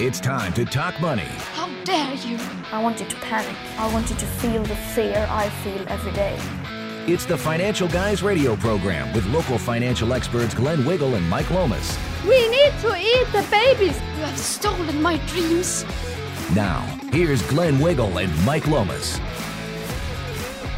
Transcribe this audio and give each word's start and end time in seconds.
It's 0.00 0.18
time 0.18 0.52
to 0.54 0.64
talk 0.64 1.00
money. 1.00 1.22
How 1.52 1.68
dare 1.84 2.14
you! 2.14 2.36
I 2.72 2.82
want 2.82 2.98
you 2.98 3.06
to 3.06 3.14
panic. 3.14 3.56
I 3.78 3.92
want 3.92 4.10
you 4.10 4.16
to 4.16 4.26
feel 4.26 4.60
the 4.64 4.74
fear 4.74 5.24
I 5.30 5.48
feel 5.62 5.84
every 5.86 6.10
day. 6.10 6.36
It's 7.06 7.24
the 7.24 7.38
Financial 7.38 7.86
Guys 7.86 8.20
radio 8.20 8.56
program 8.56 9.12
with 9.14 9.24
local 9.26 9.56
financial 9.56 10.12
experts 10.12 10.52
Glenn 10.52 10.84
Wiggle 10.84 11.14
and 11.14 11.30
Mike 11.30 11.48
Lomas. 11.52 11.96
We 12.26 12.48
need 12.48 12.72
to 12.80 12.96
eat 12.96 13.26
the 13.30 13.46
babies! 13.52 13.96
You 14.16 14.24
have 14.24 14.36
stolen 14.36 15.00
my 15.00 15.18
dreams! 15.28 15.84
Now, 16.56 16.80
here's 17.12 17.42
Glenn 17.42 17.78
Wiggle 17.78 18.18
and 18.18 18.44
Mike 18.44 18.66
Lomas. 18.66 19.20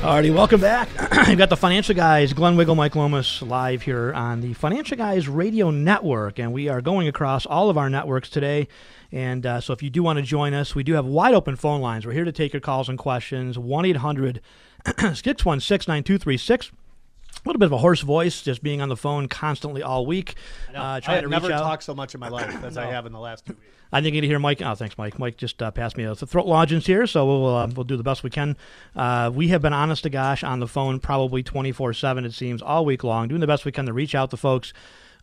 Alrighty, 0.01 0.33
welcome 0.33 0.61
back. 0.61 0.91
You've 1.27 1.39
got 1.39 1.49
the 1.49 1.57
Financial 1.57 1.95
Guys, 1.95 2.35
Glenn 2.35 2.55
Wiggle, 2.57 2.75
Mike 2.75 2.95
Lomas, 2.95 3.41
live 3.41 3.81
here 3.81 4.13
on 4.13 4.43
the 4.43 4.53
Financial 4.53 4.97
Guys 4.97 5.27
Radio 5.27 5.71
Network, 5.71 6.39
and 6.39 6.53
we 6.53 6.69
are 6.69 6.83
going 6.83 7.09
across 7.09 7.47
all 7.47 7.71
of 7.71 7.79
our 7.79 7.89
networks 7.89 8.29
today. 8.29 8.69
And 9.17 9.47
uh, 9.47 9.63
so, 9.63 9.73
if 9.73 9.83
you 9.83 9.89
do 9.89 10.03
want 10.03 10.19
to 10.19 10.23
join 10.23 10.53
us, 10.53 10.75
we 10.75 10.83
do 10.83 10.93
have 10.93 11.07
wide 11.07 11.33
open 11.33 11.57
phone 11.57 11.81
lines. 11.81 12.05
We're 12.05 12.13
here 12.13 12.27
to 12.27 12.33
take 12.33 12.53
your 12.53 12.61
calls 12.61 12.91
and 12.91 12.99
questions. 12.99 13.59
1 13.59 13.87
800 13.87 14.43
616 14.87 15.91
9236. 15.91 16.69
A 16.69 17.49
little 17.49 17.59
bit 17.59 17.65
of 17.65 17.73
a 17.73 17.79
hoarse 17.79 18.03
voice, 18.03 18.43
just 18.43 18.63
being 18.63 18.83
on 18.83 18.91
the 18.91 18.97
phone 18.97 19.27
constantly 19.27 19.83
all 19.83 20.05
week. 20.05 20.35
Uh, 20.69 21.01
trying 21.01 21.19
I 21.19 21.21
to 21.23 21.29
never 21.29 21.47
reach 21.47 21.55
out. 21.55 21.63
talked 21.63 21.85
so 21.85 21.95
much 21.95 22.13
in 22.13 22.21
my 22.21 22.29
life 22.29 22.55
as 22.63 22.77
I 22.77 22.87
have 22.87 23.07
in 23.07 23.13
the 23.13 23.19
last 23.19 23.47
two 23.47 23.55
weeks. 23.55 23.65
I 23.91 24.03
think 24.03 24.15
you 24.17 24.21
need 24.21 24.27
to 24.27 24.31
hear 24.31 24.39
Mike. 24.39 24.61
Oh, 24.61 24.75
thanks, 24.75 24.99
Mike. 24.99 25.19
Mike 25.19 25.39
just 25.39 25.63
uh, 25.63 25.71
passed 25.71 25.97
me 25.97 26.05
a 26.05 26.15
throat 26.15 26.47
lozenge 26.47 26.85
here, 26.85 27.07
so 27.07 27.25
we'll 27.25 27.57
uh, 27.57 27.67
we'll 27.75 27.85
do 27.85 27.97
the 27.97 28.03
best 28.03 28.23
we 28.23 28.29
can. 28.29 28.55
Uh, 28.95 29.31
we 29.33 29.49
have 29.49 29.63
been 29.63 29.73
honest 29.73 30.03
to 30.03 30.11
gosh 30.11 30.45
on 30.45 30.61
the 30.61 30.69
phone 30.69 31.01
probably 31.01 31.43
twenty 31.43 31.73
four 31.73 31.95
seven. 31.95 32.27
It 32.27 32.35
seems 32.35 32.61
all 32.61 32.85
week 32.85 33.03
long, 33.03 33.29
doing 33.29 33.41
the 33.41 33.47
best 33.47 33.65
we 33.65 33.73
can 33.73 33.87
to 33.87 33.95
reach 33.95 34.15
out 34.15 34.29
to 34.31 34.37
folks. 34.37 34.75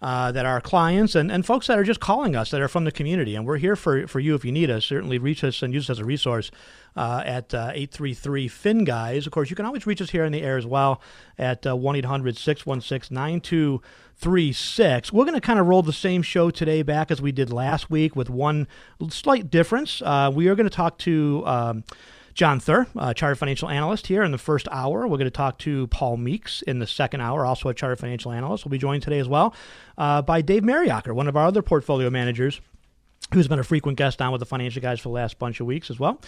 Uh, 0.04 0.34
that 0.34 0.46
are 0.46 0.60
clients 0.60 1.16
and, 1.16 1.32
and 1.32 1.46
folks 1.46 1.68
that 1.68 1.80
are 1.80 1.84
just 1.86 2.02
calling 2.02 2.36
us 2.36 2.52
that 2.52 2.60
are 2.60 2.68
from 2.68 2.84
the 2.84 2.92
community. 2.92 3.38
And 3.38 3.46
we're 3.46 3.56
here 3.56 3.78
for, 3.78 4.06
for 4.06 4.20
you 4.20 4.36
if 4.36 4.44
you 4.44 4.52
need 4.52 4.70
us. 4.70 4.86
Certainly 4.86 5.18
reach 5.18 5.46
us 5.46 5.62
and 5.62 5.74
use 5.74 5.86
us 5.86 5.92
as 5.92 6.00
a 6.00 6.04
resource 6.04 6.52
uh, 6.98 7.24
at 7.26 7.54
833 7.54 8.50
Fin 8.50 8.84
Guys. 8.84 9.26
Of 9.26 9.32
course, 9.32 9.50
you 9.50 9.56
can 9.56 9.66
always 9.66 9.88
reach 9.88 10.02
us 10.02 10.10
here 10.10 10.26
in 10.26 10.34
the 10.34 10.42
air 10.42 10.58
as 10.58 10.66
well 10.66 11.02
at 11.38 11.66
uh, 11.66 11.78
1 11.78 11.96
800 11.96 12.38
616 12.38 13.16
9236. 13.16 15.14
We're 15.14 15.24
going 15.24 15.36
to 15.36 15.40
kind 15.40 15.60
of 15.60 15.68
roll 15.68 15.84
the 15.84 15.94
same 15.94 16.22
show 16.22 16.52
today 16.52 16.82
back 16.82 17.10
as 17.10 17.22
we 17.22 17.32
did 17.32 17.50
last 17.50 17.90
week 17.90 18.14
with 18.14 18.30
one 18.30 18.68
slight 19.10 19.50
difference. 19.50 20.02
Uh, 20.02 20.30
we 20.36 20.50
are 20.50 20.56
going 20.56 20.70
to 20.70 20.76
talk 20.76 20.98
to. 20.98 21.44
Um, 21.46 21.84
John 22.34 22.60
Thur, 22.60 22.88
uh, 22.98 23.14
chartered 23.14 23.38
financial 23.38 23.70
analyst 23.70 24.08
here 24.08 24.24
in 24.24 24.32
the 24.32 24.38
first 24.38 24.68
hour. 24.72 25.08
We're 25.08 25.18
going 25.18 25.26
to 25.26 25.32
talk 25.32 25.60
to 25.60 25.88
Paul 25.88 26.18
Meeks 26.18 26.62
in 26.64 26.80
the 26.80 26.88
second 26.88 27.22
hour, 27.22 27.46
also 27.46 27.70
a 27.70 27.74
chartered 27.74 28.00
financial 28.00 28.32
analyst. 28.32 28.66
We'll 28.66 28.72
be 28.72 28.78
joined 28.80 29.04
today 29.04 29.20
as 29.20 29.28
well 29.28 29.54
uh, 29.98 30.22
by 30.22 30.42
Dave 30.42 30.64
Mariocker, 30.64 31.14
one 31.14 31.28
of 31.28 31.38
our 31.38 31.46
other 31.46 31.62
portfolio 31.62 32.10
managers 32.10 32.60
who's 33.34 33.48
been 33.48 33.60
a 33.60 33.64
frequent 33.64 33.98
guest 33.98 34.22
on 34.22 34.32
with 34.32 34.40
the 34.40 34.46
financial 34.46 34.82
guys 34.82 35.00
for 35.00 35.10
the 35.10 35.14
last 35.14 35.40
bunch 35.40 35.60
of 35.60 35.66
weeks 35.66 35.90
as 35.90 36.00
well. 36.00 36.20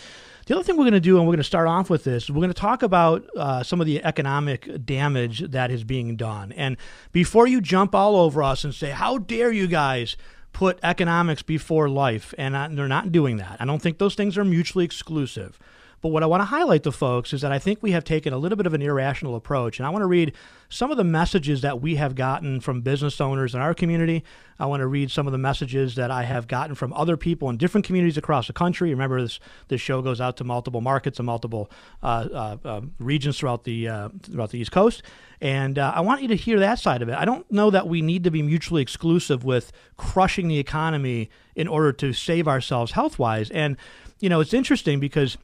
The 0.48 0.56
other 0.56 0.64
thing 0.64 0.78
we're 0.78 0.84
going 0.84 0.94
to 0.94 1.00
do, 1.00 1.18
and 1.18 1.26
we're 1.26 1.34
going 1.34 1.38
to 1.38 1.44
start 1.44 1.68
off 1.68 1.90
with 1.90 2.04
this, 2.04 2.30
we're 2.30 2.36
going 2.36 2.50
to 2.50 2.54
talk 2.54 2.84
about 2.84 3.26
uh, 3.36 3.64
some 3.64 3.82
of 3.82 3.88
the 3.88 4.04
economic 4.04 4.86
damage 4.86 5.40
that 5.52 5.72
is 5.72 5.84
being 5.84 6.16
done. 6.16 6.52
And 6.54 6.78
before 7.12 7.48
you 7.48 7.62
jump 7.62 7.94
all 7.94 8.16
over 8.16 8.42
us 8.42 8.64
and 8.64 8.74
say, 8.74 8.92
how 8.92 9.18
dare 9.18 9.52
you 9.52 9.68
guys 9.68 10.18
put 10.54 10.80
economics 10.84 11.42
before 11.42 11.90
life, 11.90 12.34
and 12.38 12.56
uh, 12.56 12.70
they're 12.72 12.88
not 12.88 13.12
doing 13.12 13.38
that. 13.38 13.58
I 13.60 13.66
don't 13.66 13.82
think 13.82 13.98
those 13.98 14.16
things 14.16 14.38
are 14.38 14.46
mutually 14.46 14.86
exclusive. 14.86 15.60
But 16.02 16.10
what 16.10 16.24
I 16.24 16.26
want 16.26 16.42
to 16.42 16.46
highlight 16.46 16.84
to 16.84 16.92
folks 16.92 17.34
is 17.34 17.42
that 17.42 17.52
I 17.52 17.60
think 17.60 17.82
we 17.82 17.92
have 17.92 18.04
taken 18.04 18.34
a 18.34 18.38
little 18.38 18.56
bit 18.56 18.66
of 18.66 18.74
an 18.74 18.82
irrational 18.82 19.36
approach. 19.36 19.80
And 19.80 19.88
I 19.88 19.90
want 19.90 20.04
to 20.04 20.08
read 20.08 20.34
some 20.70 20.92
of 20.92 20.98
the 20.98 21.04
messages 21.04 21.62
that 21.62 21.82
we 21.82 21.96
have 21.96 22.16
gotten 22.16 22.60
from 22.60 22.82
business 22.82 23.22
owners 23.22 23.56
in 23.56 23.62
our 23.62 23.74
community. 23.74 24.24
I 24.60 24.66
want 24.66 24.82
to 24.82 24.88
read 24.88 25.12
some 25.12 25.28
of 25.28 25.32
the 25.32 25.38
messages 25.38 25.96
that 25.96 26.12
I 26.12 26.24
have 26.24 26.48
gotten 26.48 26.76
from 26.76 26.94
other 26.94 27.18
people 27.18 27.50
in 27.50 27.58
different 27.58 27.86
communities 27.86 28.18
across 28.18 28.48
the 28.48 28.54
country. 28.54 28.90
Remember, 28.90 29.22
this 29.22 29.40
this 29.68 29.82
show 29.82 30.02
goes 30.02 30.22
out 30.22 30.38
to 30.38 30.44
multiple 30.44 30.82
markets 30.82 31.20
and 31.20 31.26
multiple 31.26 31.70
uh, 32.04 32.28
uh, 32.32 32.58
uh, 32.64 32.82
regions 33.00 33.38
throughout 33.38 33.64
the 33.64 33.88
uh, 33.88 34.10
throughout 34.24 34.52
the 34.52 34.60
East 34.60 34.72
Coast. 34.72 35.04
And 35.42 35.78
uh, 35.78 35.92
I 35.96 36.02
want 36.02 36.22
you 36.22 36.28
to 36.30 36.36
hear 36.36 36.60
that 36.60 36.80
side 36.80 37.02
of 37.02 37.10
it. 37.10 37.16
I 37.16 37.26
don't 37.26 37.50
know 37.52 37.70
that 37.70 37.88
we 37.88 38.02
need 38.02 38.24
to 38.24 38.32
be 38.32 38.42
mutually 38.42 38.82
exclusive 38.82 39.44
with 39.44 39.72
crushing 39.98 40.48
the 40.48 40.60
economy 40.60 41.30
in 41.56 41.68
order 41.68 41.92
to 41.94 42.14
save 42.14 42.48
ourselves 42.48 42.94
health 42.94 43.20
wise. 43.20 43.50
And 43.52 43.78
you 44.20 44.30
know, 44.30 44.40
it's 44.40 44.54
interesting 44.54 45.00
because 45.00 45.38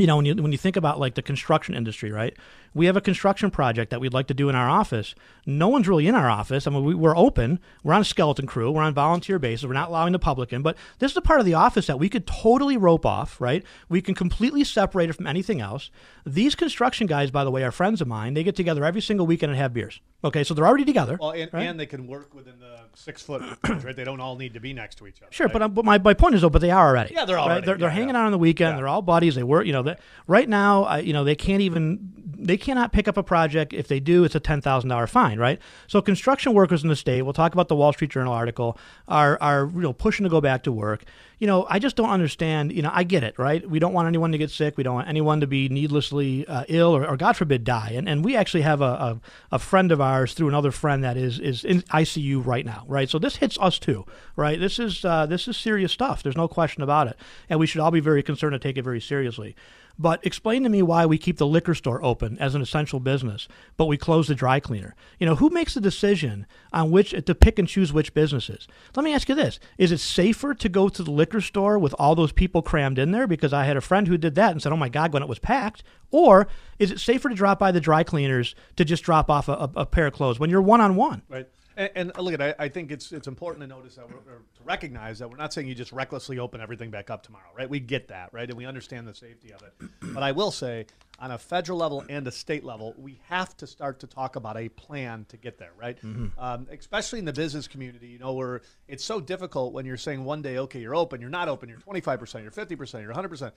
you 0.00 0.06
know 0.06 0.16
when 0.16 0.24
you 0.24 0.34
when 0.34 0.52
you 0.52 0.58
think 0.58 0.76
about 0.76 0.98
like 0.98 1.14
the 1.14 1.22
construction 1.22 1.74
industry 1.74 2.10
right 2.10 2.36
we 2.74 2.86
have 2.86 2.96
a 2.96 3.00
construction 3.00 3.50
project 3.50 3.90
that 3.90 4.00
we'd 4.00 4.12
like 4.12 4.26
to 4.26 4.34
do 4.34 4.48
in 4.48 4.54
our 4.54 4.68
office 4.68 5.14
no 5.46 5.68
one's 5.68 5.88
really 5.88 6.06
in 6.06 6.14
our 6.14 6.30
office 6.30 6.66
i 6.66 6.70
mean 6.70 6.84
we, 6.84 6.94
we're 6.94 7.16
open 7.16 7.58
we're 7.82 7.92
on 7.92 8.00
a 8.00 8.04
skeleton 8.04 8.46
crew 8.46 8.70
we're 8.70 8.82
on 8.82 8.94
volunteer 8.94 9.38
basis 9.38 9.66
we're 9.66 9.72
not 9.72 9.88
allowing 9.88 10.12
the 10.12 10.18
public 10.18 10.52
in 10.52 10.62
but 10.62 10.76
this 10.98 11.10
is 11.10 11.16
a 11.16 11.20
part 11.22 11.40
of 11.40 11.46
the 11.46 11.54
office 11.54 11.86
that 11.86 11.98
we 11.98 12.08
could 12.08 12.26
totally 12.26 12.76
rope 12.76 13.04
off 13.04 13.40
right 13.40 13.64
we 13.88 14.00
can 14.00 14.14
completely 14.14 14.62
separate 14.64 15.10
it 15.10 15.14
from 15.14 15.26
anything 15.26 15.60
else 15.60 15.90
these 16.24 16.54
construction 16.54 17.06
guys 17.06 17.30
by 17.30 17.44
the 17.44 17.50
way 17.50 17.62
are 17.64 17.72
friends 17.72 18.00
of 18.00 18.08
mine 18.08 18.34
they 18.34 18.44
get 18.44 18.56
together 18.56 18.84
every 18.84 19.00
single 19.00 19.26
weekend 19.26 19.50
and 19.50 19.58
have 19.58 19.72
beers 19.72 20.00
okay 20.22 20.44
so 20.44 20.54
they're 20.54 20.66
already 20.66 20.84
together 20.84 21.16
Well, 21.20 21.32
and, 21.32 21.52
right? 21.52 21.62
and 21.62 21.78
they 21.80 21.86
can 21.86 22.06
work 22.06 22.34
within 22.34 22.58
the 22.60 22.80
six 22.94 23.22
foot, 23.22 23.42
range, 23.68 23.84
right? 23.84 23.94
They 23.94 24.04
don't 24.04 24.20
all 24.20 24.36
need 24.36 24.54
to 24.54 24.60
be 24.60 24.72
next 24.72 24.96
to 24.96 25.06
each 25.06 25.22
other. 25.22 25.30
Sure, 25.30 25.46
right? 25.46 25.52
but, 25.52 25.62
um, 25.62 25.72
but 25.72 25.84
my, 25.84 25.98
my 25.98 26.14
point 26.14 26.34
is 26.34 26.40
though, 26.40 26.50
but 26.50 26.60
they 26.60 26.70
are 26.70 26.88
already. 26.88 27.14
Yeah, 27.14 27.24
they're 27.24 27.36
right? 27.36 27.42
already, 27.44 27.66
They're, 27.66 27.76
they're 27.78 27.88
yeah, 27.88 27.94
hanging 27.94 28.14
yeah. 28.14 28.22
out 28.22 28.26
on 28.26 28.32
the 28.32 28.38
weekend. 28.38 28.72
Yeah. 28.72 28.76
They're 28.76 28.88
all 28.88 29.02
buddies. 29.02 29.34
They 29.36 29.42
work. 29.42 29.66
You 29.66 29.72
know, 29.72 29.82
that 29.84 30.00
right 30.26 30.48
now, 30.48 30.84
I, 30.84 30.98
you 30.98 31.12
know, 31.12 31.24
they 31.24 31.36
can't 31.36 31.62
even 31.62 32.12
they 32.38 32.56
cannot 32.60 32.92
pick 32.92 33.08
up 33.08 33.16
a 33.16 33.22
project. 33.22 33.72
If 33.72 33.88
they 33.88 33.98
do, 33.98 34.22
it's 34.22 34.36
a 34.36 34.40
ten 34.40 34.60
thousand 34.60 34.90
dollar 34.90 35.08
fine, 35.08 35.38
right? 35.38 35.58
So 35.88 36.00
construction 36.00 36.54
workers 36.54 36.82
in 36.82 36.88
the 36.88 36.96
state. 36.96 37.22
We'll 37.22 37.32
talk 37.32 37.52
about 37.52 37.68
the 37.68 37.74
Wall 37.74 37.92
Street 37.92 38.10
Journal 38.10 38.32
article. 38.32 38.78
Are 39.08 39.36
are 39.40 39.68
you 39.74 39.80
know 39.80 39.92
pushing 39.92 40.24
to 40.24 40.30
go 40.30 40.40
back 40.40 40.62
to 40.64 40.72
work. 40.72 41.04
You 41.38 41.46
know, 41.46 41.66
I 41.70 41.78
just 41.78 41.96
don't 41.96 42.10
understand. 42.10 42.70
You 42.72 42.82
know, 42.82 42.90
I 42.92 43.02
get 43.02 43.24
it, 43.24 43.38
right? 43.38 43.68
We 43.68 43.78
don't 43.78 43.94
want 43.94 44.06
anyone 44.06 44.30
to 44.32 44.38
get 44.38 44.50
sick. 44.50 44.76
We 44.76 44.84
don't 44.84 44.94
want 44.94 45.08
anyone 45.08 45.40
to 45.40 45.46
be 45.46 45.70
needlessly 45.70 46.46
uh, 46.46 46.64
ill 46.68 46.94
or, 46.94 47.06
or, 47.06 47.16
God 47.16 47.34
forbid, 47.34 47.64
die. 47.64 47.92
And 47.94 48.08
and 48.08 48.22
we 48.24 48.36
actually 48.36 48.60
have 48.60 48.82
a, 48.82 48.84
a 48.84 49.20
a 49.52 49.58
friend 49.58 49.90
of 49.90 50.00
ours 50.00 50.34
through 50.34 50.48
another 50.48 50.70
friend 50.70 51.02
that 51.02 51.16
is 51.16 51.40
is 51.40 51.64
in 51.64 51.80
ICU 51.82 52.44
right 52.44 52.66
now, 52.66 52.84
right? 52.86 53.08
So 53.08 53.18
this 53.18 53.36
hits 53.36 53.58
us 53.60 53.78
too, 53.78 54.04
right? 54.36 54.60
This 54.60 54.78
is 54.78 55.04
uh, 55.04 55.26
this 55.26 55.48
is 55.48 55.56
serious 55.56 55.92
stuff. 55.92 56.22
There's 56.22 56.36
no 56.36 56.46
question 56.46 56.82
about 56.82 57.08
it, 57.08 57.16
and 57.48 57.58
we 57.58 57.66
should 57.66 57.80
all 57.80 57.90
be 57.90 58.00
very 58.00 58.22
concerned 58.22 58.52
to 58.52 58.58
take 58.58 58.76
it 58.76 58.82
very 58.82 59.00
seriously. 59.00 59.56
But 60.00 60.24
explain 60.24 60.62
to 60.62 60.70
me 60.70 60.80
why 60.80 61.04
we 61.04 61.18
keep 61.18 61.36
the 61.36 61.46
liquor 61.46 61.74
store 61.74 62.02
open 62.02 62.38
as 62.38 62.54
an 62.54 62.62
essential 62.62 63.00
business, 63.00 63.48
but 63.76 63.84
we 63.84 63.98
close 63.98 64.28
the 64.28 64.34
dry 64.34 64.58
cleaner. 64.58 64.94
You 65.18 65.26
know, 65.26 65.34
who 65.34 65.50
makes 65.50 65.74
the 65.74 65.80
decision 65.80 66.46
on 66.72 66.90
which 66.90 67.10
to 67.10 67.34
pick 67.34 67.58
and 67.58 67.68
choose 67.68 67.92
which 67.92 68.14
businesses? 68.14 68.66
Let 68.96 69.04
me 69.04 69.12
ask 69.12 69.28
you 69.28 69.34
this: 69.34 69.60
Is 69.76 69.92
it 69.92 69.98
safer 69.98 70.54
to 70.54 70.68
go 70.70 70.88
to 70.88 71.02
the 71.02 71.10
liquor 71.10 71.42
store 71.42 71.78
with 71.78 71.94
all 71.98 72.14
those 72.14 72.32
people 72.32 72.62
crammed 72.62 72.98
in 72.98 73.10
there? 73.10 73.26
Because 73.26 73.52
I 73.52 73.64
had 73.64 73.76
a 73.76 73.82
friend 73.82 74.08
who 74.08 74.16
did 74.16 74.36
that 74.36 74.52
and 74.52 74.62
said, 74.62 74.72
"Oh 74.72 74.76
my 74.78 74.88
God," 74.88 75.12
when 75.12 75.22
it 75.22 75.28
was 75.28 75.38
packed. 75.38 75.82
Or 76.10 76.48
is 76.78 76.90
it 76.90 76.98
safer 76.98 77.28
to 77.28 77.34
drop 77.34 77.58
by 77.58 77.70
the 77.70 77.78
dry 77.78 78.02
cleaners 78.02 78.54
to 78.76 78.86
just 78.86 79.04
drop 79.04 79.28
off 79.28 79.48
a, 79.50 79.52
a, 79.52 79.70
a 79.76 79.86
pair 79.86 80.06
of 80.06 80.14
clothes 80.14 80.40
when 80.40 80.48
you're 80.48 80.62
one 80.62 80.80
on 80.80 80.96
one? 80.96 81.20
Right. 81.28 81.46
And, 81.80 82.12
and 82.12 82.18
look 82.18 82.34
at, 82.34 82.42
I, 82.42 82.54
I 82.58 82.68
think 82.68 82.92
it's 82.92 83.10
it's 83.10 83.26
important 83.26 83.62
to 83.62 83.66
notice 83.66 83.94
that 83.94 84.06
we're, 84.06 84.16
or 84.16 84.42
to 84.56 84.62
recognize 84.64 85.18
that 85.20 85.30
we're 85.30 85.38
not 85.38 85.54
saying 85.54 85.66
you 85.66 85.74
just 85.74 85.92
recklessly 85.92 86.38
open 86.38 86.60
everything 86.60 86.90
back 86.90 87.08
up 87.08 87.22
tomorrow, 87.22 87.48
right? 87.56 87.70
We 87.70 87.80
get 87.80 88.08
that, 88.08 88.28
right, 88.34 88.46
and 88.46 88.58
we 88.58 88.66
understand 88.66 89.08
the 89.08 89.14
safety 89.14 89.52
of 89.54 89.62
it. 89.62 89.88
But 90.12 90.22
I 90.22 90.32
will 90.32 90.50
say, 90.50 90.84
on 91.18 91.30
a 91.30 91.38
federal 91.38 91.78
level 91.78 92.04
and 92.10 92.26
a 92.26 92.30
state 92.30 92.64
level, 92.64 92.94
we 92.98 93.18
have 93.30 93.56
to 93.58 93.66
start 93.66 94.00
to 94.00 94.06
talk 94.06 94.36
about 94.36 94.58
a 94.58 94.68
plan 94.68 95.24
to 95.30 95.38
get 95.38 95.56
there, 95.58 95.72
right? 95.78 95.96
Um, 96.38 96.66
especially 96.70 97.18
in 97.18 97.24
the 97.24 97.32
business 97.32 97.66
community, 97.66 98.08
you 98.08 98.18
know, 98.18 98.34
where 98.34 98.60
it's 98.86 99.04
so 99.04 99.18
difficult 99.18 99.72
when 99.72 99.86
you're 99.86 99.96
saying 99.96 100.22
one 100.22 100.42
day, 100.42 100.58
okay, 100.58 100.80
you're 100.80 100.94
open, 100.94 101.20
you're 101.22 101.30
not 101.30 101.48
open, 101.48 101.70
you're 101.70 101.78
25 101.78 102.18
percent, 102.20 102.42
you're 102.44 102.50
50 102.52 102.76
percent, 102.76 103.00
you're 103.02 103.10
100 103.12 103.28
percent. 103.30 103.54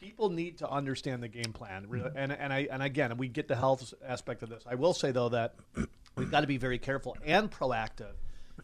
People 0.00 0.30
need 0.30 0.58
to 0.58 0.68
understand 0.68 1.22
the 1.22 1.28
game 1.28 1.52
plan, 1.52 1.86
and 2.16 2.32
and 2.32 2.52
I 2.52 2.66
and 2.70 2.82
again, 2.82 3.16
we 3.18 3.28
get 3.28 3.48
the 3.48 3.54
health 3.56 3.92
aspect 4.04 4.42
of 4.42 4.48
this. 4.48 4.64
I 4.66 4.74
will 4.74 4.94
say 4.94 5.12
though 5.12 5.28
that 5.28 5.54
we've 6.16 6.30
got 6.30 6.40
to 6.40 6.46
be 6.46 6.56
very 6.56 6.78
careful 6.78 7.16
and 7.24 7.50
proactive 7.50 8.14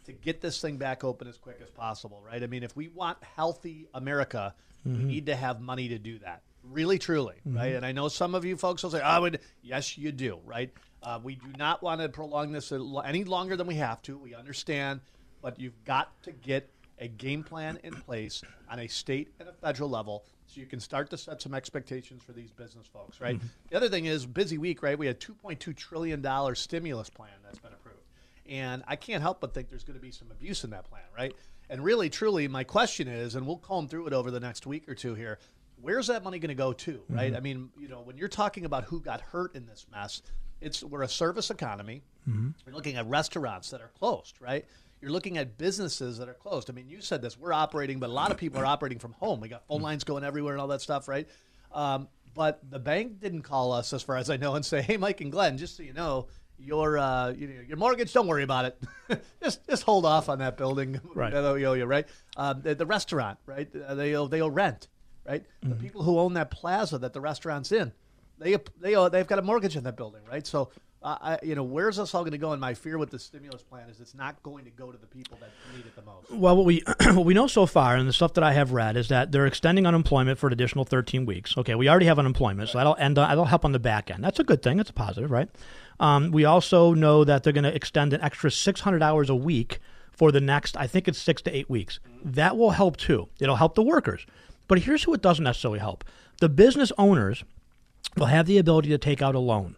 to 0.05 0.13
get 0.13 0.41
this 0.41 0.61
thing 0.61 0.77
back 0.77 1.05
open 1.05 1.27
as 1.27 1.37
quick 1.39 1.59
as 1.63 1.71
possible, 1.71 2.23
right? 2.25 2.43
I 2.43 2.47
mean, 2.47 2.63
if 2.63 2.77
we 2.77 2.89
want 2.89 3.19
healthy 3.23 3.89
America, 3.95 4.55
we 4.85 4.93
need 4.93 5.27
to 5.27 5.35
have 5.35 5.61
money 5.61 5.89
to 5.89 5.99
do 5.99 6.19
that. 6.21 6.43
Really, 6.63 6.99
truly, 6.99 7.37
right? 7.45 7.75
And 7.75 7.85
I 7.85 7.93
know 7.93 8.09
some 8.09 8.35
of 8.35 8.45
you 8.45 8.57
folks 8.57 8.83
will 8.83 8.91
say, 8.91 9.01
"I 9.01 9.19
would." 9.19 9.41
Yes, 9.63 9.97
you 9.99 10.13
do, 10.13 10.39
right? 10.45 10.71
Uh, 11.03 11.19
we 11.23 11.37
do 11.37 11.47
not 11.59 11.83
want 11.83 12.01
to 12.01 12.09
prolong 12.09 12.53
this 12.53 12.73
any 13.05 13.25
longer 13.25 13.57
than 13.57 13.67
we 13.67 13.77
have 13.77 14.03
to. 14.03 14.17
We 14.19 14.35
understand, 14.35 15.01
but 15.43 15.59
you've 15.59 15.85
got 15.85 16.21
to 16.25 16.33
get 16.33 16.71
a 16.99 17.09
game 17.09 17.43
plan 17.45 17.79
in 17.83 17.95
place 17.95 18.43
on 18.69 18.79
a 18.81 18.87
state 18.89 19.33
and 19.39 19.49
a 19.49 19.53
federal 19.53 19.91
level 19.91 20.25
so 20.47 20.61
you 20.61 20.67
can 20.67 20.81
start 20.81 21.11
to 21.11 21.19
set 21.19 21.43
some 21.43 21.55
expectations 21.55 22.23
for 22.23 22.33
these 22.33 22.53
business 22.53 22.87
folks, 22.87 23.21
right? 23.21 23.37
Mm-hmm. 23.37 23.47
The 23.71 23.77
other 23.77 23.89
thing 23.89 24.07
is 24.07 24.27
busy 24.27 24.59
week, 24.59 24.83
right? 24.83 24.99
We 24.99 25.07
had 25.07 25.21
2.2 25.21 25.77
trillion 25.77 26.23
dollar 26.23 26.55
stimulus 26.55 27.11
plan 27.11 27.31
that's 27.45 27.59
been 27.59 27.73
approved. 27.73 28.01
And 28.49 28.85
I 28.87 28.97
can't 28.97 29.23
help 29.23 29.41
but 29.41 29.55
think 29.55 29.71
there's 29.71 29.85
going 29.85 29.99
to 29.99 30.03
be 30.03 30.13
some 30.13 30.31
abuse 30.31 30.63
in 30.65 30.71
that 30.71 30.85
plan, 30.89 31.03
right? 31.17 31.35
And 31.69 31.83
really, 31.83 32.09
truly, 32.09 32.47
my 32.47 32.63
question 32.63 33.09
is, 33.09 33.35
and 33.35 33.45
we'll 33.47 33.57
comb 33.57 33.89
through 33.89 34.07
it 34.07 34.13
over 34.13 34.31
the 34.31 34.39
next 34.39 34.67
week 34.67 34.89
or 34.89 34.95
two 34.95 35.15
here, 35.15 35.39
where's 35.81 36.07
that 36.07 36.23
money 36.23 36.39
going 36.39 36.49
to 36.49 36.55
go 36.55 36.73
to, 36.73 37.03
right? 37.09 37.35
I 37.37 37.41
mean, 37.41 37.71
you 37.79 37.89
know, 37.89 38.01
when 38.03 38.17
you're 38.17 38.29
talking 38.29 38.65
about 38.65 38.85
who 38.85 39.01
got 39.01 39.21
hurt 39.21 39.57
in 39.57 39.67
this 39.67 39.85
mess, 39.91 40.23
it's 40.61 40.83
we're 40.85 41.03
a 41.03 41.09
service 41.09 41.51
economy. 41.51 42.03
You're 42.65 42.75
looking 42.75 42.97
at 42.97 43.07
restaurants 43.07 43.71
that 43.71 43.81
are 43.81 43.91
closed, 43.99 44.41
right? 44.41 44.65
You're 45.07 45.13
looking 45.13 45.39
at 45.39 45.57
businesses 45.57 46.19
that 46.19 46.29
are 46.29 46.35
closed. 46.35 46.69
I 46.69 46.73
mean, 46.73 46.89
you 46.89 47.01
said 47.01 47.23
this. 47.23 47.39
We're 47.39 47.53
operating, 47.53 48.01
but 48.01 48.11
a 48.11 48.13
lot 48.13 48.33
of 48.33 48.37
people 48.39 48.61
are 48.61 48.67
operating 48.67 48.99
from 48.99 49.13
home. 49.13 49.39
We 49.39 49.47
got 49.47 49.65
phone 49.69 49.81
lines 49.81 50.03
going 50.03 50.25
everywhere 50.25 50.53
and 50.55 50.61
all 50.61 50.67
that 50.67 50.81
stuff, 50.81 51.07
right? 51.07 51.29
Um, 51.71 52.09
but 52.35 52.69
the 52.69 52.81
bank 52.81 53.21
didn't 53.21 53.43
call 53.43 53.71
us, 53.71 53.93
as 53.93 54.03
far 54.03 54.17
as 54.17 54.31
I 54.31 54.37
know, 54.37 54.57
and 54.57 54.67
say, 54.67 54.83
"Hey, 54.83 54.97
Mike 54.97 55.21
and 55.21 55.31
Glenn, 55.31 55.59
just 55.59 55.77
so 55.77 55.85
you 55.85 55.93
know, 55.93 56.27
your 56.59 56.99
uh, 56.99 57.31
you 57.31 57.47
know, 57.47 57.61
your 57.61 57.77
mortgage, 57.77 58.13
don't 58.13 58.27
worry 58.27 58.43
about 58.43 58.65
it. 58.65 59.23
just 59.41 59.65
just 59.69 59.85
hold 59.85 60.05
off 60.05 60.29
on 60.29 60.41
that 60.41 60.57
building 60.57 61.01
Right. 61.15 61.33
that 61.33 61.45
owe 61.45 61.55
you, 61.55 61.85
right? 61.85 62.09
Um, 62.37 62.63
the, 62.63 62.75
the 62.75 62.85
restaurant, 62.85 63.39
right? 63.47 63.69
Uh, 63.77 63.95
they 63.95 64.17
owe 64.17 64.27
they 64.27 64.41
owe 64.43 64.49
rent, 64.49 64.89
right? 65.25 65.45
The 65.63 65.77
people 65.77 66.03
who 66.03 66.19
own 66.19 66.35
that 66.35 66.51
plaza 66.51 66.99
that 66.99 67.13
the 67.13 67.21
restaurant's 67.21 67.71
in, 67.71 67.93
they 68.41 68.57
they 68.81 68.97
owe, 68.97 69.09
they've 69.09 69.25
got 69.25 69.39
a 69.39 69.43
mortgage 69.43 69.77
in 69.77 69.85
that 69.85 69.97
building, 69.97 70.23
right? 70.29 70.45
So. 70.45 70.71
I, 71.07 71.39
you 71.43 71.55
know, 71.55 71.63
where's 71.63 71.97
this 71.97 72.15
all 72.15 72.23
going 72.23 72.33
to 72.33 72.39
go? 72.39 72.53
And 72.53 72.61
my 72.61 72.75
fear 72.75 72.99
with 72.99 73.11
the 73.11 73.19
stimulus 73.19 73.63
plan 73.63 73.89
is 73.89 74.01
it's 74.01 74.15
not 74.15 74.43
going 74.43 74.65
to 74.65 74.71
go 74.71 74.91
to 74.91 74.99
the 74.99 75.07
people 75.07 75.39
that 75.41 75.51
need 75.75 75.87
it 75.87 75.95
the 75.95 76.03
most. 76.03 76.31
Well, 76.31 76.57
what 76.57 76.67
we 76.67 76.83
what 77.01 77.25
we 77.25 77.33
know 77.33 77.47
so 77.47 77.65
far, 77.67 77.97
and 77.97 78.09
the 78.09 78.13
stuff 78.13 78.35
that 78.35 78.45
I 78.45 78.53
have 78.53 78.73
read, 78.73 78.97
is 78.97 79.09
that 79.09 79.31
they're 79.31 79.47
extending 79.47 79.87
unemployment 79.87 80.39
for 80.39 80.49
an 80.49 80.53
additional 80.53 80.85
13 80.85 81.25
weeks. 81.25 81.57
Okay, 81.57 81.75
we 81.75 81.89
already 81.89 82.07
have 82.07 82.19
unemployment, 82.19 82.69
so 82.71 82.79
that'll 82.79 82.97
end. 82.97 83.17
That'll 83.17 83.45
help 83.45 83.65
on 83.65 83.73
the 83.73 83.79
back 83.79 84.11
end. 84.11 84.25
That's 84.25 84.41
a 84.41 84.45
good 84.45 84.63
thing. 84.63 84.79
That's 84.79 84.91
a 84.91 84.95
positive, 84.95 85.31
right? 85.31 85.49
Um, 86.01 86.33
we 86.33 86.45
also 86.45 86.93
know 86.93 87.25
that 87.25 87.43
they're 87.43 87.53
going 87.53 87.65
to 87.65 87.75
extend 87.75 88.13
an 88.13 88.21
extra 88.21 88.51
600 88.51 89.03
hours 89.03 89.31
a 89.31 89.37
week 89.37 89.79
for 90.11 90.33
the 90.33 90.41
next. 90.41 90.77
I 90.77 90.87
think 90.87 91.09
it's 91.09 91.19
six 91.19 91.41
to 91.43 91.57
eight 91.57 91.71
weeks. 91.71 92.01
That 92.25 92.57
will 92.57 92.71
help 92.71 92.97
too. 92.97 93.29
It'll 93.39 93.57
help 93.57 93.77
the 93.77 93.83
workers. 93.83 94.27
But 94.69 94.81
here's 94.81 95.05
who 95.05 95.15
it 95.15 95.23
doesn't 95.23 95.45
necessarily 95.45 95.79
help: 95.79 96.05
the 96.41 96.49
business 96.49 96.91
owners 96.99 97.45
will 98.17 98.27
have 98.27 98.47
the 98.47 98.59
ability 98.59 98.89
to 98.89 98.99
take 98.99 99.23
out 99.23 99.35
a 99.35 99.39
loan 99.39 99.77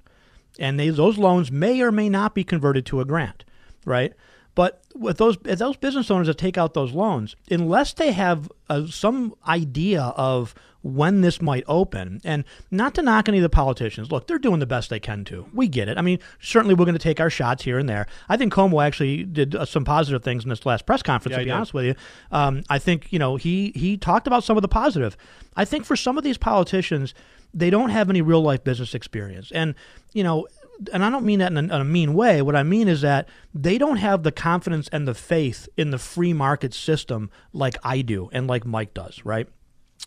and 0.58 0.78
they, 0.78 0.90
those 0.90 1.18
loans 1.18 1.50
may 1.50 1.80
or 1.80 1.92
may 1.92 2.08
not 2.08 2.34
be 2.34 2.44
converted 2.44 2.86
to 2.86 3.00
a 3.00 3.04
grant, 3.04 3.44
right? 3.84 4.12
But 4.54 4.82
with 4.96 5.18
those 5.18 5.36
those 5.36 5.76
business 5.76 6.10
owners 6.10 6.26
that 6.26 6.36
take 6.36 6.58
out 6.58 6.74
those 6.74 6.92
loans, 6.92 7.36
unless 7.48 7.92
they 7.92 8.10
have 8.10 8.50
uh, 8.68 8.86
some 8.86 9.34
idea 9.46 10.02
of 10.16 10.52
when 10.82 11.20
this 11.20 11.40
might 11.40 11.62
open, 11.68 12.20
and 12.24 12.44
not 12.70 12.92
to 12.94 13.02
knock 13.02 13.28
any 13.28 13.38
of 13.38 13.42
the 13.42 13.48
politicians, 13.48 14.10
look, 14.10 14.26
they're 14.26 14.38
doing 14.38 14.58
the 14.58 14.66
best 14.66 14.90
they 14.90 14.98
can 14.98 15.24
to. 15.26 15.46
We 15.52 15.68
get 15.68 15.88
it. 15.88 15.96
I 15.96 16.02
mean, 16.02 16.18
certainly 16.40 16.74
we're 16.74 16.86
going 16.86 16.96
to 16.96 17.00
take 17.02 17.20
our 17.20 17.30
shots 17.30 17.62
here 17.62 17.78
and 17.78 17.88
there. 17.88 18.06
I 18.28 18.36
think 18.36 18.52
Cuomo 18.52 18.84
actually 18.84 19.24
did 19.24 19.54
uh, 19.54 19.64
some 19.64 19.84
positive 19.84 20.24
things 20.24 20.42
in 20.42 20.50
this 20.50 20.66
last 20.66 20.86
press 20.86 21.02
conference. 21.02 21.34
Yeah, 21.34 21.38
to 21.38 21.44
be 21.44 21.50
honest 21.52 21.74
with 21.74 21.84
you, 21.84 21.94
um, 22.32 22.62
I 22.68 22.80
think 22.80 23.12
you 23.12 23.20
know 23.20 23.36
he 23.36 23.72
he 23.76 23.96
talked 23.96 24.26
about 24.26 24.42
some 24.42 24.56
of 24.56 24.62
the 24.62 24.68
positive. 24.68 25.16
I 25.56 25.64
think 25.64 25.84
for 25.84 25.94
some 25.94 26.18
of 26.18 26.24
these 26.24 26.38
politicians, 26.38 27.14
they 27.54 27.70
don't 27.70 27.90
have 27.90 28.10
any 28.10 28.22
real 28.22 28.42
life 28.42 28.64
business 28.64 28.94
experience, 28.94 29.50
and 29.52 29.74
you 30.12 30.22
know 30.22 30.46
and 30.92 31.04
I 31.04 31.10
don't 31.10 31.24
mean 31.24 31.40
that 31.40 31.50
in 31.50 31.58
a, 31.58 31.62
in 31.62 31.70
a 31.70 31.84
mean 31.84 32.14
way. 32.14 32.42
What 32.42 32.56
I 32.56 32.62
mean 32.62 32.88
is 32.88 33.00
that 33.00 33.28
they 33.54 33.78
don't 33.78 33.96
have 33.96 34.22
the 34.22 34.32
confidence 34.32 34.88
and 34.92 35.08
the 35.08 35.14
faith 35.14 35.68
in 35.76 35.90
the 35.90 35.98
free 35.98 36.32
market 36.32 36.72
system 36.72 37.30
like 37.52 37.76
I 37.82 38.02
do 38.02 38.28
and 38.32 38.46
like 38.46 38.64
Mike 38.64 38.94
does, 38.94 39.24
right? 39.24 39.48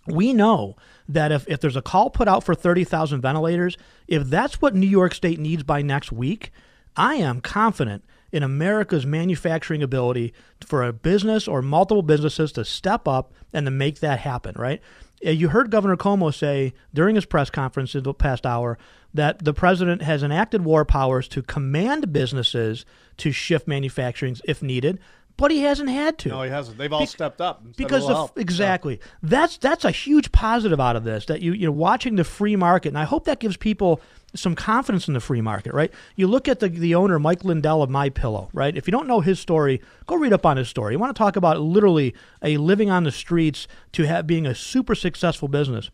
We 0.07 0.33
know 0.33 0.77
that 1.09 1.31
if, 1.31 1.47
if 1.47 1.59
there's 1.59 1.75
a 1.75 1.81
call 1.81 2.09
put 2.09 2.27
out 2.27 2.43
for 2.43 2.55
30,000 2.55 3.21
ventilators, 3.21 3.77
if 4.07 4.23
that's 4.23 4.61
what 4.61 4.75
New 4.75 4.87
York 4.87 5.13
State 5.13 5.39
needs 5.39 5.63
by 5.63 5.81
next 5.81 6.11
week, 6.11 6.51
I 6.95 7.15
am 7.15 7.41
confident 7.41 8.03
in 8.31 8.43
America's 8.43 9.05
manufacturing 9.05 9.83
ability 9.83 10.33
for 10.61 10.83
a 10.83 10.93
business 10.93 11.47
or 11.47 11.61
multiple 11.61 12.01
businesses 12.01 12.53
to 12.53 12.63
step 12.63 13.07
up 13.07 13.33
and 13.51 13.65
to 13.67 13.71
make 13.71 13.99
that 13.99 14.19
happen, 14.19 14.55
right? 14.57 14.81
Uh, 15.25 15.29
You 15.31 15.49
heard 15.49 15.69
Governor 15.71 15.97
Cuomo 15.97 16.33
say 16.33 16.73
during 16.93 17.15
his 17.15 17.25
press 17.25 17.49
conference 17.49 17.95
in 17.95 18.03
the 18.03 18.13
past 18.13 18.45
hour 18.45 18.77
that 19.13 19.43
the 19.43 19.53
president 19.53 20.01
has 20.01 20.23
enacted 20.23 20.63
war 20.63 20.85
powers 20.85 21.27
to 21.29 21.41
command 21.41 22.11
businesses 22.13 22.85
to 23.17 23.31
shift 23.31 23.67
manufacturing 23.67 24.37
if 24.45 24.63
needed, 24.63 24.99
but 25.37 25.51
he 25.51 25.61
hasn't 25.61 25.89
had 25.89 26.17
to 26.19 26.29
No, 26.29 26.43
he 26.43 26.49
hasn't. 26.49 26.77
They've 26.77 26.91
all 26.93 26.99
Bec- 27.01 27.09
stepped 27.09 27.41
up 27.41 27.63
because 27.75 28.05
of 28.05 28.15
help. 28.15 28.37
exactly 28.39 28.99
that's 29.23 29.57
that's 29.57 29.83
a 29.85 29.91
huge 29.91 30.31
positive 30.31 30.79
out 30.79 30.95
of 30.95 31.03
this 31.03 31.25
that 31.25 31.41
you 31.41 31.51
you're 31.53 31.71
watching 31.71 32.15
the 32.15 32.23
free 32.23 32.55
market 32.55 32.89
and 32.89 32.97
I 32.97 33.03
hope 33.05 33.25
that 33.25 33.39
gives 33.39 33.57
people 33.57 33.99
some 34.33 34.55
confidence 34.55 35.07
in 35.07 35.13
the 35.13 35.19
free 35.19 35.41
market 35.41 35.73
right? 35.73 35.91
You 36.15 36.27
look 36.27 36.47
at 36.47 36.59
the 36.59 36.69
the 36.69 36.95
owner 36.95 37.19
Mike 37.19 37.43
Lindell 37.43 37.83
of 37.83 37.89
My 37.89 38.09
Pillow 38.09 38.49
right? 38.53 38.75
If 38.75 38.87
you 38.87 38.91
don't 38.91 39.07
know 39.07 39.21
his 39.21 39.39
story 39.39 39.81
go 40.05 40.15
read 40.15 40.33
up 40.33 40.45
on 40.45 40.57
his 40.57 40.69
story. 40.69 40.93
You 40.93 40.99
want 40.99 41.15
to 41.15 41.19
talk 41.19 41.35
about 41.35 41.59
literally 41.59 42.13
a 42.41 42.57
living 42.57 42.89
on 42.89 43.03
the 43.03 43.11
streets 43.11 43.67
to 43.93 44.03
have 44.03 44.27
being 44.27 44.45
a 44.45 44.55
super 44.55 44.95
successful 44.95 45.47
business. 45.47 45.89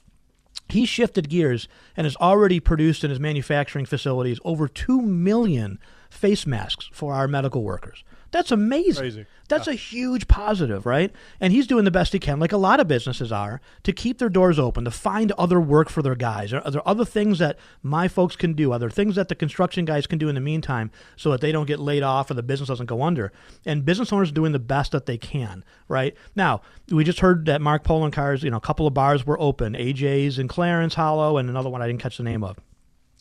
He 0.70 0.86
shifted 0.86 1.30
gears 1.30 1.68
and 1.96 2.06
has 2.06 2.16
already 2.18 2.60
produced 2.60 3.04
in 3.04 3.10
his 3.10 3.20
manufacturing 3.20 3.86
facilities 3.86 4.40
over 4.44 4.68
2 4.68 5.02
million 5.02 5.80
face 6.10 6.46
masks 6.46 6.90
for 6.92 7.14
our 7.14 7.28
medical 7.28 7.64
workers. 7.64 8.04
That's 8.32 8.52
amazing. 8.52 9.02
Crazy. 9.02 9.26
That's 9.48 9.68
a 9.68 9.74
huge 9.74 10.28
positive, 10.28 10.86
right? 10.86 11.12
And 11.40 11.54
he's 11.54 11.68
doing 11.68 11.86
the 11.86 11.92
best 11.92 12.12
he 12.12 12.20
can, 12.20 12.40
like 12.40 12.52
a 12.52 12.58
lot 12.58 12.80
of 12.80 12.88
businesses 12.88 13.32
are, 13.32 13.62
to 13.84 13.94
keep 13.94 14.18
their 14.18 14.30
doors 14.30 14.60
open, 14.60 14.84
to 14.84 14.92
find 14.92 15.32
other 15.34 15.62
work 15.62 15.90
for 15.90 16.02
their 16.02 16.16
guys. 16.16 16.52
Are, 16.52 16.62
are 16.62 16.72
there 16.72 16.88
other 16.88 17.06
things 17.06 17.40
that 17.40 17.58
my 17.82 18.08
folks 18.08 18.36
can 18.36 18.54
do? 18.54 18.74
Are 18.74 18.80
there 18.80 18.90
things 18.90 19.16
that 19.16 19.30
the 19.30 19.36
construction 19.36 19.86
guys 19.86 20.06
can 20.06 20.20
do 20.20 20.28
in 20.28 20.36
the 20.36 20.42
meantime 20.42 20.92
so 21.16 21.32
that 21.32 21.40
they 21.40 21.52
don't 21.52 21.66
get 21.66 21.80
laid 21.80 22.04
off 22.04 22.30
or 22.30 22.34
the 22.34 22.44
business 22.44 22.68
doesn't 22.68 22.88
go 22.88 23.02
under? 23.02 23.32
And 23.66 23.86
business 23.86 24.12
owners 24.12 24.32
are 24.32 24.34
doing 24.34 24.52
the 24.52 24.60
best 24.60 24.92
that 24.92 25.06
they 25.06 25.18
can, 25.18 25.64
right? 25.88 26.16
Now, 26.36 26.62
we 26.92 27.04
just 27.06 27.22
heard 27.22 27.46
that 27.46 27.62
Mark 27.62 27.84
Poloncarz, 27.84 28.44
you 28.44 28.52
know, 28.52 28.58
a 28.58 28.62
couple 28.62 28.86
of 28.86 28.94
bars 28.94 29.26
were 29.26 29.40
open, 29.40 29.74
AJ's 29.74 30.40
in 30.40 30.50
Clarence 30.50 30.96
Hollow, 30.96 31.38
and 31.38 31.50
another 31.50 31.70
one 31.70 31.82
I 31.82 31.88
didn't 31.88 32.02
catch 32.02 32.18
the 32.18 32.24
name 32.24 32.44
of 32.44 32.58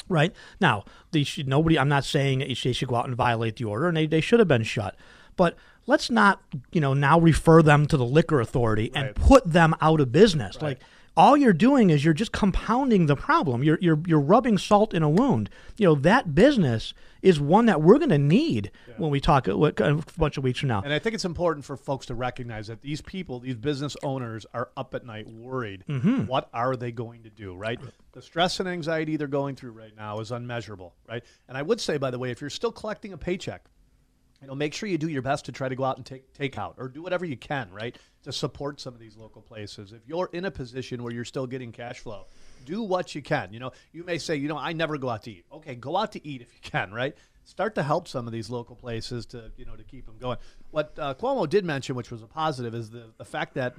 right? 0.09 0.33
Now 0.61 0.85
they 1.13 1.23
should, 1.25 1.49
nobody 1.49 1.79
i'm 1.79 1.89
not 1.89 2.05
saying 2.05 2.39
they 2.41 2.55
should 2.55 2.89
go 2.89 2.97
out 2.97 3.07
and 3.07 3.17
violate 3.17 3.57
the 3.57 3.65
order 3.65 3.89
and 3.89 3.97
they, 3.97 4.07
they 4.07 4.21
should 4.21 4.39
have 4.39 4.49
been 4.49 4.63
shut. 4.63 4.97
But 5.37 5.57
let's 5.87 6.11
not 6.11 6.41
you 6.73 6.81
know 6.81 6.95
now 6.95 7.19
refer 7.21 7.63
them 7.63 7.87
to 7.87 7.97
the 7.97 8.05
liquor 8.05 8.41
authority 8.41 8.91
and 8.95 9.07
Right. 9.07 9.15
put 9.15 9.53
them 9.53 9.75
out 9.81 10.01
of 10.01 10.13
business. 10.13 10.61
Like 10.61 10.81
all 11.17 11.37
you're 11.37 11.53
doing 11.53 11.91
is 11.91 12.05
you're 12.05 12.15
just 12.15 12.33
compounding 12.33 13.07
the 13.07 13.17
problem 13.17 13.63
you're, 13.63 13.79
you're 13.81 14.01
you're 14.07 14.21
rubbing 14.21 14.59
salt 14.59 14.93
in 14.95 15.03
a 15.03 15.09
wound 15.09 15.49
you 15.77 15.87
know 15.87 15.95
that 15.95 16.35
business 16.35 16.93
is 17.23 17.41
one 17.41 17.67
that 17.67 17.83
we're 17.83 17.99
going 17.99 18.11
to 18.11 18.19
need 18.19 18.71
when 18.99 19.11
we 19.11 19.21
talk 19.21 19.49
a, 19.49 19.53
a 19.53 20.03
bunch 20.17 20.37
of 20.37 20.45
weeks 20.45 20.61
from 20.61 20.69
now 20.69 20.83
And 20.83 20.93
I 20.93 20.99
think 20.99 21.15
it's 21.15 21.25
important 21.25 21.65
for 21.65 21.77
folks 21.77 22.07
to 22.07 22.15
recognize 22.15 22.69
that 22.69 22.83
these 22.83 23.01
people, 23.01 23.41
these 23.41 23.57
business 23.57 23.97
owners, 24.03 24.47
are 24.55 24.71
up 24.77 24.95
at 24.95 25.05
night 25.05 25.27
worried. 25.29 25.85
Mm-hmm. 25.89 26.27
What 26.27 26.49
are 26.53 26.77
they 26.77 26.93
going 26.93 27.25
to 27.25 27.31
do, 27.31 27.55
right? 27.55 27.81
The 28.13 28.23
stress 28.23 28.61
and 28.61 28.69
anxiety 28.69 29.17
they're 29.17 29.27
going 29.27 29.57
through 29.57 29.73
right 29.73 29.95
now 29.97 30.21
is 30.21 30.31
unmeasurable, 30.31 30.95
right? 31.09 31.25
And 31.49 31.59
I 31.59 31.63
would 31.63 31.81
say, 31.81 31.99
by 31.99 32.11
the 32.11 32.19
way, 32.19 32.31
if 32.31 32.41
you're 32.41 32.51
still 32.51 32.73
collecting 32.73 33.13
a 33.13 33.19
paycheck, 33.19 33.65
you 34.41 34.47
know, 34.49 34.55
make 34.55 34.75
sure 34.75 34.89
you 34.89 34.99
do 34.99 35.09
your 35.09 35.23
best 35.23 35.47
to 35.47 35.53
try 35.53 35.69
to 35.69 35.75
go 35.75 35.85
out 35.85 35.97
and 35.97 36.05
take 36.05 36.33
take 36.33 36.59
out 36.59 36.75
or 36.79 36.89
do 36.89 37.03
whatever 37.03 37.25
you 37.25 37.37
can, 37.37 37.71
right, 37.73 37.97
to 38.23 38.33
support 38.33 38.81
some 38.81 38.95
of 38.95 39.01
these 39.01 39.17
local 39.17 39.43
places. 39.43 39.93
If 39.93 40.03
you're 40.07 40.29
in 40.33 40.45
a 40.45 40.51
position 40.51 41.03
where 41.03 41.13
you're 41.13 41.25
still 41.25 41.47
getting 41.47 41.73
cash 41.73 42.01
flow, 42.01 42.27
do 42.65 42.83
what 42.83 43.15
you 43.15 43.23
can. 43.23 43.53
You 43.53 43.61
know, 43.61 43.73
you 43.93 44.05
may 44.05 44.19
say, 44.19 44.37
you 44.37 44.49
know, 44.49 44.59
I 44.59 44.73
never 44.73 44.99
go 44.99 45.09
out 45.09 45.23
to 45.25 45.31
eat. 45.31 45.45
Okay, 45.53 45.75
go 45.75 45.97
out 45.97 46.13
to 46.13 46.27
eat 46.27 46.43
if 46.43 46.53
you 46.53 46.71
can, 46.71 46.93
right? 46.93 47.17
Start 47.45 47.77
to 47.77 47.83
help 47.83 48.09
some 48.09 48.27
of 48.27 48.33
these 48.33 48.51
local 48.51 48.77
places 48.77 49.25
to 49.27 49.53
you 49.57 49.65
know 49.65 49.77
to 49.77 49.85
keep 49.85 50.07
them 50.07 50.17
going. 50.19 50.39
What 50.71 50.93
uh, 50.99 51.15
Cuomo 51.15 51.49
did 51.49 51.65
mention, 51.65 51.95
which 51.95 52.11
was 52.11 52.23
a 52.23 52.27
positive, 52.27 52.75
is 52.75 52.91
the 52.91 53.13
the 53.17 53.25
fact 53.25 53.55
that, 53.55 53.75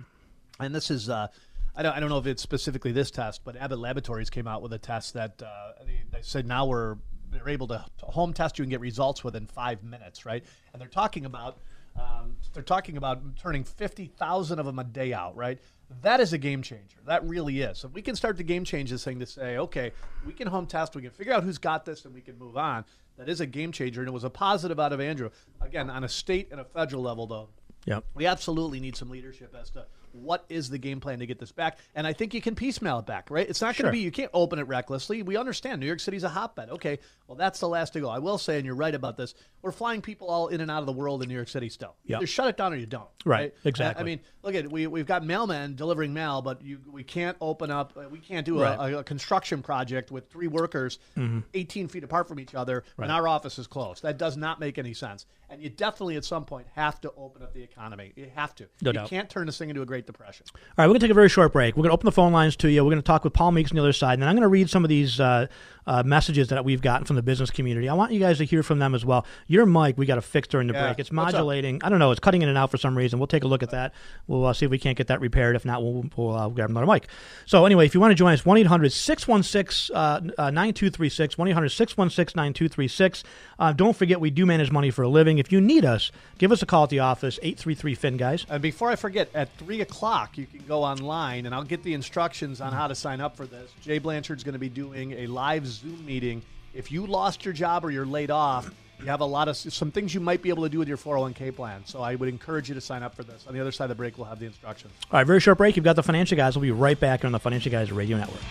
and 0.60 0.74
this 0.74 0.90
is. 0.90 1.10
Uh, 1.10 1.28
I 1.76 1.84
don't, 1.84 1.96
I 1.96 2.00
don't 2.00 2.10
know 2.10 2.18
if 2.18 2.26
it's 2.26 2.42
specifically 2.42 2.92
this 2.92 3.12
test, 3.12 3.42
but 3.46 3.56
Abbott 3.56 3.78
Laboratories 3.78 4.32
came 4.32 4.48
out 4.48 4.64
with 4.64 4.74
a 4.74 4.80
test 4.80 5.14
that 5.14 5.40
uh, 5.44 5.74
they, 5.86 6.02
they 6.12 6.24
said 6.24 6.48
now 6.48 6.66
we're 6.66 6.96
they're 7.32 7.50
able 7.50 7.68
to, 7.68 7.84
home 8.02 8.34
test 8.34 8.58
you 8.58 8.64
and 8.64 8.70
get 8.70 8.80
results 8.80 9.24
within 9.24 9.46
five 9.48 9.84
minutes, 9.84 10.26
right? 10.26 10.44
And 10.74 10.82
they're 10.82 10.88
talking 10.88 11.26
about 11.26 11.58
um, 11.98 12.36
they're 12.54 12.62
talking 12.62 12.96
about 12.98 13.38
turning 13.38 13.64
fifty 13.64 14.06
thousand 14.06 14.60
of 14.60 14.66
them 14.68 14.78
a 14.78 14.84
day 14.84 15.14
out, 15.14 15.36
right? 15.36 15.58
That 16.04 16.20
is 16.20 16.32
a 16.34 16.38
game 16.38 16.62
changer. 16.62 16.98
That 17.06 17.24
really 17.28 17.62
is. 17.62 17.80
So 17.80 17.88
If 17.88 17.94
we 17.94 18.02
can 18.02 18.16
start 18.16 18.38
to 18.38 18.44
game 18.44 18.64
change 18.66 18.92
this 18.92 19.04
thing 19.04 19.20
to 19.20 19.26
say, 19.26 19.58
okay, 19.58 19.94
we 20.26 20.34
can 20.34 20.48
home 20.48 20.68
test, 20.68 20.96
we 20.96 21.02
can 21.02 21.12
figure 21.12 21.34
out 21.34 21.44
who's 21.44 21.58
got 21.58 21.86
this, 21.86 22.06
and 22.06 22.14
we 22.14 22.22
can 22.22 22.38
move 22.38 22.56
on. 22.58 22.86
That 23.18 23.30
is 23.30 23.42
a 23.42 23.48
game 23.48 23.72
changer, 23.72 24.02
and 24.02 24.08
it 24.08 24.12
was 24.14 24.26
a 24.26 24.30
positive 24.30 24.80
out 24.80 24.94
of 24.94 25.00
Andrew. 25.02 25.32
Again, 25.60 25.90
on 25.90 26.04
a 26.04 26.10
state 26.10 26.50
and 26.52 26.60
a 26.62 26.66
federal 26.66 27.02
level, 27.02 27.26
though, 27.26 27.50
yep 27.86 28.04
we 28.14 28.26
absolutely 28.28 28.80
need 28.80 28.96
some 28.96 29.10
leadership 29.10 29.56
as 29.60 29.70
to 29.72 29.86
what 30.12 30.46
is 30.50 30.70
the 30.70 30.78
game 30.78 31.00
plan 31.00 31.20
to 31.20 31.26
get 31.26 31.40
this 31.40 31.52
back? 31.52 31.78
And 31.96 32.06
I 32.08 32.14
think 32.14 32.34
you 32.34 32.42
can 32.42 32.56
piecemeal 32.56 33.00
it 33.00 33.06
back, 33.06 33.30
right? 33.30 33.48
It's 33.48 33.62
not 33.62 33.68
going 33.68 33.76
Sure. 33.76 33.86
to 33.88 33.92
be 33.92 34.00
you 34.00 34.12
can't 34.12 34.32
open 34.34 34.58
it 34.60 34.68
recklessly. 34.68 35.22
We 35.22 35.38
understand 35.38 35.80
New 35.80 35.86
York 35.86 36.00
City's 36.00 36.24
a 36.24 36.30
hotbed. 36.30 36.70
Okay, 36.70 37.00
well 37.28 37.36
that's 37.36 37.60
the 37.60 37.68
last 37.68 37.94
to 37.94 38.00
go. 38.00 38.10
I 38.10 38.20
will 38.20 38.38
say, 38.38 38.58
and 38.58 38.66
you're 38.66 38.76
right 38.76 38.96
about 38.96 39.18
this. 39.18 39.34
We're 39.62 39.72
flying 39.72 40.02
people 40.02 40.28
all 40.30 40.48
in 40.48 40.62
and 40.62 40.70
out 40.72 40.80
of 40.80 40.86
the 40.86 40.92
world 40.94 41.24
in 41.24 41.30
New 41.30 41.36
York 41.36 41.50
City 41.50 41.68
still. 41.70 41.96
Yep. 42.06 42.18
Either 42.20 42.28
shut 42.28 42.48
it 42.48 42.58
down 42.58 42.74
or 42.74 42.78
you 42.78 42.86
don't. 42.86 43.10
Right, 43.26 43.54
I- 43.66 43.68
exactly. 43.68 44.02
I 44.02 44.06
mean, 44.06 44.20
look 44.44 44.56
at 44.56 44.72
we 44.72 44.88
we've 44.88 45.06
got 45.08 45.24
mailmen 45.24 45.76
delivering 45.76 46.14
mail, 46.14 46.42
but 46.42 46.62
you 46.62 46.80
we 46.92 47.04
can't 47.04 47.36
open 47.42 47.70
up. 47.72 47.94
uh, 47.98 48.08
We 48.10 48.20
can't 48.20 48.46
do 48.46 48.62
Right. 48.62 48.94
a, 48.94 49.00
a 49.00 49.04
construction 49.04 49.62
project 49.62 50.12
with 50.12 50.30
three 50.30 50.48
workers, 50.48 51.00
Mm-hmm. 51.18 51.40
18 51.54 51.88
feet 51.88 52.04
apart 52.04 52.28
from 52.28 52.40
each 52.40 52.56
other, 52.56 52.84
right. 52.98 53.06
and 53.06 53.12
our 53.12 53.28
office 53.28 53.58
is 53.60 53.68
closed. 53.68 54.04
That 54.04 54.18
does 54.18 54.38
not 54.38 54.60
make 54.60 54.78
any 54.78 54.94
sense. 54.94 55.26
And 55.50 55.62
you 55.62 55.70
definitely 55.70 56.18
at 56.18 56.26
some 56.26 56.44
point 56.44 56.68
have 56.76 57.00
to 57.02 57.12
open 57.16 57.42
up 57.42 57.54
the 57.54 57.64
economy. 57.64 58.12
You 58.18 58.30
have 58.36 58.54
to. 58.56 58.66
No 58.82 58.90
you 58.90 58.94
doubt. 58.94 59.10
can't 59.10 59.30
turn 59.30 59.46
this 59.46 59.58
thing 59.58 59.70
into 59.70 59.82
a 59.82 59.86
Great 59.86 60.06
Depression. 60.06 60.46
All 60.54 60.60
right, 60.78 60.84
we're 60.86 60.88
going 60.90 61.00
to 61.00 61.06
take 61.06 61.12
a 61.12 61.14
very 61.14 61.30
short 61.30 61.54
break. 61.54 61.76
We're 61.78 61.84
going 61.84 61.90
to 61.90 61.94
open 61.94 62.06
the 62.06 62.12
phone 62.12 62.34
lines 62.34 62.58
to 62.58 62.70
you. 62.70 62.84
We're 62.84 62.92
going 62.92 63.02
to 63.02 63.06
talk 63.06 63.24
with 63.24 63.32
Paul 63.34 63.52
Meeks 63.54 63.72
on 63.72 63.76
the 63.78 63.82
other 63.82 63.94
side, 63.94 64.14
and 64.14 64.22
then 64.22 64.28
I'm 64.30 64.36
going 64.36 64.42
to 64.44 64.50
read 64.50 64.70
some 64.70 64.84
of 64.84 64.90
these 64.90 65.20
uh, 65.22 65.48
uh, 65.88 66.03
messages 66.03 66.50
that 66.50 66.63
we've 66.63 66.82
gotten 66.82 67.06
from 67.06 67.15
the 67.15 67.24
business 67.24 67.50
community. 67.50 67.89
I 67.89 67.94
want 67.96 68.12
you 68.12 68.20
guys 68.20 68.38
to 68.38 68.46
hear 68.46 68.62
from 68.62 68.77
them 68.77 68.94
as 68.94 69.03
well. 69.03 69.25
Your 69.48 69.65
mic, 69.65 69.98
we 69.98 70.06
got 70.06 70.15
to 70.15 70.22
fix 70.22 70.48
during 70.48 70.67
the 70.67 70.74
Yeah. 70.74 70.84
break. 70.88 71.00
It's 71.00 71.12
modulating. 71.12 71.82
I 71.84 71.89
don't 71.89 72.00
know. 72.00 72.12
It's 72.12 72.20
cutting 72.20 72.41
in 72.44 72.50
and 72.50 72.58
out 72.58 72.70
for 72.70 72.77
some 72.77 72.96
reason. 72.96 73.17
We'll 73.20 73.27
take 73.27 73.44
a 73.44 73.48
look 73.48 73.63
at 73.63 73.72
that. 73.72 73.94
We'll 74.27 74.46
uh, 74.46 74.53
see 74.53 74.65
if 74.65 74.72
we 74.72 74.77
can't 74.77 74.98
get 74.98 75.08
that 75.08 75.22
repaired. 75.22 75.56
If 75.56 75.65
not, 75.65 75.82
we'll, 75.82 76.06
we'll 76.15 76.36
uh, 76.36 76.50
grab 76.50 76.70
another 76.70 76.86
mic. 76.86 77.08
So, 77.46 77.65
anyway, 77.65 77.86
if 77.86 77.94
you 77.96 78.01
want 78.01 78.12
to 78.12 78.15
join 78.15 78.34
us, 78.34 78.46
1 78.46 78.58
800 78.58 78.91
616 78.91 79.96
9236. 80.38 81.38
1 81.38 81.48
800 81.48 81.70
616 81.70 82.38
9236. 82.38 83.24
Uh, 83.60 83.72
Don't 83.72 83.96
forget, 83.96 84.20
we 84.20 84.29
do 84.29 84.46
manage 84.46 84.72
money 84.72 84.91
for 84.91 85.03
a 85.03 85.08
living. 85.10 85.38
If 85.39 85.51
you 85.51 85.62
need 85.62 85.86
us, 85.86 86.12
give 86.38 86.51
us 86.51 86.62
a 86.62 86.65
call 86.65 86.84
at 86.84 86.89
the 86.89 87.00
office, 87.00 87.39
833 87.41 87.96
FIN, 87.96 88.17
guys. 88.17 88.46
And 88.50 88.62
before 88.62 88.89
I 88.89 88.96
forget, 88.96 89.29
at 89.34 89.56
three 89.58 89.82
o'clock 89.82 90.38
you 90.38 90.46
can 90.46 90.63
go 90.67 90.84
online, 90.84 91.46
and 91.46 91.56
I'll 91.56 91.63
get 91.63 91.84
the 91.84 91.94
instructions 91.94 92.62
on 92.62 92.74
how 92.74 92.88
to 92.88 92.96
sign 92.96 93.22
up 93.22 93.36
for 93.38 93.46
this. 93.46 93.72
Jay 93.82 94.00
Blanchard's 94.00 94.44
going 94.44 94.53
to 94.53 94.60
be 94.60 94.70
doing 94.70 95.13
a 95.13 95.27
live 95.27 95.65
Zoom 95.78 96.06
meeting. 96.06 96.42
If 96.74 96.92
you 96.92 97.06
lost 97.06 97.46
your 97.46 97.54
job 97.54 97.86
or 97.86 97.92
you're 97.92 98.06
laid 98.06 98.32
off, 98.32 98.70
you 99.00 99.06
have 99.06 99.22
a 99.22 99.26
lot 99.26 99.48
of 99.48 99.56
some 99.56 99.92
things 99.92 100.14
you 100.14 100.20
might 100.20 100.42
be 100.42 100.50
able 100.50 100.64
to 100.64 100.70
do 100.70 100.80
with 100.80 100.88
your 100.88 100.98
401k 100.98 101.56
plan. 101.56 101.84
So 101.86 102.02
I 102.02 102.16
would 102.16 102.30
encourage 102.30 102.68
you 102.68 102.76
to 102.76 102.82
sign 102.82 103.04
up 103.04 103.16
for 103.16 103.24
this. 103.24 103.46
On 103.48 103.54
the 103.54 103.62
other 103.62 103.72
side 103.72 103.86
of 103.86 103.90
the 103.90 103.96
break, 103.96 104.18
we'll 104.18 104.28
have 104.28 104.40
the 104.40 104.48
instructions. 104.48 104.94
All 105.12 105.20
right, 105.20 105.28
very 105.28 105.40
short 105.40 105.60
break. 105.60 105.76
You've 105.76 105.86
got 105.86 105.96
the 105.96 106.04
Financial 106.04 106.36
Guys. 106.36 106.56
We'll 106.56 106.64
be 106.64 106.72
right 106.72 107.00
back 107.00 107.24
on 107.24 107.32
the 107.32 107.40
Financial 107.40 107.72
Guys 107.72 107.92
Radio 107.92 108.18
Network. 108.18 108.42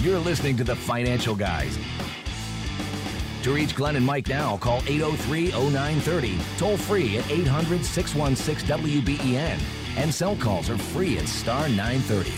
You're 0.00 0.18
listening 0.18 0.56
to 0.58 0.64
the 0.64 0.76
Financial 0.76 1.34
Guys. 1.34 1.78
To 3.44 3.52
reach 3.52 3.76
Glenn 3.76 3.94
and 3.96 4.06
Mike 4.06 4.28
now, 4.28 4.56
call 4.56 4.78
803 4.86 5.50
0930, 5.50 6.38
toll 6.56 6.78
free 6.78 7.18
at 7.18 7.30
800 7.30 7.84
616 7.84 8.66
WBEN, 8.66 9.58
and 9.98 10.14
cell 10.14 10.34
calls 10.36 10.70
are 10.70 10.78
free 10.78 11.18
at 11.18 11.28
star 11.28 11.68
930. 11.68 12.32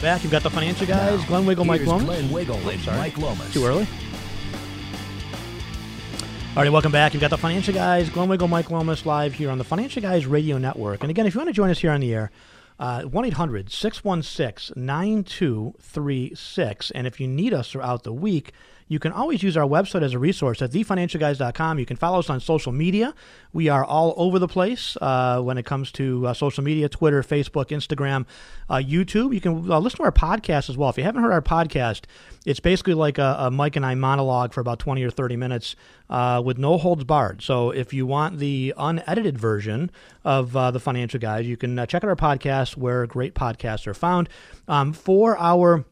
Back, 0.00 0.22
you've 0.22 0.30
got 0.30 0.44
the 0.44 0.50
Financial 0.50 0.86
Guys. 0.86 1.24
Glenn 1.24 1.46
Wiggle, 1.46 1.64
Mike 1.64 1.84
Lomas. 1.84 2.04
Glenn 2.04 2.30
Wiggle 2.30 2.58
and 2.68 2.86
Mike 2.86 3.18
Lomas. 3.18 3.52
Too 3.52 3.64
early? 3.66 3.88
All 6.56 6.62
right, 6.62 6.70
welcome 6.70 6.92
back. 6.92 7.14
You've 7.14 7.20
got 7.20 7.30
the 7.30 7.38
Financial 7.38 7.74
Guys, 7.74 8.08
Glenn 8.08 8.28
Wiggle, 8.28 8.46
Mike 8.46 8.70
Lomas, 8.70 9.04
live 9.04 9.34
here 9.34 9.50
on 9.50 9.58
the 9.58 9.64
Financial 9.64 10.00
Guys 10.00 10.26
Radio 10.26 10.58
Network. 10.58 11.02
And 11.02 11.10
again, 11.10 11.26
if 11.26 11.34
you 11.34 11.40
want 11.40 11.48
to 11.48 11.54
join 11.54 11.70
us 11.70 11.80
here 11.80 11.90
on 11.90 12.00
the 12.00 12.14
air, 12.14 12.30
Uh, 12.78 13.02
1 13.02 13.24
800 13.24 13.72
616 13.72 14.72
9236. 14.76 16.90
And 16.92 17.06
if 17.06 17.20
you 17.20 17.26
need 17.26 17.52
us 17.52 17.70
throughout 17.70 18.04
the 18.04 18.12
week, 18.12 18.52
you 18.88 18.98
can 18.98 19.12
always 19.12 19.42
use 19.42 19.56
our 19.56 19.66
website 19.66 20.02
as 20.02 20.14
a 20.14 20.18
resource 20.18 20.62
at 20.62 20.70
thefinancialguys.com. 20.70 21.78
You 21.78 21.86
can 21.86 21.96
follow 21.96 22.18
us 22.18 22.30
on 22.30 22.40
social 22.40 22.72
media. 22.72 23.14
We 23.52 23.68
are 23.68 23.84
all 23.84 24.14
over 24.16 24.38
the 24.38 24.48
place 24.48 24.96
uh, 25.00 25.40
when 25.42 25.58
it 25.58 25.66
comes 25.66 25.92
to 25.92 26.26
uh, 26.26 26.34
social 26.34 26.64
media 26.64 26.88
Twitter, 26.88 27.22
Facebook, 27.22 27.66
Instagram, 27.66 28.26
uh, 28.70 28.76
YouTube. 28.76 29.34
You 29.34 29.40
can 29.40 29.70
uh, 29.70 29.78
listen 29.78 29.98
to 29.98 30.04
our 30.04 30.12
podcast 30.12 30.70
as 30.70 30.76
well. 30.76 30.88
If 30.88 30.96
you 30.96 31.04
haven't 31.04 31.22
heard 31.22 31.32
our 31.32 31.42
podcast, 31.42 32.04
it's 32.46 32.60
basically 32.60 32.94
like 32.94 33.18
a, 33.18 33.36
a 33.38 33.50
Mike 33.50 33.76
and 33.76 33.84
I 33.84 33.94
monologue 33.94 34.54
for 34.54 34.62
about 34.62 34.78
20 34.78 35.02
or 35.04 35.10
30 35.10 35.36
minutes 35.36 35.76
uh, 36.08 36.42
with 36.44 36.56
no 36.56 36.78
holds 36.78 37.04
barred. 37.04 37.42
So 37.42 37.70
if 37.70 37.92
you 37.92 38.06
want 38.06 38.38
the 38.38 38.72
unedited 38.78 39.38
version 39.38 39.90
of 40.24 40.52
the 40.52 40.80
Financial 40.80 41.20
Guys, 41.20 41.46
you 41.46 41.58
can 41.58 41.76
check 41.86 42.02
out 42.02 42.04
our 42.04 42.16
podcast 42.16 42.76
where 42.76 43.06
great 43.06 43.34
podcasts 43.34 43.86
are 43.86 43.94
found. 43.94 44.30
Um, 44.66 44.92
for 44.92 45.38
our 45.38 45.84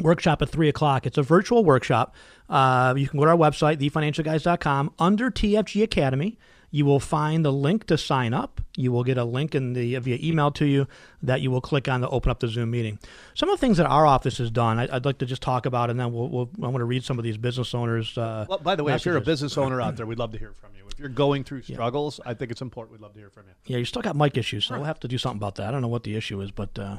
workshop 0.00 0.42
at 0.42 0.48
3 0.48 0.68
o'clock. 0.68 1.06
It's 1.06 1.18
a 1.18 1.22
virtual 1.22 1.64
workshop. 1.64 2.14
Uh, 2.48 2.94
you 2.96 3.08
can 3.08 3.18
go 3.18 3.24
to 3.24 3.30
our 3.30 3.36
website, 3.36 3.76
thefinancialguys.com. 3.78 4.92
Under 4.98 5.30
TFG 5.30 5.82
Academy, 5.82 6.36
you 6.70 6.84
will 6.84 6.98
find 7.00 7.44
the 7.44 7.52
link 7.52 7.86
to 7.86 7.96
sign 7.96 8.34
up. 8.34 8.60
You 8.76 8.90
will 8.90 9.04
get 9.04 9.16
a 9.16 9.22
link 9.24 9.54
in 9.54 9.72
the 9.74 9.96
via 9.98 10.18
email 10.20 10.50
to 10.52 10.66
you 10.66 10.88
that 11.22 11.40
you 11.40 11.50
will 11.50 11.60
click 11.60 11.86
on 11.88 12.00
to 12.00 12.08
open 12.08 12.30
up 12.30 12.40
the 12.40 12.48
Zoom 12.48 12.72
meeting. 12.72 12.98
Some 13.34 13.48
of 13.48 13.54
the 13.56 13.60
things 13.60 13.76
that 13.76 13.86
our 13.86 14.04
office 14.04 14.38
has 14.38 14.50
done, 14.50 14.80
I, 14.80 14.88
I'd 14.96 15.04
like 15.04 15.18
to 15.18 15.26
just 15.26 15.40
talk 15.40 15.66
about, 15.66 15.88
and 15.88 15.98
then 16.00 16.12
we'll, 16.12 16.28
we'll, 16.28 16.50
I'm 16.56 16.72
going 16.72 16.80
to 16.80 16.84
read 16.84 17.04
some 17.04 17.16
of 17.16 17.22
these 17.24 17.36
business 17.36 17.74
owners. 17.74 18.18
Uh, 18.18 18.46
Well, 18.48 18.58
by 18.58 18.74
the 18.74 18.82
way, 18.82 18.92
if 18.94 19.04
you're 19.06 19.16
a 19.16 19.20
business 19.20 19.56
owner 19.56 19.80
out 19.80 19.96
there, 19.96 20.04
we'd 20.06 20.18
love 20.18 20.32
to 20.32 20.38
hear 20.38 20.52
from 20.52 20.70
you. 20.76 20.84
If 20.92 20.98
you're 20.98 21.08
going 21.08 21.44
through 21.44 21.62
struggles, 21.62 22.18
I 22.26 22.34
think 22.34 22.50
it's 22.50 22.60
important. 22.62 22.92
We'd 22.92 23.02
love 23.02 23.14
to 23.14 23.20
hear 23.20 23.30
from 23.30 23.44
you. 23.46 23.54
Yeah, 23.66 23.78
you 23.78 23.84
still 23.84 24.02
got 24.02 24.16
mic 24.16 24.36
issues, 24.36 24.64
so 24.64 24.74
we'll 24.74 24.84
have 24.84 25.00
to 25.00 25.08
do 25.08 25.16
something 25.18 25.38
about 25.38 25.54
that. 25.56 25.68
I 25.68 25.70
don't 25.70 25.80
know 25.82 25.88
what 25.88 26.02
the 26.02 26.16
issue 26.16 26.40
is, 26.40 26.50
but 26.50 26.76
uh, 26.78 26.98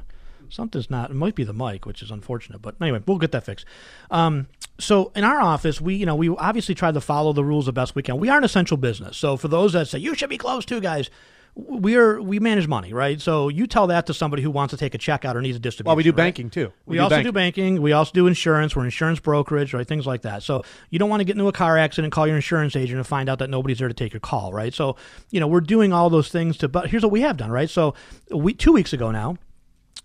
something's 0.50 0.90
not. 0.90 1.12
It 1.12 1.16
might 1.16 1.36
be 1.36 1.44
the 1.44 1.54
mic, 1.54 1.86
which 1.86 2.02
is 2.02 2.12
unfortunate. 2.12 2.62
But 2.62 2.76
anyway, 2.82 3.02
we'll 3.06 3.18
get 3.18 3.32
that 3.32 3.46
fixed. 3.46 3.66
Um, 4.12 4.48
so 4.80 5.12
in 5.16 5.24
our 5.24 5.40
office, 5.40 5.80
we 5.80 5.96
you 5.96 6.06
know 6.06 6.16
we 6.16 6.30
obviously 6.30 6.76
try 6.76 6.92
to 6.92 7.02
follow 7.02 7.34
the 7.34 7.44
rules 7.44 7.66
the 7.66 7.74
best 7.74 7.96
we 7.96 8.04
can. 8.04 8.18
We 8.18 8.30
are 8.30 8.38
an 8.38 8.44
essential 8.44 8.78
business, 8.78 9.18
so 9.18 9.38
for 9.38 9.48
those 9.48 9.74
that 9.74 9.88
say 9.88 10.00
you 10.00 10.16
should 10.16 10.30
be 10.30 10.38
closed 10.38 10.68
too, 10.68 10.82
guys. 10.82 11.10
We 11.58 11.96
are 11.96 12.22
we 12.22 12.42
manage 12.42 12.68
money, 12.68 12.92
right? 12.92 13.22
So 13.22 13.48
you 13.48 13.66
tell 13.66 13.88
that 13.88 14.08
to 14.08 14.14
somebody 14.14 14.44
who 14.44 14.52
wants 14.52 14.72
to 14.72 14.78
take 14.78 14.94
a 14.94 14.98
check 14.98 15.24
out 15.24 15.38
or 15.38 15.42
needs 15.42 15.56
a 15.56 15.60
distribution. 15.60 15.88
Well, 15.88 15.96
we 15.96 16.04
do 16.04 16.10
right? 16.10 16.18
banking 16.18 16.50
too. 16.50 16.74
We, 16.86 17.00
also 17.00 17.24
do 17.24 17.32
banking. 17.32 17.82
We 17.82 17.94
also 17.94 18.12
do 18.12 18.28
insurance. 18.28 18.76
We're 18.76 18.84
insurance 18.84 19.22
brokerage, 19.22 19.74
right? 19.74 19.88
Things 19.88 20.06
like 20.06 20.24
that. 20.24 20.44
So 20.44 20.64
you 20.90 21.00
don't 21.00 21.10
want 21.10 21.22
to 21.22 21.24
get 21.24 21.38
into 21.38 21.48
a 21.48 21.54
car 21.54 21.78
accident, 21.78 22.12
call 22.12 22.28
your 22.28 22.36
insurance 22.36 22.76
agent, 22.76 22.98
and 22.98 23.08
find 23.08 23.30
out 23.30 23.40
that 23.40 23.50
nobody's 23.50 23.80
there 23.80 23.88
to 23.88 23.94
take 23.94 24.12
your 24.12 24.20
call, 24.20 24.52
right? 24.52 24.74
So 24.74 24.98
you 25.32 25.40
know 25.40 25.48
we're 25.48 25.62
doing 25.62 25.94
all 25.94 26.10
those 26.10 26.28
things 26.28 26.58
to. 26.58 26.68
But 26.68 26.90
here's 26.90 27.04
what 27.04 27.14
we 27.14 27.22
have 27.22 27.38
done, 27.38 27.52
right? 27.52 27.70
So 27.70 27.94
we 28.30 28.54
two 28.54 28.74
weeks 28.74 28.92
ago 28.92 29.12
now, 29.12 29.38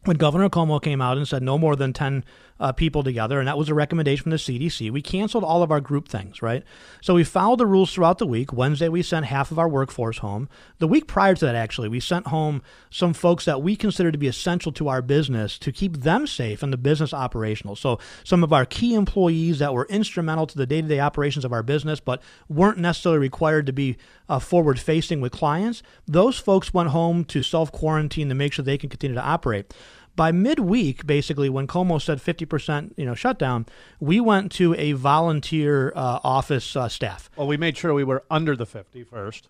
when 0.04 0.16
Governor 0.16 0.48
Cuomo 0.48 0.80
came 0.82 1.00
out 1.00 1.16
and 1.16 1.26
said 1.26 1.42
no 1.42 1.58
more 1.58 1.76
than 1.76 1.92
10 1.92 2.24
uh, 2.60 2.72
people 2.72 3.02
together, 3.02 3.38
and 3.38 3.48
that 3.48 3.56
was 3.56 3.70
a 3.70 3.74
recommendation 3.74 4.22
from 4.24 4.30
the 4.30 4.36
CDC, 4.36 4.90
we 4.90 5.00
canceled 5.00 5.42
all 5.44 5.62
of 5.62 5.70
our 5.70 5.80
group 5.80 6.06
things, 6.06 6.42
right? 6.42 6.62
So 7.00 7.14
we 7.14 7.24
followed 7.24 7.58
the 7.58 7.66
rules 7.66 7.92
throughout 7.92 8.18
the 8.18 8.26
week. 8.26 8.52
Wednesday, 8.52 8.88
we 8.88 9.02
sent 9.02 9.26
half 9.26 9.50
of 9.50 9.58
our 9.58 9.68
workforce 9.68 10.18
home. 10.18 10.48
The 10.78 10.86
week 10.86 11.06
prior 11.06 11.34
to 11.34 11.44
that, 11.46 11.54
actually, 11.54 11.88
we 11.88 12.00
sent 12.00 12.26
home 12.26 12.62
some 12.90 13.14
folks 13.14 13.46
that 13.46 13.62
we 13.62 13.76
consider 13.76 14.12
to 14.12 14.18
be 14.18 14.28
essential 14.28 14.72
to 14.72 14.88
our 14.88 15.00
business 15.00 15.58
to 15.58 15.72
keep 15.72 15.98
them 15.98 16.26
safe 16.26 16.62
and 16.62 16.72
the 16.72 16.76
business 16.76 17.14
operational. 17.14 17.76
So 17.76 17.98
some 18.24 18.44
of 18.44 18.52
our 18.52 18.66
key 18.66 18.94
employees 18.94 19.58
that 19.60 19.72
were 19.72 19.86
instrumental 19.86 20.46
to 20.46 20.58
the 20.58 20.66
day 20.66 20.82
to 20.82 20.88
day 20.88 21.00
operations 21.00 21.46
of 21.46 21.52
our 21.54 21.62
business, 21.62 21.98
but 21.98 22.22
weren't 22.48 22.78
necessarily 22.78 23.18
required 23.18 23.64
to 23.66 23.72
be 23.72 23.96
uh, 24.28 24.38
forward 24.38 24.78
facing 24.78 25.20
with 25.20 25.32
clients, 25.32 25.82
those 26.06 26.38
folks 26.38 26.72
went 26.72 26.90
home 26.90 27.24
to 27.24 27.42
self 27.42 27.72
quarantine 27.72 28.28
to 28.28 28.34
make 28.34 28.52
sure 28.52 28.64
they 28.64 28.78
can 28.78 28.88
continue 28.88 29.16
to 29.16 29.22
operate. 29.22 29.74
By 30.20 30.32
midweek, 30.32 31.06
basically, 31.06 31.48
when 31.48 31.66
Cuomo 31.66 31.98
said 31.98 32.18
50%, 32.18 32.92
you 32.98 33.06
know, 33.06 33.14
shutdown, 33.14 33.64
we 34.00 34.20
went 34.20 34.52
to 34.52 34.74
a 34.74 34.92
volunteer 34.92 35.94
uh, 35.96 36.20
office 36.22 36.76
uh, 36.76 36.90
staff. 36.90 37.30
Well, 37.36 37.46
we 37.46 37.56
made 37.56 37.78
sure 37.78 37.94
we 37.94 38.04
were 38.04 38.22
under 38.30 38.54
the 38.54 38.66
50 38.66 39.02
first. 39.04 39.48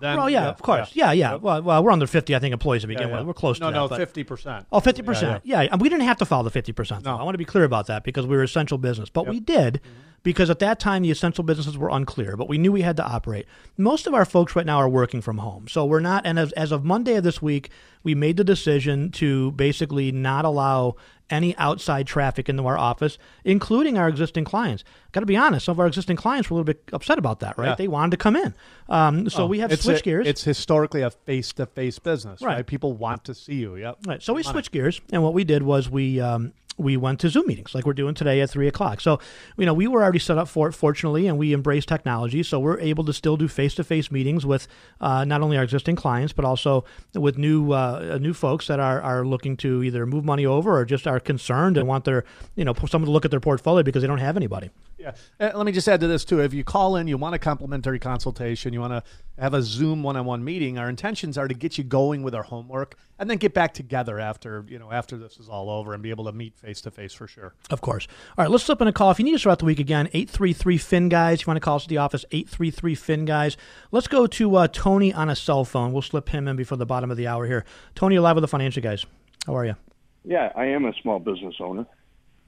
Then, 0.00 0.16
Well, 0.16 0.30
yeah, 0.30 0.48
of 0.48 0.62
course. 0.62 0.90
Yeah, 0.94 1.12
yeah. 1.12 1.34
Well, 1.34 1.62
well, 1.62 1.82
we're 1.82 1.90
under 1.90 2.06
50, 2.06 2.34
I 2.34 2.38
think, 2.38 2.52
employees 2.52 2.82
to 2.82 2.88
begin 2.88 3.08
Yeah, 3.08 3.08
yeah. 3.08 3.18
with. 3.18 3.26
We're 3.26 3.34
close 3.34 3.60
no, 3.60 3.66
to 3.66 3.72
that. 3.72 3.90
No, 3.90 3.96
no, 3.96 4.06
50%. 4.06 4.66
Oh, 4.72 4.80
50%. 4.80 5.40
Yeah, 5.44 5.60
and 5.62 5.80
we 5.80 5.88
didn't 5.88 6.04
have 6.04 6.18
to 6.18 6.24
follow 6.24 6.48
the 6.48 6.62
50%. 6.62 7.02
though. 7.02 7.10
No. 7.10 7.18
I 7.18 7.22
want 7.22 7.34
to 7.34 7.38
be 7.38 7.44
clear 7.44 7.64
about 7.64 7.86
that 7.86 8.04
because 8.04 8.26
we 8.26 8.36
were 8.36 8.42
essential 8.42 8.78
business. 8.78 9.10
But 9.10 9.26
we 9.26 9.40
did 9.40 9.74
mm-hmm. 9.74 10.00
because 10.22 10.50
at 10.50 10.58
that 10.60 10.80
time 10.80 11.02
the 11.02 11.10
essential 11.10 11.44
businesses 11.44 11.76
were 11.76 11.90
unclear, 11.90 12.36
but 12.36 12.48
we 12.48 12.58
knew 12.58 12.72
we 12.72 12.82
had 12.82 12.96
to 12.98 13.06
operate. 13.06 13.46
Most 13.76 14.06
of 14.06 14.14
our 14.14 14.24
folks 14.24 14.54
right 14.54 14.66
now 14.66 14.78
are 14.78 14.88
working 14.88 15.20
from 15.20 15.38
home. 15.38 15.68
So 15.68 15.84
we're 15.84 16.00
not, 16.00 16.26
and 16.26 16.38
as, 16.38 16.52
as 16.52 16.72
of 16.72 16.84
Monday 16.84 17.16
of 17.16 17.24
this 17.24 17.42
week, 17.42 17.70
we 18.02 18.14
made 18.14 18.36
the 18.36 18.44
decision 18.44 19.10
to 19.12 19.52
basically 19.52 20.12
not 20.12 20.44
allow 20.44 20.96
any 21.30 21.56
outside 21.56 22.06
traffic 22.06 22.48
into 22.48 22.66
our 22.66 22.78
office, 22.78 23.18
including 23.44 23.98
our 23.98 24.08
existing 24.08 24.44
clients. 24.44 24.84
Got 25.12 25.20
to 25.20 25.26
be 25.26 25.36
honest, 25.36 25.66
some 25.66 25.72
of 25.72 25.80
our 25.80 25.86
existing 25.86 26.16
clients 26.16 26.48
were 26.50 26.54
a 26.54 26.56
little 26.56 26.64
bit 26.64 26.82
upset 26.92 27.18
about 27.18 27.40
that, 27.40 27.58
right? 27.58 27.68
Yeah. 27.68 27.74
They 27.74 27.88
wanted 27.88 28.12
to 28.12 28.16
come 28.16 28.36
in. 28.36 28.54
Um, 28.88 29.28
so 29.28 29.46
we 29.46 29.58
have 29.60 29.70
switch 29.80 30.00
a- 30.00 30.04
gears. 30.04 30.26
It's 30.26 30.44
historically 30.44 31.02
a 31.02 31.10
face-to-face 31.10 31.98
business, 31.98 32.40
Right. 32.40 32.56
right? 32.56 32.66
People 32.66 32.92
want 32.94 33.24
to 33.24 33.34
see 33.34 33.54
you. 33.56 33.76
Yep. 33.76 33.98
Right. 34.06 34.22
So 34.22 34.34
we 34.34 34.42
switched 34.42 34.72
gears, 34.72 35.00
and 35.12 35.22
what 35.22 35.34
we 35.34 35.44
did 35.44 35.62
was 35.62 35.90
we 35.90 36.20
um, 36.20 36.52
we 36.78 36.96
went 36.96 37.20
to 37.20 37.28
Zoom 37.28 37.46
meetings 37.46 37.74
like 37.74 37.84
we're 37.84 37.92
doing 37.92 38.14
today 38.14 38.40
at 38.40 38.50
three 38.50 38.68
o'clock. 38.68 39.00
So, 39.00 39.18
you 39.56 39.66
know, 39.66 39.74
we 39.74 39.86
were 39.88 40.02
already 40.02 40.20
set 40.20 40.38
up 40.38 40.48
for 40.48 40.68
it, 40.68 40.72
fortunately, 40.72 41.26
and 41.26 41.36
we 41.36 41.52
embrace 41.52 41.84
technology. 41.84 42.42
So 42.42 42.58
we're 42.60 42.78
able 42.78 43.04
to 43.04 43.12
still 43.12 43.36
do 43.36 43.48
face 43.48 43.74
to 43.74 43.84
face 43.84 44.10
meetings 44.10 44.46
with 44.46 44.68
uh, 45.00 45.24
not 45.24 45.42
only 45.42 45.56
our 45.56 45.64
existing 45.64 45.96
clients, 45.96 46.32
but 46.32 46.44
also 46.44 46.84
with 47.14 47.36
new 47.36 47.72
uh, 47.72 48.18
new 48.20 48.32
folks 48.32 48.68
that 48.68 48.80
are, 48.80 49.02
are 49.02 49.26
looking 49.26 49.56
to 49.58 49.82
either 49.82 50.06
move 50.06 50.24
money 50.24 50.46
over 50.46 50.78
or 50.78 50.84
just 50.84 51.06
are 51.06 51.20
concerned 51.20 51.76
and 51.76 51.88
want 51.88 52.04
their, 52.04 52.24
you 52.54 52.64
know, 52.64 52.74
someone 52.86 53.06
to 53.06 53.12
look 53.12 53.24
at 53.24 53.30
their 53.30 53.40
portfolio 53.40 53.82
because 53.82 54.02
they 54.02 54.08
don't 54.08 54.18
have 54.18 54.36
anybody. 54.36 54.70
Yeah. 54.98 55.14
Uh, 55.38 55.50
let 55.54 55.66
me 55.66 55.72
just 55.72 55.88
add 55.88 56.00
to 56.00 56.06
this 56.06 56.24
too. 56.24 56.40
If 56.40 56.52
you 56.52 56.64
call 56.64 56.96
in, 56.96 57.06
you 57.06 57.16
want 57.16 57.34
a 57.34 57.38
complimentary 57.38 57.98
consultation, 57.98 58.72
you 58.72 58.80
want 58.80 58.92
to 58.92 59.02
have 59.40 59.54
a 59.54 59.62
Zoom 59.62 60.02
one-on-one 60.02 60.44
meeting. 60.44 60.78
Our 60.78 60.88
intentions 60.88 61.38
are 61.38 61.46
to 61.46 61.54
get 61.54 61.78
you 61.78 61.84
going 61.84 62.22
with 62.22 62.34
our 62.34 62.42
homework 62.42 62.96
and 63.18 63.28
then 63.28 63.38
get 63.38 63.54
back 63.54 63.74
together 63.74 64.18
after 64.18 64.64
you 64.68 64.78
know 64.78 64.90
after 64.90 65.16
this 65.16 65.38
is 65.38 65.48
all 65.48 65.70
over 65.70 65.94
and 65.94 66.02
be 66.02 66.10
able 66.10 66.24
to 66.24 66.32
meet 66.32 66.56
face 66.56 66.80
to 66.82 66.90
face 66.90 67.12
for 67.12 67.26
sure. 67.26 67.54
Of 67.70 67.80
course. 67.80 68.06
All 68.36 68.44
right, 68.44 68.50
let's 68.50 68.64
slip 68.64 68.80
in 68.80 68.88
a 68.88 68.92
call. 68.92 69.10
If 69.10 69.18
you 69.18 69.24
need 69.24 69.34
us 69.34 69.42
throughout 69.42 69.58
the 69.58 69.64
week 69.64 69.80
again, 69.80 70.08
eight 70.12 70.30
three 70.30 70.52
three 70.52 70.78
Fin 70.78 71.08
guys. 71.08 71.40
If 71.40 71.46
you 71.46 71.50
want 71.50 71.56
to 71.56 71.64
call 71.64 71.76
us 71.76 71.84
at 71.84 71.88
the 71.88 71.98
office, 71.98 72.24
eight 72.32 72.48
three 72.48 72.70
three 72.70 72.94
Fin 72.94 73.24
guys. 73.24 73.56
Let's 73.90 74.08
go 74.08 74.26
to 74.26 74.56
uh, 74.56 74.68
Tony 74.68 75.12
on 75.12 75.28
a 75.28 75.36
cell 75.36 75.64
phone. 75.64 75.92
We'll 75.92 76.02
slip 76.02 76.28
him 76.28 76.48
in 76.48 76.56
before 76.56 76.78
the 76.78 76.86
bottom 76.86 77.10
of 77.10 77.16
the 77.16 77.26
hour 77.26 77.46
here. 77.46 77.64
Tony, 77.94 78.14
you're 78.14 78.22
live 78.22 78.36
with 78.36 78.42
the 78.42 78.48
financial 78.48 78.82
guys. 78.82 79.04
How 79.46 79.56
are 79.56 79.64
you? 79.64 79.76
Yeah, 80.24 80.52
I 80.54 80.66
am 80.66 80.84
a 80.84 80.92
small 81.02 81.18
business 81.18 81.56
owner, 81.60 81.86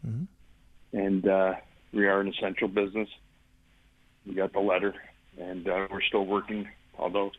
mm-hmm. 0.06 0.24
and. 0.98 1.26
Uh, 1.26 1.54
we 1.92 2.06
are 2.06 2.20
an 2.20 2.28
essential 2.28 2.68
business. 2.68 3.08
We 4.26 4.34
got 4.34 4.52
the 4.52 4.60
letter, 4.60 4.94
and 5.38 5.68
uh, 5.68 5.88
we're 5.90 6.02
still 6.02 6.24
working. 6.24 6.68
Although 6.98 7.32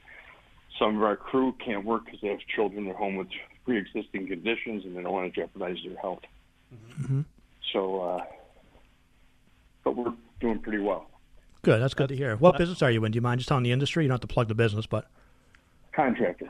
some 0.82 0.98
of 0.98 1.04
our 1.04 1.16
crew 1.16 1.56
can't 1.64 1.86
work 1.86 2.06
because 2.06 2.20
they 2.22 2.30
have 2.30 2.40
children 2.56 2.88
at 2.88 2.96
home 2.96 3.16
with 3.16 3.28
pre-existing 3.66 4.28
conditions, 4.28 4.84
and 4.84 4.98
they 4.98 5.04
don't 5.04 5.14
want 5.14 5.32
to 5.32 5.40
jeopardize 5.40 5.78
their 5.86 5.98
health. 5.98 6.22
Mm-hmm. 7.00 7.22
So, 7.72 8.02
uh, 8.02 8.24
but 9.84 9.96
we're 9.96 10.14
doing 10.40 10.60
pretty 10.60 10.80
well. 10.80 11.06
Good. 11.62 11.80
That's 11.80 11.94
good 11.94 12.10
to 12.10 12.16
hear. 12.16 12.36
What 12.36 12.58
business 12.58 12.82
are 12.82 12.90
you 12.90 13.06
in? 13.06 13.12
Do 13.12 13.18
you 13.18 13.22
mind 13.22 13.40
just 13.40 13.48
telling 13.48 13.64
the 13.64 13.72
industry? 13.72 14.04
You 14.04 14.08
don't 14.10 14.16
have 14.16 14.22
to 14.22 14.28
plug 14.28 14.48
the 14.48 14.56
business, 14.56 14.88
but 14.88 15.08
contractor. 15.92 16.50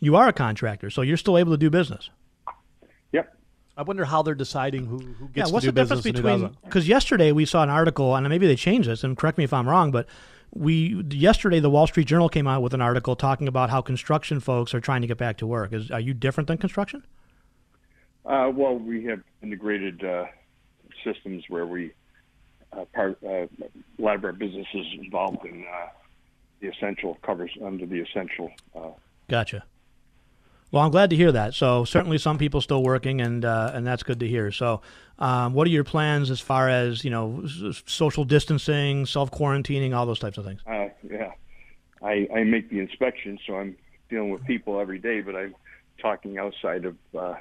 You 0.00 0.16
are 0.16 0.28
a 0.28 0.32
contractor, 0.32 0.88
so 0.88 1.02
you're 1.02 1.18
still 1.18 1.36
able 1.36 1.52
to 1.52 1.58
do 1.58 1.68
business. 1.68 2.08
Yep. 3.12 3.36
I 3.76 3.82
wonder 3.82 4.06
how 4.06 4.22
they're 4.22 4.34
deciding 4.34 4.86
who, 4.86 4.98
who 4.98 5.28
gets 5.28 5.50
yeah, 5.50 5.52
what's 5.52 5.66
to 5.66 5.72
the 5.72 5.72
do 5.72 5.82
difference 5.82 6.02
between 6.02 6.56
because 6.64 6.88
yesterday 6.88 7.32
we 7.32 7.44
saw 7.44 7.62
an 7.62 7.68
article 7.68 8.16
and 8.16 8.26
maybe 8.28 8.46
they 8.46 8.56
changed 8.56 8.88
this 8.88 9.04
and 9.04 9.16
correct 9.18 9.36
me 9.36 9.44
if 9.44 9.52
I'm 9.52 9.68
wrong, 9.68 9.90
but 9.90 10.06
we 10.54 11.02
yesterday 11.10 11.60
the 11.60 11.70
Wall 11.70 11.86
Street 11.86 12.06
Journal 12.06 12.28
came 12.28 12.46
out 12.46 12.62
with 12.62 12.74
an 12.74 12.80
article 12.80 13.16
talking 13.16 13.48
about 13.48 13.70
how 13.70 13.80
construction 13.80 14.38
folks 14.38 14.74
are 14.74 14.80
trying 14.80 15.00
to 15.00 15.06
get 15.06 15.18
back 15.18 15.38
to 15.38 15.46
work. 15.46 15.72
Is 15.72 15.90
are 15.90 16.00
you 16.00 16.14
different 16.14 16.46
than 16.46 16.58
construction? 16.58 17.04
Uh, 18.24 18.50
well, 18.54 18.76
we 18.76 19.04
have 19.04 19.20
integrated 19.42 20.04
uh, 20.04 20.26
systems 21.04 21.44
where 21.48 21.66
we 21.66 21.92
uh, 22.72 22.84
part 22.92 23.18
uh, 23.24 23.28
a 23.28 23.48
lot 23.98 24.16
of 24.16 24.24
our 24.24 24.32
businesses 24.32 24.86
involved 24.98 25.44
in 25.44 25.64
uh, 25.64 25.88
the 26.60 26.68
essential 26.68 27.18
covers 27.22 27.50
under 27.64 27.86
the 27.86 28.00
essential. 28.00 28.50
Uh, 28.74 28.90
gotcha. 29.28 29.64
Well, 30.72 30.82
I'm 30.82 30.90
glad 30.90 31.10
to 31.10 31.16
hear 31.16 31.30
that. 31.32 31.52
So 31.52 31.84
certainly 31.84 32.16
some 32.16 32.38
people 32.38 32.62
still 32.62 32.82
working, 32.82 33.20
and 33.20 33.44
uh, 33.44 33.72
and 33.74 33.86
that's 33.86 34.02
good 34.02 34.20
to 34.20 34.26
hear. 34.26 34.50
So, 34.50 34.80
um, 35.18 35.52
what 35.52 35.66
are 35.66 35.70
your 35.70 35.84
plans 35.84 36.30
as 36.30 36.40
far 36.40 36.70
as 36.70 37.04
you 37.04 37.10
know, 37.10 37.44
social 37.86 38.24
distancing, 38.24 39.04
self 39.04 39.30
quarantining, 39.30 39.94
all 39.94 40.06
those 40.06 40.18
types 40.18 40.38
of 40.38 40.46
things? 40.46 40.62
Uh, 40.66 40.88
yeah, 41.08 41.32
I, 42.02 42.26
I 42.34 42.44
make 42.44 42.70
the 42.70 42.80
inspections, 42.80 43.40
so 43.46 43.56
I'm 43.56 43.76
dealing 44.08 44.30
with 44.30 44.44
people 44.44 44.80
every 44.80 44.98
day, 44.98 45.20
but 45.20 45.36
I'm 45.36 45.54
talking 46.00 46.38
outside 46.38 46.86
of 46.86 46.96
uh, 47.16 47.34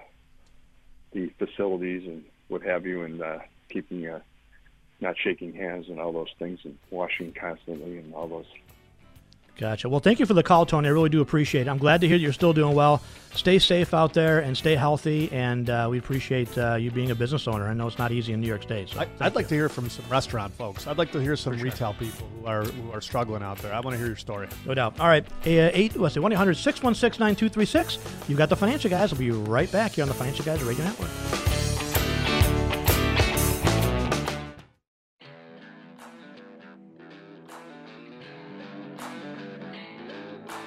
the 1.14 1.32
facilities 1.40 2.06
and 2.06 2.26
what 2.50 2.64
have 2.64 2.86
you, 2.86 3.04
and 3.04 3.22
uh, 3.22 3.40
keeping 3.70 4.08
uh, 4.08 4.20
not 5.00 5.16
shaking 5.18 5.54
hands 5.54 5.88
and 5.88 6.02
all 6.02 6.12
those 6.12 6.34
things, 6.38 6.60
and 6.66 6.78
washing 6.90 7.32
constantly, 7.32 7.98
and 7.98 8.14
all 8.14 8.28
those 8.28 8.46
Gotcha. 9.58 9.90
Well, 9.90 10.00
thank 10.00 10.20
you 10.20 10.26
for 10.26 10.34
the 10.34 10.44
call, 10.44 10.66
Tony. 10.66 10.88
I 10.88 10.92
really 10.92 11.10
do 11.10 11.22
appreciate 11.22 11.68
it. 11.68 11.70
I'm 11.70 11.78
glad 11.78 12.02
to 12.02 12.08
hear 12.08 12.18
you're 12.18 12.34
still 12.34 12.54
doing 12.54 12.76
well. 12.76 13.02
Stay 13.34 13.60
safe 13.60 13.94
out 13.94 14.14
there 14.14 14.40
and 14.40 14.58
stay 14.58 14.76
healthy. 14.76 15.32
And 15.32 15.70
uh, 15.70 15.88
we 15.90 16.00
appreciate 16.00 16.58
uh, 16.58 16.76
you 16.76 16.92
being 16.92 17.12
a 17.12 17.16
business 17.16 17.48
owner. 17.48 17.68
I 17.68 17.74
know 17.74 17.88
it's 17.88 17.98
not 17.98 18.12
easy 18.12 18.34
in 18.34 18.42
New 18.42 18.48
York 18.48 18.64
State. 18.64 18.90
So 18.90 19.00
I, 19.00 19.24
would 19.24 19.36
like 19.36 19.48
to 19.50 19.56
hear 19.56 19.70
from 19.70 19.90
some 19.90 20.06
restaurant 20.10 20.54
folks. 20.54 20.88
I'd 20.88 20.98
like 20.98 21.12
to 21.12 21.20
hear 21.20 21.36
some 21.36 21.58
retail 21.58 21.94
people 21.94 22.28
who 22.40 22.48
are 22.48 22.64
who 22.64 22.92
are 22.92 23.02
struggling 23.02 23.44
out 23.44 23.60
there. 23.60 23.74
I 23.74 23.80
want 23.80 23.94
to 23.94 23.98
hear 23.98 24.08
your 24.08 24.16
story. 24.16 24.48
No 24.66 24.74
doubt. 24.74 25.00
All 25.00 25.08
right. 25.08 25.26
Uh, 25.46 25.70
eight, 25.74 25.96
let's 25.96 26.16
see, 26.16 26.20
1 26.20 26.32
800 26.32 26.56
616 26.56 27.20
9236. 27.20 28.30
You've 28.30 28.38
got 28.38 28.50
the 28.50 28.56
financial 28.56 28.90
guys. 28.90 29.12
We'll 29.12 29.20
be 29.20 29.32
right 29.32 29.72
back 29.72 29.92
here 29.92 30.04
on 30.04 30.08
the 30.08 30.14
Financial 30.16 30.44
Guys 30.44 30.64
Radio 30.64 30.84
Network. 30.84 31.51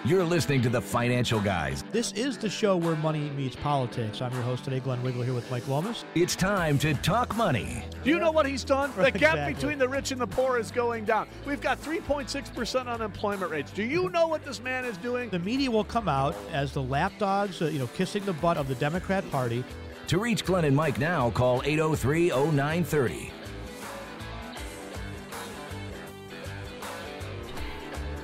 You're 0.07 0.23
listening 0.23 0.61
to 0.61 0.69
the 0.69 0.83
Financial 0.83 1.41
Guys. 1.41 1.83
This 1.91 2.13
is 2.13 2.37
the 2.37 2.51
show 2.51 2.77
where 2.77 2.95
money 2.97 3.31
meets 3.31 3.57
politics. 3.57 4.21
I'm 4.21 4.35
your 4.35 4.43
host 4.43 4.65
today, 4.65 4.79
Glenn 4.79 5.03
Wiggle, 5.03 5.23
here 5.23 5.33
with 5.33 5.51
Mike 5.51 5.67
Lomas. 5.67 6.05
It's 6.15 6.37
time 6.37 6.77
to 6.81 6.93
talk 6.93 7.35
money. 7.35 7.83
Do 8.05 8.11
you 8.11 8.19
know 8.19 8.31
what 8.31 8.45
he's 8.45 8.65
done? 8.65 8.93
Right, 8.97 9.15
the 9.15 9.19
gap 9.19 9.33
exactly. 9.33 9.55
between 9.55 9.79
the 9.79 9.89
rich 9.89 10.13
and 10.13 10.21
the 10.21 10.27
poor 10.27 10.59
is 10.59 10.71
going 10.71 11.07
down. 11.07 11.27
We've 11.47 11.59
got 11.59 11.81
3.6% 11.81 12.87
unemployment 12.87 13.51
rates. 13.51 13.73
Do 13.73 13.83
you 13.83 14.11
know 14.11 14.27
what 14.27 14.45
this 14.45 14.61
man 14.61 14.85
is 14.85 14.99
doing? 14.99 15.31
The 15.31 15.39
media 15.39 15.71
will 15.71 15.85
come 15.85 16.07
out 16.07 16.37
as 16.53 16.75
the 16.75 16.83
lapdogs, 16.83 17.63
uh, 17.63 17.69
you 17.69 17.79
know, 17.79 17.87
kissing 17.87 18.27
the 18.27 18.35
butt 18.35 18.59
of 18.59 18.69
the 18.69 18.75
Democrat 18.75 19.25
Party. 19.31 19.65
To 20.09 20.19
reach 20.19 20.45
Glenn 20.45 20.67
and 20.67 20.77
Mike 20.77 20.99
now, 20.99 21.31
call 21.31 21.63
803 21.65 22.29
0930. 22.29 23.33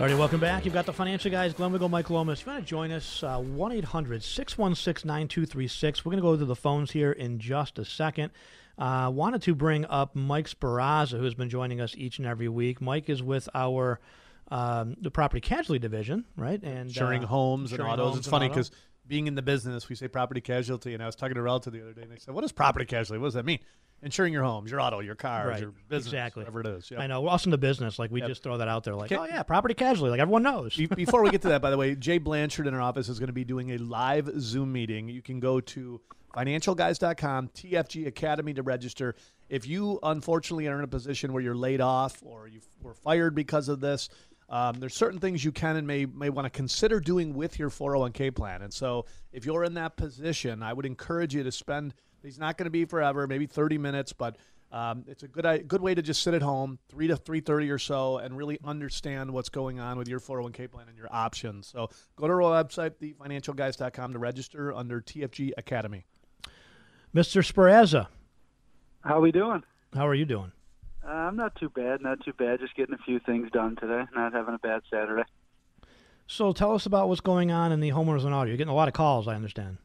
All 0.00 0.06
right, 0.06 0.16
welcome 0.16 0.40
back. 0.40 0.64
You've 0.64 0.72
got 0.72 0.86
the 0.86 0.94
financial 0.94 1.30
guys, 1.30 1.52
Glenn 1.52 1.72
Wiggle, 1.72 1.90
Mike 1.90 2.08
Lomas. 2.08 2.40
If 2.40 2.46
you 2.46 2.52
want 2.52 2.64
to 2.64 2.66
join 2.66 2.90
us, 2.90 3.22
uh, 3.22 3.36
1 3.36 3.72
800 3.72 4.22
616 4.22 5.06
9236. 5.06 6.06
We're 6.06 6.12
going 6.12 6.22
to 6.22 6.26
go 6.26 6.36
to 6.38 6.44
the 6.46 6.56
phones 6.56 6.92
here 6.92 7.12
in 7.12 7.38
just 7.38 7.78
a 7.78 7.84
second. 7.84 8.30
Uh, 8.78 9.10
wanted 9.12 9.42
to 9.42 9.54
bring 9.54 9.84
up 9.84 10.16
Mike 10.16 10.48
Sparazza, 10.48 11.18
who's 11.18 11.34
been 11.34 11.50
joining 11.50 11.82
us 11.82 11.94
each 11.98 12.16
and 12.16 12.26
every 12.26 12.48
week. 12.48 12.80
Mike 12.80 13.10
is 13.10 13.22
with 13.22 13.46
our 13.54 14.00
um, 14.50 14.96
the 15.02 15.10
property 15.10 15.42
casualty 15.42 15.78
division, 15.78 16.24
right? 16.34 16.62
And 16.62 16.88
insuring 16.88 17.24
uh, 17.24 17.26
homes 17.26 17.74
and 17.74 17.82
autos. 17.82 17.98
homes 17.98 18.16
It's 18.16 18.26
and 18.26 18.30
funny 18.30 18.48
because 18.48 18.70
being 19.06 19.26
in 19.26 19.34
the 19.34 19.42
business, 19.42 19.90
we 19.90 19.96
say 19.96 20.08
property 20.08 20.40
casualty, 20.40 20.94
and 20.94 21.02
I 21.02 21.06
was 21.06 21.14
talking 21.14 21.34
to 21.34 21.40
a 21.40 21.44
relative 21.44 21.74
the 21.74 21.82
other 21.82 21.92
day, 21.92 22.02
and 22.04 22.10
they 22.10 22.16
said, 22.16 22.32
"What 22.32 22.44
is 22.44 22.52
property 22.52 22.86
casualty? 22.86 23.20
What 23.20 23.26
does 23.26 23.34
that 23.34 23.44
mean?" 23.44 23.58
Insuring 24.02 24.32
your 24.32 24.44
homes, 24.44 24.70
your 24.70 24.80
auto, 24.80 25.00
your 25.00 25.14
cars, 25.14 25.48
Right, 25.48 25.60
your 25.60 25.72
business, 25.88 26.06
exactly. 26.12 26.40
whatever 26.42 26.60
it 26.62 26.66
is. 26.68 26.90
Yep. 26.90 27.00
I 27.00 27.06
know. 27.06 27.20
We're 27.20 27.28
also 27.28 27.48
in 27.48 27.50
the 27.50 27.58
business. 27.58 27.98
Like, 27.98 28.10
we 28.10 28.20
Yep. 28.20 28.28
just 28.30 28.42
throw 28.42 28.56
that 28.56 28.66
out 28.68 28.82
there, 28.84 28.94
like, 28.94 29.12
oh, 29.12 29.24
yeah, 29.26 29.42
property 29.42 29.74
casualty. 29.74 30.10
Like, 30.10 30.20
everyone 30.20 30.42
knows. 30.42 30.74
Be- 30.74 30.86
Before 30.86 31.22
we 31.22 31.30
get 31.30 31.42
to 31.42 31.48
that, 31.50 31.60
by 31.60 31.70
the 31.70 31.76
way, 31.82 31.94
Jay 31.94 32.16
Blanchard 32.16 32.66
in 32.66 32.72
our 32.72 32.80
office 32.80 33.10
is 33.10 33.18
going 33.18 33.26
to 33.26 33.34
be 33.34 33.44
doing 33.44 33.72
a 33.72 33.76
live 33.78 34.30
Zoom 34.40 34.72
meeting. 34.72 35.08
You 35.10 35.20
can 35.20 35.38
go 35.38 35.60
to 35.60 36.00
financialguys.com, 36.34 37.48
TFG 37.48 38.06
Academy 38.06 38.54
to 38.54 38.62
register. 38.62 39.14
If 39.48 39.66
you 39.66 39.98
unfortunately 40.02 40.68
are 40.68 40.78
in 40.78 40.84
a 40.84 40.88
position 40.88 41.32
where 41.32 41.42
you're 41.42 41.54
laid 41.56 41.80
off 41.80 42.22
or 42.24 42.46
you 42.48 42.60
were 42.82 42.94
fired 42.94 43.34
because 43.34 43.68
of 43.68 43.80
this, 43.80 44.08
um, 44.48 44.76
there's 44.80 44.94
certain 44.94 45.20
things 45.20 45.44
you 45.44 45.52
can 45.52 45.76
and 45.76 45.86
may 45.86 46.06
may 46.06 46.28
want 46.30 46.46
to 46.46 46.50
consider 46.50 46.98
doing 47.00 47.34
with 47.34 47.58
your 47.58 47.70
401k 47.70 48.34
plan. 48.34 48.62
And 48.62 48.72
so, 48.72 49.06
if 49.32 49.44
you're 49.46 49.62
in 49.64 49.74
that 49.74 49.96
position, 49.96 50.62
I 50.62 50.72
would 50.72 50.86
encourage 50.86 51.34
you 51.34 51.42
to 51.42 51.52
spend. 51.52 51.94
He's 52.22 52.38
not 52.38 52.56
going 52.56 52.64
to 52.66 52.70
be 52.70 52.84
forever, 52.84 53.26
maybe 53.26 53.46
30 53.46 53.78
minutes, 53.78 54.12
but 54.12 54.36
um, 54.72 55.04
it's 55.08 55.22
a 55.24 55.28
good 55.28 55.66
good 55.66 55.80
way 55.80 55.94
to 55.94 56.02
just 56.02 56.22
sit 56.22 56.32
at 56.32 56.42
home, 56.42 56.78
three 56.88 57.08
to 57.08 57.16
3:30 57.16 57.70
or 57.72 57.78
so, 57.78 58.18
and 58.18 58.36
really 58.36 58.58
understand 58.64 59.32
what's 59.32 59.48
going 59.48 59.80
on 59.80 59.98
with 59.98 60.06
your 60.06 60.20
401k 60.20 60.70
plan 60.70 60.86
and 60.88 60.96
your 60.96 61.08
options. 61.10 61.66
So 61.66 61.88
go 62.16 62.28
to 62.28 62.32
our 62.34 62.40
website, 62.64 62.92
thefinancialguys.com, 63.02 64.12
to 64.12 64.18
register 64.18 64.72
under 64.72 65.00
TFG 65.00 65.52
Academy. 65.56 66.04
Mr. 67.14 67.42
Sparazza, 67.44 68.06
How 69.02 69.16
are 69.16 69.20
we 69.20 69.32
doing? 69.32 69.64
how 69.94 70.06
are 70.06 70.14
you 70.14 70.24
doing? 70.24 70.52
Uh, 71.04 71.10
I'm 71.10 71.34
not 71.34 71.56
too 71.56 71.70
bad, 71.70 72.00
not 72.02 72.24
too 72.24 72.32
bad. 72.34 72.60
Just 72.60 72.76
getting 72.76 72.94
a 72.94 72.98
few 72.98 73.18
things 73.18 73.50
done 73.50 73.74
today. 73.74 74.04
Not 74.14 74.32
having 74.32 74.54
a 74.54 74.58
bad 74.58 74.82
Saturday. 74.88 75.24
So 76.28 76.52
tell 76.52 76.74
us 76.76 76.86
about 76.86 77.08
what's 77.08 77.20
going 77.20 77.50
on 77.50 77.72
in 77.72 77.80
the 77.80 77.90
homeowners 77.90 78.24
and 78.24 78.32
auto. 78.32 78.46
You're 78.46 78.56
getting 78.56 78.70
a 78.70 78.74
lot 78.76 78.86
of 78.86 78.94
calls, 78.94 79.26
I 79.26 79.34
understand. 79.34 79.78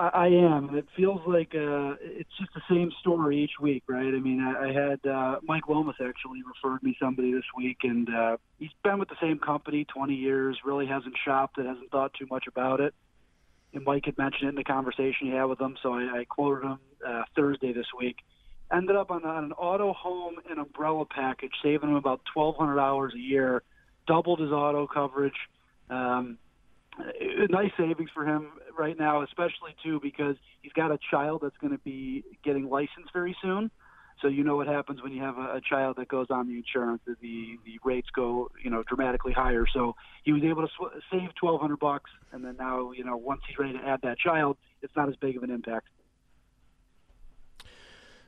I, 0.00 0.08
I 0.14 0.26
am, 0.28 0.74
it 0.74 0.86
feels 0.96 1.20
like 1.26 1.54
uh, 1.54 1.94
it's 2.00 2.30
just 2.38 2.52
the 2.54 2.62
same 2.70 2.90
story 3.00 3.44
each 3.44 3.60
week, 3.60 3.82
right? 3.86 4.14
I 4.14 4.18
mean, 4.18 4.40
I, 4.40 4.68
I 4.68 4.72
had 4.72 5.06
uh, 5.06 5.40
Mike 5.42 5.68
Lomas 5.68 5.96
actually 6.00 6.40
referred 6.42 6.82
me 6.82 6.96
somebody 7.00 7.32
this 7.32 7.44
week, 7.56 7.78
and 7.82 8.08
uh, 8.08 8.36
he's 8.58 8.70
been 8.82 8.98
with 8.98 9.10
the 9.10 9.16
same 9.20 9.38
company 9.38 9.84
20 9.84 10.14
years. 10.14 10.58
Really 10.64 10.86
hasn't 10.86 11.14
shopped 11.22 11.58
it, 11.58 11.66
hasn't 11.66 11.90
thought 11.90 12.14
too 12.18 12.26
much 12.30 12.46
about 12.46 12.80
it. 12.80 12.94
And 13.74 13.84
Mike 13.84 14.06
had 14.06 14.16
mentioned 14.16 14.46
it 14.46 14.48
in 14.48 14.54
the 14.54 14.64
conversation 14.64 15.26
he 15.26 15.32
had 15.32 15.44
with 15.44 15.60
him, 15.60 15.76
so 15.82 15.92
I, 15.92 16.20
I 16.20 16.24
quoted 16.24 16.64
him 16.64 16.78
uh, 17.06 17.22
Thursday 17.36 17.72
this 17.74 17.86
week. 17.98 18.16
Ended 18.72 18.96
up 18.96 19.10
on, 19.10 19.24
on 19.24 19.44
an 19.44 19.52
auto, 19.52 19.92
home, 19.92 20.36
and 20.48 20.58
umbrella 20.58 21.04
package, 21.04 21.52
saving 21.62 21.90
him 21.90 21.96
about 21.96 22.22
$1,200 22.34 23.14
a 23.14 23.18
year. 23.18 23.62
Doubled 24.06 24.40
his 24.40 24.50
auto 24.50 24.86
coverage. 24.86 25.34
Um, 25.90 26.38
nice 27.50 27.70
savings 27.78 28.10
for 28.14 28.26
him 28.26 28.52
right 28.78 28.98
now, 28.98 29.22
especially 29.22 29.74
too 29.82 30.00
because 30.02 30.36
he's 30.62 30.72
got 30.72 30.90
a 30.90 30.98
child 31.10 31.40
that's 31.42 31.56
going 31.58 31.72
to 31.72 31.78
be 31.78 32.24
getting 32.44 32.68
licensed 32.68 33.12
very 33.12 33.36
soon. 33.42 33.70
So 34.20 34.28
you 34.28 34.44
know 34.44 34.56
what 34.56 34.66
happens 34.66 35.02
when 35.02 35.12
you 35.12 35.22
have 35.22 35.38
a, 35.38 35.56
a 35.56 35.60
child 35.66 35.96
that 35.96 36.08
goes 36.08 36.26
on 36.30 36.46
the 36.46 36.56
insurance. 36.56 37.00
The 37.06 37.16
the 37.64 37.78
rates 37.84 38.08
go 38.14 38.50
you 38.62 38.70
know 38.70 38.82
dramatically 38.86 39.32
higher. 39.32 39.64
So 39.72 39.94
he 40.24 40.32
was 40.32 40.42
able 40.44 40.62
to 40.62 40.68
sw- 40.68 41.02
save 41.10 41.34
twelve 41.40 41.60
hundred 41.60 41.78
bucks, 41.78 42.10
and 42.32 42.44
then 42.44 42.56
now 42.58 42.92
you 42.92 43.04
know 43.04 43.16
once 43.16 43.40
he's 43.48 43.58
ready 43.58 43.72
to 43.78 43.84
add 43.84 44.00
that 44.02 44.18
child, 44.18 44.58
it's 44.82 44.94
not 44.94 45.08
as 45.08 45.16
big 45.16 45.36
of 45.36 45.42
an 45.42 45.50
impact. 45.50 45.88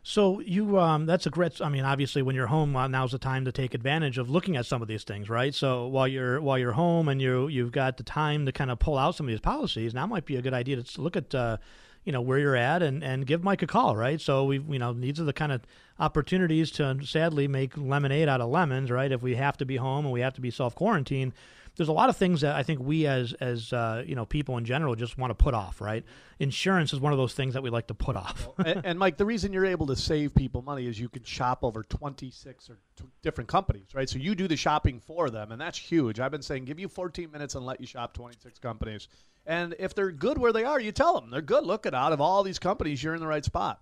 So 0.04 0.40
you, 0.40 0.80
um, 0.80 1.06
that's 1.06 1.26
a 1.26 1.30
great. 1.30 1.60
I 1.60 1.68
mean, 1.68 1.84
obviously, 1.84 2.22
when 2.22 2.34
you're 2.34 2.48
home, 2.48 2.74
uh, 2.74 2.88
now's 2.88 3.12
the 3.12 3.18
time 3.18 3.44
to 3.44 3.52
take 3.52 3.72
advantage 3.72 4.18
of 4.18 4.28
looking 4.28 4.56
at 4.56 4.66
some 4.66 4.82
of 4.82 4.88
these 4.88 5.04
things, 5.04 5.30
right? 5.30 5.54
So 5.54 5.86
while 5.86 6.08
you're 6.08 6.40
while 6.40 6.58
you're 6.58 6.72
home 6.72 7.08
and 7.08 7.22
you 7.22 7.46
you've 7.46 7.70
got 7.70 7.98
the 7.98 8.02
time 8.02 8.44
to 8.46 8.52
kind 8.52 8.72
of 8.72 8.80
pull 8.80 8.98
out 8.98 9.14
some 9.14 9.26
of 9.26 9.30
these 9.30 9.40
policies, 9.40 9.94
now 9.94 10.06
might 10.06 10.26
be 10.26 10.34
a 10.34 10.42
good 10.42 10.54
idea 10.54 10.82
to 10.82 11.00
look 11.00 11.16
at, 11.16 11.32
uh, 11.32 11.58
you 12.04 12.10
know, 12.10 12.20
where 12.20 12.40
you're 12.40 12.56
at 12.56 12.82
and 12.82 13.04
and 13.04 13.26
give 13.28 13.44
Mike 13.44 13.62
a 13.62 13.66
call, 13.68 13.94
right? 13.94 14.20
So 14.20 14.44
we, 14.44 14.58
you 14.58 14.80
know, 14.80 14.92
these 14.92 15.20
are 15.20 15.24
the 15.24 15.32
kind 15.32 15.52
of 15.52 15.62
opportunities 16.00 16.72
to 16.72 16.98
sadly 17.04 17.46
make 17.46 17.76
lemonade 17.76 18.28
out 18.28 18.40
of 18.40 18.50
lemons, 18.50 18.90
right? 18.90 19.12
If 19.12 19.22
we 19.22 19.36
have 19.36 19.56
to 19.58 19.64
be 19.64 19.76
home 19.76 20.04
and 20.04 20.12
we 20.12 20.20
have 20.22 20.34
to 20.34 20.40
be 20.40 20.50
self 20.50 20.74
quarantine 20.74 21.32
there's 21.76 21.88
a 21.88 21.92
lot 21.92 22.08
of 22.08 22.16
things 22.16 22.42
that 22.42 22.54
I 22.54 22.62
think 22.62 22.80
we 22.80 23.06
as 23.06 23.32
as 23.34 23.72
uh, 23.72 24.02
you 24.06 24.14
know 24.14 24.26
people 24.26 24.58
in 24.58 24.64
general 24.64 24.94
just 24.94 25.16
want 25.16 25.30
to 25.30 25.34
put 25.34 25.54
off, 25.54 25.80
right? 25.80 26.04
Insurance 26.38 26.92
is 26.92 27.00
one 27.00 27.12
of 27.12 27.18
those 27.18 27.34
things 27.34 27.54
that 27.54 27.62
we 27.62 27.70
like 27.70 27.86
to 27.86 27.94
put 27.94 28.16
off. 28.16 28.48
and, 28.64 28.84
and, 28.84 28.98
Mike, 28.98 29.16
the 29.16 29.24
reason 29.24 29.52
you're 29.52 29.64
able 29.64 29.86
to 29.86 29.96
save 29.96 30.34
people 30.34 30.60
money 30.62 30.86
is 30.86 30.98
you 30.98 31.08
can 31.08 31.22
shop 31.22 31.60
over 31.62 31.82
26 31.84 32.68
or 32.68 32.78
t- 32.96 33.04
different 33.22 33.48
companies, 33.48 33.94
right? 33.94 34.08
So 34.08 34.18
you 34.18 34.34
do 34.34 34.48
the 34.48 34.56
shopping 34.56 35.00
for 35.00 35.30
them, 35.30 35.52
and 35.52 35.60
that's 35.60 35.78
huge. 35.78 36.20
I've 36.20 36.32
been 36.32 36.42
saying 36.42 36.64
give 36.64 36.80
you 36.80 36.88
14 36.88 37.30
minutes 37.30 37.54
and 37.54 37.64
let 37.64 37.80
you 37.80 37.86
shop 37.86 38.12
26 38.14 38.58
companies, 38.58 39.08
and 39.46 39.74
if 39.78 39.94
they're 39.94 40.12
good 40.12 40.38
where 40.38 40.52
they 40.52 40.64
are, 40.64 40.80
you 40.80 40.92
tell 40.92 41.14
them 41.14 41.30
they're 41.30 41.42
good. 41.42 41.64
Look 41.64 41.86
at 41.86 41.94
out 41.94 42.12
of 42.12 42.20
all 42.20 42.42
these 42.42 42.58
companies, 42.58 43.02
you're 43.02 43.14
in 43.14 43.20
the 43.20 43.26
right 43.26 43.44
spot. 43.44 43.80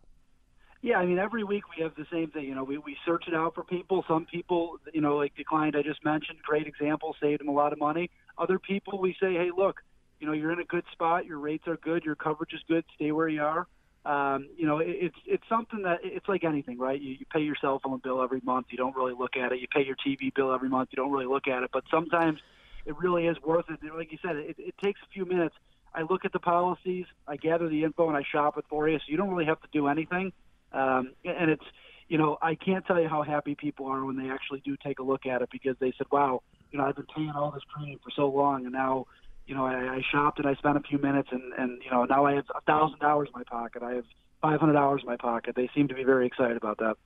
Yeah, 0.82 0.96
I 0.96 1.04
mean, 1.04 1.18
every 1.18 1.44
week 1.44 1.64
we 1.76 1.82
have 1.82 1.94
the 1.94 2.06
same 2.10 2.30
thing. 2.30 2.44
You 2.44 2.54
know, 2.54 2.64
we, 2.64 2.78
we 2.78 2.96
search 3.04 3.24
it 3.28 3.34
out 3.34 3.54
for 3.54 3.62
people. 3.62 4.02
Some 4.08 4.24
people, 4.24 4.78
you 4.94 5.02
know, 5.02 5.16
like 5.16 5.34
the 5.36 5.44
client 5.44 5.76
I 5.76 5.82
just 5.82 6.02
mentioned, 6.04 6.38
great 6.42 6.66
example, 6.66 7.14
saved 7.20 7.40
them 7.40 7.48
a 7.48 7.52
lot 7.52 7.74
of 7.74 7.78
money. 7.78 8.10
Other 8.38 8.58
people, 8.58 8.98
we 8.98 9.14
say, 9.20 9.34
hey, 9.34 9.50
look, 9.54 9.80
you 10.20 10.26
know, 10.26 10.32
you're 10.32 10.52
in 10.52 10.60
a 10.60 10.64
good 10.64 10.84
spot. 10.92 11.26
Your 11.26 11.38
rates 11.38 11.66
are 11.66 11.76
good. 11.76 12.04
Your 12.04 12.14
coverage 12.14 12.54
is 12.54 12.60
good. 12.66 12.84
Stay 12.94 13.12
where 13.12 13.28
you 13.28 13.42
are. 13.42 13.66
Um, 14.06 14.48
you 14.56 14.66
know, 14.66 14.78
it, 14.78 14.88
it's 14.88 15.16
it's 15.26 15.42
something 15.46 15.82
that 15.82 15.98
it's 16.02 16.26
like 16.26 16.42
anything, 16.42 16.78
right? 16.78 16.98
You, 16.98 17.12
you 17.12 17.26
pay 17.30 17.40
your 17.40 17.56
cell 17.60 17.80
phone 17.84 18.00
bill 18.02 18.22
every 18.22 18.40
month. 18.42 18.68
You 18.70 18.78
don't 18.78 18.96
really 18.96 19.12
look 19.12 19.36
at 19.36 19.52
it. 19.52 19.60
You 19.60 19.68
pay 19.68 19.84
your 19.84 19.96
TV 19.96 20.34
bill 20.34 20.54
every 20.54 20.70
month. 20.70 20.88
You 20.92 20.96
don't 20.96 21.12
really 21.12 21.26
look 21.26 21.46
at 21.46 21.62
it. 21.62 21.70
But 21.70 21.84
sometimes 21.90 22.40
it 22.86 22.96
really 22.96 23.26
is 23.26 23.36
worth 23.44 23.66
it. 23.68 23.78
Like 23.94 24.10
you 24.12 24.18
said, 24.22 24.36
it, 24.36 24.56
it 24.58 24.74
takes 24.82 25.00
a 25.02 25.12
few 25.12 25.26
minutes. 25.26 25.54
I 25.94 26.02
look 26.02 26.24
at 26.24 26.32
the 26.32 26.38
policies, 26.38 27.04
I 27.26 27.36
gather 27.36 27.68
the 27.68 27.84
info, 27.84 28.08
and 28.08 28.16
I 28.16 28.22
shop 28.22 28.56
it 28.56 28.64
for 28.70 28.88
you. 28.88 28.98
So 28.98 29.04
you 29.08 29.18
don't 29.18 29.28
really 29.28 29.46
have 29.46 29.60
to 29.60 29.68
do 29.72 29.88
anything. 29.88 30.32
Um, 30.72 31.12
and 31.24 31.50
it's, 31.50 31.64
you 32.08 32.18
know, 32.18 32.38
I 32.42 32.54
can't 32.54 32.84
tell 32.86 33.00
you 33.00 33.08
how 33.08 33.22
happy 33.22 33.54
people 33.54 33.86
are 33.86 34.04
when 34.04 34.16
they 34.16 34.30
actually 34.30 34.60
do 34.60 34.76
take 34.84 34.98
a 34.98 35.02
look 35.02 35.26
at 35.26 35.42
it 35.42 35.48
because 35.50 35.76
they 35.80 35.92
said, 35.96 36.06
wow, 36.10 36.42
you 36.70 36.78
know, 36.78 36.84
I've 36.84 36.96
been 36.96 37.06
paying 37.14 37.30
all 37.30 37.50
this 37.50 37.62
premium 37.72 37.98
for 38.02 38.10
so 38.10 38.28
long, 38.28 38.64
and 38.64 38.72
now, 38.72 39.06
you 39.46 39.54
know, 39.54 39.66
I, 39.66 39.96
I 39.96 40.02
shopped 40.10 40.38
and 40.38 40.48
I 40.48 40.54
spent 40.54 40.76
a 40.76 40.80
few 40.80 40.98
minutes, 40.98 41.28
and 41.32 41.52
and 41.58 41.82
you 41.84 41.90
know, 41.90 42.04
now 42.04 42.24
I 42.26 42.34
have 42.34 42.44
a 42.56 42.60
thousand 42.62 42.98
dollars 43.00 43.28
in 43.32 43.38
my 43.38 43.44
pocket. 43.44 43.82
I 43.82 43.94
have 43.94 44.04
five 44.40 44.60
hundred 44.60 44.74
dollars 44.74 45.02
in 45.02 45.08
my 45.08 45.16
pocket. 45.16 45.54
They 45.56 45.68
seem 45.74 45.88
to 45.88 45.94
be 45.94 46.04
very 46.04 46.26
excited 46.26 46.56
about 46.56 46.78
that. 46.78 46.96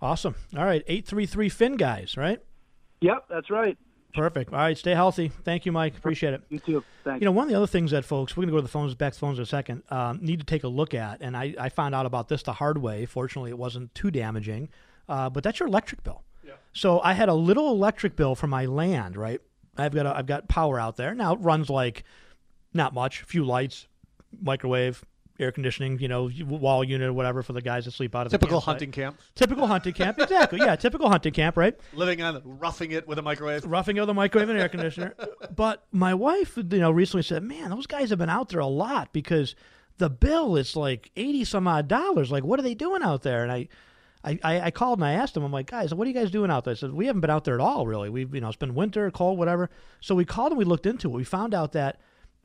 Awesome. 0.00 0.34
All 0.56 0.64
right, 0.64 0.82
eight 0.86 1.06
three 1.06 1.26
three 1.26 1.48
Fin 1.48 1.76
guys, 1.76 2.16
right? 2.16 2.40
Yep, 3.00 3.24
that's 3.30 3.50
right. 3.50 3.78
Perfect. 4.14 4.52
All 4.52 4.58
right, 4.58 4.76
stay 4.76 4.94
healthy. 4.94 5.28
Thank 5.44 5.66
you, 5.66 5.72
Mike. 5.72 5.96
Appreciate 5.96 6.34
it. 6.34 6.42
You 6.48 6.58
too. 6.58 6.84
Thanks. 7.04 7.20
You 7.20 7.26
know, 7.26 7.32
one 7.32 7.44
of 7.44 7.50
the 7.50 7.56
other 7.56 7.66
things 7.66 7.90
that 7.90 8.04
folks, 8.04 8.36
we're 8.36 8.42
going 8.42 8.48
to 8.48 8.52
go 8.52 8.58
to 8.58 8.62
the 8.62 8.68
phones, 8.68 8.94
back 8.94 9.12
to 9.12 9.18
phones 9.18 9.38
in 9.38 9.42
a 9.42 9.46
second, 9.46 9.82
um, 9.90 10.18
need 10.22 10.40
to 10.40 10.46
take 10.46 10.64
a 10.64 10.68
look 10.68 10.94
at, 10.94 11.20
and 11.20 11.36
I, 11.36 11.54
I 11.58 11.68
found 11.68 11.94
out 11.94 12.06
about 12.06 12.28
this 12.28 12.42
the 12.42 12.54
hard 12.54 12.78
way. 12.78 13.04
Fortunately, 13.06 13.50
it 13.50 13.58
wasn't 13.58 13.94
too 13.94 14.10
damaging, 14.10 14.70
uh, 15.08 15.28
but 15.28 15.44
that's 15.44 15.60
your 15.60 15.68
electric 15.68 16.02
bill. 16.02 16.22
Yeah. 16.44 16.54
So 16.72 17.00
I 17.00 17.12
had 17.12 17.28
a 17.28 17.34
little 17.34 17.70
electric 17.70 18.16
bill 18.16 18.34
for 18.34 18.46
my 18.46 18.64
land, 18.64 19.16
right? 19.16 19.40
I've 19.76 19.94
got 19.94 20.06
a, 20.06 20.16
I've 20.16 20.26
got 20.26 20.48
power 20.48 20.80
out 20.80 20.96
there 20.96 21.14
now. 21.14 21.34
It 21.34 21.40
runs 21.40 21.68
like 21.68 22.02
not 22.72 22.94
much, 22.94 23.22
a 23.22 23.26
few 23.26 23.44
lights, 23.44 23.86
microwave, 24.40 25.04
air 25.38 25.52
conditioning, 25.52 25.98
you 26.00 26.08
know, 26.08 26.30
wall 26.46 26.82
unit 26.82 27.08
or 27.08 27.12
whatever 27.12 27.42
for 27.42 27.52
the 27.52 27.62
guys 27.62 27.84
that 27.84 27.92
sleep 27.92 28.14
out 28.14 28.26
of 28.26 28.32
the 28.32 28.38
typical 28.38 28.60
hunting 28.60 28.90
camp. 28.90 29.18
Typical 29.34 29.66
hunting 29.66 29.92
camp, 29.92 30.18
exactly. 30.18 30.58
Yeah, 30.58 30.74
typical 30.76 31.08
hunting 31.08 31.32
camp, 31.32 31.56
right? 31.56 31.78
Living 31.92 32.22
on 32.22 32.42
roughing 32.44 32.90
it 32.90 33.06
with 33.06 33.18
a 33.18 33.22
microwave. 33.22 33.64
Roughing 33.64 33.96
it 33.96 34.00
with 34.00 34.10
a 34.10 34.14
microwave 34.14 34.48
and 34.48 34.58
air 34.58 34.68
conditioner. 34.68 35.14
but 35.54 35.86
my 35.92 36.14
wife, 36.14 36.56
you 36.56 36.64
know, 36.64 36.90
recently 36.90 37.22
said, 37.22 37.42
"Man, 37.42 37.70
those 37.70 37.86
guys 37.86 38.10
have 38.10 38.18
been 38.18 38.28
out 38.28 38.48
there 38.48 38.60
a 38.60 38.66
lot 38.66 39.12
because 39.12 39.54
the 39.98 40.10
bill 40.10 40.56
is 40.56 40.74
like 40.74 41.10
eighty 41.16 41.44
some 41.44 41.68
odd 41.68 41.88
dollars. 41.88 42.32
Like, 42.32 42.44
what 42.44 42.58
are 42.58 42.64
they 42.64 42.74
doing 42.74 43.02
out 43.02 43.22
there?" 43.22 43.42
And 43.42 43.52
I. 43.52 43.68
I, 44.24 44.60
I 44.60 44.70
called 44.72 44.98
and 44.98 45.06
I 45.06 45.12
asked 45.12 45.34
them, 45.34 45.44
I'm 45.44 45.52
like, 45.52 45.70
guys, 45.70 45.94
what 45.94 46.04
are 46.04 46.10
you 46.10 46.14
guys 46.14 46.30
doing 46.30 46.50
out 46.50 46.64
there? 46.64 46.72
I 46.72 46.74
said, 46.74 46.92
we 46.92 47.06
haven't 47.06 47.22
been 47.22 47.30
out 47.30 47.44
there 47.44 47.54
at 47.54 47.60
all, 47.60 47.86
really. 47.86 48.10
We've, 48.10 48.34
you 48.34 48.42
know, 48.42 48.48
it's 48.48 48.56
been 48.56 48.74
winter, 48.74 49.10
cold, 49.10 49.38
whatever. 49.38 49.70
So 50.00 50.14
we 50.14 50.26
called 50.26 50.50
and 50.50 50.58
we 50.58 50.66
looked 50.66 50.84
into 50.84 51.08
it. 51.08 51.14
We 51.14 51.24
found 51.24 51.54
out 51.54 51.72
that 51.72 51.98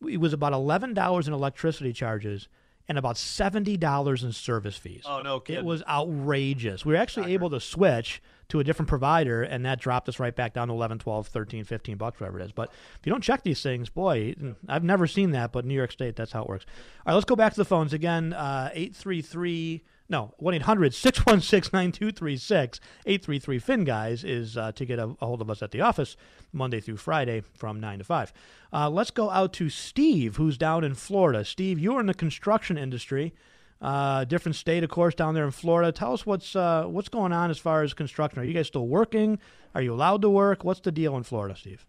it 0.08 0.18
was 0.18 0.32
about 0.32 0.54
$11 0.54 1.28
in 1.28 1.34
electricity 1.34 1.92
charges 1.92 2.48
and 2.88 2.98
about 2.98 3.18
seventy 3.18 3.78
dollars 3.78 4.24
in 4.24 4.32
service 4.32 4.78
fees. 4.78 5.04
Oh 5.06 5.22
no, 5.22 5.42
It 5.48 5.64
was 5.64 5.84
outrageous. 5.88 6.86
We 6.86 6.94
were 6.94 7.00
actually 7.00 7.34
able 7.34 7.50
to 7.52 7.60
switch 7.60 8.22
to 8.50 8.60
a 8.60 8.64
different 8.64 8.90
provider, 8.90 9.42
and 9.42 9.66
that 9.66 9.80
dropped 9.80 10.10
us 10.10 10.20
right 10.20 10.36
back 10.36 10.54
down 10.54 10.68
to 10.68 10.74
11, 10.74 11.00
12, 11.00 11.28
13, 11.28 11.64
15 11.64 11.98
bucks, 11.98 12.20
whatever 12.20 12.40
it 12.40 12.46
is. 12.46 12.52
But 12.52 12.70
if 13.00 13.06
you 13.06 13.12
don't 13.12 13.24
check 13.24 13.44
these 13.44 13.64
things, 13.64 13.90
boy, 13.90 14.36
I've 14.68 14.84
never 14.84 15.08
seen 15.08 15.32
that, 15.32 15.52
but 15.52 15.66
New 15.66 15.74
York 15.74 15.92
State, 15.92 16.16
that's 16.16 16.34
how 16.34 16.44
it 16.44 16.50
works. 16.50 16.66
All 16.68 17.12
right, 17.12 17.14
let's 17.16 17.26
go 17.26 17.36
back 17.36 17.54
to 17.54 17.58
the 17.58 17.66
phones 17.66 17.94
again. 17.94 18.34
Uh, 18.34 18.70
eight 18.74 18.96
three 18.96 19.22
three 19.22 19.84
no, 20.10 20.34
1 20.38 20.54
800 20.54 20.94
616 20.94 21.72
9236. 21.74 22.80
833 23.06 23.60
Fin 23.60 23.84
Guys 23.84 24.24
is 24.24 24.58
uh, 24.58 24.72
to 24.74 24.86
get 24.86 25.00
a, 25.00 25.16
a, 25.20 25.26
hold 25.26 25.42
of 25.42 25.50
us 25.50 25.64
at 25.64 25.72
the 25.72 25.82
office 25.82 26.18
Monday 26.54 26.80
through 26.80 26.98
Friday 26.98 27.44
from 27.56 27.80
9 27.80 28.00
to 28.00 28.04
5. 28.04 28.34
Uh, 28.72 28.90
let's 28.90 29.12
go 29.12 29.30
out 29.30 29.54
to 29.54 29.70
Steve, 29.70 30.38
who's 30.38 30.58
down 30.58 30.84
in 30.84 30.94
Florida. 30.94 31.44
Steve, 31.44 31.80
you're 31.80 32.00
in 32.00 32.06
the 32.06 32.14
construction 32.14 32.78
industry. 32.78 33.34
Uh, 33.82 34.24
different 34.24 34.56
state, 34.56 34.84
of 34.84 34.90
course, 34.90 35.14
down 35.14 35.34
there 35.34 35.44
in 35.44 35.52
Florida. 35.52 35.92
Tell 35.92 36.14
us 36.14 36.26
what's 36.26 36.56
uh, 36.56 36.86
what's 36.86 37.10
going 37.10 37.34
on 37.34 37.50
as 37.50 37.58
far 37.58 37.84
as 37.84 37.94
construction. 37.94 38.40
Are 38.40 38.46
you 38.46 38.54
guys 38.54 38.68
still 38.68 38.88
working? 38.88 39.40
Are 39.76 39.82
you 39.82 39.94
allowed 39.94 40.22
to 40.22 40.30
work? 40.30 40.64
What's 40.64 40.80
the 40.80 40.92
deal 40.92 41.18
in 41.18 41.24
Florida, 41.24 41.56
Steve? 41.58 41.86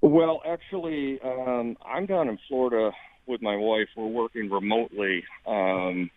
Well, 0.00 0.42
actually, 0.44 1.20
um, 1.22 1.76
I'm 1.86 2.06
down 2.06 2.28
in 2.28 2.38
Florida 2.48 2.90
with 3.26 3.42
my 3.42 3.54
wife. 3.54 3.88
We're 3.96 4.06
working 4.06 4.50
remotely. 4.50 5.22
Um, 5.46 6.10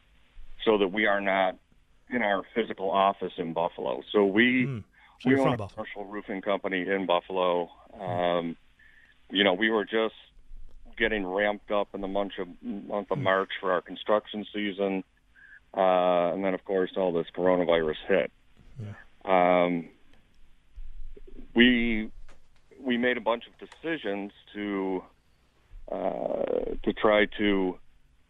so 0.67 0.77
that 0.77 0.89
we 0.89 1.05
are 1.05 1.21
not 1.21 1.55
in 2.09 2.21
our 2.21 2.43
physical 2.53 2.91
office 2.91 3.33
in 3.37 3.53
Buffalo. 3.53 4.01
So 4.11 4.25
we 4.25 4.65
mm. 4.67 4.83
So 5.21 5.29
we 5.29 5.39
own 5.39 5.53
a 5.53 5.67
commercial 5.67 6.05
roofing 6.05 6.41
company 6.41 6.81
in 6.81 7.05
Buffalo. 7.05 7.69
Um, 7.99 8.55
you 9.29 9.43
know, 9.43 9.53
we 9.53 9.69
were 9.69 9.85
just 9.85 10.15
getting 10.97 11.25
ramped 11.25 11.71
up 11.71 11.89
in 11.93 12.01
the 12.01 12.07
month 12.07 12.33
of 12.39 12.47
month 12.61 13.11
of 13.11 13.17
mm. 13.17 13.23
March 13.23 13.49
for 13.59 13.71
our 13.71 13.81
construction 13.81 14.45
season, 14.53 15.03
uh, 15.75 16.33
and 16.33 16.43
then 16.43 16.53
of 16.53 16.63
course 16.65 16.91
all 16.97 17.11
this 17.13 17.27
coronavirus 17.35 17.95
hit. 18.07 18.31
Yeah. 18.79 19.63
Um, 19.65 19.89
we 21.55 22.11
we 22.79 22.97
made 22.97 23.17
a 23.17 23.21
bunch 23.21 23.43
of 23.47 23.69
decisions 23.69 24.31
to 24.53 25.03
uh, 25.91 26.75
to 26.83 26.93
try 26.93 27.25
to 27.37 27.77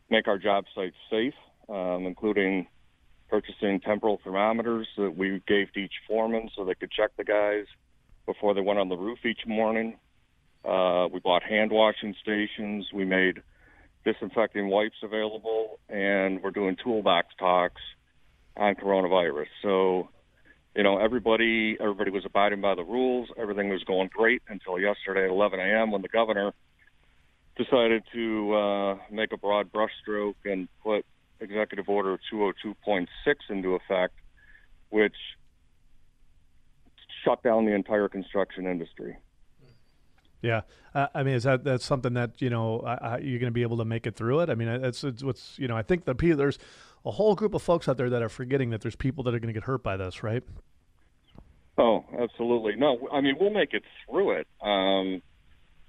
make 0.09 0.27
our 0.27 0.37
job 0.37 0.65
sites 0.75 0.95
safe 1.09 1.33
um, 1.69 2.05
including 2.05 2.67
purchasing 3.29 3.79
temporal 3.79 4.19
thermometers 4.23 4.87
that 4.97 5.15
we 5.17 5.41
gave 5.47 5.71
to 5.73 5.79
each 5.79 5.93
foreman 6.07 6.49
so 6.55 6.63
they 6.63 6.75
could 6.75 6.91
check 6.91 7.11
the 7.17 7.23
guys 7.23 7.65
before 8.25 8.53
they 8.53 8.61
went 8.61 8.79
on 8.79 8.89
the 8.89 8.97
roof 8.97 9.19
each 9.25 9.45
morning. 9.45 9.97
Uh, 10.63 11.07
we 11.11 11.19
bought 11.19 11.43
hand 11.43 11.71
washing 11.71 12.15
stations. 12.21 12.87
We 12.93 13.05
made 13.05 13.41
disinfecting 14.05 14.69
wipes 14.69 14.97
available, 15.03 15.79
and 15.89 16.41
we're 16.41 16.51
doing 16.51 16.77
toolbox 16.81 17.27
talks 17.39 17.81
on 18.55 18.75
coronavirus. 18.75 19.47
So, 19.61 20.09
you 20.75 20.83
know, 20.83 20.97
everybody 20.97 21.77
everybody 21.79 22.11
was 22.11 22.25
abiding 22.25 22.61
by 22.61 22.75
the 22.75 22.83
rules. 22.83 23.29
Everything 23.37 23.69
was 23.69 23.83
going 23.83 24.09
great 24.13 24.41
until 24.49 24.79
yesterday 24.79 25.25
at 25.25 25.29
11 25.29 25.59
a.m. 25.59 25.91
when 25.91 26.01
the 26.01 26.07
governor 26.07 26.53
decided 27.57 28.03
to 28.13 28.53
uh, 28.53 28.97
make 29.11 29.31
a 29.31 29.37
broad 29.37 29.71
brushstroke 29.71 30.35
and 30.45 30.67
put 30.83 31.05
Executive 31.41 31.87
Order 31.89 32.19
202.6 32.31 33.07
into 33.49 33.75
effect, 33.75 34.15
which 34.89 35.15
shut 37.23 37.43
down 37.43 37.65
the 37.65 37.73
entire 37.73 38.07
construction 38.07 38.65
industry. 38.65 39.17
Yeah, 40.41 40.61
uh, 40.93 41.07
I 41.15 41.23
mean, 41.23 41.33
is 41.33 41.43
that 41.43 41.63
that's 41.63 41.83
something 41.83 42.13
that 42.13 42.41
you 42.41 42.49
know 42.49 42.79
uh, 42.79 43.17
you're 43.21 43.39
going 43.39 43.51
to 43.51 43.55
be 43.55 43.63
able 43.63 43.77
to 43.77 43.85
make 43.85 44.05
it 44.05 44.15
through 44.15 44.41
it? 44.41 44.49
I 44.49 44.55
mean, 44.55 44.67
it's, 44.67 45.03
it's 45.03 45.23
what's 45.23 45.57
you 45.57 45.67
know 45.67 45.75
I 45.75 45.81
think 45.81 46.05
the 46.05 46.13
there's 46.13 46.59
a 47.05 47.11
whole 47.11 47.35
group 47.35 47.53
of 47.53 47.61
folks 47.63 47.89
out 47.89 47.97
there 47.97 48.09
that 48.09 48.21
are 48.21 48.29
forgetting 48.29 48.69
that 48.69 48.81
there's 48.81 48.95
people 48.95 49.23
that 49.23 49.33
are 49.33 49.39
going 49.39 49.53
to 49.53 49.53
get 49.53 49.63
hurt 49.63 49.83
by 49.83 49.97
this, 49.97 50.21
right? 50.21 50.43
Oh, 51.77 52.05
absolutely. 52.19 52.75
No, 52.75 53.07
I 53.11 53.21
mean 53.21 53.35
we'll 53.39 53.49
make 53.49 53.73
it 53.73 53.83
through 54.05 54.31
it. 54.31 54.47
Um, 54.61 55.21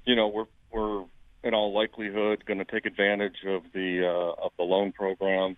you 0.06 0.16
know, 0.16 0.28
we're 0.28 0.46
we're 0.72 1.04
in 1.42 1.54
all 1.54 1.72
likelihood 1.72 2.44
going 2.44 2.58
to 2.58 2.64
take 2.64 2.86
advantage 2.86 3.44
of 3.46 3.62
the 3.72 4.04
uh, 4.04 4.44
of 4.44 4.52
the 4.56 4.64
loan 4.64 4.92
program 4.92 5.56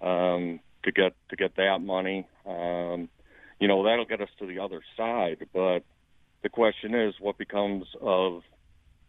um, 0.00 0.60
to 0.82 0.92
get 0.92 1.14
to 1.30 1.36
get 1.36 1.56
that 1.56 1.80
money. 1.80 2.26
Um, 2.46 3.08
you 3.60 3.68
know 3.68 3.84
that'll 3.84 4.06
get 4.06 4.20
us 4.20 4.30
to 4.38 4.46
the 4.46 4.58
other 4.58 4.82
side, 4.96 5.46
but 5.52 5.84
the 6.42 6.48
question 6.48 6.94
is, 6.94 7.14
what 7.20 7.38
becomes 7.38 7.86
of 8.00 8.42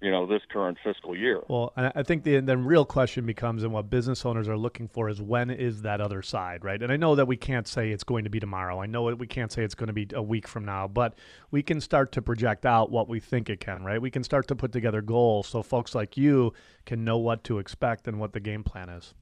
you 0.06 0.12
know 0.12 0.28
this 0.28 0.44
current 0.50 0.78
fiscal 0.84 1.18
year. 1.18 1.42
Well, 1.48 1.74
I 1.76 2.04
think 2.04 2.24
the 2.24 2.40
the 2.40 2.56
real 2.56 2.86
question 2.86 3.26
becomes, 3.26 3.64
and 3.64 3.74
what 3.74 3.90
business 3.90 4.24
owners 4.24 4.48
are 4.48 4.56
looking 4.56 4.88
for 4.88 5.10
is 5.10 5.20
when 5.20 5.50
is 5.50 5.82
that 5.82 6.00
other 6.00 6.22
side, 6.22 6.64
right? 6.64 6.80
And 6.80 6.92
I 6.92 6.96
know 6.96 7.16
that 7.16 7.26
we 7.26 7.36
can't 7.36 7.68
say 7.68 7.90
it's 7.90 8.04
going 8.04 8.24
to 8.24 8.30
be 8.30 8.40
tomorrow. 8.40 8.80
I 8.80 8.86
know 8.86 9.06
we 9.16 9.26
can't 9.26 9.52
say 9.52 9.64
it's 9.64 9.74
going 9.74 9.88
to 9.88 9.94
be 9.94 10.08
a 10.14 10.22
week 10.22 10.48
from 10.48 10.64
now, 10.64 10.88
but 10.88 11.16
we 11.50 11.64
can 11.64 11.82
start 11.82 12.12
to 12.12 12.22
project 12.22 12.68
out 12.68 12.92
what 12.92 13.10
we 13.10 13.20
think 13.20 13.50
it 13.50 13.60
can, 13.60 13.84
right? 13.84 14.00
We 14.00 14.12
can 14.12 14.24
start 14.24 14.48
to 14.50 14.56
put 14.56 14.72
together 14.72 15.02
goals 15.02 15.48
so 15.48 15.64
folks 15.64 15.96
like 15.96 16.16
you 16.16 16.54
can 16.86 17.04
know 17.04 17.18
what 17.18 17.44
to 17.46 17.58
expect 17.58 18.08
and 18.08 18.20
what 18.20 18.34
the 18.34 18.40
game 18.40 18.64
plan 18.64 18.90
is. 18.90 19.16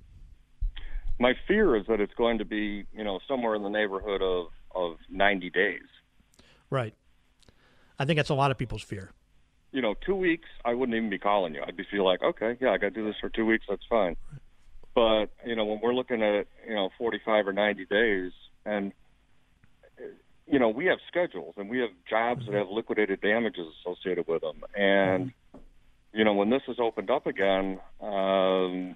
My 1.18 1.34
fear 1.48 1.78
is 1.78 1.86
that 1.88 2.02
it's 2.02 2.14
going 2.16 2.40
to 2.40 2.46
be, 2.46 2.84
you 2.94 3.06
know, 3.06 3.20
somewhere 3.26 3.56
in 3.56 3.64
the 3.64 3.70
neighborhood 3.70 4.22
of 4.22 4.48
of 4.76 4.98
90 5.10 5.50
days. 5.52 5.88
Right. 6.70 6.94
I 7.98 8.04
think 8.04 8.18
that's 8.18 8.32
a 8.32 8.36
lot 8.36 8.52
of 8.52 8.58
people's 8.58 8.82
fear 8.82 9.12
you 9.74 9.82
know, 9.82 9.96
two 10.06 10.16
weeks, 10.16 10.48
I 10.64 10.74
wouldn't 10.74 10.96
even 10.96 11.10
be 11.10 11.18
calling 11.18 11.56
you. 11.56 11.62
I'd 11.66 11.76
be 11.76 11.84
feel 11.90 12.06
like, 12.06 12.22
okay, 12.22 12.56
yeah, 12.62 12.70
I 12.70 12.78
got 12.78 12.94
to 12.94 13.02
do 13.02 13.06
this 13.06 13.16
for 13.20 13.30
two 13.30 13.46
weeks. 13.46 13.66
That's 13.68 13.86
fine. 13.90 14.16
But 14.96 15.26
you 15.44 15.56
know, 15.56 15.66
when 15.66 15.80
we're 15.82 15.96
looking 15.96 16.22
at 16.22 16.46
you 16.66 16.76
know 16.76 16.90
45 16.98 17.48
or 17.48 17.54
90 17.54 17.86
days, 17.86 18.32
and 18.66 18.94
you 20.46 20.60
know, 20.60 20.70
we 20.70 20.86
have 20.86 21.00
schedules 21.08 21.56
and 21.58 21.70
we 21.70 21.80
have 21.80 21.90
jobs 22.08 22.46
that 22.46 22.54
have 22.54 22.68
liquidated 22.70 23.20
damages 23.22 23.66
associated 23.82 24.28
with 24.28 24.42
them, 24.42 24.62
and 24.78 25.34
you 26.14 26.24
know, 26.24 26.34
when 26.34 26.52
this 26.52 26.62
is 26.68 26.78
opened 26.80 27.10
up 27.10 27.26
again, 27.26 27.80
um, 28.00 28.96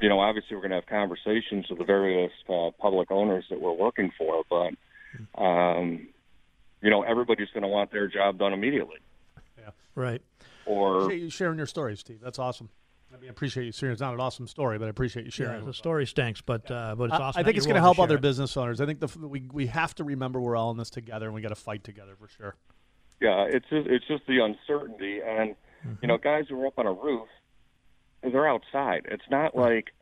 you 0.00 0.08
know, 0.08 0.20
obviously 0.20 0.54
we're 0.54 0.62
going 0.62 0.70
to 0.70 0.76
have 0.76 0.86
conversations 0.86 1.66
with 1.68 1.80
the 1.80 1.84
various 1.84 2.30
uh, 2.48 2.70
public 2.78 3.10
owners 3.10 3.44
that 3.50 3.60
we're 3.60 3.72
working 3.72 4.12
for, 4.16 4.44
but 4.48 5.42
um, 5.42 6.06
you 6.82 6.90
know, 6.90 7.02
everybody's 7.02 7.48
going 7.54 7.62
to 7.62 7.68
want 7.68 7.90
their 7.92 8.08
job 8.08 8.38
done 8.38 8.52
immediately. 8.52 8.98
Yeah. 9.58 9.70
Right. 9.94 10.20
Or 10.66 11.02
appreciate 11.02 11.22
you 11.22 11.30
sharing 11.30 11.58
your 11.58 11.66
story, 11.66 11.96
Steve. 11.96 12.20
That's 12.22 12.38
awesome. 12.38 12.68
I 13.12 13.18
mean, 13.18 13.28
I 13.28 13.30
appreciate 13.30 13.66
you 13.66 13.72
sharing. 13.72 13.92
It's 13.92 14.00
not 14.00 14.14
an 14.14 14.20
awesome 14.20 14.46
story, 14.46 14.78
but 14.78 14.86
I 14.86 14.88
appreciate 14.88 15.24
you 15.24 15.30
sharing. 15.30 15.60
Yeah, 15.60 15.66
the 15.66 15.74
story 15.74 16.06
stinks, 16.06 16.40
but 16.40 16.70
uh, 16.70 16.94
but 16.96 17.04
it's 17.04 17.14
awesome. 17.14 17.40
I 17.40 17.42
think 17.42 17.56
it's 17.56 17.66
going 17.66 17.76
to 17.76 17.82
help 17.82 17.98
other 17.98 18.16
it. 18.16 18.22
business 18.22 18.56
owners. 18.56 18.80
I 18.80 18.86
think 18.86 19.00
the, 19.00 19.08
we 19.18 19.48
we 19.52 19.66
have 19.66 19.94
to 19.96 20.04
remember 20.04 20.40
we're 20.40 20.56
all 20.56 20.70
in 20.70 20.78
this 20.78 20.88
together, 20.88 21.26
and 21.26 21.34
we 21.34 21.42
got 21.42 21.50
to 21.50 21.54
fight 21.54 21.84
together 21.84 22.14
for 22.18 22.28
sure. 22.28 22.56
Yeah, 23.20 23.44
it's 23.48 23.66
just, 23.68 23.86
it's 23.86 24.06
just 24.08 24.26
the 24.26 24.38
uncertainty, 24.38 25.20
and 25.20 25.50
mm-hmm. 25.50 25.92
you 26.00 26.08
know, 26.08 26.16
guys 26.16 26.46
who 26.48 26.60
are 26.62 26.66
up 26.66 26.78
on 26.78 26.86
a 26.86 26.92
roof, 26.92 27.28
they're 28.22 28.48
outside. 28.48 29.02
It's 29.10 29.28
not 29.30 29.54
right. 29.54 29.74
like 29.74 29.92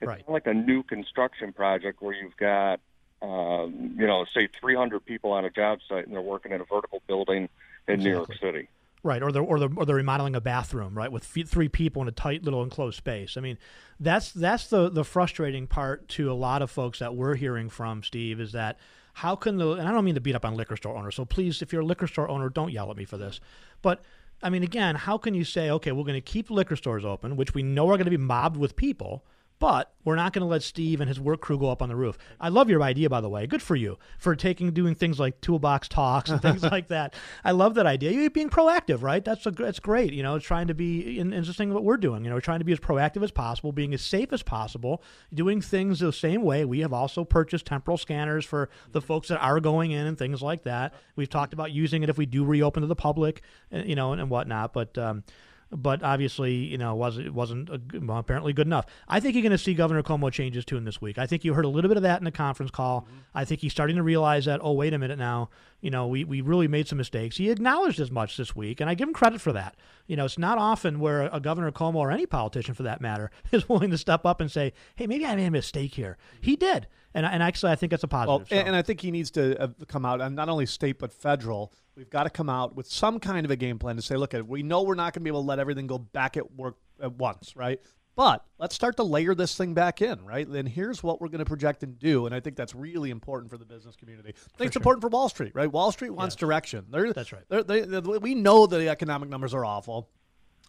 it's 0.00 0.08
right. 0.08 0.18
not 0.20 0.32
like 0.32 0.46
a 0.46 0.54
new 0.54 0.84
construction 0.84 1.52
project 1.52 2.00
where 2.00 2.14
you've 2.14 2.36
got 2.36 2.80
um, 3.22 3.94
you 3.98 4.06
know, 4.06 4.24
say 4.34 4.48
300 4.60 5.04
people 5.04 5.32
on 5.32 5.44
a 5.44 5.50
job 5.50 5.80
site 5.88 6.06
and 6.06 6.14
they're 6.14 6.22
working 6.22 6.52
in 6.52 6.60
a 6.60 6.64
vertical 6.64 7.02
building 7.06 7.48
in 7.88 7.94
exactly. 7.94 8.04
New 8.04 8.16
York 8.16 8.30
City. 8.40 8.68
Right, 9.02 9.22
or 9.22 9.32
they're, 9.32 9.42
or 9.42 9.58
they're 9.58 9.70
or 9.76 9.86
they're 9.86 9.96
remodeling 9.96 10.36
a 10.36 10.42
bathroom, 10.42 10.94
right, 10.94 11.10
with 11.10 11.24
three 11.24 11.70
people 11.70 12.02
in 12.02 12.08
a 12.08 12.12
tight 12.12 12.44
little 12.44 12.62
enclosed 12.62 12.98
space. 12.98 13.38
I 13.38 13.40
mean, 13.40 13.56
that's 13.98 14.30
that's 14.30 14.66
the 14.66 14.90
the 14.90 15.04
frustrating 15.04 15.66
part 15.66 16.06
to 16.08 16.30
a 16.30 16.34
lot 16.34 16.60
of 16.60 16.70
folks 16.70 16.98
that 16.98 17.14
we're 17.14 17.34
hearing 17.34 17.70
from. 17.70 18.02
Steve 18.02 18.40
is 18.40 18.52
that 18.52 18.78
how 19.14 19.36
can 19.36 19.56
the 19.56 19.72
and 19.72 19.88
I 19.88 19.92
don't 19.92 20.04
mean 20.04 20.16
to 20.16 20.20
beat 20.20 20.34
up 20.34 20.44
on 20.44 20.54
liquor 20.54 20.76
store 20.76 20.96
owners. 20.96 21.14
So 21.14 21.24
please, 21.24 21.62
if 21.62 21.72
you're 21.72 21.80
a 21.80 21.86
liquor 21.86 22.06
store 22.06 22.28
owner, 22.28 22.50
don't 22.50 22.72
yell 22.72 22.90
at 22.90 22.96
me 22.98 23.06
for 23.06 23.16
this. 23.16 23.40
But 23.80 24.02
I 24.42 24.50
mean, 24.50 24.62
again, 24.62 24.94
how 24.94 25.18
can 25.18 25.34
you 25.34 25.44
say, 25.44 25.70
okay, 25.70 25.92
we're 25.92 26.04
going 26.04 26.14
to 26.14 26.20
keep 26.20 26.50
liquor 26.50 26.76
stores 26.76 27.04
open, 27.04 27.36
which 27.36 27.54
we 27.54 27.62
know 27.62 27.88
are 27.88 27.96
going 27.96 28.04
to 28.04 28.10
be 28.10 28.16
mobbed 28.16 28.56
with 28.56 28.76
people, 28.76 29.24
but 29.60 29.92
we're 30.04 30.16
not 30.16 30.32
going 30.32 30.40
to 30.40 30.46
let 30.46 30.62
Steve 30.62 31.02
and 31.02 31.08
his 31.08 31.20
work 31.20 31.42
crew 31.42 31.58
go 31.58 31.70
up 31.70 31.82
on 31.82 31.90
the 31.90 31.94
roof. 31.94 32.16
I 32.40 32.48
love 32.48 32.70
your 32.70 32.82
idea, 32.82 33.10
by 33.10 33.20
the 33.20 33.28
way. 33.28 33.46
Good 33.46 33.60
for 33.60 33.76
you 33.76 33.98
for 34.18 34.34
taking 34.34 34.72
doing 34.72 34.94
things 34.94 35.20
like 35.20 35.38
toolbox 35.42 35.86
talks 35.86 36.30
and 36.30 36.40
things 36.40 36.62
like 36.72 36.88
that. 36.88 37.14
I 37.44 37.52
love 37.52 37.74
that 37.74 37.84
idea. 37.84 38.10
You're 38.10 38.30
being 38.30 38.48
proactive, 38.48 39.02
right? 39.02 39.22
That's 39.22 39.44
a, 39.44 39.50
that's 39.50 39.78
great. 39.78 40.14
You 40.14 40.22
know, 40.22 40.38
trying 40.38 40.68
to 40.68 40.74
be 40.74 41.20
interesting 41.20 41.74
what 41.74 41.84
we're 41.84 41.98
doing. 41.98 42.24
You 42.24 42.30
know, 42.30 42.40
trying 42.40 42.60
to 42.60 42.64
be 42.64 42.72
as 42.72 42.80
proactive 42.80 43.22
as 43.22 43.30
possible, 43.30 43.70
being 43.70 43.92
as 43.92 44.00
safe 44.00 44.32
as 44.32 44.42
possible, 44.42 45.02
doing 45.32 45.60
things 45.60 46.00
the 46.00 46.12
same 46.12 46.40
way. 46.40 46.64
We 46.64 46.80
have 46.80 46.94
also 46.94 47.22
purchased 47.24 47.66
temporal 47.66 47.98
scanners 47.98 48.46
for 48.46 48.70
the 48.92 49.02
folks 49.02 49.28
that 49.28 49.40
are 49.40 49.60
going 49.60 49.90
in 49.90 50.06
and 50.06 50.18
things 50.18 50.40
like 50.40 50.62
that. 50.62 50.94
We've 51.16 51.28
talked 51.28 51.52
about 51.52 51.70
using 51.70 52.02
it 52.02 52.08
if 52.08 52.16
we 52.16 52.24
do 52.24 52.44
reopen 52.44 52.80
to 52.80 52.86
the 52.86 52.96
public, 52.96 53.42
uh, 53.72 53.78
you 53.78 53.94
know, 53.94 54.12
and, 54.12 54.22
and 54.22 54.30
whatnot. 54.30 54.72
But 54.72 54.96
um, 54.96 55.22
but 55.72 56.02
obviously, 56.02 56.52
you 56.54 56.78
know, 56.78 56.94
wasn't 56.94 57.26
it 57.26 57.34
wasn't 57.34 57.68
a, 57.68 57.80
well, 58.00 58.18
apparently 58.18 58.52
good 58.52 58.66
enough. 58.66 58.86
I 59.08 59.20
think 59.20 59.34
you're 59.34 59.42
going 59.42 59.52
to 59.52 59.58
see 59.58 59.74
Governor 59.74 60.02
Cuomo 60.02 60.32
changes 60.32 60.64
too 60.64 60.76
in 60.76 60.84
this 60.84 61.00
week. 61.00 61.18
I 61.18 61.26
think 61.26 61.44
you 61.44 61.54
heard 61.54 61.64
a 61.64 61.68
little 61.68 61.88
bit 61.88 61.96
of 61.96 62.02
that 62.02 62.20
in 62.20 62.24
the 62.24 62.32
conference 62.32 62.70
call. 62.70 63.02
Mm-hmm. 63.02 63.16
I 63.34 63.44
think 63.44 63.60
he's 63.60 63.72
starting 63.72 63.96
to 63.96 64.02
realize 64.02 64.46
that. 64.46 64.60
Oh, 64.62 64.72
wait 64.72 64.94
a 64.94 64.98
minute 64.98 65.18
now. 65.18 65.50
You 65.80 65.90
know, 65.90 66.08
we 66.08 66.24
we 66.24 66.40
really 66.40 66.68
made 66.68 66.88
some 66.88 66.98
mistakes. 66.98 67.36
He 67.36 67.50
acknowledged 67.50 68.00
as 68.00 68.10
much 68.10 68.36
this 68.36 68.56
week, 68.56 68.80
and 68.80 68.90
I 68.90 68.94
give 68.94 69.08
him 69.08 69.14
credit 69.14 69.40
for 69.40 69.52
that. 69.52 69.76
You 70.06 70.16
know, 70.16 70.24
it's 70.24 70.38
not 70.38 70.58
often 70.58 70.98
where 70.98 71.28
a 71.32 71.40
Governor 71.40 71.70
Cuomo 71.70 71.96
or 71.96 72.10
any 72.10 72.26
politician, 72.26 72.74
for 72.74 72.82
that 72.82 73.00
matter, 73.00 73.30
is 73.52 73.68
willing 73.68 73.90
to 73.90 73.98
step 73.98 74.26
up 74.26 74.40
and 74.40 74.50
say, 74.50 74.72
"Hey, 74.96 75.06
maybe 75.06 75.24
I 75.24 75.36
made 75.36 75.46
a 75.46 75.50
mistake 75.50 75.94
here." 75.94 76.18
He 76.40 76.56
did, 76.56 76.88
and 77.14 77.26
and 77.26 77.42
actually, 77.42 77.72
I 77.72 77.76
think 77.76 77.92
it's 77.92 78.04
a 78.04 78.08
positive. 78.08 78.50
Well, 78.50 78.60
so. 78.60 78.66
and 78.66 78.76
I 78.76 78.82
think 78.82 79.00
he 79.00 79.10
needs 79.10 79.30
to 79.32 79.60
uh, 79.60 79.68
come 79.88 80.04
out, 80.04 80.20
and 80.20 80.36
not 80.36 80.48
only 80.48 80.66
state 80.66 80.98
but 80.98 81.12
federal 81.12 81.72
We've 82.00 82.08
got 82.08 82.24
to 82.24 82.30
come 82.30 82.48
out 82.48 82.74
with 82.74 82.90
some 82.90 83.20
kind 83.20 83.44
of 83.44 83.50
a 83.50 83.56
game 83.56 83.78
plan 83.78 83.96
to 83.96 84.00
say, 84.00 84.16
look, 84.16 84.34
we 84.46 84.62
know 84.62 84.80
we're 84.80 84.94
not 84.94 85.12
going 85.12 85.20
to 85.20 85.24
be 85.24 85.28
able 85.28 85.42
to 85.42 85.46
let 85.46 85.58
everything 85.58 85.86
go 85.86 85.98
back 85.98 86.38
at 86.38 86.54
work 86.54 86.76
at 86.98 87.12
once, 87.12 87.54
right? 87.54 87.78
But 88.16 88.42
let's 88.58 88.74
start 88.74 88.96
to 88.96 89.02
layer 89.02 89.34
this 89.34 89.54
thing 89.54 89.74
back 89.74 90.00
in, 90.00 90.24
right? 90.24 90.50
Then 90.50 90.64
here's 90.64 91.02
what 91.02 91.20
we're 91.20 91.28
going 91.28 91.40
to 91.40 91.44
project 91.44 91.82
and 91.82 91.98
do, 91.98 92.24
and 92.24 92.34
I 92.34 92.40
think 92.40 92.56
that's 92.56 92.74
really 92.74 93.10
important 93.10 93.50
for 93.50 93.58
the 93.58 93.66
business 93.66 93.96
community. 93.96 94.30
I 94.30 94.32
think 94.32 94.56
for 94.56 94.64
it's 94.64 94.72
sure. 94.72 94.80
important 94.80 95.02
for 95.02 95.08
Wall 95.08 95.28
Street, 95.28 95.52
right? 95.54 95.70
Wall 95.70 95.92
Street 95.92 96.10
wants 96.10 96.36
direction. 96.36 96.86
They're, 96.90 97.12
that's 97.12 97.34
right. 97.34 97.42
They're, 97.50 97.62
they, 97.62 97.82
they, 97.82 97.98
we 98.00 98.34
know 98.34 98.66
the 98.66 98.88
economic 98.88 99.28
numbers 99.28 99.52
are 99.52 99.66
awful. 99.66 100.08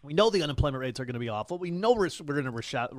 We 0.04 0.14
know 0.14 0.30
the 0.32 0.44
unemployment 0.44 0.82
rates 0.82 1.00
are 1.00 1.06
going 1.06 1.14
to 1.14 1.20
be 1.20 1.30
awful. 1.30 1.60
We 1.60 1.72
know 1.72 1.94
we're, 1.94 2.10
we're 2.26 2.40
in 2.40 2.48
a 2.48 2.52
recession. 2.52 2.98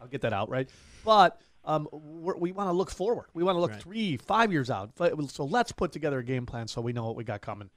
I'll 0.00 0.08
get 0.08 0.22
that 0.22 0.32
out, 0.32 0.48
right? 0.48 0.68
But 1.04 1.40
um, 1.64 1.88
we 1.92 2.52
want 2.52 2.68
to 2.68 2.72
look 2.72 2.90
forward. 2.90 3.26
We 3.34 3.42
want 3.42 3.56
to 3.56 3.60
look 3.60 3.72
right. 3.72 3.82
three, 3.82 4.16
five 4.16 4.52
years 4.52 4.70
out. 4.70 4.92
So 5.28 5.44
let's 5.44 5.72
put 5.72 5.92
together 5.92 6.18
a 6.18 6.24
game 6.24 6.46
plan 6.46 6.68
so 6.68 6.80
we 6.80 6.92
know 6.92 7.04
what 7.04 7.16
we 7.16 7.24
got 7.24 7.40
coming. 7.40 7.70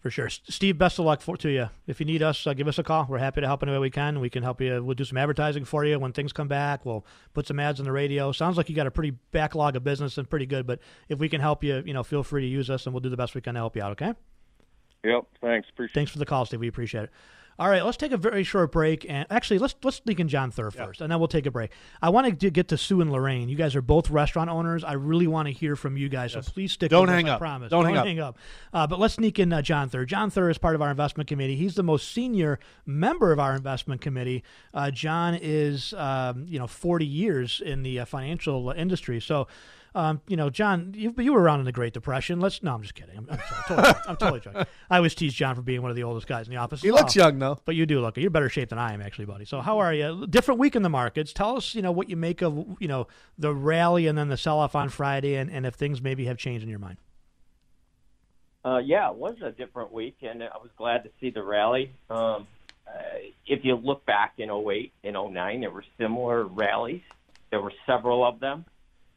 For 0.00 0.10
sure, 0.10 0.28
Steve. 0.28 0.78
Best 0.78 0.98
of 1.00 1.04
luck 1.04 1.20
for, 1.20 1.36
to 1.38 1.48
you. 1.48 1.68
If 1.86 1.98
you 1.98 2.06
need 2.06 2.22
us, 2.22 2.46
uh, 2.46 2.52
give 2.52 2.68
us 2.68 2.78
a 2.78 2.84
call. 2.84 3.06
We're 3.08 3.18
happy 3.18 3.40
to 3.40 3.46
help 3.46 3.62
any 3.62 3.72
way 3.72 3.78
we 3.78 3.90
can. 3.90 4.20
We 4.20 4.30
can 4.30 4.42
help 4.42 4.60
you. 4.60 4.84
We'll 4.84 4.94
do 4.94 5.04
some 5.04 5.16
advertising 5.16 5.64
for 5.64 5.84
you 5.84 5.98
when 5.98 6.12
things 6.12 6.32
come 6.32 6.46
back. 6.46 6.84
We'll 6.84 7.04
put 7.34 7.48
some 7.48 7.58
ads 7.58 7.80
on 7.80 7.86
the 7.86 7.92
radio. 7.92 8.30
Sounds 8.30 8.56
like 8.56 8.68
you 8.68 8.76
got 8.76 8.86
a 8.86 8.90
pretty 8.90 9.16
backlog 9.32 9.74
of 9.74 9.82
business 9.82 10.16
and 10.16 10.28
pretty 10.28 10.46
good. 10.46 10.64
But 10.66 10.78
if 11.08 11.18
we 11.18 11.28
can 11.28 11.40
help 11.40 11.64
you, 11.64 11.82
you 11.84 11.94
know, 11.94 12.04
feel 12.04 12.22
free 12.22 12.42
to 12.42 12.46
use 12.46 12.70
us, 12.70 12.86
and 12.86 12.94
we'll 12.94 13.00
do 13.00 13.08
the 13.08 13.16
best 13.16 13.34
we 13.34 13.40
can 13.40 13.54
to 13.54 13.60
help 13.60 13.74
you 13.74 13.82
out. 13.82 13.92
Okay. 13.92 14.12
Yep. 15.02 15.24
Thanks. 15.40 15.68
Appreciate. 15.70 15.94
Thanks 15.94 16.12
for 16.12 16.18
the 16.18 16.26
call, 16.26 16.44
Steve. 16.44 16.60
We 16.60 16.68
appreciate 16.68 17.04
it. 17.04 17.10
All 17.58 17.70
right, 17.70 17.82
let's 17.82 17.96
take 17.96 18.12
a 18.12 18.18
very 18.18 18.44
short 18.44 18.70
break, 18.70 19.06
and 19.08 19.26
actually, 19.30 19.58
let's 19.58 19.74
let's 19.82 19.96
sneak 19.96 20.20
in 20.20 20.28
John 20.28 20.50
Thur 20.50 20.70
first, 20.70 21.00
and 21.00 21.10
then 21.10 21.18
we'll 21.18 21.28
take 21.28 21.46
a 21.46 21.50
break. 21.50 21.70
I 22.02 22.10
want 22.10 22.38
to 22.38 22.50
get 22.50 22.68
to 22.68 22.76
Sue 22.76 23.00
and 23.00 23.10
Lorraine. 23.10 23.48
You 23.48 23.56
guys 23.56 23.74
are 23.74 23.82
both 23.82 24.10
restaurant 24.10 24.50
owners. 24.50 24.84
I 24.84 24.92
really 24.92 25.26
want 25.26 25.48
to 25.48 25.52
hear 25.52 25.74
from 25.74 25.96
you 25.96 26.10
guys, 26.10 26.34
yes. 26.34 26.44
so 26.44 26.52
please 26.52 26.72
stick. 26.72 26.90
Don't 26.90 27.06
with 27.06 27.10
hang 27.10 27.28
us, 27.28 27.32
up. 27.32 27.36
I 27.36 27.38
promise. 27.38 27.70
Don't, 27.70 27.84
Don't 27.84 27.94
hang, 27.94 28.06
hang 28.06 28.20
up. 28.20 28.28
up. 28.28 28.38
Uh, 28.74 28.86
but 28.86 28.98
let's 28.98 29.14
sneak 29.14 29.38
in 29.38 29.52
uh, 29.54 29.62
John 29.62 29.88
Thur. 29.88 30.04
John 30.04 30.28
Thur 30.28 30.50
is 30.50 30.58
part 30.58 30.74
of 30.74 30.82
our 30.82 30.90
investment 30.90 31.28
committee. 31.28 31.56
He's 31.56 31.76
the 31.76 31.82
most 31.82 32.12
senior 32.12 32.58
member 32.84 33.32
of 33.32 33.40
our 33.40 33.56
investment 33.56 34.02
committee. 34.02 34.44
Uh, 34.74 34.90
John 34.90 35.38
is, 35.40 35.94
um, 35.94 36.44
you 36.48 36.58
know, 36.58 36.66
40 36.66 37.06
years 37.06 37.62
in 37.64 37.82
the 37.82 38.00
uh, 38.00 38.04
financial 38.04 38.70
industry, 38.70 39.20
so. 39.20 39.48
Um, 39.94 40.20
you 40.28 40.36
know, 40.36 40.50
John, 40.50 40.92
you, 40.94 41.14
you 41.16 41.32
were 41.32 41.40
around 41.40 41.60
in 41.60 41.64
the 41.66 41.72
Great 41.72 41.94
Depression. 41.94 42.40
Let's 42.40 42.62
no, 42.62 42.74
I'm 42.74 42.82
just 42.82 42.94
kidding. 42.94 43.16
I'm, 43.16 43.26
I'm, 43.30 43.38
sorry, 43.38 43.62
totally, 43.66 43.94
I'm 44.08 44.16
totally 44.16 44.40
joking. 44.40 44.66
I 44.90 44.96
always 44.96 45.14
tease 45.14 45.32
John 45.32 45.54
for 45.54 45.62
being 45.62 45.82
one 45.82 45.90
of 45.90 45.96
the 45.96 46.02
oldest 46.02 46.26
guys 46.26 46.46
in 46.46 46.54
the 46.54 46.60
office. 46.60 46.82
He 46.82 46.90
looks 46.90 47.16
young 47.16 47.38
though, 47.38 47.58
but 47.64 47.74
you 47.74 47.86
do 47.86 48.00
look. 48.00 48.16
You're 48.16 48.30
better 48.30 48.48
shape 48.48 48.68
than 48.68 48.78
I 48.78 48.92
am, 48.92 49.00
actually, 49.00 49.24
buddy. 49.24 49.44
So 49.44 49.60
how 49.60 49.78
are 49.78 49.94
you? 49.94 50.26
Different 50.26 50.60
week 50.60 50.76
in 50.76 50.82
the 50.82 50.88
markets. 50.88 51.32
Tell 51.32 51.56
us, 51.56 51.74
you 51.74 51.82
know, 51.82 51.92
what 51.92 52.10
you 52.10 52.16
make 52.16 52.42
of 52.42 52.76
you 52.78 52.88
know 52.88 53.06
the 53.38 53.54
rally 53.54 54.06
and 54.06 54.18
then 54.18 54.28
the 54.28 54.36
sell 54.36 54.58
off 54.58 54.74
on 54.74 54.88
Friday, 54.88 55.36
and, 55.36 55.50
and 55.50 55.64
if 55.64 55.74
things 55.74 56.02
maybe 56.02 56.26
have 56.26 56.36
changed 56.36 56.62
in 56.62 56.68
your 56.68 56.78
mind. 56.78 56.98
Uh, 58.64 58.78
yeah, 58.78 59.08
it 59.10 59.16
was 59.16 59.36
a 59.42 59.52
different 59.52 59.92
week, 59.92 60.16
and 60.22 60.42
I 60.42 60.58
was 60.60 60.70
glad 60.76 61.04
to 61.04 61.10
see 61.20 61.30
the 61.30 61.42
rally. 61.42 61.92
Um, 62.10 62.48
uh, 62.86 63.18
if 63.46 63.64
you 63.64 63.76
look 63.76 64.04
back 64.06 64.34
in 64.38 64.50
08 64.50 64.92
and 65.04 65.14
09, 65.14 65.60
there 65.60 65.70
were 65.70 65.84
similar 65.98 66.44
rallies. 66.44 67.02
There 67.50 67.60
were 67.60 67.72
several 67.86 68.26
of 68.26 68.40
them 68.40 68.64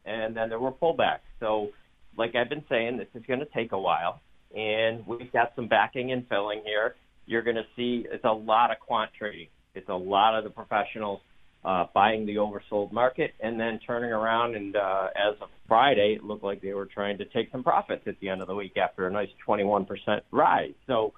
and 0.10 0.36
then 0.36 0.50
there 0.50 0.60
were 0.60 0.72
pullbacks. 0.72 1.28
So, 1.40 1.70
like 2.18 2.36
I've 2.36 2.50
been 2.50 2.66
saying, 2.70 2.98
this 2.98 3.08
is 3.14 3.24
going 3.28 3.40
to 3.40 3.52
take 3.56 3.72
a 3.72 3.80
while, 3.80 4.20
and 4.56 5.06
we've 5.08 5.32
got 5.32 5.54
some 5.56 5.68
backing 5.68 6.12
and 6.12 6.28
filling 6.28 6.62
here. 6.66 6.96
You're 7.26 7.44
going 7.44 7.58
to 7.58 7.70
see 7.76 8.06
it's 8.12 8.26
a 8.26 8.32
lot 8.32 8.72
of 8.72 8.80
quant 8.80 9.12
trading. 9.18 9.50
It's 9.76 9.90
a 9.90 9.96
lot 10.16 10.38
of 10.38 10.44
the 10.44 10.50
professionals 10.50 11.22
uh, 11.64 11.86
buying 11.94 12.26
the 12.26 12.38
oversold 12.38 12.92
market 12.92 13.32
and 13.40 13.60
then 13.60 13.80
turning 13.86 14.12
around. 14.12 14.56
And 14.56 14.76
uh, 14.76 15.08
as 15.16 15.36
of 15.42 15.50
Friday, 15.68 16.16
it 16.18 16.24
looked 16.24 16.44
like 16.44 16.62
they 16.62 16.74
were 16.74 16.88
trying 16.88 17.18
to 17.20 17.26
take 17.26 17.52
some 17.52 17.64
profits 17.64 18.04
at 18.08 18.20
the 18.20 18.30
end 18.30 18.42
of 18.42 18.48
the 18.48 18.56
week 18.56 18.78
after 18.78 19.08
a 19.08 19.12
nice 19.12 19.30
21% 19.48 19.86
rise. 20.32 20.74
So 20.88 21.14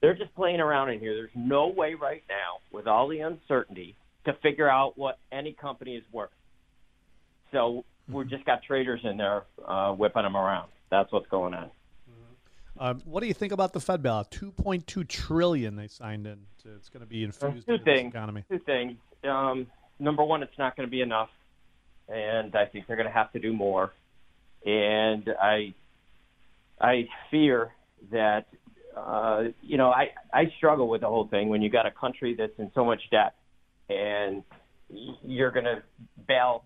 They're 0.00 0.14
just 0.14 0.34
playing 0.34 0.60
around 0.60 0.90
in 0.90 1.00
here. 1.00 1.14
There's 1.14 1.30
no 1.34 1.68
way 1.68 1.94
right 1.94 2.22
now, 2.28 2.58
with 2.70 2.86
all 2.86 3.08
the 3.08 3.20
uncertainty, 3.20 3.96
to 4.26 4.34
figure 4.42 4.68
out 4.68 4.98
what 4.98 5.18
any 5.32 5.54
company 5.54 5.96
is 5.96 6.04
worth. 6.12 6.28
So 7.52 7.84
we've 8.08 8.28
just 8.28 8.44
got 8.44 8.62
traders 8.62 9.00
in 9.04 9.16
there 9.16 9.44
uh, 9.66 9.92
whipping 9.92 10.22
them 10.22 10.36
around. 10.36 10.68
That's 10.90 11.10
what's 11.12 11.28
going 11.28 11.54
on. 11.54 11.70
Um, 12.78 13.02
what 13.04 13.20
do 13.20 13.28
you 13.28 13.34
think 13.34 13.52
about 13.52 13.72
the 13.72 13.80
Fed 13.80 14.02
bailout? 14.02 14.30
Two 14.30 14.50
point 14.50 14.86
two 14.86 15.04
trillion 15.04 15.76
they 15.76 15.86
signed 15.86 16.26
in. 16.26 16.40
To, 16.62 16.74
it's 16.74 16.88
going 16.88 17.02
to 17.02 17.06
be 17.06 17.22
infused 17.22 17.66
two 17.66 17.74
into 17.74 17.84
things. 17.84 18.12
economy. 18.12 18.44
Two 18.50 18.58
things. 18.58 18.96
Um, 19.22 19.68
number 20.00 20.24
one, 20.24 20.42
it's 20.42 20.58
not 20.58 20.76
going 20.76 20.86
to 20.86 20.90
be 20.90 21.00
enough, 21.00 21.30
and 22.08 22.54
I 22.56 22.66
think 22.66 22.86
they're 22.86 22.96
going 22.96 23.08
to 23.08 23.14
have 23.14 23.32
to 23.32 23.38
do 23.38 23.52
more. 23.52 23.92
And 24.66 25.28
I, 25.40 25.74
I 26.80 27.06
fear 27.30 27.72
that, 28.10 28.46
uh, 28.96 29.44
you 29.62 29.76
know, 29.76 29.90
I 29.90 30.10
I 30.32 30.52
struggle 30.56 30.88
with 30.88 31.02
the 31.02 31.08
whole 31.08 31.28
thing 31.28 31.50
when 31.50 31.62
you 31.62 31.70
got 31.70 31.86
a 31.86 31.92
country 31.92 32.34
that's 32.36 32.58
in 32.58 32.72
so 32.74 32.84
much 32.84 33.02
debt, 33.10 33.34
and 33.88 34.42
you're 35.22 35.52
going 35.52 35.66
to 35.66 35.82
bail. 36.26 36.64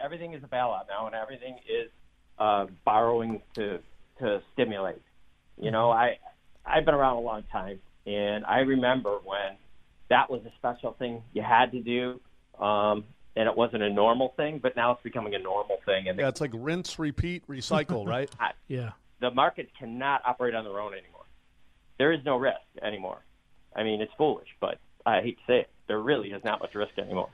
Everything 0.00 0.32
is 0.34 0.42
a 0.42 0.46
bailout 0.46 0.86
now, 0.88 1.06
and 1.06 1.14
everything 1.14 1.56
is 1.68 1.90
uh, 2.38 2.66
borrowing 2.84 3.42
to 3.54 3.78
to 4.20 4.40
stimulate. 4.52 5.02
You 5.60 5.70
know, 5.70 5.90
I 5.90 6.18
I've 6.64 6.84
been 6.84 6.94
around 6.94 7.16
a 7.16 7.20
long 7.20 7.42
time, 7.50 7.80
and 8.06 8.44
I 8.44 8.58
remember 8.60 9.18
when 9.24 9.56
that 10.10 10.30
was 10.30 10.42
a 10.46 10.52
special 10.58 10.92
thing 10.92 11.22
you 11.32 11.42
had 11.42 11.72
to 11.72 11.80
do, 11.80 12.20
um, 12.62 13.04
and 13.36 13.48
it 13.48 13.56
wasn't 13.56 13.82
a 13.82 13.90
normal 13.90 14.34
thing. 14.36 14.58
But 14.62 14.76
now 14.76 14.92
it's 14.92 15.02
becoming 15.02 15.34
a 15.34 15.38
normal 15.38 15.78
thing, 15.84 16.08
and 16.08 16.18
Yeah, 16.18 16.28
it's 16.28 16.40
like 16.40 16.52
rinse, 16.54 16.98
repeat, 16.98 17.46
recycle, 17.48 18.06
right? 18.16 18.30
Yeah. 18.68 18.90
the 19.20 19.30
markets 19.30 19.70
cannot 19.78 20.22
operate 20.24 20.54
on 20.54 20.64
their 20.64 20.78
own 20.80 20.92
anymore. 20.92 21.24
There 21.98 22.12
is 22.12 22.20
no 22.24 22.36
risk 22.36 22.60
anymore. 22.82 23.18
I 23.74 23.82
mean, 23.82 24.00
it's 24.00 24.12
foolish, 24.16 24.48
but 24.60 24.78
I 25.04 25.20
hate 25.20 25.36
to 25.38 25.42
say 25.46 25.58
it. 25.60 25.70
There 25.88 25.98
really 26.00 26.28
is 26.30 26.42
not 26.44 26.60
much 26.60 26.74
risk 26.74 26.96
anymore. 26.98 27.30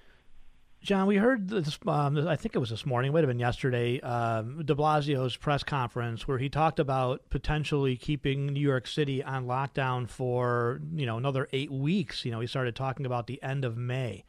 John, 0.85 1.07
we 1.07 1.17
heard 1.17 1.49
this. 1.49 1.79
Um, 1.87 2.29
I 2.29 2.37
think 2.37 2.55
it 2.55 2.59
was 2.59 2.69
this 2.69 2.85
morning. 2.85 3.09
It 3.09 3.15
might 3.15 3.21
have 3.21 3.29
been 3.29 3.39
yesterday. 3.39 4.01
Um, 4.01 4.63
De 4.67 4.75
Blasio's 4.75 5.35
press 5.35 5.63
conference 5.63 6.29
where 6.29 6.37
he 6.37 6.51
talked 6.51 6.79
about 6.79 7.23
potentially 7.31 7.97
keeping 7.97 8.49
New 8.49 8.61
York 8.61 8.87
City 8.87 9.25
on 9.25 9.47
lockdown 9.47 10.07
for 10.07 10.83
you 10.95 11.07
know 11.07 11.17
another 11.17 11.49
eight 11.55 11.71
weeks. 11.71 12.27
You 12.27 12.33
know, 12.33 12.41
he 12.41 12.47
started 12.47 12.77
talking 12.77 13.07
about 13.07 13.27
the 13.29 13.43
end 13.43 13.65
of 13.65 13.79
May. 13.79 14.25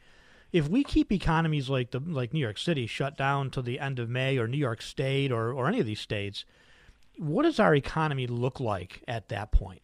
If 0.53 0.69
we 0.69 0.85
keep 0.85 1.11
economies 1.11 1.69
like 1.69 1.91
the 1.91 1.99
like 1.99 2.31
New 2.31 2.39
York 2.39 2.57
City 2.57 2.87
shut 2.87 3.17
down 3.17 3.49
to 3.49 3.61
the 3.61 3.77
end 3.77 3.99
of 3.99 4.09
May, 4.09 4.37
or 4.37 4.47
New 4.47 4.57
York 4.57 4.81
State, 4.81 5.33
or 5.33 5.51
or 5.51 5.67
any 5.67 5.81
of 5.81 5.85
these 5.85 5.99
states, 5.99 6.45
what 7.17 7.43
does 7.43 7.59
our 7.59 7.75
economy 7.75 8.27
look 8.27 8.61
like 8.61 9.03
at 9.09 9.27
that 9.27 9.51
point? 9.51 9.81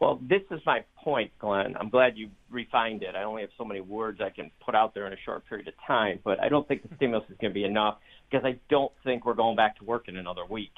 Well, 0.00 0.18
this 0.26 0.40
is 0.50 0.60
my 0.64 0.82
point, 1.04 1.30
Glenn. 1.38 1.76
I'm 1.78 1.90
glad 1.90 2.16
you 2.16 2.30
refined 2.50 3.02
it. 3.02 3.14
I 3.14 3.24
only 3.24 3.42
have 3.42 3.50
so 3.58 3.66
many 3.66 3.82
words 3.82 4.18
I 4.24 4.30
can 4.30 4.50
put 4.64 4.74
out 4.74 4.94
there 4.94 5.06
in 5.06 5.12
a 5.12 5.16
short 5.26 5.46
period 5.46 5.68
of 5.68 5.74
time, 5.86 6.20
but 6.24 6.40
I 6.40 6.48
don't 6.48 6.66
think 6.66 6.82
the 6.82 6.96
stimulus 6.96 7.24
is 7.28 7.36
going 7.38 7.50
to 7.50 7.54
be 7.54 7.64
enough 7.64 7.98
because 8.30 8.44
I 8.46 8.58
don't 8.70 8.90
think 9.04 9.26
we're 9.26 9.34
going 9.34 9.56
back 9.56 9.76
to 9.78 9.84
work 9.84 10.08
in 10.08 10.16
another 10.16 10.46
week. 10.48 10.72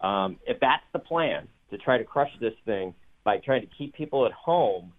Um, 0.00 0.36
if 0.46 0.60
that's 0.60 0.82
the 0.92 0.98
plan 0.98 1.48
to 1.70 1.78
try 1.78 1.96
to 1.96 2.04
crush 2.04 2.28
this 2.38 2.52
thing 2.66 2.94
by 3.24 3.38
trying 3.38 3.62
to 3.62 3.68
keep 3.78 3.94
people 3.94 4.26
at 4.26 4.32
home, 4.32 4.92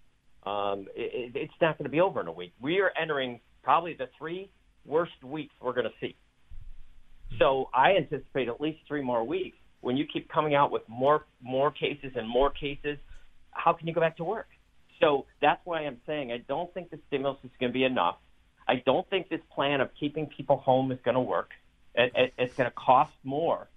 um, 0.44 0.88
it, 0.96 1.34
it's 1.36 1.54
not 1.62 1.78
going 1.78 1.86
to 1.86 1.92
be 1.92 2.02
over 2.02 2.20
in 2.20 2.28
a 2.28 2.32
week. 2.32 2.54
We 2.60 2.80
are 2.80 2.92
entering 3.00 3.40
probably 3.62 3.94
the 3.94 4.10
three 4.18 4.50
worst 4.88 5.24
weeks 5.24 5.54
we're 5.62 5.74
going 5.74 5.86
to 5.86 5.94
see. 6.02 6.16
So 7.38 7.70
I 7.76 7.92
anticipate 7.92 8.48
at 8.48 8.60
least 8.60 8.80
three 8.88 9.04
more 9.04 9.24
weeks. 9.24 9.58
When 9.82 9.98
you 9.98 10.06
keep 10.12 10.30
coming 10.30 10.56
out 10.56 10.72
with 10.72 10.82
more 10.88 11.26
more 11.44 11.70
cases 11.70 12.12
and 12.16 12.28
more 12.28 12.50
cases, 12.50 12.98
how 13.58 13.74
can 13.74 13.88
you 13.88 13.94
go 13.94 14.02
back 14.02 14.18
to 14.18 14.24
work? 14.24 14.48
So 15.00 15.26
that's 15.42 15.64
why 15.66 15.82
I'm 15.82 15.98
saying 16.06 16.32
I 16.32 16.38
don't 16.38 16.74
think 16.74 16.90
the 16.90 17.00
stimulus 17.08 17.38
is 17.44 17.52
going 17.60 17.72
to 17.72 17.74
be 17.74 17.84
enough. 17.84 18.18
I 18.68 18.82
don't 18.86 19.08
think 19.10 19.30
this 19.30 19.42
plan 19.54 19.82
of 19.82 19.90
keeping 20.00 20.28
people 20.28 20.58
home 20.58 20.92
is 20.92 21.00
going 21.04 21.16
to 21.16 21.22
work. 21.22 21.52
It, 21.96 22.12
it, 22.16 22.34
it's 22.38 22.56
going 22.56 22.70
to 22.70 22.76
cost 22.76 23.14
more 23.24 23.68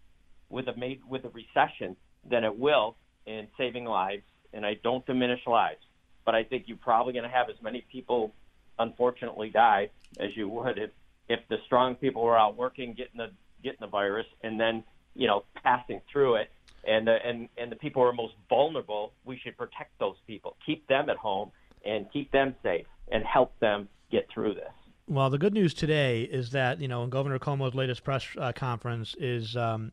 with 0.48 0.68
a 0.68 0.76
made, 0.76 1.00
with 1.08 1.24
a 1.24 1.28
recession 1.28 1.96
than 2.28 2.44
it 2.44 2.58
will 2.58 2.96
in 3.26 3.46
saving 3.56 3.84
lives. 3.84 4.22
And 4.52 4.66
I 4.66 4.74
don't 4.82 5.06
diminish 5.06 5.46
lives, 5.46 5.80
but 6.24 6.34
I 6.34 6.42
think 6.42 6.64
you're 6.66 6.76
probably 6.76 7.12
going 7.12 7.24
to 7.24 7.30
have 7.30 7.48
as 7.48 7.56
many 7.62 7.84
people, 7.92 8.32
unfortunately, 8.78 9.50
die 9.50 9.90
as 10.18 10.36
you 10.36 10.48
would 10.48 10.78
if 10.78 10.90
if 11.28 11.38
the 11.48 11.58
strong 11.64 11.94
people 11.94 12.24
were 12.24 12.36
out 12.36 12.56
working, 12.56 12.92
getting 12.94 13.18
the 13.18 13.30
getting 13.62 13.78
the 13.80 13.86
virus, 13.86 14.26
and 14.42 14.58
then 14.58 14.82
you 15.14 15.28
know 15.28 15.44
passing 15.62 16.00
through 16.10 16.34
it 16.36 16.50
and 16.84 17.06
the 17.06 17.16
and 17.24 17.48
and 17.56 17.70
the 17.70 17.76
people 17.76 18.02
who 18.02 18.08
are 18.08 18.12
most 18.12 18.34
vulnerable, 18.48 19.12
we 19.24 19.38
should 19.38 19.56
protect 19.56 19.98
those 19.98 20.16
people, 20.26 20.56
keep 20.64 20.86
them 20.88 21.10
at 21.10 21.16
home, 21.16 21.50
and 21.84 22.06
keep 22.12 22.30
them 22.32 22.54
safe, 22.62 22.86
and 23.10 23.24
help 23.24 23.58
them 23.60 23.88
get 24.10 24.26
through 24.32 24.54
this. 24.54 24.72
Well, 25.06 25.28
the 25.28 25.38
good 25.38 25.54
news 25.54 25.74
today 25.74 26.22
is 26.22 26.50
that 26.50 26.80
you 26.80 26.88
know 26.88 27.02
in 27.02 27.10
Governor 27.10 27.38
Cuomo's 27.38 27.74
latest 27.74 28.04
press 28.04 28.26
uh, 28.38 28.52
conference 28.52 29.14
is 29.18 29.56
um, 29.56 29.92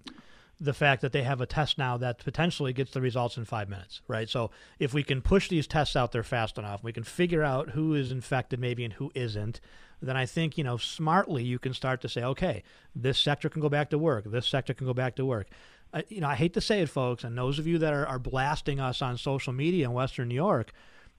the 0.60 0.74
fact 0.74 1.02
that 1.02 1.12
they 1.12 1.24
have 1.24 1.42
a 1.42 1.46
test 1.46 1.78
now 1.78 1.98
that 1.98 2.24
potentially 2.24 2.74
gets 2.74 2.92
the 2.92 3.02
results 3.02 3.38
in 3.38 3.46
five 3.46 3.70
minutes, 3.70 4.02
right? 4.08 4.30
So 4.30 4.52
if 4.80 4.94
we 4.94 5.04
can 5.04 5.22
push 5.22 5.50
these 5.50 5.68
tests 5.68 5.96
out 5.96 6.12
there 6.12 6.24
fast 6.24 6.58
enough, 6.58 6.84
we 6.84 6.94
can 6.94 7.04
figure 7.04 7.44
out 7.44 7.72
who 7.72 7.94
is 7.94 8.12
infected 8.12 8.60
maybe 8.60 8.84
and 8.84 8.94
who 8.94 9.12
isn't. 9.14 9.60
Then 10.02 10.18
I 10.18 10.26
think 10.26 10.58
you 10.58 10.64
know 10.64 10.78
smartly 10.78 11.44
you 11.44 11.60
can 11.60 11.74
start 11.74 12.02
to 12.02 12.10
say, 12.10 12.24
okay, 12.24 12.64
this 12.96 13.20
sector 13.20 13.50
can 13.50 13.62
go 13.62 13.70
back 13.70 13.90
to 13.92 13.98
work, 13.98 14.26
this 14.26 14.48
sector 14.48 14.74
can 14.74 14.88
go 14.88 14.94
back 14.94 15.16
to 15.16 15.26
work. 15.26 15.48
Uh, 15.94 16.02
you 16.10 16.22
know, 16.22 16.28
I 16.28 16.36
hate 16.36 16.54
to 16.54 16.62
say 16.62 16.82
it, 16.82 16.90
folks, 16.90 17.24
and 17.24 17.38
those 17.38 17.60
of 17.60 17.68
you 17.68 17.78
that 17.80 17.94
are, 17.94 18.06
are 18.06 18.20
blasting 18.20 18.80
us 18.80 19.02
on 19.02 19.18
social 19.18 19.54
media 19.54 19.86
in 19.86 19.94
Western 19.94 20.28
New 20.28 20.36
York, 20.36 20.72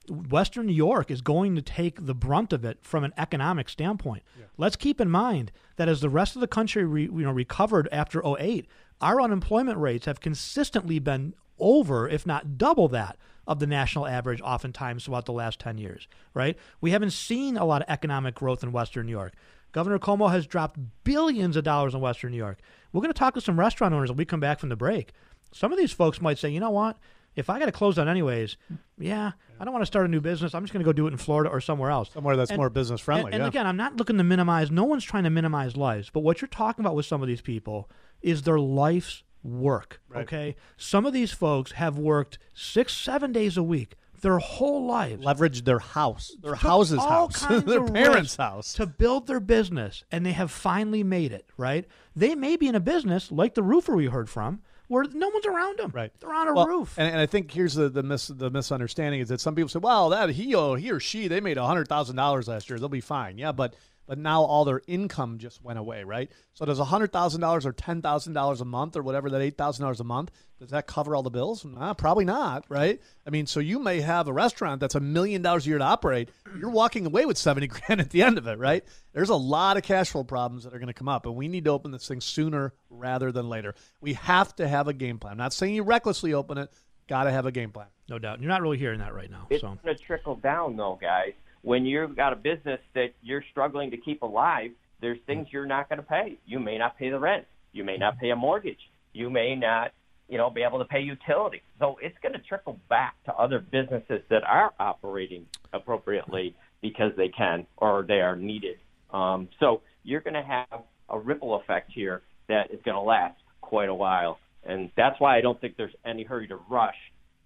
Western 0.09 0.65
New 0.67 0.73
York 0.73 1.11
is 1.11 1.21
going 1.21 1.55
to 1.55 1.61
take 1.61 2.05
the 2.05 2.15
brunt 2.15 2.53
of 2.53 2.65
it 2.65 2.79
from 2.81 3.03
an 3.03 3.13
economic 3.17 3.69
standpoint. 3.69 4.23
Let's 4.57 4.75
keep 4.75 4.99
in 4.99 5.09
mind 5.09 5.51
that 5.75 5.89
as 5.89 6.01
the 6.01 6.09
rest 6.09 6.35
of 6.35 6.41
the 6.41 6.47
country 6.47 6.83
re, 6.83 7.03
you 7.03 7.11
know 7.11 7.31
recovered 7.31 7.87
after 7.91 8.21
08, 8.25 8.67
our 9.01 9.21
unemployment 9.21 9.77
rates 9.77 10.05
have 10.05 10.19
consistently 10.19 10.99
been 10.99 11.33
over, 11.59 12.07
if 12.07 12.25
not 12.25 12.57
double 12.57 12.87
that 12.89 13.17
of 13.49 13.57
the 13.57 13.67
national 13.67 14.05
average 14.05 14.39
oftentimes 14.41 15.03
throughout 15.03 15.25
the 15.25 15.33
last 15.33 15.59
10 15.59 15.79
years, 15.79 16.07
right? 16.35 16.55
We 16.79 16.91
haven't 16.91 17.09
seen 17.09 17.57
a 17.57 17.65
lot 17.65 17.81
of 17.81 17.89
economic 17.89 18.35
growth 18.35 18.61
in 18.61 18.71
Western 18.71 19.07
New 19.07 19.11
York. 19.11 19.33
Governor 19.71 19.97
Cuomo 19.97 20.31
has 20.31 20.45
dropped 20.45 20.79
billions 21.03 21.57
of 21.57 21.63
dollars 21.63 21.95
in 21.95 21.99
Western 21.99 22.31
New 22.31 22.37
York. 22.37 22.59
We're 22.93 23.01
going 23.01 23.11
to 23.11 23.17
talk 23.17 23.33
to 23.33 23.41
some 23.41 23.59
restaurant 23.59 23.93
owners 23.95 24.11
when 24.11 24.17
we 24.17 24.25
come 24.25 24.39
back 24.39 24.59
from 24.59 24.69
the 24.69 24.75
break. 24.75 25.13
Some 25.51 25.71
of 25.71 25.79
these 25.79 25.91
folks 25.91 26.21
might 26.21 26.37
say, 26.37 26.49
you 26.49 26.59
know 26.59 26.69
what? 26.69 26.97
If 27.35 27.49
I 27.49 27.57
got 27.57 27.65
to 27.65 27.71
close 27.71 27.95
down 27.95 28.07
anyways, 28.07 28.55
yeah, 28.99 29.31
I 29.59 29.63
don't 29.63 29.73
want 29.73 29.81
to 29.81 29.87
start 29.87 30.05
a 30.05 30.09
new 30.09 30.21
business. 30.21 30.53
I'm 30.53 30.63
just 30.63 30.73
going 30.73 30.83
to 30.83 30.87
go 30.87 30.93
do 30.93 31.07
it 31.07 31.11
in 31.11 31.17
Florida 31.17 31.49
or 31.49 31.59
somewhere 31.59 31.89
else. 31.89 32.11
Somewhere 32.11 32.35
that's 32.35 32.51
more 32.51 32.69
business 32.69 33.01
friendly, 33.01 33.25
And, 33.25 33.35
and 33.35 33.43
yeah. 33.43 33.47
again, 33.47 33.65
I'm 33.65 33.77
not 33.77 33.95
looking 33.97 34.17
to 34.17 34.23
minimize. 34.23 34.69
No 34.69 34.83
one's 34.83 35.03
trying 35.03 35.23
to 35.23 35.29
minimize 35.31 35.75
lives. 35.75 36.11
But 36.11 36.19
what 36.19 36.41
you're 36.41 36.49
talking 36.49 36.83
about 36.83 36.95
with 36.95 37.05
some 37.07 37.21
of 37.21 37.27
these 37.27 37.41
people 37.41 37.89
is 38.21 38.43
their 38.43 38.59
life's 38.59 39.23
work. 39.43 40.01
Right. 40.09 40.21
Okay, 40.23 40.55
some 40.77 41.05
of 41.05 41.13
these 41.13 41.31
folks 41.31 41.73
have 41.73 41.97
worked 41.97 42.37
six, 42.53 42.93
seven 42.95 43.31
days 43.31 43.57
a 43.57 43.63
week 43.63 43.95
their 44.21 44.39
whole 44.39 44.85
lives. 44.85 45.23
Leverage 45.23 45.63
their 45.63 45.79
house, 45.79 46.35
their 46.41 46.51
Took 46.51 46.61
house's 46.61 46.99
all 46.99 47.07
house, 47.29 47.45
kinds 47.45 47.63
their 47.63 47.83
parents' 47.85 48.35
house. 48.35 48.73
to 48.73 48.85
build 48.85 49.27
their 49.27 49.39
business, 49.39 50.03
and 50.11 50.25
they 50.25 50.33
have 50.33 50.51
finally 50.51 51.03
made 51.03 51.31
it. 51.31 51.45
Right? 51.57 51.85
They 52.15 52.35
may 52.35 52.57
be 52.57 52.67
in 52.67 52.75
a 52.75 52.79
business 52.81 53.31
like 53.31 53.53
the 53.53 53.63
roofer 53.63 53.95
we 53.95 54.07
heard 54.07 54.29
from, 54.29 54.61
where 54.87 55.05
no 55.05 55.29
one's 55.29 55.45
around 55.45 55.79
them. 55.79 55.91
Right. 55.93 56.11
They're 56.19 56.33
on 56.33 56.47
a 56.49 56.53
Well, 56.53 56.67
roof. 56.67 56.95
And, 56.97 57.09
and 57.09 57.19
I 57.19 57.25
think 57.27 57.51
here's 57.51 57.75
the 57.75 57.87
the, 57.89 58.03
mis, 58.03 58.27
the 58.27 58.49
misunderstanding 58.49 59.21
is 59.21 59.29
that 59.29 59.39
some 59.39 59.55
people 59.55 59.69
say, 59.69 59.79
"Well, 59.79 60.09
that 60.09 60.31
he 60.31 60.53
or 60.53 60.77
he 60.77 60.91
or 60.91 60.99
she 60.99 61.27
they 61.27 61.39
made 61.39 61.57
hundred 61.57 61.87
thousand 61.87 62.15
dollars 62.17 62.47
last 62.47 62.69
year, 62.69 62.77
they'll 62.77 62.89
be 62.89 63.01
fine." 63.01 63.37
Yeah, 63.37 63.51
but 63.53 63.73
but 64.09 64.17
now 64.17 64.41
all 64.41 64.65
their 64.65 64.81
income 64.87 65.37
just 65.37 65.63
went 65.63 65.77
away, 65.77 66.03
right? 66.03 66.31
So 66.55 66.65
does 66.65 66.79
hundred 66.79 67.13
thousand 67.13 67.41
dollars 67.41 67.63
or 67.67 67.71
ten 67.71 68.01
thousand 68.01 68.33
dollars 68.33 68.59
a 68.59 68.65
month 68.65 68.97
or 68.97 69.03
whatever 69.03 69.29
that 69.29 69.41
eight 69.41 69.55
thousand 69.55 69.83
dollars 69.83 69.99
a 69.99 70.03
month 70.03 70.31
does 70.59 70.71
that 70.71 70.87
cover 70.87 71.15
all 71.15 71.21
the 71.21 71.29
bills? 71.29 71.63
Nah, 71.63 71.93
probably 71.93 72.25
not, 72.25 72.65
right? 72.69 72.99
I 73.27 73.29
mean, 73.29 73.45
so 73.45 73.59
you 73.59 73.77
may 73.77 74.01
have 74.01 74.27
a 74.27 74.33
restaurant 74.33 74.81
that's 74.81 74.95
a 74.95 74.99
million 74.99 75.43
dollars 75.43 75.67
a 75.67 75.69
year 75.69 75.77
to 75.77 75.83
operate. 75.83 76.29
You're 76.59 76.71
walking 76.71 77.05
away 77.05 77.27
with 77.27 77.37
seventy 77.37 77.67
grand 77.67 78.01
at 78.01 78.09
the 78.09 78.23
end 78.23 78.39
of 78.39 78.47
it, 78.47 78.57
right? 78.57 78.83
There's 79.13 79.29
a 79.29 79.35
lot 79.35 79.77
of 79.77 79.83
cash 79.83 80.09
flow 80.09 80.23
problems 80.23 80.63
that 80.63 80.73
are 80.73 80.79
going 80.79 80.87
to 80.87 80.93
come 80.93 81.07
up, 81.07 81.27
and 81.27 81.35
we 81.35 81.47
need 81.47 81.65
to 81.65 81.69
open 81.69 81.91
this 81.91 82.07
thing 82.07 82.19
sooner 82.19 82.73
rather 82.89 83.31
than 83.31 83.47
later. 83.47 83.75
We 84.01 84.13
have 84.13 84.55
to 84.55 84.67
have 84.67 84.87
a 84.87 84.93
game 84.93 85.19
plan. 85.19 85.33
I'm 85.33 85.37
not 85.37 85.53
saying 85.53 85.75
you 85.75 85.83
recklessly 85.83 86.33
open 86.33 86.57
it. 86.57 86.73
Got 87.07 87.25
to 87.25 87.31
have 87.31 87.45
a 87.45 87.51
game 87.51 87.71
plan. 87.71 87.87
no 88.07 88.17
doubt. 88.17 88.41
You're 88.41 88.49
not 88.49 88.63
really 88.63 88.79
hearing 88.79 88.99
that 88.99 89.13
right 89.13 89.29
now. 89.29 89.45
It's 89.51 89.61
so 89.61 89.77
going 89.83 89.95
to 89.95 90.03
trickle 90.03 90.35
down, 90.35 90.77
though, 90.77 90.97
guys. 90.99 91.33
When 91.61 91.85
you've 91.85 92.15
got 92.15 92.33
a 92.33 92.35
business 92.35 92.79
that 92.95 93.09
you're 93.21 93.43
struggling 93.51 93.91
to 93.91 93.97
keep 93.97 94.21
alive, 94.21 94.71
there's 95.01 95.19
things 95.27 95.47
you're 95.51 95.65
not 95.65 95.89
going 95.89 95.97
to 95.97 96.05
pay. 96.05 96.37
You 96.45 96.59
may 96.59 96.77
not 96.77 96.97
pay 96.97 97.09
the 97.09 97.19
rent. 97.19 97.45
You 97.71 97.83
may 97.83 97.97
not 97.97 98.19
pay 98.19 98.29
a 98.31 98.35
mortgage. 98.35 98.79
You 99.13 99.29
may 99.29 99.55
not, 99.55 99.91
you 100.27 100.37
know, 100.37 100.49
be 100.49 100.61
able 100.61 100.79
to 100.79 100.85
pay 100.85 101.01
utilities. 101.01 101.61
So 101.79 101.97
it's 102.01 102.15
going 102.21 102.33
to 102.33 102.39
trickle 102.39 102.79
back 102.89 103.15
to 103.25 103.33
other 103.33 103.59
businesses 103.59 104.21
that 104.29 104.43
are 104.43 104.73
operating 104.79 105.45
appropriately 105.73 106.55
because 106.81 107.11
they 107.17 107.29
can 107.29 107.65
or 107.77 108.05
they 108.07 108.21
are 108.21 108.35
needed. 108.35 108.77
Um, 109.11 109.49
so 109.59 109.81
you're 110.03 110.21
going 110.21 110.35
to 110.35 110.43
have 110.43 110.83
a 111.09 111.19
ripple 111.19 111.55
effect 111.55 111.91
here 111.93 112.21
that 112.47 112.71
is 112.71 112.79
going 112.83 112.95
to 112.95 113.01
last 113.01 113.39
quite 113.61 113.89
a 113.89 113.93
while, 113.93 114.39
and 114.63 114.89
that's 114.95 115.19
why 115.19 115.37
I 115.37 115.41
don't 115.41 115.59
think 115.59 115.75
there's 115.77 115.93
any 116.05 116.23
hurry 116.23 116.47
to 116.47 116.57
rush 116.69 116.95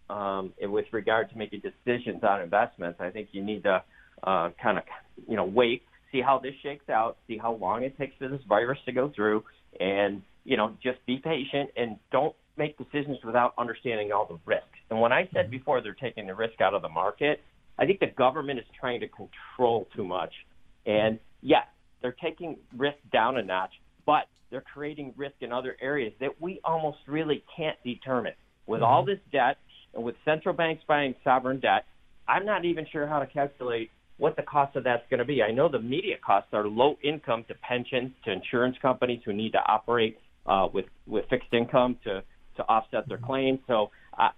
um, 0.10 0.54
with 0.62 0.86
regard 0.92 1.30
to 1.32 1.38
making 1.38 1.62
decisions 1.62 2.24
on 2.24 2.42
investments, 2.42 3.00
I 3.00 3.10
think 3.10 3.30
you 3.32 3.44
need 3.44 3.64
to 3.64 3.84
uh, 4.24 4.50
kind 4.62 4.78
of, 4.78 4.84
you 5.28 5.36
know, 5.36 5.46
wait, 5.46 5.84
see 6.12 6.22
how 6.22 6.40
this 6.40 6.54
shakes 6.64 6.90
out, 6.90 7.18
see 7.28 7.38
how 7.38 7.54
long 7.54 7.84
it 7.84 7.98
takes 7.98 8.16
for 8.18 8.28
this 8.28 8.42
virus 8.48 8.80
to 8.86 8.92
go 8.92 9.12
through, 9.16 9.44
and 9.80 10.22
you 10.46 10.58
know, 10.58 10.76
just 10.84 11.00
be 11.06 11.18
patient 11.18 11.70
and 11.78 11.98
don't 12.12 12.36
make 12.58 12.78
decisions 12.78 13.18
without 13.24 13.54
understanding 13.58 14.12
all 14.12 14.28
the 14.28 14.38
risks. 14.46 14.68
And 14.90 15.00
when 15.00 15.12
I 15.12 15.28
said 15.34 15.50
before 15.50 15.82
they're 15.82 15.96
taking 15.96 16.28
the 16.28 16.36
risk 16.36 16.62
out 16.62 16.74
of 16.74 16.82
the 16.82 16.90
market, 16.90 17.40
I 17.80 17.86
think 17.86 18.00
the 18.00 18.12
government 18.18 18.60
is 18.60 18.66
trying 18.80 19.00
to 19.00 19.08
control 19.08 19.88
too 19.96 20.04
much. 20.04 20.32
And 20.86 21.20
yes, 21.42 21.66
they're 22.02 22.16
taking 22.22 22.58
risk 22.78 22.98
down 23.12 23.38
a 23.38 23.44
notch, 23.44 23.72
but 24.06 24.28
they're 24.52 24.64
creating 24.74 25.14
risk 25.18 25.36
in 25.42 25.52
other 25.52 25.76
areas 25.82 26.14
that 26.20 26.40
we 26.40 26.60
almost 26.64 27.00
really 27.08 27.44
can't 27.58 27.78
determine. 27.84 28.34
With 28.68 28.82
all 28.82 29.04
this 29.04 29.20
debt 29.32 29.58
and 29.94 30.04
with 30.04 30.16
central 30.24 30.54
banks 30.54 30.84
buying 30.88 31.16
sovereign 31.24 31.60
debt, 31.60 31.86
I'm 32.28 32.46
not 32.46 32.64
even 32.64 32.86
sure 32.92 33.08
how 33.08 33.20
to 33.20 33.28
calculate 33.28 33.90
what 34.18 34.36
the 34.36 34.44
cost 34.44 34.76
of 34.76 34.84
that's 34.84 35.04
going 35.10 35.20
to 35.20 35.26
be. 35.26 35.42
I 35.42 35.52
know 35.52 35.70
the 35.70 35.80
immediate 35.80 36.22
costs 36.22 36.50
are 36.54 36.68
low 36.68 36.98
income 37.04 37.46
to 37.48 37.56
pensions, 37.56 38.12
to 38.26 38.32
insurance 38.32 38.78
companies 38.82 39.22
who 39.26 39.34
need 39.34 39.54
to 39.54 39.60
operate 39.66 40.20
uh, 40.46 40.68
with 40.72 40.86
with 41.08 41.26
fixed 41.30 41.54
income 41.54 41.98
to 42.04 42.24
to 42.58 42.64
offset 42.64 43.08
their 43.08 43.18
claims. 43.18 43.60
So 43.68 43.92
I 44.18 44.30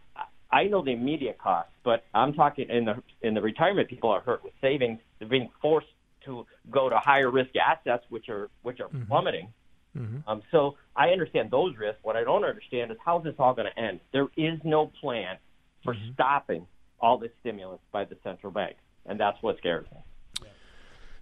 I 0.52 0.66
know 0.66 0.84
the 0.84 0.92
immediate 0.92 1.38
costs, 1.38 1.74
but 1.84 2.04
I'm 2.14 2.34
talking 2.34 2.70
in 2.70 2.86
the 2.86 3.04
in 3.22 3.34
the 3.34 3.42
retirement 3.42 3.90
people 3.90 4.10
are 4.10 4.22
hurt 4.22 4.44
with 4.44 4.54
savings. 4.62 5.00
They're 5.20 5.28
being 5.28 5.50
forced 5.62 5.88
to 6.26 6.46
go 6.72 6.90
to 6.90 6.98
higher 6.98 7.30
risk 7.30 7.52
assets, 7.56 8.04
which 8.10 8.30
are 8.30 8.50
which 8.64 8.80
are 8.80 8.90
plummeting. 9.08 9.50
Mm-hmm. 9.98 10.30
Um, 10.30 10.42
so 10.52 10.76
I 10.96 11.10
understand 11.10 11.52
those 11.52 11.76
risks. 11.78 12.00
What 12.04 12.16
I 12.16 12.24
don't 12.24 12.44
understand 12.44 12.92
is 12.92 12.98
how 13.04 13.20
is 13.20 13.24
this 13.24 13.36
all 13.40 13.54
going 13.54 13.70
to 13.74 13.80
end? 13.80 14.00
There 14.12 14.28
is 14.36 14.60
no 14.64 14.92
plan 15.02 15.38
for 15.84 15.96
stopping 16.14 16.68
all 17.00 17.18
this 17.18 17.32
stimulus 17.42 17.80
by 17.92 18.06
the 18.06 18.18
central 18.24 18.52
bank, 18.52 18.76
and 19.06 19.20
that's 19.20 19.42
what 19.42 19.58
scares 19.58 19.86
me. 19.92 20.00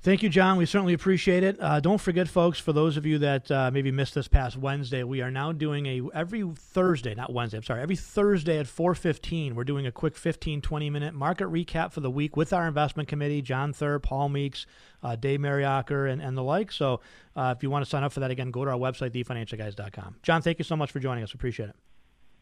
Thank 0.03 0.21
you, 0.21 0.27
John. 0.27 0.57
We 0.57 0.65
certainly 0.65 0.93
appreciate 0.93 1.43
it. 1.43 1.55
Uh, 1.61 1.79
don't 1.79 1.97
forget, 1.97 2.27
folks, 2.27 2.59
for 2.59 2.73
those 2.73 2.97
of 2.97 3.05
you 3.05 3.19
that 3.19 3.49
uh, 3.49 3.71
maybe 3.71 3.89
missed 3.89 4.15
this 4.15 4.27
past 4.27 4.57
Wednesday, 4.57 5.01
we 5.03 5.21
are 5.21 5.31
now 5.31 5.53
doing 5.53 5.85
a 5.85 6.01
every 6.13 6.43
Thursday, 6.57 7.15
not 7.15 7.31
Wednesday, 7.31 7.55
I'm 7.55 7.63
sorry, 7.63 7.81
every 7.81 7.95
Thursday 7.95 8.59
at 8.59 8.65
4.15, 8.65 9.53
we're 9.53 9.63
doing 9.63 9.87
a 9.87 9.93
quick 9.93 10.17
15, 10.17 10.59
20-minute 10.59 11.13
market 11.13 11.47
recap 11.47 11.93
for 11.93 12.01
the 12.01 12.11
week 12.11 12.35
with 12.35 12.51
our 12.51 12.67
investment 12.67 13.07
committee, 13.07 13.41
John 13.41 13.71
Thur, 13.71 13.97
Paul 13.97 14.27
Meeks, 14.27 14.65
uh, 15.03 15.15
Dave 15.15 15.39
Mariacker, 15.39 16.11
and, 16.11 16.21
and 16.21 16.37
the 16.37 16.43
like. 16.43 16.73
So 16.73 16.99
uh, 17.37 17.53
if 17.55 17.63
you 17.63 17.69
want 17.69 17.85
to 17.85 17.89
sign 17.89 18.03
up 18.03 18.11
for 18.11 18.19
that, 18.19 18.29
again, 18.29 18.51
go 18.51 18.65
to 18.65 18.71
our 18.71 18.77
website, 18.77 19.11
thefinancialguys.com. 19.11 20.17
John, 20.21 20.41
thank 20.41 20.59
you 20.59 20.65
so 20.65 20.75
much 20.75 20.91
for 20.91 20.99
joining 20.99 21.23
us. 21.23 21.33
Appreciate 21.33 21.69
it. 21.69 21.75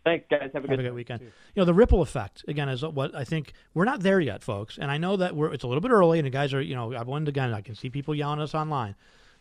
Thanks, 0.04 0.26
guys. 0.30 0.50
Have 0.54 0.64
a 0.64 0.68
good, 0.68 0.72
Have 0.72 0.80
a 0.80 0.84
good 0.84 0.94
weekend. 0.94 1.22
You 1.22 1.30
know, 1.58 1.66
the 1.66 1.74
ripple 1.74 2.02
effect 2.02 2.44
again 2.48 2.70
is 2.70 2.84
what 2.84 3.14
I 3.14 3.24
think 3.24 3.54
we're 3.74 3.86
not 3.86 4.02
there 4.02 4.20
yet, 4.20 4.44
folks. 4.44 4.78
And 4.78 4.90
I 4.90 4.98
know 4.98 5.16
that 5.18 5.36
we're 5.36 5.54
it's 5.54 5.64
a 5.64 5.68
little 5.68 5.82
bit 5.82 5.92
early, 5.92 6.18
and 6.18 6.26
the 6.26 6.32
guys 6.32 6.54
are 6.54 6.62
you 6.62 6.76
know 6.76 6.96
I've 6.96 7.08
wanted 7.08 7.28
again. 7.28 7.54
I 7.54 7.62
can 7.62 7.76
see 7.76 7.90
people 7.90 8.16
yelling 8.16 8.40
at 8.40 8.44
us 8.44 8.56
online. 8.56 8.96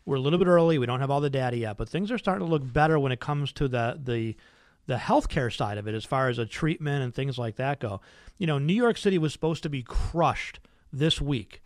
We're 0.04 0.16
a 0.16 0.20
little 0.20 0.38
bit 0.38 0.48
early. 0.48 0.78
We 0.78 0.86
don't 0.86 1.00
have 1.00 1.10
all 1.10 1.20
the 1.20 1.30
data 1.30 1.56
yet, 1.56 1.76
but 1.76 1.88
things 1.88 2.10
are 2.10 2.18
starting 2.18 2.46
to 2.46 2.50
look 2.50 2.70
better 2.72 2.98
when 2.98 3.12
it 3.12 3.20
comes 3.20 3.52
to 3.54 3.68
the 3.68 3.98
the 4.02 4.36
the 4.86 4.96
healthcare 4.96 5.54
side 5.54 5.78
of 5.78 5.86
it, 5.86 5.94
as 5.94 6.04
far 6.04 6.28
as 6.28 6.38
a 6.38 6.46
treatment 6.46 7.02
and 7.02 7.14
things 7.14 7.38
like 7.38 7.56
that 7.56 7.80
go. 7.80 8.00
You 8.38 8.46
know, 8.46 8.58
New 8.58 8.74
York 8.74 8.98
City 8.98 9.18
was 9.18 9.32
supposed 9.32 9.62
to 9.62 9.70
be 9.70 9.82
crushed 9.82 10.60
this 10.92 11.20
week. 11.20 11.62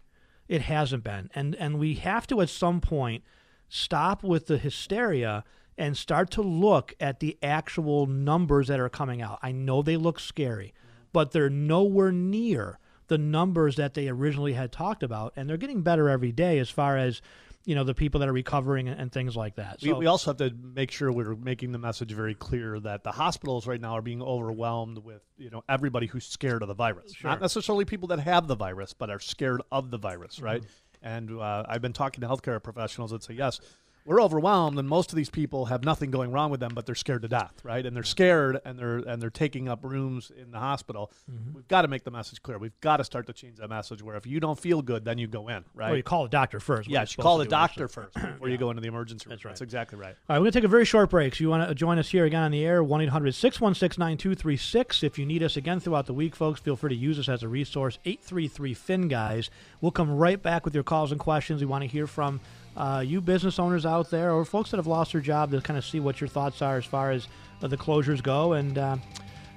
It 0.47 0.63
hasn't 0.63 1.03
been, 1.03 1.31
and 1.35 1.57
and 1.57 1.79
we 1.79 1.95
have 1.95 2.27
to 2.29 2.41
at 2.41 2.49
some 2.49 2.81
point 2.81 3.25
stop 3.69 4.23
with 4.23 4.47
the 4.47 4.59
hysteria 4.59 5.43
and 5.77 5.97
start 5.97 6.31
to 6.33 6.43
look 6.43 6.95
at 7.01 7.21
the 7.21 7.37
actual 7.43 8.07
numbers 8.07 8.69
that 8.69 8.81
are 8.81 8.89
coming 8.89 9.21
out. 9.21 9.39
I 9.43 9.53
know 9.53 9.83
they 9.83 9.97
look 9.97 10.21
scary, 10.21 10.73
but 11.13 11.33
they're 11.33 11.51
nowhere 11.51 12.13
near 12.13 12.79
the 13.09 13.19
numbers 13.19 13.77
that 13.77 13.95
they 13.95 14.09
originally 14.09 14.55
had 14.55 14.73
talked 14.73 15.03
about, 15.03 15.33
and 15.37 15.49
they're 15.49 15.57
getting 15.57 15.83
better 15.83 16.09
every 16.09 16.33
day 16.33 16.59
as 16.59 16.71
far 16.71 16.97
as 16.97 17.21
you 17.67 17.75
know 17.75 17.85
the 17.85 17.95
people 17.95 18.21
that 18.21 18.29
are 18.29 18.33
recovering 18.33 18.89
and, 18.89 19.01
and 19.01 19.13
things 19.13 19.37
like 19.37 19.57
that. 19.57 19.79
We, 19.83 19.89
we 20.01 20.07
also 20.07 20.31
have 20.31 20.37
to 20.39 20.51
make 20.51 20.91
sure 20.91 21.11
we're 21.11 21.35
making 21.35 21.73
the 21.73 21.79
message 21.79 22.13
very 22.13 22.35
clear 22.35 22.79
that 22.81 23.05
the 23.05 23.13
hospitals 23.13 23.67
right 23.67 23.81
now 23.81 23.93
are 23.93 24.03
being 24.03 24.23
overwhelmed 24.23 24.99
with 24.99 25.23
you 25.39 25.51
know 25.51 25.63
everybody 25.69 26.07
who's 26.07 26.27
scared 26.27 26.63
of 26.63 26.69
the 26.69 26.75
virus, 26.75 27.13
not 27.25 27.41
necessarily 27.41 27.85
people 27.85 28.09
that 28.09 28.21
have 28.21 28.47
the 28.49 28.57
virus, 28.57 28.93
but 28.93 29.11
are 29.11 29.19
scared 29.21 29.63
of 29.73 29.91
the 29.91 29.99
virus, 29.99 30.41
right? 30.41 30.63
And 31.03 31.31
uh, 31.39 31.65
I've 31.69 31.83
been 31.83 31.93
talking 31.93 32.23
to 32.23 32.29
healthcare 32.29 32.63
professionals 32.63 33.11
that 33.11 33.23
say 33.23 33.35
yes. 33.35 33.61
We're 34.07 34.21
overwhelmed, 34.21 34.79
and 34.79 34.87
most 34.87 35.13
of 35.13 35.17
these 35.17 35.31
people 35.31 35.65
have 35.67 35.83
nothing 35.83 36.11
going 36.11 36.31
wrong 36.31 36.51
with 36.51 36.61
them, 36.61 36.73
but 36.75 36.85
they're 36.85 36.95
scared 36.95 37.23
to 37.23 37.29
death, 37.29 37.55
right? 37.63 37.87
And 37.87 37.97
they're 37.97 38.03
scared, 38.03 38.61
and 38.63 38.79
they're 38.79 38.99
and 38.99 39.21
they're 39.23 39.31
taking 39.31 39.67
up 39.67 39.83
rooms 39.83 40.31
in 40.37 40.51
the 40.51 40.59
hospital. 40.59 41.11
Mm-hmm. 41.31 41.55
We've 41.55 41.69
got 41.69 41.83
to 41.83 41.89
make 41.89 42.05
the 42.05 42.11
message 42.11 42.43
clear. 42.43 42.59
We've 42.59 42.79
got 42.83 42.99
to 42.99 43.05
start 43.05 43.27
to 43.29 43.33
change 43.33 43.57
that 43.57 43.71
message. 43.71 44.03
Where 44.03 44.17
if 44.17 44.27
you 44.27 44.41
don't 44.41 44.59
feel 44.59 44.83
good, 44.83 45.07
then 45.07 45.17
you 45.17 45.27
go 45.27 45.49
in, 45.49 45.65
right? 45.75 45.89
Well, 45.89 45.97
you 45.97 46.03
call 46.03 46.27
a 46.27 46.29
doctor 46.29 46.61
first. 46.61 46.87
Yeah, 46.87 47.07
you 47.09 47.23
call 47.23 47.39
to 47.39 47.45
the 47.45 47.49
do, 47.49 47.57
actually. 47.57 47.87
doctor 47.87 47.89
first 47.89 48.13
before 48.13 48.49
you 48.51 48.59
go 48.59 48.69
into 48.69 48.83
the 48.83 48.89
emergency 48.89 49.25
room. 49.25 49.31
That's 49.31 49.45
right. 49.47 49.53
That's 49.53 49.63
exactly 49.63 49.99
right. 49.99 50.15
All 50.29 50.35
right, 50.35 50.39
we're 50.39 50.45
going 50.45 50.53
to 50.53 50.59
take 50.59 50.65
a 50.65 50.69
very 50.69 50.85
short 50.85 51.09
break. 51.09 51.35
So 51.35 51.43
you 51.43 51.49
want 51.49 51.67
to 51.67 51.75
join 51.75 51.99
us 51.99 52.11
here 52.11 52.27
again 52.27 52.43
on 52.43 52.51
the 52.51 52.63
air, 52.63 52.85
1 52.85 53.01
800 53.01 53.35
616 53.35 53.99
9236. 53.99 55.03
If 55.03 55.19
you 55.19 55.25
need 55.25 55.43
us 55.43 55.57
again 55.57 55.81
throughout 55.81 56.05
the 56.05 56.13
week, 56.13 56.37
folks, 56.37 56.61
feel 56.61 56.77
free 56.77 56.91
to 56.91 56.95
use 56.95 57.19
us 57.19 57.31
as 57.31 57.43
a 57.43 57.49
resource. 57.49 57.99
833 58.05 58.75
Fin 58.75 59.09
Guys. 59.09 59.49
We'll 59.81 59.93
come 59.93 60.11
right 60.11 60.43
back 60.43 60.67
with 60.67 60.75
your 60.75 60.85
calls 60.85 61.11
and 61.11 61.19
questions. 61.19 61.63
We 61.63 61.67
want 61.67 61.85
to 61.85 61.89
hear 61.89 62.07
from 62.07 62.43
uh, 62.77 63.03
you 63.05 63.21
business 63.21 63.59
owners 63.59 63.87
out 63.87 64.11
there 64.11 64.33
or 64.33 64.45
folks 64.45 64.71
that 64.71 64.79
have 64.79 64.87
lost 64.87 65.13
their 65.13 65.21
job 65.21 65.51
to 65.53 65.61
kind 65.61 65.79
of 65.79 65.85
see 65.85 66.01
what 66.01 66.21
your 66.21 66.29
thoughts 66.29 66.63
are 66.63 66.77
as 66.77 66.85
far 66.85 67.11
as 67.11 67.29
uh, 67.63 67.69
the 67.69 67.77
closures 67.77 68.23
go 68.23 68.55
and. 68.55 68.79
Uh, 68.79 68.97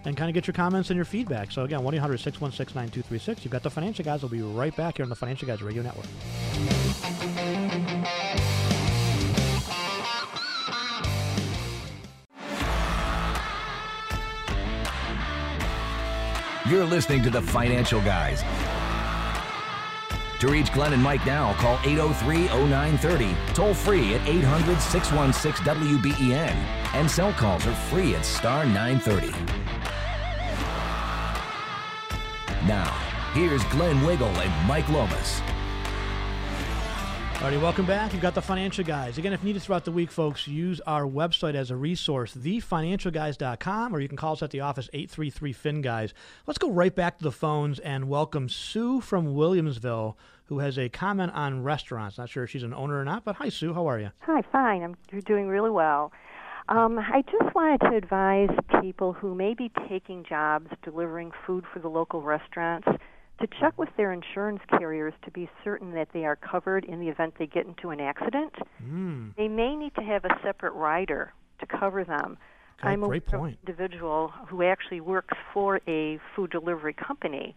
and 0.06 0.16
kind 0.16 0.30
of 0.30 0.34
get 0.34 0.48
your 0.48 0.54
comments 0.54 0.90
and 0.90 0.96
your 0.96 1.04
feedback. 1.04 1.52
So, 1.52 1.64
again, 1.64 1.84
1 1.84 1.94
800 1.96 2.18
616 2.18 2.74
9236. 2.74 3.44
You've 3.44 3.52
got 3.52 3.62
the 3.62 3.70
Financial 3.70 4.06
Guys. 4.06 4.22
We'll 4.22 4.30
be 4.30 4.42
right 4.42 4.74
back 4.74 4.98
here 4.98 5.04
on 5.04 5.10
the 5.10 5.16
Financial 5.18 5.46
Guys 5.46 5.62
Radio 5.62 5.84
Network. 5.84 6.06
You're 16.70 16.86
listening 16.86 17.24
to 17.24 17.30
the 17.30 17.42
Financial 17.42 18.00
Guys. 18.02 18.44
To 20.40 20.48
reach 20.48 20.72
Glenn 20.72 20.94
and 20.94 21.02
Mike 21.02 21.26
now, 21.26 21.54
call 21.54 21.80
803 21.84 22.46
0930, 22.48 23.36
toll 23.56 23.74
free 23.74 24.14
at 24.14 24.28
800 24.28 24.80
616 24.80 25.66
WBEN, 25.66 26.54
and 26.94 27.10
cell 27.10 27.34
calls 27.34 27.66
are 27.66 27.74
free 27.74 28.14
at 28.14 28.24
star 28.24 28.64
930. 28.66 29.32
Now, 32.68 32.92
here's 33.34 33.64
Glenn 33.66 34.06
Wiggle 34.06 34.28
and 34.28 34.68
Mike 34.68 34.88
Lomas. 34.90 35.42
Alrighty, 37.38 37.62
welcome 37.62 37.86
back. 37.86 38.14
You've 38.14 38.24
got 38.24 38.34
the 38.34 38.42
Financial 38.42 38.84
Guys. 38.84 39.20
Again, 39.20 39.32
if 39.32 39.44
needed 39.44 39.62
throughout 39.62 39.86
the 39.86 39.92
week, 39.92 40.10
folks, 40.10 40.48
use 40.48 40.82
our 40.88 41.04
website 41.04 41.54
as 41.54 41.70
a 41.70 41.76
resource, 41.76 42.34
thefinancialguys.com, 42.34 43.96
or 43.96 44.00
you 44.00 44.08
can 44.08 44.18
call 44.18 44.34
us 44.34 44.42
at 44.42 44.50
the 44.50 44.62
office, 44.62 44.90
833-FIN-GUYS. 44.92 46.16
Let's 46.48 46.58
go 46.58 46.72
right 46.72 46.94
back 46.94 47.20
to 47.20 47.24
the 47.24 47.32
phones 47.32 47.78
and 47.78 48.10
welcome 48.10 48.50
Sue 48.50 49.02
from 49.02 49.36
Williamsville, 49.36 50.16
who 50.46 50.60
has 50.60 50.80
a 50.80 50.90
comment 50.90 51.32
on 51.36 51.62
restaurants. 51.62 52.18
Not 52.18 52.30
sure 52.30 52.44
if 52.44 52.50
she's 52.50 52.64
an 52.64 52.74
owner 52.74 53.00
or 53.00 53.06
not, 53.06 53.24
but 53.24 53.36
hi, 53.36 53.50
Sue. 53.50 53.72
How 53.72 53.88
are 53.88 54.00
you? 54.00 54.10
Hi, 54.22 54.42
fine. 54.52 54.82
I'm 54.82 54.98
you're 55.12 55.22
doing 55.22 55.48
really 55.48 55.70
well. 55.70 56.12
Um, 56.70 56.98
I 56.98 57.22
just 57.32 57.54
wanted 57.54 57.82
to 57.82 57.96
advise 57.96 58.50
people 58.82 59.14
who 59.14 59.36
may 59.36 59.54
be 59.54 59.72
taking 59.88 60.26
jobs 60.28 60.72
delivering 60.84 61.32
food 61.46 61.66
for 61.72 61.78
the 61.78 61.88
local 61.88 62.24
restaurants 62.24 62.88
to 63.40 63.48
check 63.60 63.78
with 63.78 63.90
their 63.98 64.12
insurance 64.12 64.62
carriers 64.70 65.14
to 65.24 65.32
be 65.32 65.50
certain 65.64 65.94
that 65.94 66.10
they 66.14 66.26
are 66.26 66.36
covered 66.36 66.86
in 66.86 67.00
the 67.00 67.08
event 67.08 67.36
they 67.38 67.46
get 67.46 67.66
into 67.66 67.90
an 67.90 68.00
accident. 68.00 68.54
Mm. 68.84 69.36
They 69.36 69.48
may 69.48 69.76
need 69.76 69.94
to 69.96 70.02
have 70.02 70.26
a 70.26 70.30
separate 70.44 70.74
rider 70.74 71.34
to 71.60 71.66
cover 71.66 72.04
them. 72.04 72.38
Okay, 72.80 72.90
I'm 72.90 73.04
a 73.04 73.08
great 73.08 73.26
point. 73.26 73.58
individual 73.66 74.32
who 74.48 74.64
actually 74.64 75.02
works 75.02 75.38
for 75.54 75.82
a 75.88 76.20
food 76.36 76.52
delivery 76.52 76.94
company. 76.94 77.56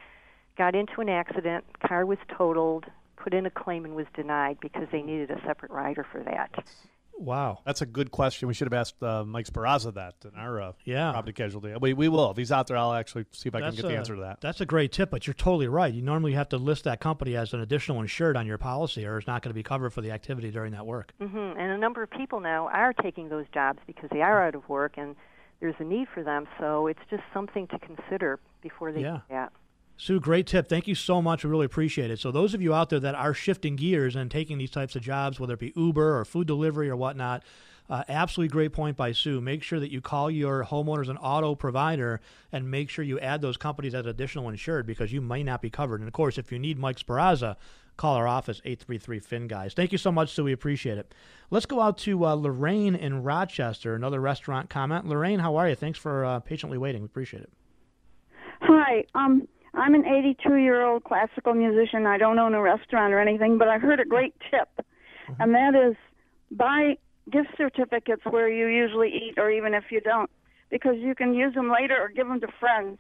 Got 0.57 0.75
into 0.75 1.01
an 1.01 1.09
accident, 1.09 1.65
car 1.87 2.07
was 2.07 2.19
totaled, 2.37 2.87
put 3.17 3.35
in 3.35 3.47
a 3.47 3.51
claim 3.51 3.85
and 3.85 3.95
was 3.95 4.07
denied 4.15 4.59
because 4.61 4.89
they 4.93 5.03
needed 5.03 5.31
a 5.31 5.41
separate 5.47 5.71
rider 5.71 6.07
for 6.11 6.23
that. 6.23 6.65
Wow. 7.21 7.59
That's 7.67 7.83
a 7.83 7.87
good 7.87 8.11
question. 8.11 8.49
We 8.49 8.55
should 8.55 8.67
have 8.67 8.73
asked 8.73 9.03
uh, 9.03 9.25
Mike 9.25 9.47
Speraza 9.47 9.93
that 9.95 10.15
in 10.25 10.39
our 10.39 10.61
uh, 10.61 10.73
Yeah. 10.85 11.13
property 11.13 11.33
casualty. 11.35 11.75
We, 11.79 11.93
we 11.93 12.09
will. 12.09 12.31
If 12.31 12.39
he's 12.39 12.51
out 12.51 12.67
there, 12.67 12.79
I'll 12.79 12.95
actually 12.95 13.27
see 13.33 13.49
if 13.51 13.55
I 13.55 13.59
can 13.59 13.67
That's 13.67 13.77
get 13.83 13.89
the 13.89 13.97
answer 13.97 14.15
to 14.15 14.23
that. 14.23 14.41
That's 14.41 14.61
a 14.63 14.67
great 14.67 14.91
tip, 14.91 15.11
but 15.11 15.27
you're 15.27 15.35
totally 15.35 15.69
right. 15.69 15.93
You 15.93 16.01
normally 16.03 16.33
have 16.33 16.49
to 16.49 16.57
list 16.57 16.85
that 16.85 16.99
company 17.01 17.37
as 17.37 17.53
an 17.53 17.61
additional 17.61 18.01
insured 18.01 18.37
on 18.39 18.47
your 18.47 18.57
policy, 18.59 19.05
or 19.05 19.19
it's 19.19 19.27
not 19.27 19.43
going 19.43 19.51
to 19.51 19.55
be 19.55 19.63
covered 19.63 19.91
for 19.91 20.01
the 20.01 20.11
activity 20.13 20.51
during 20.51 20.73
that 20.73 20.87
work. 20.87 21.13
hmm 21.21 21.37
And 21.37 21.71
a 21.73 21.79
number 21.79 22.03
of 22.03 22.11
people 22.11 22.41
now 22.41 22.69
are 22.69 22.95
taking 22.95 23.29
those 23.29 23.45
jobs 23.53 23.81
because 23.87 24.09
they 24.11 24.23
are 24.23 24.47
out 24.47 24.55
of 24.55 24.67
work 24.69 24.95
and 24.97 25.15
there's 25.61 25.75
a 25.79 25.85
need 25.85 26.09
for 26.15 26.23
them. 26.23 26.47
So 26.59 26.87
it's 26.87 27.01
just 27.11 27.23
something 27.35 27.67
to 27.69 27.79
consider 27.79 28.39
before 28.63 28.93
they 28.93 29.03
Yeah. 29.03 29.17
do 29.17 29.23
that. 29.31 29.53
Sue, 30.01 30.19
great 30.19 30.47
tip. 30.47 30.67
Thank 30.67 30.89
you 30.89 30.95
so 30.95 31.21
much. 31.21 31.45
We 31.45 31.51
really 31.51 31.67
appreciate 31.67 32.11
it. 32.11 32.19
So, 32.19 32.31
those 32.31 32.55
of 32.55 32.63
you 32.63 32.73
out 32.73 32.89
there 32.89 33.01
that 33.01 33.15
are 33.15 33.35
shifting 33.35 33.77
gears 33.77 34.17
and 34.17 34.31
taking 34.31 34.57
these 34.57 34.71
types 34.71 34.97
of 34.97 35.03
jobs, 35.03 35.39
whether 35.39 35.53
it 35.53 35.61
be 35.61 35.75
Uber 35.77 36.19
or 36.19 36.25
food 36.25 36.47
delivery 36.47 36.89
or 36.89 36.97
whatnot, 36.97 37.45
Uh, 37.91 38.05
absolutely 38.09 38.49
great 38.49 38.73
point 38.73 38.97
by 38.97 39.11
Sue. 39.11 39.41
Make 39.41 39.65
sure 39.65 39.81
that 39.81 39.91
you 39.91 40.01
call 40.01 40.31
your 40.31 40.65
homeowners 40.65 41.09
and 41.09 41.19
auto 41.21 41.57
provider 41.57 42.21
and 42.53 42.71
make 42.71 42.89
sure 42.89 43.05
you 43.05 43.19
add 43.19 43.43
those 43.43 43.57
companies 43.57 43.97
as 43.97 44.07
additional 44.07 44.49
insured 44.49 44.87
because 44.87 45.13
you 45.13 45.21
might 45.21 45.45
not 45.45 45.61
be 45.61 45.71
covered. 45.71 45.99
And 46.01 46.07
of 46.07 46.13
course, 46.13 46.39
if 46.39 46.53
you 46.53 46.59
need 46.61 46.79
Mike 46.79 46.99
Sparazza, 47.01 47.57
call 47.97 48.15
our 48.15 48.29
office 48.29 48.61
833 48.65 49.19
Fin 49.19 49.49
Guys. 49.49 49.75
Thank 49.75 49.91
you 49.91 49.99
so 49.99 50.13
much, 50.13 50.33
Sue. 50.33 50.45
We 50.45 50.53
appreciate 50.53 50.99
it. 50.99 51.13
Let's 51.51 51.67
go 51.67 51.81
out 51.81 51.99
to 51.99 52.25
uh, 52.27 52.35
Lorraine 52.35 52.95
in 52.95 53.25
Rochester. 53.25 53.97
Another 53.97 54.21
restaurant 54.21 54.71
comment. 54.71 55.07
Lorraine, 55.09 55.41
how 55.41 55.57
are 55.57 55.69
you? 55.69 55.75
Thanks 55.75 55.99
for 55.99 56.25
uh, 56.25 56.39
patiently 56.39 56.79
waiting. 56.79 57.03
We 57.03 57.07
appreciate 57.07 57.43
it. 57.43 57.51
Hi. 58.63 59.05
Um, 59.17 59.49
I'm 59.75 59.95
an 59.95 60.05
82 60.05 60.57
year 60.57 60.85
old 60.85 61.05
classical 61.05 61.55
musician. 61.55 62.07
I 62.07 62.19
don't 62.19 62.39
own 62.39 62.55
a 62.55 62.61
restaurant 62.61 63.13
or 63.13 63.21
anything, 63.21 63.59
but 63.59 63.69
I 63.69 63.79
heard 63.79 64.01
a 64.01 64.05
great 64.05 64.35
tip, 64.51 64.69
Mm-hmm. 65.29 65.43
and 65.43 65.55
that 65.55 65.75
is 65.91 65.97
buy 66.51 66.97
gift 67.31 67.51
certificates 67.57 68.23
where 68.25 68.49
you 68.49 68.67
usually 68.67 69.09
eat, 69.09 69.35
or 69.39 69.49
even 69.51 69.75
if 69.75 69.85
you 69.91 70.01
don't, 70.01 70.29
because 70.71 70.97
you 70.99 71.15
can 71.15 71.35
use 71.35 71.55
them 71.55 71.71
later 71.71 71.97
or 72.01 72.09
give 72.09 72.27
them 72.27 72.41
to 72.41 72.49
friends. 72.59 72.99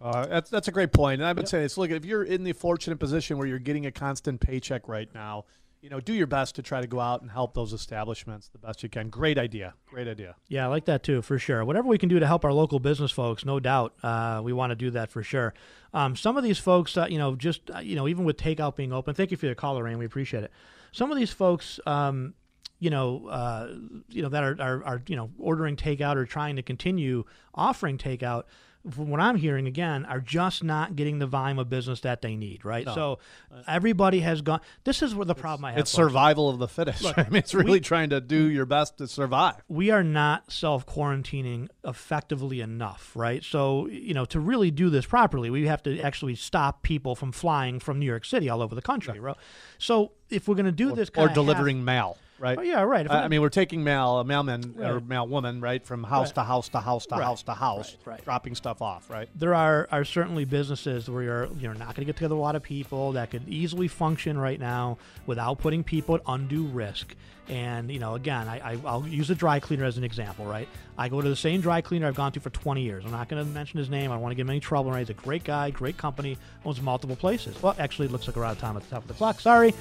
Uh, 0.00 0.26
that's 0.26 0.48
that's 0.48 0.68
a 0.68 0.72
great 0.72 0.92
point. 0.92 1.20
and 1.20 1.28
I 1.28 1.32
would 1.32 1.48
saying 1.48 1.64
it's 1.64 1.76
look 1.76 1.90
if 1.90 2.04
you're 2.04 2.22
in 2.24 2.44
the 2.44 2.52
fortunate 2.52 2.98
position 2.98 3.36
where 3.36 3.46
you're 3.46 3.58
getting 3.58 3.84
a 3.86 3.90
constant 3.92 4.40
paycheck 4.40 4.88
right 4.88 5.08
now, 5.14 5.44
you 5.80 5.90
know, 5.90 6.00
do 6.00 6.14
your 6.14 6.26
best 6.26 6.56
to 6.56 6.62
try 6.62 6.80
to 6.80 6.86
go 6.86 7.00
out 7.00 7.22
and 7.22 7.30
help 7.30 7.54
those 7.54 7.72
establishments 7.72 8.48
the 8.48 8.58
best 8.58 8.82
you 8.82 8.88
can. 8.88 9.08
Great 9.08 9.38
idea, 9.38 9.74
great 9.86 10.08
idea. 10.08 10.34
Yeah, 10.48 10.64
I 10.64 10.68
like 10.68 10.86
that 10.86 11.02
too, 11.02 11.22
for 11.22 11.38
sure. 11.38 11.64
Whatever 11.64 11.88
we 11.88 11.98
can 11.98 12.08
do 12.08 12.18
to 12.18 12.26
help 12.26 12.44
our 12.44 12.52
local 12.52 12.78
business 12.78 13.12
folks, 13.12 13.44
no 13.44 13.60
doubt, 13.60 13.94
uh, 14.02 14.40
we 14.42 14.52
want 14.52 14.70
to 14.70 14.76
do 14.76 14.90
that 14.90 15.10
for 15.10 15.22
sure. 15.22 15.54
Um, 15.94 16.16
some 16.16 16.36
of 16.36 16.44
these 16.44 16.58
folks, 16.58 16.96
uh, 16.96 17.06
you 17.08 17.18
know, 17.18 17.36
just 17.36 17.70
uh, 17.70 17.78
you 17.78 17.96
know, 17.96 18.08
even 18.08 18.24
with 18.24 18.36
takeout 18.36 18.76
being 18.76 18.92
open, 18.92 19.14
thank 19.14 19.30
you 19.30 19.36
for 19.36 19.46
your 19.46 19.54
call, 19.54 19.74
Lorraine. 19.74 19.98
We 19.98 20.06
appreciate 20.06 20.44
it. 20.44 20.50
Some 20.92 21.10
of 21.10 21.18
these 21.18 21.30
folks, 21.30 21.78
um, 21.86 22.34
you 22.78 22.90
know, 22.90 23.26
uh, 23.28 23.74
you 24.08 24.22
know 24.22 24.28
that 24.28 24.42
are, 24.42 24.56
are 24.60 24.84
are 24.84 25.02
you 25.06 25.16
know 25.16 25.30
ordering 25.38 25.76
takeout 25.76 26.16
or 26.16 26.26
trying 26.26 26.56
to 26.56 26.62
continue 26.62 27.24
offering 27.54 27.98
takeout. 27.98 28.44
From 28.90 29.10
what 29.10 29.20
I'm 29.20 29.36
hearing 29.36 29.66
again, 29.66 30.04
are 30.04 30.20
just 30.20 30.62
not 30.62 30.96
getting 30.96 31.18
the 31.18 31.26
volume 31.26 31.58
of 31.58 31.68
business 31.68 32.00
that 32.00 32.22
they 32.22 32.36
need, 32.36 32.64
right? 32.64 32.86
No. 32.86 32.94
So 32.94 33.18
uh, 33.52 33.62
everybody 33.66 34.20
has 34.20 34.42
gone. 34.42 34.60
This 34.84 35.02
is 35.02 35.14
where 35.14 35.24
the 35.24 35.34
problem 35.34 35.64
I 35.64 35.70
have. 35.72 35.80
It's 35.80 35.90
folks. 35.92 36.08
survival 36.08 36.48
of 36.48 36.58
the 36.58 36.68
fittest. 36.68 37.02
Look, 37.02 37.18
I 37.18 37.24
mean, 37.24 37.36
it's 37.36 37.54
really 37.54 37.72
we- 37.72 37.80
trying 37.80 38.10
to 38.10 38.20
do 38.20 38.48
your 38.48 38.66
best 38.66 38.98
to 38.98 39.08
survive. 39.08 39.56
we 39.68 39.90
are 39.90 40.04
not 40.04 40.52
self 40.52 40.86
quarantining 40.86 41.68
effectively 41.84 42.60
enough, 42.60 43.12
right? 43.14 43.42
So, 43.42 43.88
you 43.88 44.14
know, 44.14 44.24
to 44.26 44.40
really 44.40 44.70
do 44.70 44.90
this 44.90 45.06
properly, 45.06 45.50
we 45.50 45.66
have 45.66 45.82
to 45.84 46.00
actually 46.00 46.34
stop 46.36 46.82
people 46.82 47.14
from 47.14 47.32
flying 47.32 47.80
from 47.80 47.98
New 47.98 48.06
York 48.06 48.24
City 48.24 48.48
all 48.48 48.62
over 48.62 48.74
the 48.74 48.82
country, 48.82 49.18
right? 49.18 49.36
So, 49.78 50.12
if 50.30 50.48
we're 50.48 50.54
going 50.54 50.66
to 50.66 50.72
do 50.72 50.94
this 50.94 51.08
or 51.10 51.26
kind 51.26 51.34
delivering 51.34 51.84
mail, 51.84 52.16
right? 52.38 52.58
Oh, 52.58 52.62
yeah, 52.62 52.82
right. 52.82 53.06
If 53.06 53.12
I, 53.12 53.28
mean, 53.28 53.40
we're 53.40 53.48
taking 53.48 53.82
mail, 53.84 54.18
a 54.18 54.24
mailman 54.24 54.74
or 54.78 54.94
Right. 54.94 55.08
mail 55.08 55.26
woman, 55.26 55.60
right, 55.60 55.84
from 55.84 56.04
house 56.04 56.28
Right. 56.28 56.34
to 56.36 56.42
house 56.44 56.68
to 56.70 56.80
house 56.80 57.06
to 57.06 57.14
Right. 57.16 57.24
house 57.24 57.42
to 57.44 57.54
house, 57.54 57.96
dropping 58.24 58.54
stuff 58.54 58.82
off, 58.82 59.08
right? 59.10 59.28
there 59.34 59.54
are, 59.54 59.88
are 59.92 60.04
certainly 60.04 60.44
businesses 60.44 61.08
where 61.10 61.22
you're 61.22 61.48
you're 61.58 61.74
not 61.74 61.88
going 61.94 61.96
to 61.96 62.04
get 62.04 62.16
together 62.16 62.34
a 62.34 62.38
lot 62.38 62.56
of 62.56 62.62
people 62.62 63.12
that 63.12 63.30
could 63.30 63.48
easily 63.48 63.88
function 63.88 64.38
right 64.38 64.60
now 64.60 64.98
without 65.26 65.58
putting 65.58 65.82
people 65.84 66.14
at 66.14 66.22
undue 66.26 66.64
risk. 66.64 67.14
And 67.48 67.92
you 67.92 68.00
know, 68.00 68.16
again, 68.16 68.48
I, 68.48 68.72
I 68.72 68.76
I'll 68.84 69.06
use 69.06 69.30
a 69.30 69.34
dry 69.36 69.60
cleaner 69.60 69.84
as 69.84 69.96
an 69.98 70.02
example, 70.04 70.44
right? 70.46 70.68
I 70.98 71.08
go 71.08 71.20
to 71.20 71.28
the 71.28 71.36
same 71.36 71.60
dry 71.60 71.80
cleaner 71.80 72.08
I've 72.08 72.16
gone 72.16 72.32
to 72.32 72.40
for 72.40 72.50
20 72.50 72.82
years. 72.82 73.04
I'm 73.04 73.12
not 73.12 73.28
going 73.28 73.44
to 73.44 73.48
mention 73.52 73.78
his 73.78 73.88
name. 73.88 74.10
I 74.10 74.14
don't 74.14 74.22
want 74.22 74.32
to 74.32 74.34
give 74.34 74.46
him 74.46 74.50
any 74.50 74.58
trouble. 74.60 74.90
Right? 74.90 74.98
He's 75.00 75.10
a 75.10 75.14
great 75.14 75.44
guy, 75.44 75.70
great 75.70 75.96
company, 75.96 76.38
owns 76.64 76.80
multiple 76.82 77.14
places. 77.14 77.60
Well, 77.62 77.76
actually, 77.78 78.06
it 78.06 78.12
looks 78.12 78.26
like 78.26 78.34
we're 78.34 78.44
out 78.44 78.52
of 78.56 78.58
time 78.58 78.76
at 78.76 78.82
the 78.82 78.88
top 78.90 79.02
of 79.02 79.08
the 79.08 79.14
clock. 79.14 79.38
Sorry. 79.40 79.74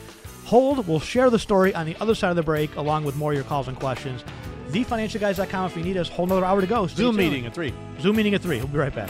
Hold. 0.45 0.87
We'll 0.87 0.99
share 0.99 1.31
the 1.31 1.39
story 1.39 1.73
on 1.73 1.87
the 1.87 1.95
other 1.99 2.13
side 2.13 2.29
of 2.29 2.35
the 2.35 2.43
break, 2.45 2.75
along 2.75 3.03
with 3.03 3.15
more 3.15 3.31
of 3.31 3.35
your 3.35 3.43
calls 3.45 3.67
and 3.67 3.77
questions. 3.77 4.23
TheFinancialGuys.com 4.69 5.65
if 5.71 5.77
you 5.77 5.83
need 5.83 5.97
us. 5.97 6.09
Whole 6.09 6.25
another 6.25 6.45
hour 6.45 6.61
to 6.61 6.67
go. 6.67 6.87
Stay 6.87 6.97
Zoom 6.97 7.15
tuned. 7.15 7.29
meeting 7.31 7.45
at 7.45 7.53
three. 7.53 7.73
Zoom 7.99 8.15
meeting 8.15 8.33
at 8.33 8.41
three. 8.41 8.57
We'll 8.57 8.67
be 8.67 8.77
right 8.77 8.93
back. 8.93 9.09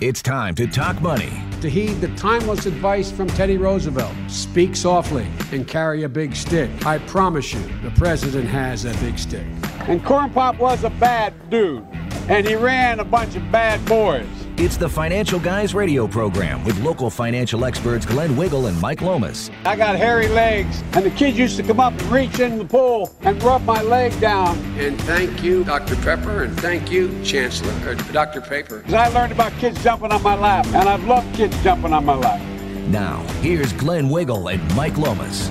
It's 0.00 0.22
time 0.22 0.54
to 0.54 0.66
talk 0.66 0.98
money. 1.02 1.30
To 1.60 1.68
heed 1.68 2.00
the 2.00 2.08
timeless 2.16 2.64
advice 2.64 3.12
from 3.12 3.26
Teddy 3.26 3.58
Roosevelt 3.58 4.14
speak 4.28 4.74
softly 4.74 5.26
and 5.52 5.68
carry 5.68 6.04
a 6.04 6.08
big 6.08 6.34
stick. 6.34 6.70
I 6.86 7.00
promise 7.00 7.52
you, 7.52 7.60
the 7.82 7.90
president 7.90 8.48
has 8.48 8.86
a 8.86 8.94
big 8.94 9.18
stick. 9.18 9.44
And 9.80 10.02
Corn 10.02 10.30
Pop 10.30 10.58
was 10.58 10.84
a 10.84 10.90
bad 10.90 11.34
dude, 11.50 11.86
and 12.30 12.48
he 12.48 12.54
ran 12.54 13.00
a 13.00 13.04
bunch 13.04 13.36
of 13.36 13.52
bad 13.52 13.84
boys. 13.84 14.26
It's 14.56 14.76
the 14.76 14.88
Financial 14.88 15.40
Guys 15.40 15.74
radio 15.74 16.06
program 16.06 16.62
with 16.64 16.78
local 16.80 17.08
financial 17.08 17.64
experts 17.64 18.04
Glenn 18.04 18.36
Wiggle 18.36 18.66
and 18.66 18.78
Mike 18.80 19.00
Lomas. 19.00 19.50
I 19.64 19.74
got 19.74 19.96
hairy 19.96 20.28
legs, 20.28 20.82
and 20.92 21.04
the 21.04 21.10
kids 21.10 21.38
used 21.38 21.56
to 21.56 21.62
come 21.62 21.80
up 21.80 21.92
and 21.92 22.02
reach 22.12 22.40
in 22.40 22.58
the 22.58 22.64
pool 22.64 23.14
and 23.22 23.42
rub 23.42 23.64
my 23.64 23.80
leg 23.80 24.18
down. 24.20 24.58
And 24.78 25.00
thank 25.02 25.42
you, 25.42 25.64
Dr. 25.64 25.96
Pepper, 25.96 26.44
and 26.44 26.60
thank 26.60 26.90
you, 26.90 27.08
Chancellor, 27.24 27.72
or 27.88 27.94
Dr. 28.12 28.42
Paper. 28.42 28.78
Because 28.78 28.94
I 28.94 29.08
learned 29.08 29.32
about 29.32 29.52
kids 29.54 29.82
jumping 29.82 30.12
on 30.12 30.22
my 30.22 30.34
lap, 30.34 30.66
and 30.66 30.88
I've 30.88 31.04
loved 31.04 31.34
kids 31.34 31.60
jumping 31.62 31.94
on 31.94 32.04
my 32.04 32.14
lap. 32.14 32.40
Now, 32.88 33.22
here's 33.40 33.72
Glenn 33.72 34.10
Wiggle 34.10 34.48
and 34.48 34.76
Mike 34.76 34.98
Lomas. 34.98 35.48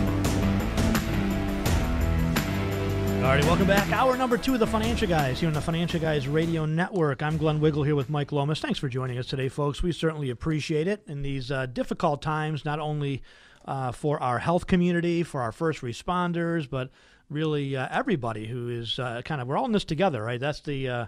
All 3.20 3.26
righty, 3.26 3.45
welcome 3.45 3.67
back. 3.67 3.91
Hour 3.91 4.15
number 4.15 4.38
two 4.38 4.53
of 4.53 4.61
the 4.61 4.65
Financial 4.65 5.05
Guys 5.05 5.41
here 5.41 5.47
on 5.47 5.53
the 5.53 5.59
Financial 5.59 5.99
Guys 5.99 6.26
Radio 6.26 6.65
Network. 6.65 7.22
I'm 7.22 7.38
Glenn 7.38 7.59
Wiggle 7.59 7.84
here 7.84 7.93
with 7.93 8.09
Mike 8.09 8.32
Lomas. 8.32 8.61
Thanks 8.61 8.80
for 8.80 8.88
joining 8.88 9.17
us 9.17 9.28
today, 9.28 9.49
folks. 9.49 9.84
We 9.84 9.91
certainly 9.91 10.30
appreciate 10.30 10.88
it 10.88 11.03
in 11.05 11.22
these 11.22 11.51
uh, 11.51 11.65
difficult 11.65 12.22
times, 12.22 12.63
not 12.63 12.80
only 12.80 13.22
uh, 13.65 13.91
for 13.91 14.24
our 14.24 14.39
health 14.39 14.67
community, 14.67 15.24
for 15.24 15.41
our 15.41 15.51
first 15.51 15.82
responders, 15.82 16.67
but 16.67 16.91
really 17.30 17.76
uh, 17.76 17.89
everybody 17.91 18.47
who 18.47 18.70
is 18.70 18.97
uh, 18.99 19.22
kind 19.26 19.41
of 19.41 19.49
we're 19.49 19.57
all 19.57 19.65
in 19.65 19.74
this 19.74 19.84
together, 19.84 20.24
right? 20.24 20.39
That's 20.39 20.61
the 20.61 20.88
uh, 20.88 21.05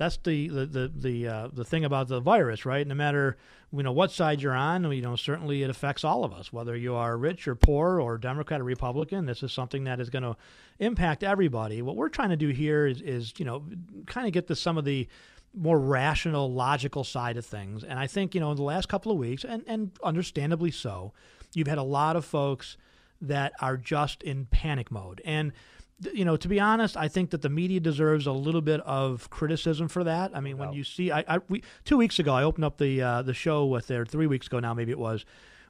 that's 0.00 0.16
the 0.16 0.48
the 0.48 0.64
the 0.64 0.92
the, 0.94 1.28
uh, 1.28 1.48
the 1.52 1.64
thing 1.64 1.84
about 1.84 2.08
the 2.08 2.20
virus, 2.20 2.64
right? 2.64 2.86
No 2.86 2.94
matter 2.94 3.36
you 3.70 3.82
know 3.82 3.92
what 3.92 4.10
side 4.10 4.40
you're 4.40 4.54
on, 4.54 4.90
you 4.90 5.02
know 5.02 5.14
certainly 5.14 5.62
it 5.62 5.68
affects 5.68 6.04
all 6.04 6.24
of 6.24 6.32
us, 6.32 6.50
whether 6.50 6.74
you 6.74 6.94
are 6.94 7.18
rich 7.18 7.46
or 7.46 7.54
poor 7.54 8.00
or 8.00 8.16
Democrat 8.16 8.62
or 8.62 8.64
Republican. 8.64 9.26
This 9.26 9.42
is 9.42 9.52
something 9.52 9.84
that 9.84 10.00
is 10.00 10.08
going 10.08 10.22
to 10.22 10.38
impact 10.78 11.22
everybody. 11.22 11.82
What 11.82 11.96
we're 11.96 12.08
trying 12.08 12.30
to 12.30 12.36
do 12.36 12.48
here 12.48 12.86
is 12.86 13.02
is 13.02 13.34
you 13.36 13.44
know 13.44 13.62
kind 14.06 14.26
of 14.26 14.32
get 14.32 14.46
to 14.48 14.56
some 14.56 14.78
of 14.78 14.86
the 14.86 15.06
more 15.52 15.78
rational, 15.78 16.50
logical 16.50 17.04
side 17.04 17.36
of 17.36 17.44
things. 17.44 17.84
And 17.84 17.98
I 17.98 18.06
think 18.06 18.34
you 18.34 18.40
know 18.40 18.52
in 18.52 18.56
the 18.56 18.62
last 18.62 18.88
couple 18.88 19.12
of 19.12 19.18
weeks, 19.18 19.44
and 19.44 19.62
and 19.66 19.90
understandably 20.02 20.70
so, 20.70 21.12
you've 21.52 21.68
had 21.68 21.76
a 21.76 21.82
lot 21.82 22.16
of 22.16 22.24
folks 22.24 22.78
that 23.20 23.52
are 23.60 23.76
just 23.76 24.22
in 24.22 24.46
panic 24.46 24.90
mode 24.90 25.20
and 25.26 25.52
you 26.14 26.24
know, 26.24 26.36
to 26.36 26.48
be 26.48 26.58
honest, 26.60 26.96
I 26.96 27.08
think 27.08 27.30
that 27.30 27.42
the 27.42 27.48
media 27.48 27.80
deserves 27.80 28.26
a 28.26 28.32
little 28.32 28.60
bit 28.62 28.80
of 28.82 29.28
criticism 29.30 29.88
for 29.88 30.04
that. 30.04 30.30
I 30.34 30.40
mean, 30.40 30.56
when 30.58 30.72
you 30.72 30.84
see, 30.84 31.10
I, 31.10 31.24
I 31.28 31.38
we, 31.48 31.62
two 31.84 31.96
weeks 31.96 32.18
ago, 32.18 32.32
I 32.34 32.42
opened 32.42 32.64
up 32.64 32.78
the 32.78 33.02
uh, 33.02 33.22
the 33.22 33.34
show 33.34 33.66
with 33.66 33.86
there 33.86 34.04
three 34.06 34.26
weeks 34.26 34.46
ago 34.46 34.60
now, 34.60 34.74
maybe 34.74 34.92
it 34.92 34.98
was, 34.98 35.24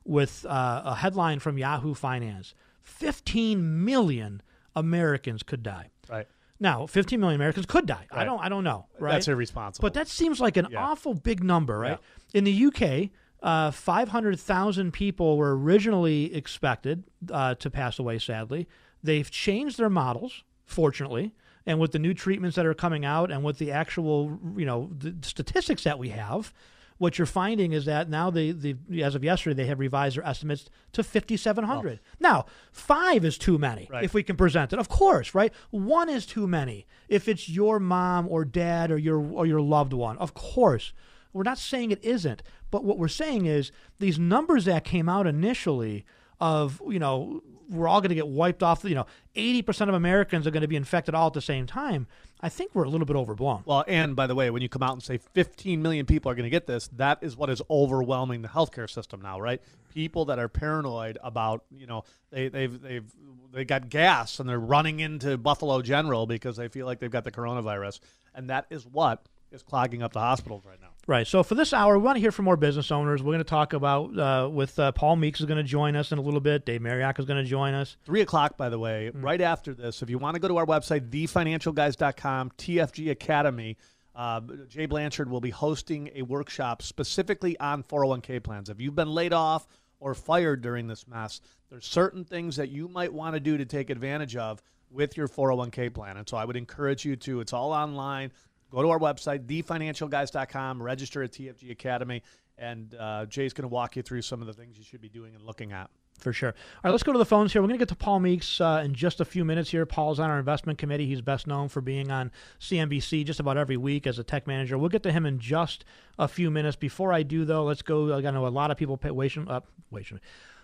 with 0.05 0.47
uh, 0.49 0.83
a 0.85 0.95
headline 0.97 1.39
from 1.41 1.59
Yahoo 1.59 1.95
Finance: 1.95 2.55
15 2.81 3.85
million 3.85 4.43
Americans 4.77 5.43
could 5.43 5.63
die. 5.63 5.91
Right. 6.09 6.27
Now, 6.63 6.87
15 6.87 7.19
million 7.19 7.41
Americans 7.41 7.65
could 7.67 7.87
die. 7.87 8.07
I 8.11 8.25
don't, 8.25 8.39
I 8.39 8.51
don't 8.51 8.65
know. 8.65 8.87
Right? 8.99 9.13
That's 9.13 9.29
irresponsible. 9.29 9.87
But 9.87 9.95
that 9.95 10.09
seems 10.09 10.41
like 10.41 10.59
an 10.59 10.69
Yeah. 10.71 10.85
awful 10.85 11.15
big 11.15 11.43
number, 11.43 11.79
right? 11.79 11.99
In 12.35 12.45
the 12.45 12.53
UK, 12.67 13.09
uh, 13.43 13.71
500,000 13.71 14.93
people 14.93 15.39
were 15.39 15.57
originally 15.57 16.35
expected 16.35 17.05
uh, 17.31 17.55
to 17.55 17.71
pass 17.71 17.99
away, 17.99 18.19
sadly. 18.19 18.69
They've 19.03 19.31
changed 19.31 19.79
their 19.79 19.91
models, 19.91 20.43
fortunately. 20.65 21.33
And 21.67 21.79
with 21.79 21.93
the 21.93 21.99
new 21.99 22.15
treatments 22.15 22.57
that 22.57 22.67
are 22.67 22.75
coming 22.75 23.05
out 23.05 23.31
and 23.31 23.45
with 23.45 23.59
the 23.59 23.71
actual, 23.71 24.39
you 24.57 24.65
know, 24.67 24.91
the 24.97 25.15
statistics 25.23 25.85
that 25.85 25.99
we 25.99 26.09
have, 26.09 26.53
what 26.99 27.17
you're 27.19 27.27
finding 27.27 27.73
is 27.73 27.87
that 27.87 28.11
now 28.11 28.29
they, 28.31 28.51
the 28.51 28.77
as 29.03 29.15
of 29.15 29.25
yesterday, 29.25 29.55
they 29.63 29.67
have 29.69 29.79
revised 29.79 30.17
their 30.17 30.27
estimates 30.27 30.69
to 30.93 31.03
5,700. 31.03 32.01
Now, 32.19 32.45
five 32.73 33.25
is 33.25 33.39
too 33.39 33.57
many 33.57 33.89
Right. 33.91 34.05
if 34.05 34.13
we 34.13 34.23
can 34.23 34.37
present 34.37 34.73
it. 34.73 34.79
Of 34.79 34.89
course, 34.89 35.35
right? 35.35 35.53
One 35.71 36.09
is 36.11 36.27
too 36.27 36.47
many 36.47 36.87
if 37.09 37.27
it's 37.29 37.49
your 37.49 37.79
mom 37.81 38.27
or 38.29 38.45
dad 38.45 38.91
or 38.91 38.99
your 38.99 39.19
or 39.19 39.47
your 39.47 39.61
loved 39.63 39.93
one. 39.95 40.19
Of 40.19 40.35
course. 40.35 40.93
We're 41.33 41.45
not 41.45 41.59
saying 41.59 41.91
it 41.93 42.05
isn't, 42.05 42.43
but 42.73 42.85
what 42.85 42.99
we're 42.99 43.07
saying 43.09 43.47
is 43.47 43.71
these 44.01 44.19
numbers 44.19 44.65
that 44.65 44.85
came 44.85 45.09
out 45.09 45.27
initially 45.27 46.05
of 46.41 46.83
you 46.89 46.99
know 46.99 47.43
we're 47.71 47.89
all 47.89 48.01
going 48.01 48.11
to 48.11 48.15
get 48.15 48.29
wiped 48.29 48.63
off. 48.63 48.85
You 48.85 48.95
know, 48.95 49.07
eighty 49.35 49.63
percent 49.63 49.89
of 49.89 49.95
Americans 49.95 50.47
are 50.47 50.51
going 50.51 50.63
to 50.63 50.69
be 50.69 50.77
infected 50.77 51.15
all 51.15 51.29
at 51.29 51.33
the 51.33 51.41
same 51.41 51.67
time. 51.67 52.07
I 52.43 52.49
think 52.49 52.75
we're 52.75 52.85
a 52.85 52.89
little 52.89 53.07
bit 53.07 53.17
overblown. 53.17 53.63
Well, 53.67 53.85
and 53.87 54.17
by 54.17 54.27
the 54.27 54.35
way, 54.35 54.51
when 54.51 54.63
you 54.63 54.69
come 54.69 54.83
out 54.83 54.95
and 54.95 55.03
say 55.03 55.19
15 55.19 55.83
million 55.83 56.07
people 56.07 56.31
are 56.31 56.35
going 56.35 56.45
to 56.45 56.51
get 56.51 56.67
this, 56.67 56.89
that 56.97 57.19
is 57.21 57.37
what 57.37 57.51
is 57.51 57.61
overwhelming 57.69 58.41
the 58.41 58.49
healthcare 58.49 58.89
system 58.89 59.21
now, 59.21 59.39
right? 59.39 59.61
People 59.93 60.25
that 60.27 60.39
are 60.39 60.49
paranoid 60.49 61.19
about, 61.23 61.65
you 61.71 61.87
know, 61.87 62.05
they, 62.31 62.49
they've 62.49 62.81
they've 62.81 63.13
they 63.53 63.65
got 63.65 63.89
gas 63.89 64.41
and 64.41 64.49
they're 64.49 64.59
running 64.59 65.01
into 65.01 65.37
Buffalo 65.37 65.83
General 65.83 66.27
because 66.27 66.57
they 66.57 66.69
feel 66.69 66.87
like 66.87 66.99
they've 67.01 67.11
got 67.11 67.25
the 67.25 67.33
coronavirus, 67.33 68.01
and 68.35 68.49
that 68.49 68.67
is 68.71 68.87
what 68.87 69.27
is 69.53 69.63
clogging 69.63 70.03
up 70.03 70.13
the 70.13 70.21
hospitals 70.21 70.65
right 70.65 70.81
now. 70.81 70.89
Right. 71.07 71.27
So 71.27 71.43
for 71.43 71.55
this 71.57 71.73
hour, 71.73 71.99
we 71.99 72.05
want 72.05 72.17
to 72.17 72.21
hear 72.21 72.31
from 72.31 72.45
more 72.45 72.57
business 72.57 72.93
owners. 72.93 73.23
We're 73.23 73.33
going 73.33 73.39
to 73.39 73.45
talk 73.45 73.73
about 73.73 74.17
uh, 74.17 74.49
with 74.53 74.79
uh, 74.79 74.93
Paul 74.93 75.17
Meeks 75.17 75.41
is 75.41 75.47
going 75.47 75.57
to 75.59 75.65
join 75.65 75.97
us 75.97 76.13
in 76.13 76.19
a 76.19 76.21
little 76.21 76.41
bit. 76.41 76.65
Dave 76.65 76.81
Mariak 76.83 77.19
is 77.19 77.25
going 77.25 77.43
to 77.43 77.49
join 77.49 77.75
us. 77.75 77.97
Three 78.05 78.21
o'clock, 78.21 78.57
by 78.57 78.69
the 78.69 78.79
way, 78.79 79.09
Hmm. 79.11 79.23
right 79.23 79.41
after 79.41 79.75
this. 79.75 80.03
If 80.03 80.11
you 80.11 80.19
want 80.19 80.35
to 80.37 80.41
go 80.41 80.47
to 80.49 80.57
our 80.59 80.67
website, 80.67 81.11
thefinancialguys.com, 81.11 82.53
TFG 82.59 83.11
Academy, 83.11 83.77
uh, 84.15 84.41
Jay 84.69 84.87
Blanchard 84.87 85.31
will 85.31 85.41
be 85.41 85.51
hosting 85.51 86.11
a 86.15 86.23
workshop 86.23 86.83
specifically 86.83 87.59
on 87.59 87.83
401k 87.83 88.43
plans. 88.43 88.69
If 88.69 88.81
you've 88.81 88.95
been 88.97 89.11
laid 89.11 89.33
off 89.33 89.67
or 89.99 90.15
fired 90.15 90.63
during 90.63 90.87
this 90.87 91.07
mess, 91.07 91.41
there's 91.71 91.87
certain 91.87 92.25
things 92.25 92.57
that 92.57 92.71
you 92.71 92.89
might 92.89 93.13
want 93.13 93.35
to 93.35 93.41
do 93.41 93.57
to 93.57 93.65
take 93.65 93.91
advantage 93.91 94.37
of 94.37 94.63
with 94.91 95.17
your 95.17 95.29
401k 95.29 95.95
plan. 95.95 96.17
And 96.17 96.29
so 96.29 96.37
I 96.37 96.45
would 96.45 96.57
encourage 96.57 97.05
you 97.05 97.15
to, 97.17 97.41
it's 97.41 97.53
all 97.53 97.73
online. 97.73 98.33
Go 98.71 98.83
to 98.83 98.91
our 98.91 98.99
website, 98.99 99.47
thefinancialguys.com, 99.47 100.83
register 100.83 101.23
at 101.23 101.33
TFG 101.33 101.71
Academy, 101.71 102.23
and 102.57 102.95
uh, 102.95 103.27
Jay's 103.27 103.53
going 103.53 103.69
to 103.69 103.69
walk 103.69 103.97
you 103.97 104.03
through 104.03 104.23
some 104.23 104.41
of 104.41 104.47
the 104.47 104.53
things 104.53 104.79
you 104.79 104.85
should 104.85 105.01
be 105.01 105.09
doing 105.09 105.35
and 105.35 105.45
looking 105.45 105.73
at. 105.73 105.91
For 106.21 106.33
sure. 106.33 106.51
All 106.51 106.81
right, 106.85 106.91
let's 106.91 107.03
go 107.03 107.13
to 107.13 107.19
the 107.19 107.25
phones 107.25 107.53
here. 107.53 107.63
We're 107.63 107.69
going 107.69 107.79
to 107.79 107.83
get 107.83 107.89
to 107.89 107.97
Paul 107.97 108.21
Meeks 108.21 108.61
uh, 108.61 108.83
in 108.85 108.95
just 108.95 109.21
a 109.21 109.25
few 109.25 109.45
minutes 109.45 109.71
here. 109.71 109.87
Paul's 109.87 110.21
on 110.21 110.31
our 110.31 110.39
investment 110.39 110.79
committee. 110.79 111.07
He's 111.07 111.23
best 111.23 111.47
known 111.47 111.69
for 111.69 111.81
being 111.81 112.11
on 112.11 112.31
CNBC 112.61 113.25
just 113.25 113.41
about 113.41 113.57
every 113.57 113.79
week 113.79 114.07
as 114.07 114.19
a 114.19 114.25
tech 114.25 114.47
manager. 114.47 114.77
We'll 114.77 114.91
get 114.91 115.03
to 115.05 115.13
him 115.13 115.25
in 115.25 115.39
just 115.39 115.85
a 116.19 116.29
few 116.29 116.51
minutes. 116.51 116.77
Before 116.77 117.13
I 117.13 117.23
do, 117.23 117.45
though, 117.47 117.65
let's 117.65 117.83
go. 117.83 118.15
I 118.15 118.21
know 118.21 118.47
a 118.47 118.49
lot 118.49 118.71
of 118.71 118.77
people 118.77 118.99
pay, 118.99 119.11
waiting, 119.11 119.49
uh, 119.49 119.61
waiting, 119.91 120.21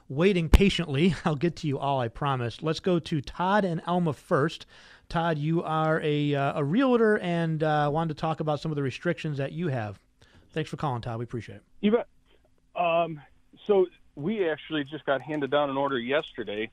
waiting 0.09 0.51
patiently. 0.51 1.15
I'll 1.25 1.37
get 1.37 1.57
to 1.57 1.67
you 1.67 1.79
all, 1.79 2.01
I 2.01 2.09
promise. 2.09 2.63
Let's 2.63 2.81
go 2.81 2.99
to 2.99 3.21
Todd 3.23 3.65
and 3.65 3.81
Elma 3.87 4.13
first. 4.13 4.67
Todd, 5.09 5.39
you 5.39 5.63
are 5.63 6.01
a, 6.03 6.35
uh, 6.35 6.61
a 6.61 6.65
realtor 6.65 7.19
and 7.19 7.63
uh, 7.63 7.89
wanted 7.93 8.15
to 8.15 8.21
talk 8.21 8.41
about 8.41 8.61
some 8.61 8.73
of 8.73 8.77
the 8.77 8.83
restrictions 8.83 9.39
that 9.39 9.53
you 9.53 9.69
have. 9.69 9.99
Thanks 10.51 10.71
for 10.71 10.77
calling, 10.77 11.03
Todd. 11.03 11.19
We 11.19 11.25
appreciate 11.25 11.57
it. 11.57 11.63
You 11.81 11.93
bet. 11.93 12.09
Um, 12.75 13.21
so 13.67 13.87
we 14.15 14.49
actually 14.49 14.85
just 14.85 15.05
got 15.05 15.21
handed 15.21 15.51
down 15.51 15.71
an 15.71 15.77
order 15.77 15.99
yesterday 15.99 16.71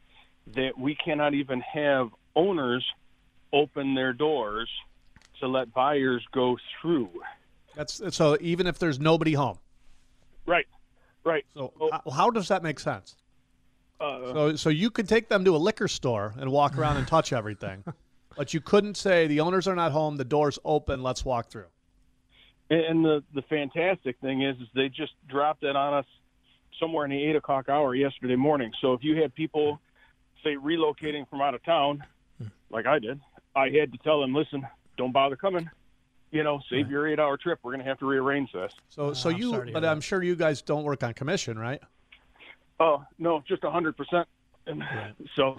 that 0.55 0.77
we 0.77 0.95
cannot 0.95 1.34
even 1.34 1.61
have 1.61 2.09
owners 2.36 2.86
open 3.51 3.93
their 3.93 4.13
doors 4.13 4.69
to 5.39 5.47
let 5.47 5.73
buyers 5.73 6.23
go 6.31 6.57
through. 6.81 7.09
That's 7.75 8.01
so 8.15 8.38
even 8.41 8.67
if 8.67 8.79
there's 8.79 8.99
nobody 8.99 9.34
home. 9.34 9.57
Right. 10.45 10.67
Right. 11.23 11.45
So 11.55 11.71
how, 11.91 12.11
how 12.11 12.29
does 12.29 12.47
that 12.49 12.63
make 12.63 12.79
sense? 12.79 13.15
Uh, 13.99 14.34
So 14.34 14.55
so 14.55 14.69
you 14.69 14.89
could 14.89 15.07
take 15.07 15.29
them 15.29 15.45
to 15.45 15.55
a 15.55 15.57
liquor 15.57 15.88
store 15.88 16.34
and 16.38 16.51
walk 16.51 16.77
around 16.77 16.97
and 16.97 17.07
touch 17.15 17.31
everything, 17.34 17.84
but 18.36 18.53
you 18.53 18.61
couldn't 18.61 18.97
say 18.97 19.27
the 19.27 19.39
owners 19.39 19.67
are 19.67 19.75
not 19.75 19.91
home, 19.91 20.17
the 20.17 20.25
door's 20.25 20.59
open, 20.65 21.03
let's 21.03 21.23
walk 21.25 21.49
through. 21.49 21.65
And 22.69 23.03
the 23.03 23.23
the 23.34 23.41
fantastic 23.43 24.17
thing 24.19 24.41
is, 24.41 24.55
is 24.57 24.67
they 24.73 24.89
just 24.89 25.13
dropped 25.27 25.63
it 25.63 25.75
on 25.75 25.93
us 25.93 26.05
somewhere 26.79 27.05
in 27.05 27.11
the 27.11 27.23
eight 27.23 27.36
o'clock 27.36 27.69
hour 27.69 27.93
yesterday 27.93 28.36
morning. 28.36 28.71
So 28.81 28.93
if 28.93 29.03
you 29.03 29.21
had 29.21 29.36
people 29.36 29.79
say 30.43 30.55
relocating 30.55 31.27
from 31.29 31.41
out 31.41 31.53
of 31.53 31.63
town, 31.63 32.03
like 32.71 32.88
I 32.88 32.99
did, 32.99 33.19
I 33.55 33.69
had 33.69 33.91
to 33.91 33.97
tell 33.99 34.19
them, 34.21 34.34
listen, 34.34 34.65
don't 34.97 35.11
bother 35.11 35.36
coming. 35.36 35.69
You 36.31 36.43
know, 36.43 36.61
save 36.67 36.89
your 36.89 37.07
eight 37.07 37.19
hour 37.19 37.38
trip. 37.38 37.59
We're 37.61 37.73
going 37.73 37.84
to 37.84 37.89
have 37.89 37.99
to 37.99 38.07
rearrange 38.07 38.51
this. 38.53 38.73
So 38.89 39.13
so 39.13 39.29
you 39.29 39.65
but 39.71 39.86
I'm 39.86 40.01
sure 40.01 40.23
you 40.23 40.36
guys 40.36 40.61
don't 40.63 40.84
work 40.84 41.03
on 41.03 41.13
commission, 41.13 41.59
right? 41.59 41.81
Oh 42.79 43.03
no, 43.19 43.43
just 43.47 43.63
a 43.63 43.69
hundred 43.69 43.95
percent. 43.95 44.27
And 44.65 44.84
so, 45.36 45.57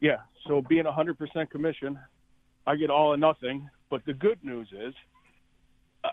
yeah. 0.00 0.18
So 0.46 0.62
being 0.62 0.86
a 0.86 0.92
hundred 0.92 1.18
percent 1.18 1.50
commission, 1.50 1.98
I 2.66 2.76
get 2.76 2.90
all 2.90 3.12
or 3.12 3.16
nothing. 3.16 3.68
But 3.90 4.04
the 4.06 4.12
good 4.12 4.42
news 4.42 4.68
is, 4.72 4.94
uh, 6.02 6.08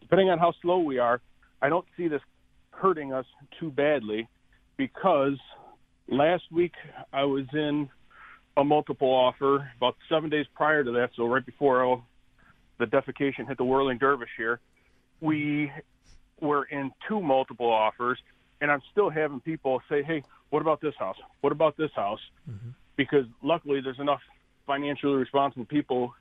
depending 0.00 0.30
on 0.30 0.38
how 0.38 0.52
slow 0.62 0.78
we 0.78 0.98
are, 0.98 1.20
I 1.62 1.68
don't 1.68 1.86
see 1.96 2.08
this 2.08 2.22
hurting 2.70 3.12
us 3.12 3.26
too 3.58 3.70
badly 3.70 4.28
because 4.76 5.38
last 6.08 6.44
week 6.50 6.72
I 7.12 7.24
was 7.24 7.44
in 7.52 7.88
a 8.56 8.64
multiple 8.64 9.08
offer 9.08 9.70
about 9.76 9.96
seven 10.08 10.30
days 10.30 10.46
prior 10.54 10.84
to 10.84 10.90
that. 10.92 11.10
So 11.16 11.26
right 11.26 11.44
before 11.44 11.82
all 11.84 12.04
the 12.78 12.86
defecation 12.86 13.46
hit 13.46 13.58
the 13.58 13.64
whirling 13.64 13.98
dervish 13.98 14.30
here, 14.36 14.60
we 15.20 15.70
were 16.40 16.64
in 16.64 16.90
two 17.06 17.20
multiple 17.20 17.70
offers, 17.70 18.18
and 18.60 18.70
I'm 18.70 18.80
still 18.90 19.10
having 19.10 19.40
people 19.40 19.82
say, 19.88 20.02
"Hey, 20.02 20.22
what 20.48 20.62
about 20.62 20.80
this 20.80 20.94
house? 20.98 21.16
What 21.42 21.52
about 21.52 21.76
this 21.76 21.92
house?" 21.94 22.20
Because 22.96 23.26
luckily, 23.42 23.80
there's 23.80 23.98
enough 23.98 24.20
financially 24.70 25.14
responsible 25.14 25.64
people 25.64 26.14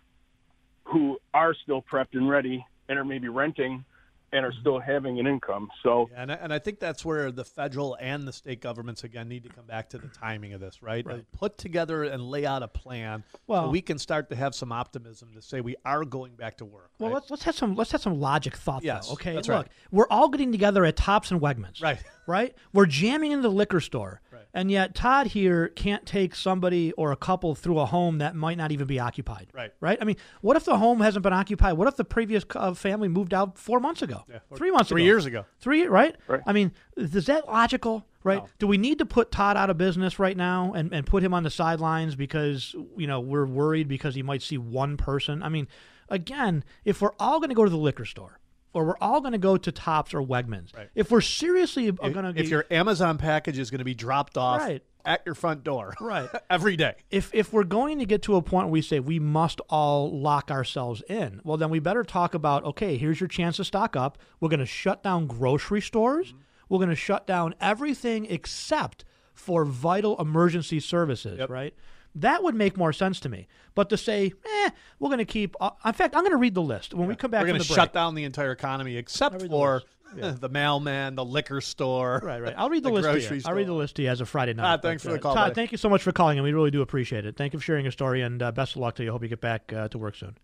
who 0.86 1.20
are 1.36 1.54
still 1.54 1.84
prepped 1.84 2.14
and 2.14 2.28
ready 2.28 2.66
and 2.88 2.97
are 2.97 3.06
maybe 3.06 3.30
renting 3.30 3.86
and 4.32 4.43
are 4.43 4.50
mm-hmm. 4.50 4.60
still 4.62 4.80
having 4.80 5.20
an 5.20 5.28
income. 5.28 5.70
So 5.84 6.10
And 6.16 6.32
I, 6.32 6.36
and 6.36 6.52
I 6.52 6.58
think 6.58 6.80
that's 6.80 7.06
where 7.06 7.32
the 7.32 7.45
federal 7.45 7.95
and 8.00 8.28
the 8.28 8.34
state 8.34 8.60
governments 8.60 9.04
again 9.04 9.28
need 9.28 9.43
to 9.43 9.50
come 9.50 9.66
back 9.66 9.89
to 9.89 10.00
the 10.00 10.08
timing 10.08 10.54
of 10.54 10.62
this, 10.62 10.82
right? 10.82 11.06
Right. 11.06 11.26
Put 11.32 11.60
together 11.60 12.04
and 12.04 12.24
lay 12.24 12.43
out 12.43 12.64
a 12.64 12.68
plan 12.68 13.24
Well- 13.45 13.66
so 13.66 13.70
we 13.70 13.82
can 13.82 14.00
start 14.00 14.32
to 14.32 14.36
have 14.36 14.56
some 14.56 14.72
optimism 14.72 15.30
to 15.36 15.43
say 15.43 15.62
we 15.62 15.76
are 15.86 16.04
going 16.04 16.34
back 16.34 16.58
to 16.58 16.66
work. 16.66 16.89
Well, 16.97 17.10
right? 17.10 17.16
let's 17.16 17.30
let's 17.30 17.43
have 17.43 17.56
some 17.56 17.76
let's 17.76 17.91
have 17.91 18.02
some 18.02 18.20
logic 18.20 18.58
thought. 18.58 18.84
Yes, 18.84 19.08
though, 19.08 19.14
okay. 19.14 19.34
that's 19.34 19.47
Look, 19.47 19.58
right. 19.58 19.68
we're 19.91 20.08
all 20.10 20.30
getting 20.30 20.52
together 20.52 20.86
at 20.86 20.95
Tops 20.95 21.30
and 21.30 21.39
Wegmans. 21.39 21.84
Right. 21.84 22.02
Right. 22.26 22.56
We're 22.74 22.88
jamming 22.88 23.32
in 23.32 23.41
the 23.41 23.50
liquor 23.50 23.80
store. 23.80 24.22
Right. 24.54 24.60
And 24.62 24.72
yet 24.72 24.95
Todd 24.95 25.28
here 25.28 25.68
can't 25.70 26.06
take 26.06 26.34
somebody 26.36 26.91
or 26.93 27.12
a 27.12 27.16
couple 27.16 27.56
through 27.56 27.80
a 27.80 27.86
home 27.86 28.18
that 28.18 28.36
might 28.36 28.58
not 28.58 28.72
even 28.72 28.88
be 28.88 29.00
occupied. 29.00 29.47
Right. 29.54 29.72
Right. 29.80 29.97
I 30.02 30.06
mean, 30.06 30.18
what 30.41 30.58
if 30.58 30.66
the 30.66 30.78
home 30.78 31.02
hasn't 31.02 31.24
been 31.24 31.34
occupied? 31.34 31.74
What 31.78 31.88
if 31.88 31.95
the 31.95 32.04
previous 32.06 32.43
uh, 32.56 32.74
family 32.74 33.08
moved 33.08 33.34
out 33.34 33.58
four 33.58 33.80
months 33.80 34.02
ago? 34.02 34.24
Yeah, 34.30 34.39
or 34.50 34.58
Three 34.58 34.72
months 34.72 34.89
three 34.89 35.02
ago. 35.04 35.06
years 35.06 35.26
ago. 35.26 35.45
Three. 35.60 35.86
Right. 35.86 36.16
Right. 36.28 36.41
I 36.45 36.54
mean, 36.54 36.72
is 36.97 37.26
that 37.28 37.47
logical? 37.47 38.06
Right. 38.24 38.43
Do 38.60 38.68
we 38.68 38.78
need 38.78 38.97
to 38.97 39.06
put 39.06 39.32
Todd 39.32 39.56
out 39.56 39.70
of 39.70 39.78
business 39.78 40.20
right 40.20 40.36
now 40.36 40.74
and, 40.74 40.93
and 40.93 41.06
put 41.06 41.24
him 41.24 41.34
on 41.34 41.43
the 41.43 41.50
sidelines 41.50 42.16
because 42.16 42.76
you 42.97 43.08
know 43.08 43.20
we're 43.22 43.45
worried 43.45 43.88
because 43.88 44.14
he 44.16 44.24
might 44.24 44.41
see 44.41 44.58
one 44.58 44.97
person? 44.97 45.41
I 45.41 45.50
mean, 45.50 45.68
again, 46.10 46.64
if 46.84 47.02
we're 47.02 47.14
all 47.20 47.39
going 47.39 47.50
to 47.50 47.56
go 47.56 47.64
to 47.64 47.70
the 47.70 47.78
liquor 47.78 48.06
store 48.06 48.39
or 48.74 48.86
we're 48.86 48.97
all 49.01 49.20
going 49.22 49.32
to 49.32 49.38
go 49.39 49.57
to 49.57 49.72
Tops 49.72 50.13
or 50.13 50.22
Wegmans, 50.22 50.76
Right. 50.76 50.89
if 50.95 51.09
we're 51.11 51.22
seriously 51.22 51.91
going 51.91 52.13
to 52.13 52.34
if 52.36 52.49
your 52.49 52.65
Amazon 52.72 53.17
package 53.17 53.57
is 53.57 53.70
going 53.72 53.80
to 53.80 53.86
be 53.86 53.93
dropped 53.95 54.38
off 54.38 54.61
Right. 54.61 54.84
at 55.05 55.22
your 55.26 55.34
front 55.36 55.63
door 55.63 55.93
right 56.01 56.30
every 56.49 56.76
day. 56.76 56.95
if 57.09 57.34
if 57.34 57.51
we're 57.53 57.63
going 57.63 57.99
to 57.99 58.05
get 58.05 58.22
to 58.24 58.36
a 58.36 58.41
point 58.41 58.67
where 58.67 58.74
we 58.74 58.82
say 58.82 58.99
we 58.99 59.17
must 59.20 59.59
all 59.70 60.11
lock 60.20 60.51
ourselves 60.51 61.01
in, 61.09 61.41
well 61.43 61.57
then 61.57 61.70
we 61.70 61.80
better 61.80 62.03
talk 62.03 62.34
about 62.34 62.63
okay, 62.63 62.97
here's 62.97 63.20
your 63.20 63.28
chance 63.28 63.57
to 63.57 63.63
stock 63.63 63.95
up. 63.95 64.17
We're 64.39 64.49
going 64.49 64.59
to 64.59 64.65
shut 64.65 65.01
down 65.03 65.26
grocery 65.28 65.82
stores. 65.82 66.28
Mm-hmm. 66.30 66.38
We're 66.70 66.78
going 66.80 66.89
to 66.89 66.95
shut 66.95 67.26
down 67.26 67.55
everything 67.59 68.26
except 68.26 69.03
for 69.34 69.65
vital 69.65 70.20
emergency 70.20 70.80
services, 70.80 71.39
right? 71.49 71.74
That 72.16 72.43
would 72.43 72.55
make 72.55 72.76
more 72.76 72.91
sense 72.91 73.20
to 73.22 73.30
me. 73.30 73.47
But 73.76 73.89
to 73.89 73.97
say, 73.97 74.34
eh, 74.45 74.70
we're 74.99 75.10
going 75.10 75.20
to 75.20 75.26
keep. 75.26 75.55
Uh, 75.62 75.72
in 75.86 75.93
fact, 75.93 76.16
I'm 76.16 76.24
going 76.24 76.32
to 76.32 76.38
read 76.38 76.55
the 76.55 76.62
list 76.62 76.93
when 76.93 77.07
we 77.07 77.16
come 77.16 77.32
back. 77.32 77.41
We're 77.41 77.47
going 77.47 77.62
to 77.62 77.68
to 77.68 77.74
shut 77.74 77.93
down 77.93 78.16
the 78.16 78.24
entire 78.24 78.51
economy 78.51 78.97
except 78.97 79.36
read 79.36 79.43
the 79.43 79.47
for 79.49 79.84
list. 80.16 80.41
the 80.41 80.49
mailman, 80.49 81.16
the 81.16 81.26
liquor 81.26 81.62
store. 81.62 82.20
Right, 82.24 82.41
right. 82.41 82.53
I'll 82.57 82.70
read 82.70 82.84
the, 82.84 82.89
list 82.89 83.07
to 83.07 83.36
you. 83.36 83.39
store. 83.39 83.51
I'll 83.51 83.57
read 83.57 83.68
the 83.68 83.74
list 83.74 83.95
to 83.97 84.03
you 84.03 84.10
as 84.10 84.22
a 84.22 84.26
Friday 84.26 84.53
night. 84.53 84.66
Ah, 84.66 84.78
thanks 84.78 85.03
But, 85.03 85.10
for 85.10 85.14
the 85.14 85.20
uh, 85.20 85.22
call, 85.22 85.36
Todd, 85.36 85.45
buddy. 85.45 85.55
thank 85.55 85.72
you 85.72 85.78
so 85.78 85.89
much 85.89 86.01
for 86.01 86.12
calling, 86.12 86.38
and 86.38 86.43
we 86.43 86.51
really 86.51 86.72
do 86.72 86.82
appreciate 86.82 87.26
it. 87.26 87.38
Thank 87.38 87.53
you 87.53 87.60
for 87.60 87.64
sharing 87.64 87.86
your 87.86 87.91
story, 87.91 88.22
and 88.22 88.41
uh, 88.41 88.51
best 88.51 88.76
of 88.76 88.82
luck 88.82 88.95
to 88.95 89.03
you. 89.03 89.10
I 89.10 89.12
hope 89.12 89.24
you 89.24 89.30
get 89.30 89.41
back 89.41 89.72
uh, 89.72 89.88
to 89.89 89.97
work 89.97 90.16
soon. 90.16 90.36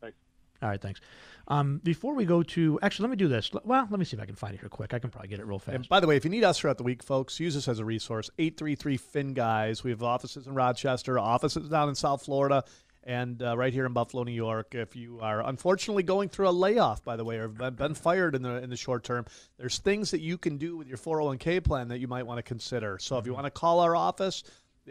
Thanks. 0.00 0.16
All 0.62 0.68
right, 0.68 0.80
thanks. 0.80 1.00
Um, 1.50 1.80
before 1.82 2.14
we 2.14 2.24
go 2.24 2.44
to, 2.44 2.78
actually, 2.80 3.04
let 3.04 3.10
me 3.10 3.16
do 3.16 3.26
this. 3.26 3.50
Well, 3.64 3.88
let 3.90 3.98
me 3.98 4.04
see 4.04 4.16
if 4.16 4.22
I 4.22 4.26
can 4.26 4.36
find 4.36 4.54
it 4.54 4.60
here 4.60 4.68
quick. 4.68 4.94
I 4.94 5.00
can 5.00 5.10
probably 5.10 5.28
get 5.28 5.40
it 5.40 5.46
real 5.46 5.58
fast. 5.58 5.74
And 5.74 5.88
by 5.88 5.98
the 5.98 6.06
way, 6.06 6.16
if 6.16 6.24
you 6.24 6.30
need 6.30 6.44
us 6.44 6.58
throughout 6.60 6.78
the 6.78 6.84
week, 6.84 7.02
folks, 7.02 7.40
use 7.40 7.56
us 7.56 7.66
as 7.66 7.80
a 7.80 7.84
resource. 7.84 8.30
833 8.38 8.96
Fin 8.96 9.34
Guys. 9.34 9.82
We 9.82 9.90
have 9.90 10.02
offices 10.02 10.46
in 10.46 10.54
Rochester, 10.54 11.18
offices 11.18 11.68
down 11.68 11.88
in 11.88 11.96
South 11.96 12.24
Florida, 12.24 12.62
and 13.02 13.42
uh, 13.42 13.56
right 13.56 13.72
here 13.72 13.84
in 13.84 13.92
Buffalo, 13.92 14.22
New 14.22 14.30
York. 14.30 14.76
If 14.76 14.94
you 14.94 15.18
are 15.20 15.44
unfortunately 15.44 16.04
going 16.04 16.28
through 16.28 16.48
a 16.48 16.52
layoff, 16.52 17.02
by 17.02 17.16
the 17.16 17.24
way, 17.24 17.38
or 17.38 17.42
have 17.42 17.58
been- 17.58 17.74
been 17.74 17.94
fired 17.94 18.36
in 18.36 18.42
the 18.42 18.62
in 18.62 18.70
the 18.70 18.76
short 18.76 19.02
term, 19.02 19.24
there's 19.58 19.78
things 19.78 20.12
that 20.12 20.20
you 20.20 20.38
can 20.38 20.56
do 20.56 20.76
with 20.76 20.86
your 20.86 20.98
401k 20.98 21.64
plan 21.64 21.88
that 21.88 21.98
you 21.98 22.06
might 22.06 22.26
want 22.26 22.38
to 22.38 22.44
consider. 22.44 22.98
So 23.00 23.18
if 23.18 23.26
you 23.26 23.34
want 23.34 23.46
to 23.46 23.50
call 23.50 23.80
our 23.80 23.96
office, 23.96 24.44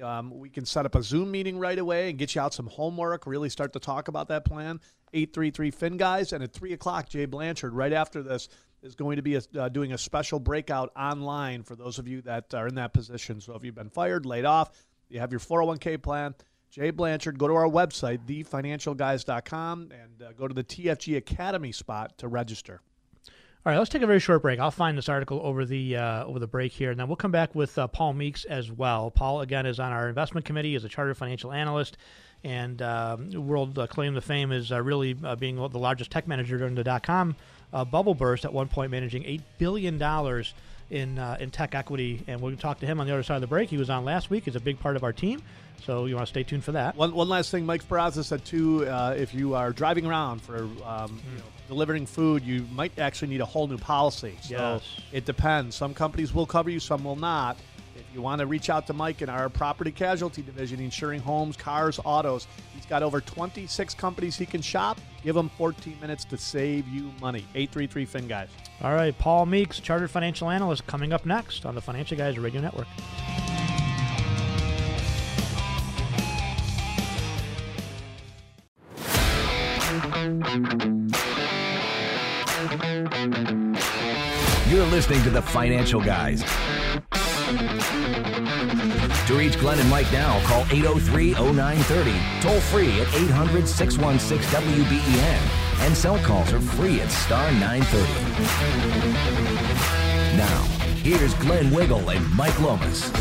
um, 0.04 0.38
we 0.38 0.50
can 0.50 0.66
set 0.66 0.86
up 0.86 0.96
a 0.96 1.04
Zoom 1.04 1.32
meeting 1.32 1.58
right 1.58 1.78
away 1.78 2.10
and 2.10 2.18
get 2.18 2.36
you 2.36 2.42
out 2.42 2.54
some 2.54 2.68
homework. 2.68 3.26
Really 3.26 3.50
start 3.50 3.74
to 3.74 3.80
talk 3.80 4.08
about 4.08 4.28
that 4.30 4.46
plan. 4.46 4.80
833 5.14 5.72
Fin 5.72 5.98
Guys, 5.98 6.34
and 6.34 6.44
at 6.44 6.54
3 6.54 6.74
o'clock, 6.74 7.10
Jay 7.10 7.26
Blanchard, 7.26 7.74
right 7.74 7.94
after 7.94 8.24
this, 8.24 8.50
is 8.82 8.96
going 8.96 9.18
to 9.18 9.22
be 9.22 9.36
a, 9.36 9.42
uh, 9.58 9.70
doing 9.70 9.94
a 9.94 9.98
special 9.98 10.40
breakout 10.40 10.92
online 10.96 11.64
for 11.64 11.76
those 11.76 12.00
of 12.00 12.08
you 12.08 12.22
that 12.22 12.54
are 12.54 12.68
in 12.68 12.76
that 12.76 12.94
position. 12.94 13.42
So 13.42 13.56
if 13.56 13.64
you've 13.64 13.76
been 13.76 13.90
fired, 13.90 14.26
laid 14.26 14.46
off, 14.46 14.72
you 15.10 15.20
have 15.20 15.32
your 15.32 15.40
401k 15.40 16.02
plan, 16.02 16.36
Jay 16.70 16.92
Blanchard, 16.92 17.40
go 17.40 17.48
to 17.48 17.56
our 17.56 17.68
website, 17.68 18.20
thefinancialguys.com, 18.26 19.92
and 19.92 20.22
uh, 20.22 20.32
go 20.34 20.48
to 20.48 20.54
the 20.54 20.64
TFG 20.64 21.18
Academy 21.18 21.72
spot 21.72 22.18
to 22.20 22.28
register. 22.28 22.82
All 23.66 23.74
right, 23.74 23.78
let's 23.78 23.90
take 23.90 24.04
a 24.04 24.08
very 24.08 24.22
short 24.22 24.42
break. 24.42 24.60
I'll 24.60 24.72
find 24.72 24.98
this 24.98 25.10
article 25.10 25.42
over 25.44 25.66
the 25.66 25.98
uh, 25.98 26.24
over 26.24 26.40
the 26.40 26.48
break 26.48 26.72
here, 26.72 26.92
and 26.92 27.00
then 27.00 27.08
we'll 27.08 27.18
come 27.18 27.32
back 27.32 27.54
with 27.54 27.78
uh, 27.78 27.88
Paul 27.88 28.14
Meeks 28.14 28.46
as 28.46 28.72
well. 28.72 29.12
Paul 29.12 29.42
again 29.42 29.66
is 29.66 29.82
on 29.82 29.92
our 29.92 30.08
investment 30.08 30.46
committee 30.46 30.76
as 30.76 30.86
a 30.86 30.90
chartered 30.90 31.18
financial 31.18 31.52
analyst, 31.52 31.98
and 32.44 32.82
um, 32.82 33.32
world 33.48 33.78
uh, 33.78 33.88
claim 33.88 34.16
to 34.16 34.22
fame 34.22 34.52
is 34.52 34.72
uh, 34.72 34.82
really 34.82 35.16
uh, 35.24 35.36
being 35.36 35.56
the 35.56 35.80
largest 35.80 36.12
tech 36.12 36.28
manager 36.28 36.58
during 36.58 36.76
the 36.76 36.84
dot 36.84 37.04
com 37.04 37.36
uh, 37.74 37.84
bubble 37.86 38.14
burst. 38.16 38.46
At 38.46 38.54
one 38.54 38.68
point, 38.68 38.92
managing 38.92 39.26
eight 39.26 39.42
billion 39.58 39.98
dollars 39.98 40.54
in 40.90 41.20
uh, 41.20 41.38
in 41.40 41.52
tech 41.52 41.76
equity, 41.76 42.24
and 42.28 42.42
we'll 42.42 42.56
talk 42.56 42.80
to 42.80 42.86
him 42.86 43.00
on 43.00 43.08
the 43.08 43.14
other 43.14 43.24
side 43.24 43.36
of 43.36 43.42
the 43.42 43.48
break. 43.48 43.70
He 43.70 43.78
was 43.78 43.90
on 43.90 44.06
last 44.06 44.30
week; 44.30 44.46
he's 44.46 44.56
a 44.56 44.60
big 44.60 44.80
part 44.80 44.96
of 44.96 45.04
our 45.04 45.14
team, 45.14 45.42
so 45.84 46.06
you 46.06 46.16
want 46.16 46.28
to 46.28 46.32
stay 46.32 46.44
tuned 46.44 46.64
for 46.64 46.72
that. 46.72 46.96
One, 46.96 47.14
one 47.14 47.30
last 47.30 47.52
thing, 47.52 47.66
Mike 47.66 47.88
Peraza 47.88 48.24
said 48.24 48.44
too. 48.46 48.88
Uh, 48.88 49.14
if 49.18 49.34
you 49.34 49.54
are 49.54 49.72
driving 49.72 50.06
around 50.06 50.42
for 50.42 50.64
um, 50.86 51.20
you 51.32 51.38
know, 51.38 51.44
delivering 51.68 52.08
food, 52.08 52.44
you 52.44 52.66
might 52.74 52.98
actually 52.98 53.28
need 53.28 53.42
a 53.42 53.46
whole 53.46 53.68
new 53.68 53.78
policy. 53.78 54.36
So 54.42 54.56
Yes. 54.56 54.82
it 55.12 55.26
depends. 55.26 55.76
Some 55.76 55.94
companies 55.94 56.34
will 56.34 56.48
cover 56.48 56.72
you, 56.72 56.80
some 56.80 57.04
will 57.04 57.16
not. 57.16 57.58
If 58.10 58.16
you 58.16 58.24
want 58.24 58.40
to 58.40 58.48
reach 58.48 58.72
out 58.72 58.88
to 58.88 58.94
Mike 58.94 59.22
in 59.22 59.30
our 59.30 59.50
property 59.50 59.92
casualty 59.92 60.42
division, 60.42 60.80
insuring 60.80 61.20
homes, 61.20 61.56
cars, 61.56 62.00
autos, 62.04 62.48
he's 62.74 62.88
got 62.88 63.04
over 63.04 63.22
26 63.22 63.94
companies 63.94 64.36
he 64.36 64.48
can 64.48 64.64
shop. 64.64 65.00
Give 65.24 65.38
him 65.38 65.48
14 65.50 65.96
minutes 66.02 66.26
to 66.26 66.38
save 66.38 66.88
you 66.88 67.12
money. 67.22 67.46
833 67.54 68.06
Fin 68.06 68.28
Guys. 68.28 68.50
All 68.82 68.96
right, 68.96 69.16
Paul 69.20 69.46
Meeks, 69.46 69.80
chartered 69.80 70.10
financial 70.10 70.50
analyst, 70.50 70.88
coming 70.88 71.14
up 71.14 71.24
next 71.28 71.68
on 71.68 71.76
the 71.76 71.82
Financial 71.82 72.18
Guys 72.18 72.40
Radio 72.40 72.62
Network. 72.62 72.88
You're 84.68 84.86
listening 84.88 85.22
to 85.24 85.30
the 85.30 85.44
Financial 85.44 86.02
Guys. 86.02 86.44
To 89.30 89.38
reach 89.38 89.60
Glenn 89.60 89.78
and 89.78 89.88
Mike 89.92 90.12
now, 90.12 90.44
call 90.48 90.62
803 90.72 91.34
0930, 91.34 92.20
toll 92.42 92.60
free 92.62 93.00
at 93.00 93.14
800 93.14 93.68
616 93.68 94.60
WBEN, 94.60 95.86
and 95.86 95.96
cell 95.96 96.18
calls 96.24 96.52
are 96.52 96.60
free 96.60 97.00
at 97.00 97.12
star 97.12 97.52
930. 97.52 98.12
Now, 100.36 100.64
here's 101.04 101.36
Glenn 101.36 101.70
Wiggle 101.70 102.10
and 102.10 102.28
Mike 102.36 102.60
Lomas. 102.60 103.12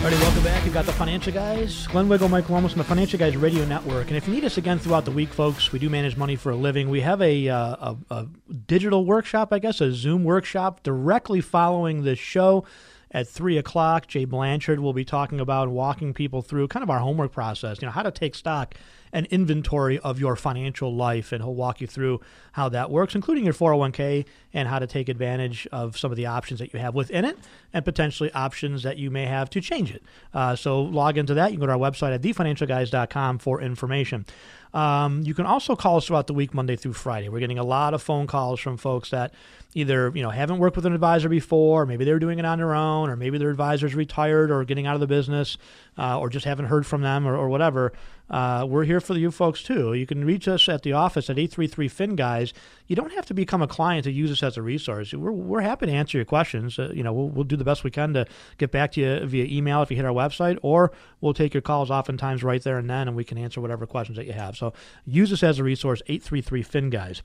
All 0.00 0.06
right, 0.06 0.20
welcome 0.20 0.42
back. 0.42 0.64
You've 0.64 0.74
got 0.74 0.86
the 0.86 0.92
Financial 0.92 1.32
Guys, 1.32 1.86
Glenn 1.86 2.08
Wiggle, 2.08 2.28
Mike 2.28 2.50
Lomas, 2.50 2.72
and 2.72 2.80
the 2.80 2.84
Financial 2.84 3.20
Guys 3.20 3.36
Radio 3.36 3.64
Network. 3.66 4.08
And 4.08 4.16
if 4.16 4.26
you 4.26 4.34
need 4.34 4.44
us 4.44 4.58
again 4.58 4.80
throughout 4.80 5.04
the 5.04 5.12
week, 5.12 5.28
folks, 5.28 5.70
we 5.70 5.78
do 5.78 5.88
manage 5.88 6.16
money 6.16 6.34
for 6.34 6.50
a 6.50 6.56
living. 6.56 6.90
We 6.90 7.02
have 7.02 7.22
a, 7.22 7.48
uh, 7.48 7.76
a, 7.76 7.96
a 8.10 8.26
digital 8.66 9.04
workshop, 9.04 9.52
I 9.52 9.60
guess, 9.60 9.80
a 9.80 9.92
Zoom 9.92 10.24
workshop 10.24 10.82
directly 10.82 11.40
following 11.40 12.02
this 12.02 12.18
show 12.18 12.64
at 13.12 13.28
3 13.28 13.58
o'clock. 13.58 14.06
Jay 14.06 14.24
Blanchard 14.24 14.80
will 14.80 14.92
be 14.92 15.04
talking 15.04 15.40
about 15.40 15.68
walking 15.68 16.14
people 16.14 16.42
through 16.42 16.68
kind 16.68 16.82
of 16.82 16.90
our 16.90 17.00
homework 17.00 17.32
process, 17.32 17.80
you 17.80 17.86
know, 17.86 17.92
how 17.92 18.02
to 18.02 18.10
take 18.10 18.34
stock 18.34 18.74
and 19.12 19.26
inventory 19.26 19.98
of 19.98 20.20
your 20.20 20.36
financial 20.36 20.94
life. 20.94 21.32
And 21.32 21.42
he'll 21.42 21.54
walk 21.54 21.80
you 21.80 21.86
through 21.86 22.20
how 22.52 22.68
that 22.68 22.90
works, 22.90 23.14
including 23.14 23.44
your 23.44 23.54
401k 23.54 24.24
and 24.52 24.68
how 24.68 24.78
to 24.78 24.86
take 24.86 25.08
advantage 25.08 25.66
of 25.72 25.98
some 25.98 26.10
of 26.10 26.16
the 26.16 26.26
options 26.26 26.60
that 26.60 26.72
you 26.72 26.78
have 26.78 26.94
within 26.94 27.24
it 27.24 27.36
and 27.72 27.84
potentially 27.84 28.32
options 28.32 28.82
that 28.84 28.98
you 28.98 29.10
may 29.10 29.26
have 29.26 29.50
to 29.50 29.60
change 29.60 29.92
it. 29.92 30.02
Uh, 30.32 30.54
so 30.54 30.80
log 30.82 31.18
into 31.18 31.34
that. 31.34 31.50
You 31.50 31.58
can 31.58 31.60
go 31.60 31.66
to 31.66 31.72
our 31.72 31.78
website 31.78 32.14
at 32.14 32.22
thefinancialguys.com 32.22 33.38
for 33.38 33.60
information. 33.60 34.26
Um, 34.72 35.22
you 35.22 35.34
can 35.34 35.46
also 35.46 35.74
call 35.74 35.96
us 35.96 36.06
throughout 36.06 36.28
the 36.28 36.34
week, 36.34 36.54
Monday 36.54 36.76
through 36.76 36.92
Friday. 36.92 37.28
We're 37.28 37.40
getting 37.40 37.58
a 37.58 37.64
lot 37.64 37.92
of 37.94 38.02
phone 38.02 38.28
calls 38.28 38.60
from 38.60 38.76
folks 38.76 39.10
that 39.10 39.34
either 39.74 40.10
you 40.14 40.22
know 40.22 40.30
haven't 40.30 40.58
worked 40.58 40.76
with 40.76 40.86
an 40.86 40.92
advisor 40.92 41.28
before, 41.28 41.82
or 41.82 41.86
maybe 41.86 42.04
they're 42.04 42.18
doing 42.18 42.38
it 42.38 42.44
on 42.44 42.58
their 42.58 42.74
own, 42.74 43.08
or 43.08 43.16
maybe 43.16 43.38
their 43.38 43.50
advisor's 43.50 43.94
retired 43.94 44.50
or 44.50 44.64
getting 44.64 44.86
out 44.86 44.94
of 44.94 45.00
the 45.00 45.06
business, 45.06 45.56
uh, 45.98 46.18
or 46.18 46.28
just 46.28 46.44
haven't 46.44 46.66
heard 46.66 46.86
from 46.86 47.02
them 47.02 47.26
or, 47.26 47.36
or 47.36 47.48
whatever. 47.48 47.92
Uh, 48.30 48.64
we're 48.68 48.84
here 48.84 49.00
for 49.00 49.14
you 49.16 49.30
folks 49.30 49.62
too. 49.62 49.92
You 49.92 50.06
can 50.06 50.24
reach 50.24 50.46
us 50.46 50.68
at 50.68 50.82
the 50.82 50.92
office 50.92 51.28
at 51.28 51.38
833 51.38 51.88
Fin 51.88 52.16
Guys. 52.16 52.54
You 52.86 52.94
don't 52.94 53.12
have 53.12 53.26
to 53.26 53.34
become 53.34 53.60
a 53.60 53.66
client 53.66 54.04
to 54.04 54.12
use 54.12 54.30
us 54.30 54.42
as 54.42 54.56
a 54.56 54.62
resource. 54.62 55.12
We're, 55.12 55.32
we're 55.32 55.60
happy 55.60 55.86
to 55.86 55.92
answer 55.92 56.16
your 56.16 56.24
questions. 56.24 56.78
Uh, 56.78 56.92
you 56.94 57.02
know, 57.02 57.12
we'll, 57.12 57.28
we'll 57.28 57.44
do 57.44 57.56
the 57.56 57.64
best 57.64 57.82
we 57.82 57.90
can 57.90 58.14
to 58.14 58.26
get 58.58 58.70
back 58.70 58.92
to 58.92 59.00
you 59.00 59.26
via 59.26 59.44
email 59.46 59.82
if 59.82 59.90
you 59.90 59.96
hit 59.96 60.04
our 60.04 60.12
website, 60.12 60.58
or 60.62 60.92
we'll 61.20 61.34
take 61.34 61.52
your 61.52 61.60
calls 61.60 61.90
oftentimes 61.90 62.44
right 62.44 62.62
there 62.62 62.78
and 62.78 62.88
then, 62.88 63.08
and 63.08 63.16
we 63.16 63.24
can 63.24 63.36
answer 63.36 63.60
whatever 63.60 63.86
questions 63.86 64.16
that 64.16 64.26
you 64.26 64.32
have. 64.32 64.56
So 64.56 64.72
use 65.04 65.32
us 65.32 65.42
as 65.42 65.58
a 65.58 65.64
resource, 65.64 66.00
833 66.06 66.62
Fin 66.62 66.90
Guys. 66.90 67.22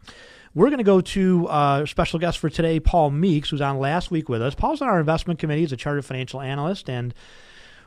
We're 0.55 0.67
going 0.67 0.77
to 0.77 0.83
go 0.85 1.01
to 1.01 1.47
uh, 1.47 1.85
special 1.85 2.17
guest 2.17 2.39
for 2.39 2.49
today, 2.49 2.79
Paul 2.79 3.11
Meeks, 3.11 3.49
who's 3.49 3.61
on 3.61 3.77
last 3.77 4.09
week 4.09 4.29
with 4.29 4.41
us. 4.41 4.55
Paul's 4.55 4.81
on 4.81 4.87
our 4.87 4.99
investment 4.99 5.37
committee. 5.37 5.61
He's 5.61 5.73
a 5.73 5.77
chartered 5.77 6.05
financial 6.05 6.41
analyst 6.41 6.89
and 6.89 7.13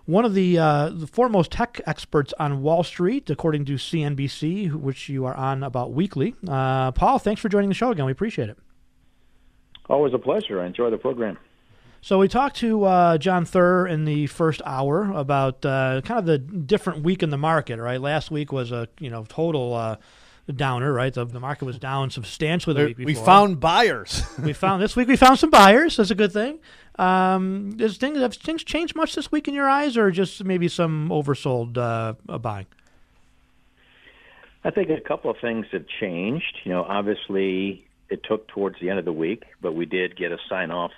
one 0.09 0.25
of 0.25 0.33
the, 0.33 0.59
uh, 0.59 0.89
the 0.89 1.07
foremost 1.07 1.51
tech 1.51 1.83
experts 1.87 2.33
on 2.41 2.63
Wall 2.63 2.83
Street, 2.83 3.29
according 3.29 3.67
to 3.67 3.75
CNBC, 3.75 4.73
which 4.73 5.11
you 5.11 5.27
are 5.27 5.35
on 5.35 5.63
about 5.63 5.93
weekly. 5.93 6.35
Uh, 6.49 6.93
Paul, 6.93 7.19
thanks 7.19 7.43
for 7.43 7.51
joining 7.51 7.69
the 7.69 7.75
show 7.75 7.91
again. 7.91 8.07
We 8.07 8.13
appreciate 8.13 8.49
it. 8.49 8.57
Always 9.87 10.15
a 10.15 10.19
pleasure. 10.19 10.63
I 10.63 10.67
enjoy 10.67 10.89
the 10.89 10.97
program. 10.97 11.37
So 12.01 12.19
we 12.19 12.27
talked 12.27 12.57
to 12.57 12.85
uh, 12.85 13.19
John 13.19 13.45
Thur 13.45 13.87
in 13.87 14.07
the 14.07 14.29
first 14.29 14.63
hour 14.65 15.13
about 15.13 15.63
uh, 15.67 16.01
kind 16.03 16.19
of 16.21 16.25
the 16.25 16.39
different 16.39 17.03
week 17.03 17.23
in 17.23 17.29
the 17.29 17.37
market. 17.37 17.79
Right, 17.79 18.01
last 18.01 18.31
week 18.31 18.51
was 18.51 18.73
a 18.73 18.89
you 19.01 19.11
know 19.11 19.27
total 19.29 19.75
uh, 19.75 19.97
downer. 20.55 20.91
Right, 20.91 21.13
the, 21.13 21.27
the 21.27 21.41
market 21.41 21.67
was 21.67 21.79
down 21.79 22.09
substantially 22.09 22.73
the 22.73 22.79
There- 22.79 22.89
week 22.89 22.99
we 22.99 23.15
found 23.15 23.61
buyers. 23.61 24.23
we 24.43 24.55
found 24.55 24.81
this 24.83 24.97
week 24.97 25.09
we 25.09 25.17
found 25.17 25.39
some 25.39 25.51
buyers. 25.51 25.97
That's 25.99 26.11
a 26.11 26.15
good 26.15 26.33
thing. 26.33 26.61
Um, 26.99 27.76
does 27.76 27.96
things 27.96 28.18
have 28.18 28.34
things 28.34 28.64
changed 28.64 28.96
much 28.96 29.14
this 29.14 29.30
week 29.30 29.46
in 29.46 29.55
your 29.55 29.68
eyes, 29.68 29.96
or 29.96 30.11
just 30.11 30.44
maybe 30.44 30.68
some 30.68 31.11
oversold 31.11 31.78
uh, 31.78 32.14
uh, 32.28 32.38
buying? 32.38 32.66
I 34.64 34.70
think 34.70 34.90
a 34.90 35.01
couple 35.01 35.30
of 35.30 35.36
things 35.40 35.66
have 35.70 35.86
changed. 36.01 36.59
You 36.64 36.72
know, 36.72 36.82
obviously 36.82 37.86
it 38.09 38.24
took 38.24 38.49
towards 38.49 38.80
the 38.80 38.90
end 38.90 38.99
of 38.99 39.05
the 39.05 39.12
week, 39.12 39.44
but 39.61 39.74
we 39.74 39.86
did 39.86 40.16
get 40.16 40.32
a 40.32 40.38
sign 40.49 40.72
off 40.72 40.90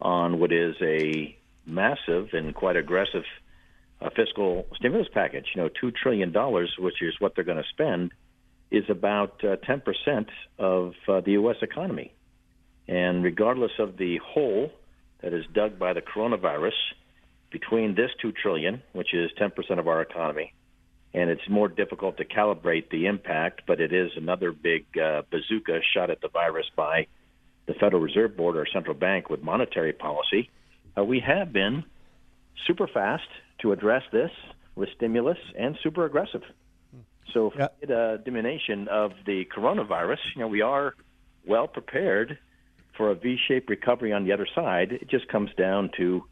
on 0.00 0.38
what 0.38 0.52
is 0.52 0.76
a 0.82 1.36
massive 1.66 2.28
and 2.32 2.54
quite 2.54 2.76
aggressive 2.76 3.24
uh, 4.00 4.10
fiscal 4.14 4.66
stimulus 4.76 5.08
package. 5.12 5.46
You 5.54 5.62
know, 5.62 5.68
two 5.68 5.90
trillion 5.90 6.30
dollars, 6.30 6.74
which 6.78 7.00
is 7.00 7.14
what 7.20 7.34
they're 7.34 7.44
going 7.44 7.62
to 7.62 7.68
spend, 7.70 8.12
is 8.70 8.84
about 8.90 9.42
uh, 9.42 9.56
ten 9.56 9.80
percent 9.80 10.28
of 10.58 10.92
uh, 11.08 11.22
the 11.22 11.32
U.S. 11.32 11.56
economy. 11.62 12.12
And 12.86 13.24
regardless 13.24 13.72
of 13.78 13.96
the 13.96 14.18
hole 14.18 14.72
that 15.20 15.32
is 15.32 15.44
dug 15.52 15.78
by 15.78 15.92
the 15.92 16.02
coronavirus, 16.02 16.72
between 17.50 17.94
this 17.94 18.10
two 18.20 18.32
trillion, 18.32 18.82
which 18.92 19.14
is 19.14 19.30
ten 19.38 19.50
percent 19.50 19.80
of 19.80 19.88
our 19.88 20.02
economy, 20.02 20.52
and 21.14 21.30
it's 21.30 21.48
more 21.48 21.68
difficult 21.68 22.16
to 22.18 22.24
calibrate 22.24 22.90
the 22.90 23.06
impact, 23.06 23.62
but 23.66 23.80
it 23.80 23.92
is 23.92 24.10
another 24.16 24.52
big 24.52 24.86
uh, 24.98 25.22
bazooka 25.30 25.80
shot 25.94 26.10
at 26.10 26.20
the 26.20 26.28
virus 26.28 26.66
by 26.76 27.06
the 27.66 27.74
Federal 27.74 28.02
Reserve 28.02 28.36
Board 28.36 28.56
or 28.56 28.66
central 28.72 28.94
bank 28.94 29.30
with 29.30 29.42
monetary 29.42 29.92
policy. 29.92 30.50
Uh, 30.96 31.04
we 31.04 31.20
have 31.20 31.52
been 31.52 31.84
super 32.66 32.86
fast 32.86 33.28
to 33.60 33.72
address 33.72 34.02
this 34.12 34.30
with 34.74 34.88
stimulus 34.96 35.38
and 35.58 35.78
super 35.82 36.04
aggressive. 36.04 36.42
So, 37.34 37.50
for 37.50 37.68
a 37.82 38.18
diminution 38.18 38.88
of 38.88 39.12
the 39.26 39.44
coronavirus, 39.44 40.18
you 40.34 40.40
know, 40.40 40.48
we 40.48 40.62
are 40.62 40.94
well 41.46 41.68
prepared 41.68 42.38
for 42.98 43.10
a 43.10 43.14
V-shaped 43.14 43.70
recovery 43.70 44.12
on 44.12 44.24
the 44.24 44.32
other 44.32 44.46
side. 44.54 44.92
It 44.92 45.08
just 45.08 45.28
comes 45.28 45.50
down 45.56 45.90
to 45.96 46.24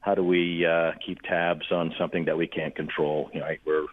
how 0.00 0.14
do 0.14 0.22
we 0.22 0.66
uh, 0.66 0.92
keep 1.04 1.22
tabs 1.22 1.72
on 1.72 1.94
something 1.98 2.26
that 2.26 2.36
we 2.36 2.46
can't 2.46 2.74
control. 2.74 3.30
You 3.32 3.40
know, 3.40 3.46
right? 3.46 3.60
we're 3.64 3.86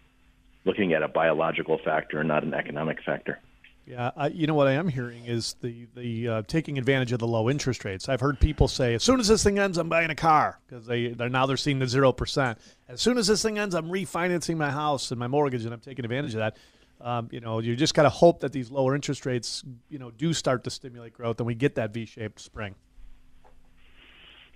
looking 0.66 0.92
at 0.92 1.02
a 1.02 1.08
biological 1.08 1.78
factor 1.82 2.18
and 2.18 2.28
not 2.28 2.44
an 2.44 2.52
economic 2.52 3.02
factor. 3.02 3.38
Yeah, 3.86 4.10
I, 4.16 4.28
you 4.28 4.48
know 4.48 4.54
what 4.54 4.66
I 4.66 4.72
am 4.72 4.88
hearing 4.88 5.26
is 5.26 5.54
the 5.60 5.86
the 5.94 6.28
uh, 6.28 6.42
taking 6.48 6.76
advantage 6.76 7.12
of 7.12 7.20
the 7.20 7.26
low 7.26 7.48
interest 7.48 7.84
rates. 7.84 8.08
I've 8.08 8.20
heard 8.20 8.40
people 8.40 8.66
say, 8.66 8.94
as 8.94 9.04
soon 9.04 9.20
as 9.20 9.28
this 9.28 9.44
thing 9.44 9.60
ends, 9.60 9.78
I'm 9.78 9.88
buying 9.88 10.10
a 10.10 10.16
car 10.16 10.58
because 10.66 10.86
they 10.86 11.08
they're 11.08 11.28
now 11.28 11.46
they're 11.46 11.56
seeing 11.56 11.78
the 11.78 11.86
zero 11.86 12.12
percent. 12.12 12.58
As 12.88 13.00
soon 13.00 13.16
as 13.16 13.28
this 13.28 13.42
thing 13.42 13.60
ends, 13.60 13.76
I'm 13.76 13.86
refinancing 13.86 14.56
my 14.56 14.72
house 14.72 15.12
and 15.12 15.20
my 15.20 15.28
mortgage, 15.28 15.64
and 15.64 15.72
I'm 15.72 15.78
taking 15.78 16.04
advantage 16.04 16.34
of 16.34 16.40
that. 16.40 16.56
Um, 17.00 17.28
you 17.30 17.40
know, 17.40 17.58
you 17.58 17.76
just 17.76 17.94
got 17.94 18.04
to 18.04 18.10
hope 18.10 18.40
that 18.40 18.52
these 18.52 18.70
lower 18.70 18.94
interest 18.94 19.26
rates, 19.26 19.62
you 19.88 19.98
know, 19.98 20.10
do 20.10 20.32
start 20.32 20.64
to 20.64 20.70
stimulate 20.70 21.12
growth, 21.12 21.38
and 21.38 21.46
we 21.46 21.54
get 21.54 21.74
that 21.74 21.92
V-shaped 21.92 22.40
spring. 22.40 22.74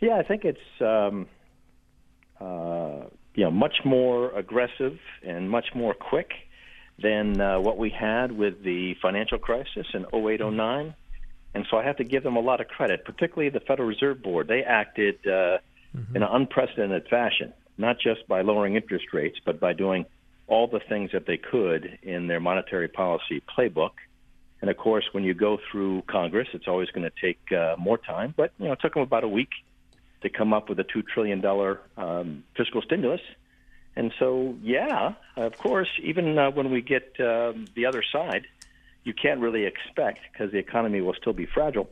Yeah, 0.00 0.16
I 0.16 0.22
think 0.22 0.44
it's 0.44 0.58
um, 0.80 1.26
uh, 2.40 3.04
you 3.34 3.44
know 3.44 3.50
much 3.50 3.84
more 3.84 4.32
aggressive 4.34 4.98
and 5.22 5.50
much 5.50 5.66
more 5.74 5.92
quick 5.92 6.32
than 7.02 7.40
uh, 7.40 7.60
what 7.60 7.78
we 7.78 7.90
had 7.90 8.32
with 8.32 8.62
the 8.62 8.94
financial 9.02 9.38
crisis 9.38 9.86
in 9.94 10.06
0809. 10.12 10.94
And 11.54 11.66
so 11.70 11.78
I 11.78 11.84
have 11.84 11.96
to 11.96 12.04
give 12.04 12.22
them 12.22 12.36
a 12.36 12.40
lot 12.40 12.60
of 12.60 12.68
credit, 12.68 13.04
particularly 13.04 13.50
the 13.50 13.60
Federal 13.60 13.88
Reserve 13.88 14.22
Board. 14.22 14.48
They 14.48 14.62
acted 14.62 15.26
uh, 15.26 15.58
in 16.14 16.22
an 16.22 16.28
unprecedented 16.30 17.08
fashion, 17.08 17.52
not 17.76 17.98
just 17.98 18.26
by 18.28 18.42
lowering 18.42 18.76
interest 18.76 19.06
rates, 19.12 19.38
but 19.44 19.58
by 19.58 19.72
doing 19.72 20.06
all 20.50 20.66
the 20.66 20.80
things 20.80 21.12
that 21.12 21.26
they 21.26 21.38
could 21.38 21.98
in 22.02 22.26
their 22.26 22.40
monetary 22.40 22.88
policy 22.88 23.40
playbook. 23.56 23.92
And 24.60 24.68
of 24.68 24.76
course, 24.76 25.04
when 25.12 25.24
you 25.24 25.32
go 25.32 25.58
through 25.70 26.02
Congress, 26.02 26.48
it's 26.52 26.68
always 26.68 26.90
going 26.90 27.08
to 27.08 27.12
take 27.22 27.40
uh, 27.52 27.76
more 27.78 27.96
time. 27.96 28.34
But 28.36 28.52
you 28.58 28.66
know, 28.66 28.72
it 28.72 28.80
took 28.80 28.94
them 28.94 29.02
about 29.02 29.24
a 29.24 29.28
week 29.28 29.50
to 30.22 30.28
come 30.28 30.52
up 30.52 30.68
with 30.68 30.78
a 30.80 30.84
two 30.84 31.02
trillion 31.02 31.40
dollar 31.40 31.80
um, 31.96 32.44
fiscal 32.56 32.82
stimulus. 32.82 33.22
And 33.96 34.12
so, 34.18 34.56
yeah, 34.62 35.14
of 35.36 35.56
course, 35.56 35.88
even 36.02 36.36
uh, 36.36 36.50
when 36.50 36.70
we 36.70 36.82
get 36.82 37.14
um, 37.20 37.66
the 37.74 37.86
other 37.86 38.02
side, 38.12 38.46
you 39.04 39.14
can't 39.14 39.40
really 39.40 39.64
expect 39.64 40.20
because 40.32 40.52
the 40.52 40.58
economy 40.58 41.00
will 41.00 41.14
still 41.14 41.32
be 41.32 41.46
fragile 41.46 41.88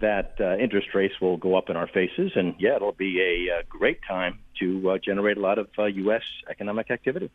that 0.00 0.36
uh, 0.40 0.56
interest 0.56 0.88
rates 0.94 1.20
will 1.20 1.36
go 1.36 1.56
up 1.56 1.68
in 1.68 1.76
our 1.76 1.86
faces. 1.86 2.32
And 2.34 2.54
yeah, 2.58 2.76
it'll 2.76 2.92
be 2.92 3.20
a, 3.20 3.58
uh 3.58 3.62
great 3.68 4.00
time 4.08 4.38
to 4.60 4.92
uh, 4.92 4.98
generate 4.98 5.36
a 5.36 5.40
lot 5.40 5.58
of 5.58 5.68
uh, 5.78 5.84
U.S. 5.84 6.22
economic 6.48 6.90
activity. 6.90 7.30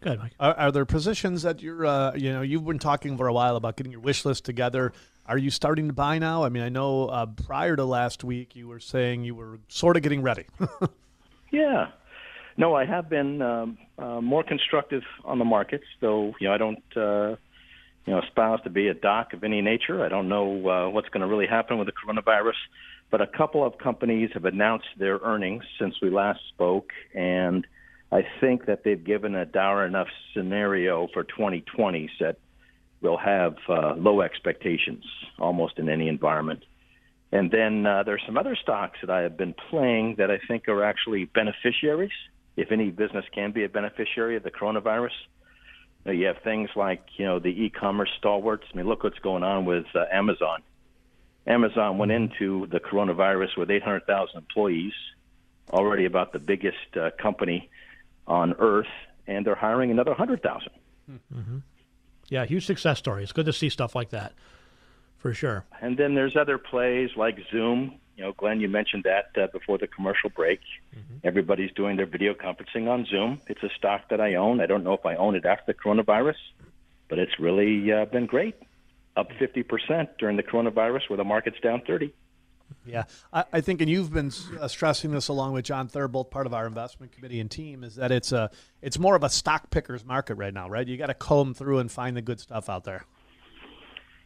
Good, 0.00 0.18
Mike. 0.18 0.32
Are, 0.38 0.54
are 0.54 0.72
there 0.72 0.84
positions 0.84 1.42
that 1.42 1.62
you're, 1.62 1.86
uh, 1.86 2.14
you 2.14 2.32
know, 2.32 2.42
you've 2.42 2.64
been 2.64 2.78
talking 2.78 3.16
for 3.16 3.26
a 3.26 3.32
while 3.32 3.56
about 3.56 3.76
getting 3.76 3.92
your 3.92 4.00
wish 4.00 4.24
list 4.24 4.44
together. 4.44 4.92
Are 5.26 5.38
you 5.38 5.50
starting 5.50 5.88
to 5.88 5.92
buy 5.92 6.18
now? 6.18 6.44
I 6.44 6.48
mean, 6.50 6.62
I 6.62 6.68
know 6.68 7.06
uh, 7.08 7.26
prior 7.26 7.74
to 7.74 7.84
last 7.84 8.22
week 8.22 8.54
you 8.54 8.68
were 8.68 8.78
saying 8.78 9.24
you 9.24 9.34
were 9.34 9.58
sort 9.68 9.96
of 9.96 10.02
getting 10.02 10.22
ready. 10.22 10.44
Yeah. 11.50 11.88
No, 12.56 12.74
I 12.74 12.86
have 12.86 13.08
been 13.08 13.42
um, 13.42 13.78
uh, 13.98 14.20
more 14.20 14.42
constructive 14.42 15.02
on 15.24 15.38
the 15.38 15.44
markets, 15.44 15.84
though. 16.00 16.34
You 16.40 16.48
know, 16.48 16.54
I 16.54 16.58
don't, 16.58 16.82
uh, 16.96 17.36
you 18.06 18.12
know, 18.12 18.20
espouse 18.22 18.60
to 18.64 18.70
be 18.70 18.88
a 18.88 18.94
doc 18.94 19.32
of 19.32 19.44
any 19.44 19.60
nature. 19.60 20.04
I 20.04 20.08
don't 20.08 20.28
know 20.28 20.68
uh, 20.68 20.88
what's 20.88 21.08
going 21.08 21.20
to 21.20 21.26
really 21.26 21.46
happen 21.46 21.78
with 21.78 21.86
the 21.86 21.92
coronavirus, 21.92 22.56
but 23.10 23.20
a 23.20 23.26
couple 23.26 23.64
of 23.64 23.78
companies 23.78 24.30
have 24.34 24.44
announced 24.44 24.88
their 24.98 25.18
earnings 25.18 25.64
since 25.78 26.00
we 26.00 26.10
last 26.10 26.40
spoke, 26.48 26.92
and 27.14 27.66
I 28.12 28.24
think 28.40 28.66
that 28.66 28.84
they've 28.84 29.02
given 29.02 29.34
a 29.34 29.44
dour 29.44 29.84
enough 29.84 30.08
scenario 30.32 31.08
for 31.12 31.24
2020 31.24 32.10
that 32.20 32.36
we'll 33.00 33.16
have 33.16 33.56
uh, 33.68 33.94
low 33.96 34.20
expectations 34.20 35.04
almost 35.38 35.78
in 35.78 35.88
any 35.88 36.08
environment. 36.08 36.64
And 37.32 37.50
then 37.50 37.84
uh, 37.84 38.04
there's 38.04 38.22
some 38.24 38.38
other 38.38 38.56
stocks 38.56 38.98
that 39.00 39.10
I 39.10 39.22
have 39.22 39.36
been 39.36 39.54
playing 39.70 40.16
that 40.18 40.30
I 40.30 40.38
think 40.46 40.68
are 40.68 40.84
actually 40.84 41.24
beneficiaries, 41.24 42.12
if 42.56 42.70
any 42.70 42.90
business 42.90 43.24
can 43.34 43.50
be 43.50 43.64
a 43.64 43.68
beneficiary 43.68 44.36
of 44.36 44.44
the 44.44 44.50
coronavirus. 44.50 45.10
Uh, 46.06 46.12
you 46.12 46.26
have 46.26 46.38
things 46.44 46.70
like, 46.76 47.02
you 47.16 47.26
know, 47.26 47.40
the 47.40 47.48
e-commerce 47.48 48.10
stalwarts. 48.16 48.64
I 48.72 48.76
mean, 48.76 48.86
look 48.86 49.02
what's 49.02 49.18
going 49.18 49.42
on 49.42 49.64
with 49.64 49.86
uh, 49.94 50.04
Amazon. 50.12 50.62
Amazon 51.48 51.98
went 51.98 52.12
into 52.12 52.68
the 52.68 52.78
coronavirus 52.78 53.56
with 53.56 53.70
800,000 53.70 54.36
employees, 54.36 54.92
already 55.70 56.04
about 56.04 56.32
the 56.32 56.38
biggest 56.38 56.96
uh, 56.96 57.10
company 57.20 57.68
on 58.26 58.54
earth, 58.58 58.86
and 59.26 59.44
they're 59.46 59.54
hiring 59.54 59.90
another 59.90 60.10
100,000. 60.12 60.68
hmm 61.32 61.58
Yeah, 62.28 62.44
huge 62.44 62.66
success 62.66 62.98
story. 62.98 63.22
It's 63.22 63.32
good 63.32 63.46
to 63.46 63.52
see 63.52 63.68
stuff 63.68 63.94
like 63.94 64.10
that, 64.10 64.32
for 65.18 65.32
sure. 65.32 65.64
And 65.80 65.96
then 65.96 66.14
there's 66.14 66.36
other 66.36 66.58
plays 66.58 67.10
like 67.16 67.38
Zoom. 67.50 67.98
You 68.16 68.24
know, 68.24 68.32
Glenn, 68.32 68.60
you 68.60 68.68
mentioned 68.68 69.04
that 69.04 69.26
uh, 69.40 69.46
before 69.52 69.76
the 69.78 69.86
commercial 69.86 70.30
break. 70.30 70.60
Everybody's 71.22 71.70
doing 71.72 71.96
their 71.96 72.06
video 72.06 72.32
conferencing 72.34 72.88
on 72.88 73.04
Zoom. 73.06 73.40
It's 73.46 73.62
a 73.62 73.68
stock 73.76 74.08
that 74.10 74.20
I 74.20 74.36
own. 74.36 74.60
I 74.60 74.66
don't 74.66 74.84
know 74.84 74.94
if 74.94 75.04
I 75.04 75.16
own 75.16 75.34
it 75.34 75.44
after 75.44 75.72
the 75.72 75.74
coronavirus, 75.74 76.36
but 77.08 77.18
it's 77.18 77.38
really 77.38 77.92
uh, 77.92 78.06
been 78.06 78.26
great. 78.26 78.54
Up 79.16 79.28
50% 79.32 80.08
during 80.18 80.36
the 80.36 80.42
coronavirus 80.42 81.08
where 81.10 81.16
the 81.16 81.24
market's 81.24 81.58
down 81.60 81.82
30. 81.86 82.12
Yeah, 82.84 83.04
I, 83.32 83.44
I 83.52 83.60
think, 83.60 83.80
and 83.80 83.90
you've 83.90 84.12
been 84.12 84.30
uh, 84.60 84.68
stressing 84.68 85.10
this 85.10 85.28
along 85.28 85.52
with 85.52 85.64
John 85.64 85.88
Thur, 85.88 86.08
both 86.08 86.30
part 86.30 86.46
of 86.46 86.54
our 86.54 86.66
investment 86.66 87.12
committee 87.12 87.40
and 87.40 87.50
team, 87.50 87.82
is 87.82 87.96
that 87.96 88.12
it's 88.12 88.32
a 88.32 88.50
it's 88.80 88.98
more 88.98 89.16
of 89.16 89.24
a 89.24 89.28
stock 89.28 89.70
pickers 89.70 90.04
market 90.04 90.34
right 90.36 90.54
now, 90.54 90.68
right? 90.68 90.86
You 90.86 90.96
got 90.96 91.06
to 91.06 91.14
comb 91.14 91.54
through 91.54 91.78
and 91.78 91.90
find 91.90 92.16
the 92.16 92.22
good 92.22 92.40
stuff 92.40 92.68
out 92.68 92.84
there. 92.84 93.04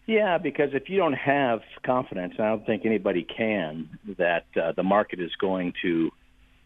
Yeah, 0.06 0.38
because 0.38 0.70
if 0.72 0.88
you 0.88 0.96
don't 0.96 1.14
have 1.14 1.60
confidence, 1.84 2.34
I 2.38 2.48
don't 2.48 2.66
think 2.66 2.84
anybody 2.84 3.22
can, 3.22 3.88
that 4.18 4.46
uh, 4.60 4.72
the 4.72 4.82
market 4.82 5.20
is 5.20 5.30
going 5.40 5.72
to 5.82 6.10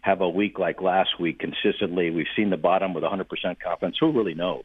have 0.00 0.20
a 0.20 0.28
week 0.28 0.58
like 0.58 0.80
last 0.80 1.20
week 1.20 1.40
consistently. 1.40 2.10
We've 2.10 2.26
seen 2.36 2.50
the 2.50 2.56
bottom 2.56 2.94
with 2.94 3.04
100% 3.04 3.26
confidence. 3.60 3.96
Who 4.00 4.12
really 4.12 4.34
knows? 4.34 4.64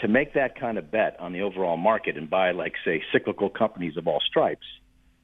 To 0.00 0.08
make 0.08 0.34
that 0.34 0.58
kind 0.58 0.76
of 0.76 0.90
bet 0.90 1.18
on 1.18 1.32
the 1.32 1.42
overall 1.42 1.76
market 1.76 2.16
and 2.16 2.28
buy, 2.28 2.50
like, 2.50 2.74
say, 2.84 3.02
cyclical 3.12 3.48
companies 3.48 3.96
of 3.96 4.06
all 4.06 4.20
stripes, 4.20 4.66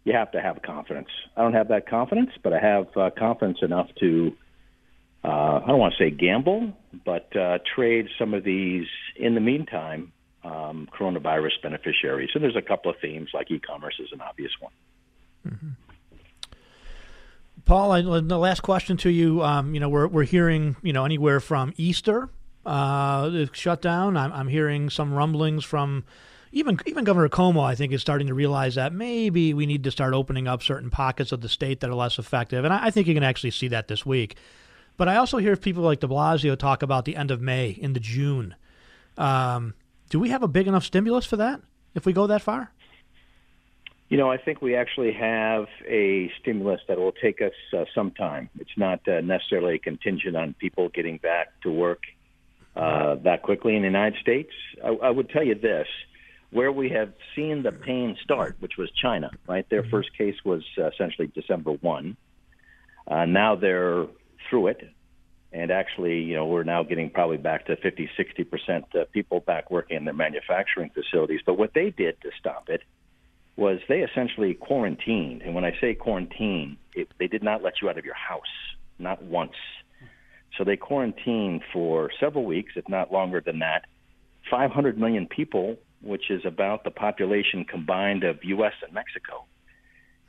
you 0.05 0.13
have 0.13 0.33
to 0.33 0.41
have 0.41 0.63
confidence. 0.63 1.09
I 1.37 1.43
don't 1.43 1.53
have 1.53 1.69
that 1.69 1.89
confidence, 1.89 2.31
but 2.43 2.53
I 2.53 2.61
have 2.61 2.97
uh, 2.97 3.11
confidence 3.17 3.59
enough 3.63 3.89
to, 4.01 4.37
uh, 5.25 5.29
I 5.63 5.67
don't 5.67 5.79
want 5.79 5.95
to 5.99 6.05
say 6.05 6.11
gamble, 6.11 6.73
but 7.05 7.35
uh, 7.37 7.59
trade 7.75 8.09
some 8.19 8.35
of 8.35 8.45
these 8.45 8.87
in 9.17 9.35
the 9.35 9.41
meantime 9.41 10.13
um, 10.43 10.89
coronavirus 10.99 11.63
beneficiaries. 11.63 12.31
And 12.35 12.43
there's 12.43 12.57
a 12.57 12.63
couple 12.63 12.91
of 12.91 12.97
themes, 13.01 13.31
like 13.35 13.51
e-commerce 13.51 14.01
is 14.01 14.09
an 14.13 14.21
obvious 14.21 14.53
one. 14.59 14.73
Paul, 17.65 17.93
I, 17.93 18.01
the 18.03 18.39
last 18.39 18.63
question 18.63 18.97
to 18.99 19.11
you. 19.11 19.43
Um, 19.43 19.75
you 19.75 19.81
know, 19.81 19.89
we're 19.89 20.09
we're 20.09 20.25
hearing 20.25 20.77
you 20.83 20.93
know 20.93 21.05
anywhere 21.05 21.41
from 21.41 21.73
Easter 21.77 22.29
uh, 22.67 23.47
shutdown. 23.53 24.17
I'm, 24.17 24.33
I'm 24.33 24.49
hearing 24.49 24.91
some 24.91 25.13
rumblings 25.13 25.65
from 25.65 26.05
even 26.53 26.79
even 26.87 27.05
Governor 27.05 27.29
Cuomo. 27.29 27.63
I 27.63 27.75
think 27.75 27.93
is 27.93 28.01
starting 28.01 28.27
to 28.27 28.35
realize 28.35 28.75
that 28.75 28.93
maybe 28.93 29.55
we 29.55 29.67
need 29.67 29.85
to 29.85 29.91
start 29.91 30.15
opening 30.15 30.49
up 30.49 30.63
certain 30.63 30.91
pockets 30.91 31.33
of 31.33 31.41
the 31.41 31.49
state 31.49 31.81
that 31.81 31.91
are 31.91 31.95
less 31.95 32.19
effective, 32.19 32.65
and 32.65 32.73
I, 32.75 32.87
I 32.87 32.91
think 32.91 33.07
you 33.07 33.15
can 33.15 33.23
actually 33.23 33.53
see 33.53 33.69
that 33.69 33.89
this 33.89 34.05
week. 34.05 34.37
But 34.97 35.09
I 35.09 35.17
also 35.17 35.39
hear 35.39 35.57
people 35.57 35.83
like 35.83 36.01
De 36.01 36.07
Blasio 36.07 36.59
talk 36.59 36.83
about 36.83 37.07
the 37.07 37.17
end 37.17 37.31
of 37.31 37.41
May 37.41 37.71
into 37.71 38.01
June. 38.01 38.55
Um, 39.17 39.75
do 40.11 40.19
we 40.21 40.29
have 40.29 40.43
a 40.43 40.49
big 40.49 40.67
enough 40.67 40.85
stimulus 40.85 41.25
for 41.25 41.37
that 41.37 41.61
if 41.95 42.05
we 42.05 42.13
go 42.13 42.27
that 42.27 42.43
far? 42.43 42.71
You 44.11 44.19
know, 44.19 44.31
I 44.31 44.39
think 44.39 44.61
we 44.61 44.75
actually 44.75 45.13
have 45.13 45.69
a 45.87 46.33
stimulus 46.41 46.81
that 46.89 46.99
will 46.99 47.13
take 47.13 47.41
us 47.41 47.53
uh, 47.73 47.85
some 47.95 48.11
time. 48.11 48.51
It's 48.59 48.77
not 48.77 49.07
uh, 49.07 49.21
necessarily 49.21 49.79
contingent 49.79 50.37
on 50.37 50.55
people 50.55 50.89
getting 50.89 51.19
back 51.19 51.49
to 51.63 51.71
work 51.71 52.03
uh, 52.75 53.15
that 53.23 53.43
quickly 53.43 53.77
in 53.77 53.83
the 53.83 53.89
United 53.89 54.21
States. 54.21 54.51
I, 54.85 54.89
I 54.89 55.11
would 55.11 55.31
tell 55.31 55.45
you 55.45 55.55
this 55.55 55.87
where 56.51 56.73
we 56.73 56.91
have 56.91 57.13
seen 57.37 57.63
the 57.63 57.73
pain 57.73 58.17
start, 58.23 58.57
which 58.59 58.77
was 58.77 58.91
China, 58.91 59.31
right? 59.47 59.69
Their 59.71 59.85
first 59.85 60.17
case 60.17 60.37
was 60.45 60.63
uh, 60.79 60.89
essentially 60.89 61.29
December 61.29 61.73
1. 61.73 62.17
Uh, 63.07 63.25
now 63.25 63.57
they're 63.57 64.07
through 64.49 64.69
it. 64.69 64.91
And 65.53 65.71
actually, 65.71 66.21
you 66.21 66.37
know, 66.37 66.47
we're 66.47 66.63
now 66.63 66.85
getting 66.85 67.11
probably 67.11 67.37
back 67.37 67.67
to 67.67 67.77
50, 67.77 68.09
60% 68.19 68.95
uh, 68.95 69.05
people 69.13 69.41
back 69.41 69.71
working 69.71 69.97
in 69.97 70.05
their 70.05 70.15
manufacturing 70.15 70.91
facilities. 70.91 71.41
But 71.45 71.59
what 71.59 71.75
they 71.75 71.91
did 71.91 72.21
to 72.23 72.31
stop 72.39 72.69
it 72.69 72.83
was 73.57 73.81
they 73.89 74.01
essentially 74.01 74.55
quarantined. 74.55 75.43
And 75.43 75.55
when 75.55 75.65
I 75.65 75.73
say 75.81 75.95
quarantine, 75.95 76.77
it, 76.95 77.09
they 77.19 77.27
did 77.27 77.43
not 77.43 77.63
let 77.63 77.75
you 77.83 77.89
out 77.89 77.99
of 77.99 78.05
your 78.05 78.15
house, 78.15 78.43
not 78.99 79.23
once. 79.23 79.57
So 80.57 80.65
they 80.65 80.77
quarantined 80.77 81.63
for 81.73 82.11
several 82.21 82.45
weeks, 82.45 82.73
if 82.77 82.89
not 82.89 83.13
longer 83.13 83.41
than 83.41 83.59
that. 83.59 83.87
500 84.51 84.99
million 84.99 85.27
people, 85.27 85.77
which 86.03 86.31
is 86.31 86.43
about 86.45 86.85
the 86.85 86.91
population 86.91 87.65
combined 87.65 88.25
of 88.25 88.39
U.S. 88.43 88.73
and 88.83 88.93
Mexico. 88.93 89.45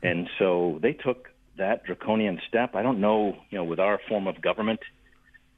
And 0.03 0.29
so 0.39 0.79
they 0.81 0.93
took 0.93 1.29
that 1.57 1.85
draconian 1.85 2.39
step. 2.47 2.75
I 2.75 2.81
don't 2.81 2.99
know, 2.99 3.37
you 3.49 3.57
know, 3.57 3.63
with 3.63 3.79
our 3.79 3.99
form 4.09 4.27
of 4.27 4.41
government, 4.41 4.79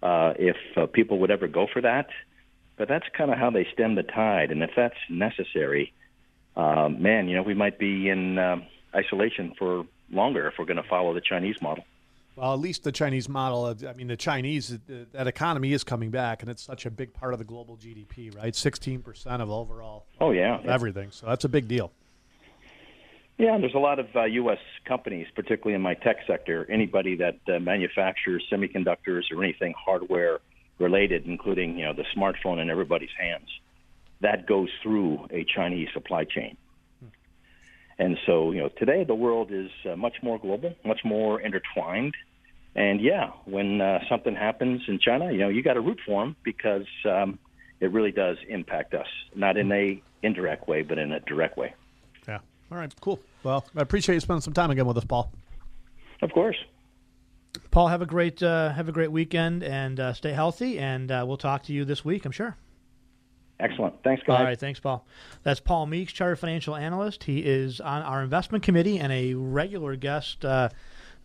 uh, 0.01 0.33
if 0.37 0.57
uh, 0.75 0.85
people 0.87 1.19
would 1.19 1.31
ever 1.31 1.47
go 1.47 1.67
for 1.71 1.81
that, 1.81 2.07
but 2.77 2.87
that's 2.87 3.05
kind 3.17 3.31
of 3.31 3.37
how 3.37 3.51
they 3.51 3.65
stem 3.73 3.95
the 3.95 4.03
tide. 4.03 4.51
And 4.51 4.61
if 4.63 4.71
that's 4.75 4.97
necessary, 5.09 5.93
uh, 6.55 6.89
man, 6.89 7.29
you 7.29 7.35
know, 7.35 7.43
we 7.43 7.53
might 7.53 7.79
be 7.79 8.09
in 8.09 8.37
um 8.37 8.65
isolation 8.95 9.53
for 9.57 9.85
longer 10.11 10.47
if 10.47 10.53
we're 10.57 10.65
going 10.65 10.81
to 10.81 10.87
follow 10.87 11.13
the 11.13 11.21
Chinese 11.21 11.55
model. 11.61 11.83
Well, 12.35 12.53
at 12.53 12.59
least 12.59 12.83
the 12.83 12.91
Chinese 12.91 13.29
model. 13.29 13.75
I 13.87 13.93
mean, 13.93 14.07
the 14.07 14.17
Chinese 14.17 14.73
uh, 14.73 15.05
that 15.11 15.27
economy 15.27 15.73
is 15.73 15.83
coming 15.83 16.09
back, 16.09 16.41
and 16.41 16.49
it's 16.49 16.63
such 16.63 16.85
a 16.85 16.91
big 16.91 17.13
part 17.13 17.33
of 17.33 17.39
the 17.39 17.45
global 17.45 17.77
GDP, 17.77 18.35
right? 18.35 18.55
Sixteen 18.55 19.01
percent 19.01 19.41
of 19.41 19.51
overall. 19.51 20.05
Oh, 20.19 20.31
yeah. 20.31 20.59
everything. 20.65 21.11
So 21.11 21.27
that's 21.27 21.45
a 21.45 21.49
big 21.49 21.67
deal. 21.67 21.91
Yeah, 23.37 23.57
there's 23.57 23.73
a 23.73 23.79
lot 23.79 23.99
of 23.99 24.07
uh, 24.15 24.23
U.S. 24.25 24.59
companies, 24.85 25.27
particularly 25.35 25.75
in 25.75 25.81
my 25.81 25.95
tech 25.95 26.17
sector. 26.27 26.69
Anybody 26.69 27.15
that 27.17 27.39
uh, 27.47 27.59
manufactures 27.59 28.43
semiconductors 28.51 29.23
or 29.31 29.43
anything 29.43 29.73
hardware 29.77 30.39
related, 30.79 31.25
including 31.25 31.77
you 31.77 31.85
know 31.85 31.93
the 31.93 32.05
smartphone 32.15 32.61
in 32.61 32.69
everybody's 32.69 33.13
hands, 33.19 33.49
that 34.21 34.47
goes 34.47 34.69
through 34.81 35.27
a 35.31 35.43
Chinese 35.43 35.89
supply 35.93 36.23
chain. 36.23 36.57
And 37.99 38.17
so, 38.25 38.51
you 38.51 38.59
know, 38.59 38.69
today 38.69 39.03
the 39.03 39.15
world 39.15 39.51
is 39.51 39.69
uh, 39.89 39.95
much 39.95 40.15
more 40.21 40.39
global, 40.39 40.73
much 40.83 41.01
more 41.03 41.39
intertwined. 41.39 42.15
And 42.75 42.99
yeah, 43.01 43.31
when 43.45 43.81
uh, 43.81 43.99
something 44.09 44.35
happens 44.35 44.81
in 44.87 44.99
China, 44.99 45.31
you 45.31 45.37
know, 45.37 45.49
you 45.49 45.61
got 45.61 45.73
to 45.73 45.81
root 45.81 45.99
for 46.05 46.23
them 46.23 46.35
because 46.43 46.87
um, 47.05 47.37
it 47.79 47.91
really 47.91 48.11
does 48.11 48.37
impact 48.49 48.93
us, 48.93 49.07
not 49.35 49.57
in 49.57 49.71
a 49.71 50.01
indirect 50.23 50.67
way, 50.67 50.81
but 50.81 50.97
in 50.97 51.11
a 51.11 51.19
direct 51.19 51.57
way. 51.57 51.75
Yeah. 52.27 52.39
All 52.71 52.77
right, 52.77 52.93
cool. 53.01 53.19
Well, 53.43 53.65
I 53.75 53.81
appreciate 53.81 54.15
you 54.15 54.21
spending 54.21 54.41
some 54.41 54.53
time 54.53 54.71
again 54.71 54.87
with 54.87 54.97
us, 54.97 55.05
Paul. 55.05 55.31
Of 56.21 56.31
course. 56.31 56.57
Paul, 57.69 57.89
have 57.89 58.01
a 58.01 58.05
great 58.05 58.41
uh, 58.41 58.71
have 58.71 58.89
a 58.89 58.91
great 58.91 59.11
weekend 59.11 59.63
and 59.63 59.99
uh, 59.99 60.13
stay 60.13 60.31
healthy. 60.31 60.79
And 60.79 61.11
uh, 61.11 61.25
we'll 61.27 61.37
talk 61.37 61.63
to 61.63 61.73
you 61.73 61.85
this 61.85 62.03
week, 62.03 62.25
I'm 62.25 62.31
sure. 62.31 62.55
Excellent. 63.59 63.95
Thanks, 64.03 64.23
guys. 64.23 64.39
All 64.39 64.45
right, 64.45 64.59
thanks, 64.59 64.79
Paul. 64.79 65.05
That's 65.43 65.59
Paul 65.59 65.85
Meeks, 65.85 66.11
Charter 66.11 66.35
Financial 66.35 66.75
Analyst. 66.75 67.23
He 67.23 67.39
is 67.39 67.79
on 67.79 68.01
our 68.01 68.21
investment 68.21 68.63
committee 68.63 68.99
and 68.99 69.11
a 69.11 69.35
regular 69.35 69.95
guest 69.95 70.43
uh, 70.43 70.69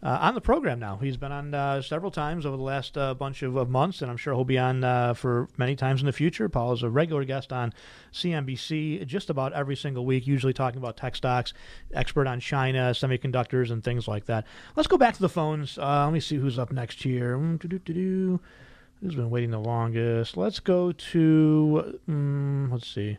uh, 0.03 0.19
on 0.21 0.35
the 0.35 0.41
program 0.41 0.79
now. 0.79 0.97
He's 0.97 1.17
been 1.17 1.33
on 1.33 1.53
uh, 1.53 1.83
several 1.83 2.11
times 2.11 2.47
over 2.47 2.57
the 2.57 2.63
last 2.63 2.97
uh, 2.97 3.15
bunch 3.15 3.43
of, 3.43 3.57
of, 3.57 3.69
months, 3.69 4.01
and 4.03 4.11
I'm 4.11 4.17
sure 4.17 4.35
he'll 4.35 4.45
be 4.45 4.59
on 4.59 4.85
uh, 4.85 5.15
for 5.15 5.49
many 5.57 5.75
times 5.75 6.01
in 6.01 6.07
the 6.07 6.13
future. 6.13 6.49
Paul 6.49 6.73
is 6.73 6.83
a 6.83 6.91
regular 6.91 7.25
guest 7.25 7.53
on 7.53 7.73
CNBC 8.13 9.05
just 9.07 9.31
about 9.31 9.53
every 9.55 9.75
single 9.75 10.07
week, 10.07 10.27
usually 10.27 10.53
talking 10.53 10.79
about 10.79 10.97
tech 10.97 11.17
stocks, 11.17 11.53
expert 11.93 12.29
on 12.29 12.39
China, 12.39 12.93
semiconductors, 12.93 13.73
and 13.73 13.83
things 13.83 14.07
like 14.07 14.27
that. 14.27 14.47
Let's 14.77 14.87
go 14.87 14.99
back 14.99 15.15
to 15.15 15.21
the 15.21 15.29
phones. 15.29 15.79
Uh, 15.79 16.05
let 16.05 16.13
me 16.13 16.21
see 16.21 16.37
who's 16.37 16.59
up 16.59 16.71
next 16.71 17.03
here. 17.03 17.37
Mm, 17.37 18.61
Who's 19.01 19.15
been 19.15 19.31
waiting 19.31 19.51
the 19.51 19.61
longest? 19.61 20.37
Let's 20.37 20.59
go 20.59 20.91
to, 20.91 22.01
um, 22.09 22.71
let's 22.73 22.89
see. 22.89 23.19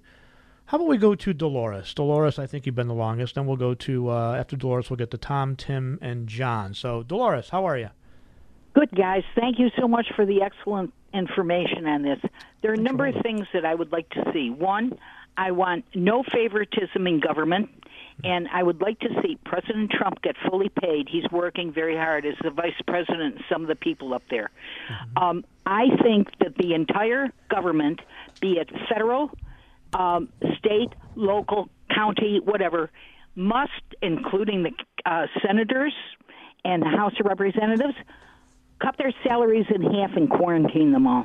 How 0.66 0.78
about 0.78 0.88
we 0.88 0.98
go 0.98 1.16
to 1.16 1.34
Dolores? 1.34 1.94
Dolores, 1.94 2.38
I 2.38 2.46
think 2.48 2.66
you've 2.66 2.76
been 2.76 2.90
the 2.90 2.94
longest. 2.94 3.36
Then 3.36 3.48
we'll 3.48 3.58
go 3.58 3.74
to, 3.74 4.10
uh, 4.10 4.36
after 4.36 4.56
Dolores, 4.58 4.90
we'll 4.90 4.98
get 4.98 5.10
to 5.12 5.18
Tom, 5.18 5.56
Tim, 5.56 5.98
and 6.02 6.28
John. 6.28 6.74
So, 6.74 7.02
Dolores, 7.04 7.50
how 7.50 7.66
are 7.66 7.78
you? 7.78 7.90
Good, 8.74 8.92
guys. 8.92 9.24
Thank 9.36 9.58
you 9.58 9.70
so 9.80 9.88
much 9.88 10.12
for 10.16 10.26
the 10.26 10.42
excellent 10.42 10.94
information 11.14 11.88
on 11.88 12.04
this. 12.04 12.20
There 12.62 12.72
are 12.72 12.76
a 12.76 12.78
number 12.78 13.08
of 13.08 13.16
things 13.24 13.48
that 13.54 13.66
I 13.66 13.74
would 13.74 13.92
like 13.92 14.10
to 14.10 14.32
see. 14.34 14.50
One, 14.50 15.00
I 15.38 15.52
want 15.52 15.86
no 15.96 16.24
favoritism 16.24 17.08
in 17.08 17.20
government. 17.20 17.70
And 18.24 18.48
I 18.52 18.64
would 18.64 18.82
like 18.82 19.00
to 19.00 19.10
see 19.22 19.38
President 19.46 19.92
Trump 19.92 20.22
get 20.22 20.36
fully 20.50 20.70
paid. 20.70 21.08
He's 21.10 21.30
working 21.32 21.72
very 21.72 21.96
hard 21.96 22.26
as 22.26 22.36
the 22.44 22.52
vice 22.52 22.74
president 22.86 23.36
and 23.36 23.44
some 23.52 23.62
of 23.62 23.68
the 23.68 23.76
people 23.76 24.14
up 24.14 24.24
there. 24.30 24.52
Mm-hmm. 24.92 25.24
Um, 25.24 25.46
I 25.66 25.88
think 26.04 26.30
that 26.40 26.56
the 26.58 26.74
entire 26.74 27.30
government, 27.50 28.02
be 28.42 28.54
it 28.54 28.70
federal, 28.92 29.32
um, 29.94 30.30
state, 30.58 30.90
local, 31.16 31.70
county, 31.94 32.40
whatever, 32.44 32.90
must, 33.36 33.72
including 34.02 34.64
the 34.64 34.72
uh, 35.06 35.28
senators 35.46 35.94
and 36.66 36.82
the 36.82 36.90
House 36.90 37.14
of 37.20 37.26
Representatives, 37.26 37.96
cut 38.82 38.96
their 38.98 39.12
salaries 39.24 39.66
in 39.74 39.82
half 39.82 40.12
and 40.16 40.30
quarantine 40.30 40.92
them 40.92 41.08
all. 41.08 41.24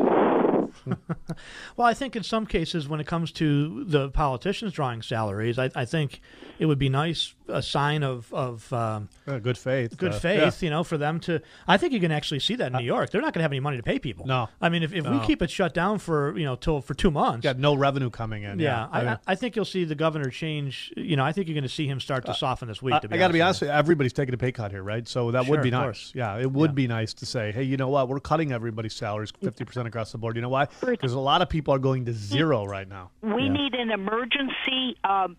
well, 1.76 1.86
I 1.86 1.94
think 1.94 2.16
in 2.16 2.22
some 2.22 2.46
cases, 2.46 2.88
when 2.88 3.00
it 3.00 3.06
comes 3.06 3.32
to 3.32 3.84
the 3.84 4.10
politicians 4.10 4.72
drawing 4.72 5.02
salaries, 5.02 5.58
I, 5.58 5.70
I 5.74 5.84
think 5.84 6.20
it 6.58 6.66
would 6.66 6.78
be 6.78 6.88
nice 6.88 7.34
a 7.48 7.62
sign 7.62 8.02
of 8.02 8.32
of 8.32 8.72
um, 8.72 9.08
uh, 9.26 9.38
good 9.38 9.58
faith, 9.58 9.96
good 9.96 10.12
uh, 10.12 10.18
faith. 10.18 10.62
yeah. 10.62 10.66
You 10.66 10.70
know, 10.70 10.84
for 10.84 10.96
them 10.98 11.20
to. 11.20 11.40
I 11.68 11.76
think 11.76 11.92
you 11.92 12.00
can 12.00 12.12
actually 12.12 12.40
see 12.40 12.54
that 12.56 12.72
in 12.72 12.78
New 12.78 12.84
York. 12.84 13.10
They're 13.10 13.20
not 13.20 13.32
going 13.34 13.40
to 13.40 13.44
have 13.44 13.52
any 13.52 13.60
money 13.60 13.76
to 13.76 13.82
pay 13.82 13.98
people. 13.98 14.26
No, 14.26 14.48
I 14.60 14.68
mean, 14.68 14.82
if, 14.82 14.92
if 14.92 15.06
we 15.06 15.18
keep 15.20 15.42
it 15.42 15.50
shut 15.50 15.74
down 15.74 15.98
for 15.98 16.36
you 16.38 16.44
know 16.44 16.56
till 16.56 16.80
for 16.80 16.94
two 16.94 17.10
months, 17.10 17.42
Got 17.44 17.58
no 17.58 17.74
revenue 17.74 18.10
coming 18.10 18.42
in. 18.44 18.58
yeah, 18.58 18.88
I, 18.90 18.98
mean- 19.00 19.08
I, 19.08 19.18
I 19.28 19.34
think 19.34 19.56
you'll 19.56 19.64
see 19.64 19.84
the 19.84 19.94
governor 19.94 20.30
change. 20.30 20.92
You 20.96 21.16
know, 21.16 21.24
I 21.24 21.32
think 21.32 21.48
you're 21.48 21.54
going 21.54 21.62
to 21.64 21.68
see 21.68 21.86
him 21.86 22.00
start 22.00 22.24
to 22.26 22.34
soften 22.34 22.68
this 22.68 22.80
week. 22.82 22.94
I, 22.94 22.98
to 23.00 23.08
be 23.08 23.14
I 23.14 23.18
got 23.18 23.28
to 23.28 23.32
be 23.32 23.40
honest 23.40 23.44
honest, 23.44 23.60
with 23.62 23.68
you, 23.70 23.74
everybody's 23.78 24.12
taking 24.12 24.34
a 24.34 24.38
pay 24.38 24.52
cut 24.52 24.70
here, 24.70 24.82
right? 24.82 25.06
So 25.06 25.30
that 25.30 25.44
Sure, 25.44 25.50
would 25.56 25.62
be 25.62 25.70
nice. 25.70 25.82
course. 25.84 26.12
Yeah, 26.14 26.38
it 26.38 26.50
would 26.50 26.74
be 26.74 26.86
nice 26.86 27.12
to 27.14 27.26
say, 27.26 27.52
hey, 27.52 27.62
you 27.62 27.76
know 27.76 27.88
what? 27.88 28.08
We're 28.08 28.20
cutting 28.20 28.52
everybody's 28.52 28.94
salaries 28.94 29.32
50% 29.42 29.86
across 29.86 30.12
the 30.12 30.18
board. 30.18 30.36
You 30.36 30.42
know 30.42 30.48
why? 30.48 30.68
Because 30.84 31.12
a 31.12 31.18
lot 31.18 31.42
of 31.42 31.48
people 31.48 31.74
are 31.74 31.78
going 31.78 32.04
to 32.06 32.12
zero 32.12 32.64
right 32.64 32.88
now. 32.88 33.10
We 33.22 33.48
need 33.48 33.74
an 33.74 33.90
emergency, 33.90 34.96
um, 35.04 35.36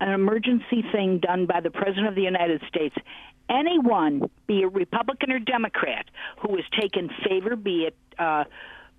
an 0.00 0.10
emergency 0.10 0.84
thing 0.92 1.18
done 1.18 1.46
by 1.46 1.60
the 1.60 1.70
President 1.70 2.08
of 2.08 2.14
the 2.14 2.22
United 2.22 2.62
States. 2.68 2.94
Anyone, 3.48 4.28
be 4.46 4.62
it 4.62 4.72
Republican 4.72 5.30
or 5.32 5.38
Democrat, 5.38 6.06
who 6.40 6.56
has 6.56 6.64
taken 6.78 7.10
favor, 7.28 7.56
be 7.56 7.86
it 7.86 7.96
uh, 8.18 8.44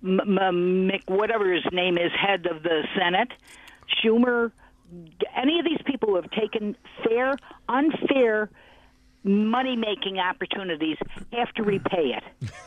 M- 0.02 0.20
M- 0.20 0.88
Mick, 0.88 1.02
whatever 1.06 1.52
his 1.52 1.64
name 1.72 1.98
is, 1.98 2.10
head 2.12 2.46
of 2.46 2.62
the 2.62 2.82
Senate, 2.96 3.32
Schumer, 4.02 4.52
any 5.36 5.58
of 5.58 5.64
these 5.64 5.80
people 5.84 6.10
who 6.10 6.16
have 6.16 6.30
taken 6.30 6.76
fair, 7.04 7.36
unfair 7.68 8.50
money 9.24 9.76
making 9.76 10.18
opportunities 10.18 10.96
have 11.32 11.52
to 11.54 11.62
repay 11.62 12.14
it. 12.16 12.50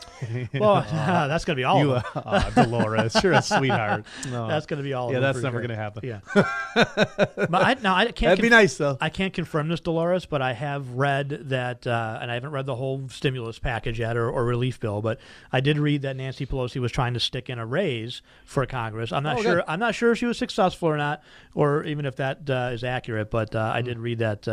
Well, 0.54 0.82
that's 0.92 1.44
going 1.44 1.56
to 1.56 1.60
be 1.60 1.64
all 1.64 1.80
You, 1.80 1.92
of 1.94 2.04
them. 2.14 2.22
uh, 2.24 2.50
Dolores, 2.50 3.20
you're 3.24 3.32
a 3.32 3.42
sweetheart. 3.42 4.04
No. 4.30 4.46
That's 4.46 4.66
going 4.66 4.76
to 4.78 4.84
be 4.84 4.92
all. 4.92 5.10
Yeah, 5.10 5.16
of 5.16 5.22
that's 5.22 5.42
never 5.42 5.56
sure. 5.58 5.62
gonna 5.66 5.74
happen. 5.74 6.08
Yeah. 6.08 6.20
but 6.36 7.54
I, 7.54 7.74
no, 7.82 7.92
I 7.92 8.04
can't. 8.04 8.30
That'd 8.30 8.40
be 8.40 8.48
nice, 8.48 8.76
though. 8.76 8.96
I 9.00 9.08
can't 9.08 9.34
confirm 9.34 9.66
this, 9.66 9.80
Dolores, 9.80 10.24
but 10.24 10.40
I 10.40 10.52
have 10.52 10.90
read 10.90 11.30
that, 11.48 11.88
uh, 11.88 12.20
and 12.22 12.30
I 12.30 12.34
haven't 12.34 12.52
read 12.52 12.66
the 12.66 12.76
whole 12.76 13.08
stimulus 13.08 13.58
package 13.58 13.98
yet 13.98 14.16
or, 14.16 14.30
or 14.30 14.44
relief 14.44 14.78
bill, 14.78 15.02
but 15.02 15.18
I 15.52 15.58
did 15.58 15.76
read 15.76 16.02
that 16.02 16.14
Nancy 16.14 16.46
Pelosi 16.46 16.80
was 16.80 16.92
trying 16.92 17.14
to 17.14 17.20
stick 17.20 17.50
in 17.50 17.58
a 17.58 17.66
raise 17.66 18.22
for 18.44 18.64
Congress. 18.64 19.10
I'm 19.10 19.24
not 19.24 19.38
Oh, 19.40 19.42
sure. 19.42 19.54
good. 19.56 19.64
I'm 19.66 19.80
not 19.80 19.96
sure 19.96 20.12
if 20.12 20.18
she 20.18 20.26
was 20.26 20.38
successful 20.38 20.88
or 20.88 20.96
not, 20.96 21.20
or 21.52 21.82
even 21.82 22.06
if 22.06 22.14
that 22.16 22.48
uh, 22.48 22.70
is 22.72 22.84
accurate. 22.84 23.28
But 23.28 23.56
uh. 23.56 23.72
I 23.74 23.82
did 23.82 23.98
read 23.98 24.20
that. 24.20 24.46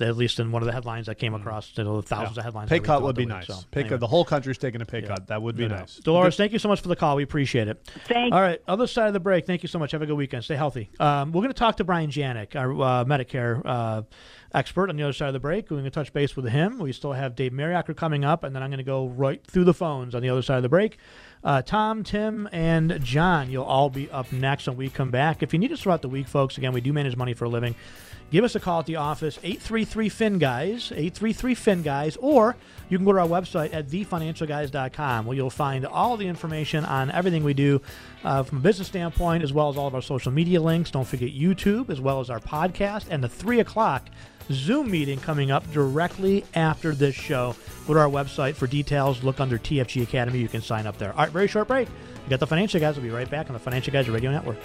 At 0.00 0.16
least 0.16 0.40
in 0.40 0.50
one 0.50 0.60
of 0.62 0.66
the 0.66 0.72
headlines 0.72 1.06
that 1.06 1.16
came 1.16 1.34
across, 1.34 1.70
you 1.76 1.84
know, 1.84 1.96
the 2.00 2.02
thousands. 2.02 2.36
Yeah. 2.36 2.40
of 2.40 2.44
headlines. 2.46 2.68
Pay 2.68 2.80
cut 2.80 3.02
would 3.02 3.14
be 3.14 3.22
week, 3.22 3.28
nice. 3.28 3.46
so, 3.46 3.54
Pay 3.70 3.80
anyway. 3.80 3.90
cut. 3.90 4.00
The 4.00 4.06
whole 4.08 4.24
country's 4.24 4.58
taking 4.58 4.80
a 4.80 4.84
pay 4.84 5.02
cut. 5.02 5.28
That 5.28 5.40
would 5.42 5.56
be 5.56 5.62
No 5.64 5.68
doubt. 5.68 5.78
nice. 5.80 5.96
Dolores, 5.98 6.36
thank 6.36 6.52
you 6.52 6.58
so 6.58 6.68
much 6.68 6.80
for 6.80 6.88
the 6.88 6.96
call. 6.96 7.14
We 7.16 7.22
appreciate 7.22 7.68
it. 7.68 7.80
Thank 8.06 8.30
you. 8.30 8.34
All 8.36 8.40
right, 8.42 8.60
other 8.66 8.86
side 8.88 9.06
of 9.06 9.12
the 9.12 9.20
break. 9.20 9.46
Thank 9.46 9.62
you 9.62 9.68
so 9.68 9.78
much. 9.78 9.92
Have 9.92 10.02
a 10.02 10.06
good 10.06 10.16
weekend. 10.16 10.42
Stay 10.44 10.56
healthy. 10.56 10.90
Um, 10.98 11.30
we're 11.30 11.42
going 11.42 11.48
to 11.48 11.54
talk 11.54 11.76
to 11.76 11.84
Brian 11.84 12.10
Janik, 12.10 12.56
our 12.56 12.72
uh, 12.72 13.04
Medicare 13.04 13.62
uh, 13.64 14.02
expert 14.52 14.90
on 14.90 14.96
the 14.96 15.02
other 15.04 15.12
side 15.12 15.28
of 15.28 15.32
the 15.34 15.40
break. 15.40 15.70
We're 15.70 15.76
going 15.76 15.84
to 15.84 15.90
touch 15.90 16.12
base 16.12 16.34
with 16.34 16.46
him. 16.48 16.78
We 16.78 16.92
still 16.92 17.12
have 17.12 17.36
Dave 17.36 17.52
Mariacker 17.52 17.96
coming 17.96 18.24
up, 18.24 18.42
and 18.42 18.54
then 18.54 18.62
I'm 18.62 18.70
going 18.70 18.78
to 18.78 18.84
go 18.84 19.06
right 19.08 19.44
through 19.46 19.64
the 19.64 19.74
phones 19.74 20.14
on 20.14 20.22
the 20.22 20.28
other 20.30 20.42
side 20.42 20.56
of 20.56 20.62
the 20.64 20.68
break. 20.68 20.98
Uh, 21.44 21.60
Tom, 21.62 22.02
Tim, 22.04 22.48
and 22.52 22.98
John, 23.04 23.50
you'll 23.50 23.64
all 23.64 23.90
be 23.90 24.10
up 24.10 24.32
next 24.32 24.66
when 24.66 24.76
we 24.76 24.88
come 24.88 25.10
back. 25.10 25.42
If 25.42 25.52
you 25.52 25.58
need 25.58 25.70
us 25.72 25.80
throughout 25.82 26.02
the 26.02 26.08
week, 26.08 26.26
folks, 26.26 26.56
again, 26.58 26.72
we 26.72 26.80
do 26.80 26.92
manage 26.92 27.16
money 27.16 27.34
for 27.34 27.44
a 27.44 27.48
living. 27.50 27.74
Give 28.30 28.42
us 28.42 28.54
a 28.56 28.60
call 28.60 28.80
at 28.80 28.86
the 28.86 28.96
office, 28.96 29.38
833 29.42 30.08
FIN 30.08 30.38
Guys, 30.38 30.90
833 30.90 31.54
FIN 31.54 31.82
Guys, 31.82 32.16
or 32.16 32.56
you 32.88 32.98
can 32.98 33.04
go 33.04 33.12
to 33.12 33.20
our 33.20 33.28
website 33.28 33.72
at 33.72 33.88
thefinancialguys.com 33.88 35.26
where 35.26 35.36
you'll 35.36 35.50
find 35.50 35.86
all 35.86 36.16
the 36.16 36.26
information 36.26 36.84
on 36.84 37.10
everything 37.12 37.44
we 37.44 37.54
do 37.54 37.80
uh, 38.24 38.42
from 38.42 38.58
a 38.58 38.60
business 38.60 38.88
standpoint, 38.88 39.44
as 39.44 39.52
well 39.52 39.68
as 39.68 39.76
all 39.76 39.86
of 39.86 39.94
our 39.94 40.02
social 40.02 40.32
media 40.32 40.60
links. 40.60 40.90
Don't 40.90 41.06
forget 41.06 41.30
YouTube, 41.32 41.90
as 41.90 42.00
well 42.00 42.20
as 42.20 42.28
our 42.28 42.40
podcast, 42.40 43.06
and 43.08 43.22
the 43.22 43.28
3 43.28 43.60
o'clock 43.60 44.08
Zoom 44.50 44.90
meeting 44.90 45.18
coming 45.20 45.50
up 45.50 45.70
directly 45.72 46.44
after 46.54 46.92
this 46.92 47.14
show. 47.14 47.54
Go 47.86 47.94
to 47.94 48.00
our 48.00 48.08
website 48.08 48.54
for 48.54 48.66
details. 48.66 49.22
Look 49.22 49.40
under 49.40 49.58
TFG 49.58 50.02
Academy. 50.02 50.38
You 50.38 50.48
can 50.48 50.60
sign 50.60 50.86
up 50.86 50.98
there. 50.98 51.12
All 51.12 51.18
right, 51.18 51.30
very 51.30 51.48
short 51.48 51.68
break. 51.68 51.88
We 52.24 52.30
got 52.30 52.40
the 52.40 52.46
Financial 52.46 52.80
Guys. 52.80 52.96
We'll 52.96 53.04
be 53.04 53.10
right 53.10 53.30
back 53.30 53.48
on 53.48 53.54
the 53.54 53.60
Financial 53.60 53.92
Guys 53.92 54.08
Radio 54.08 54.30
Network. 54.30 54.58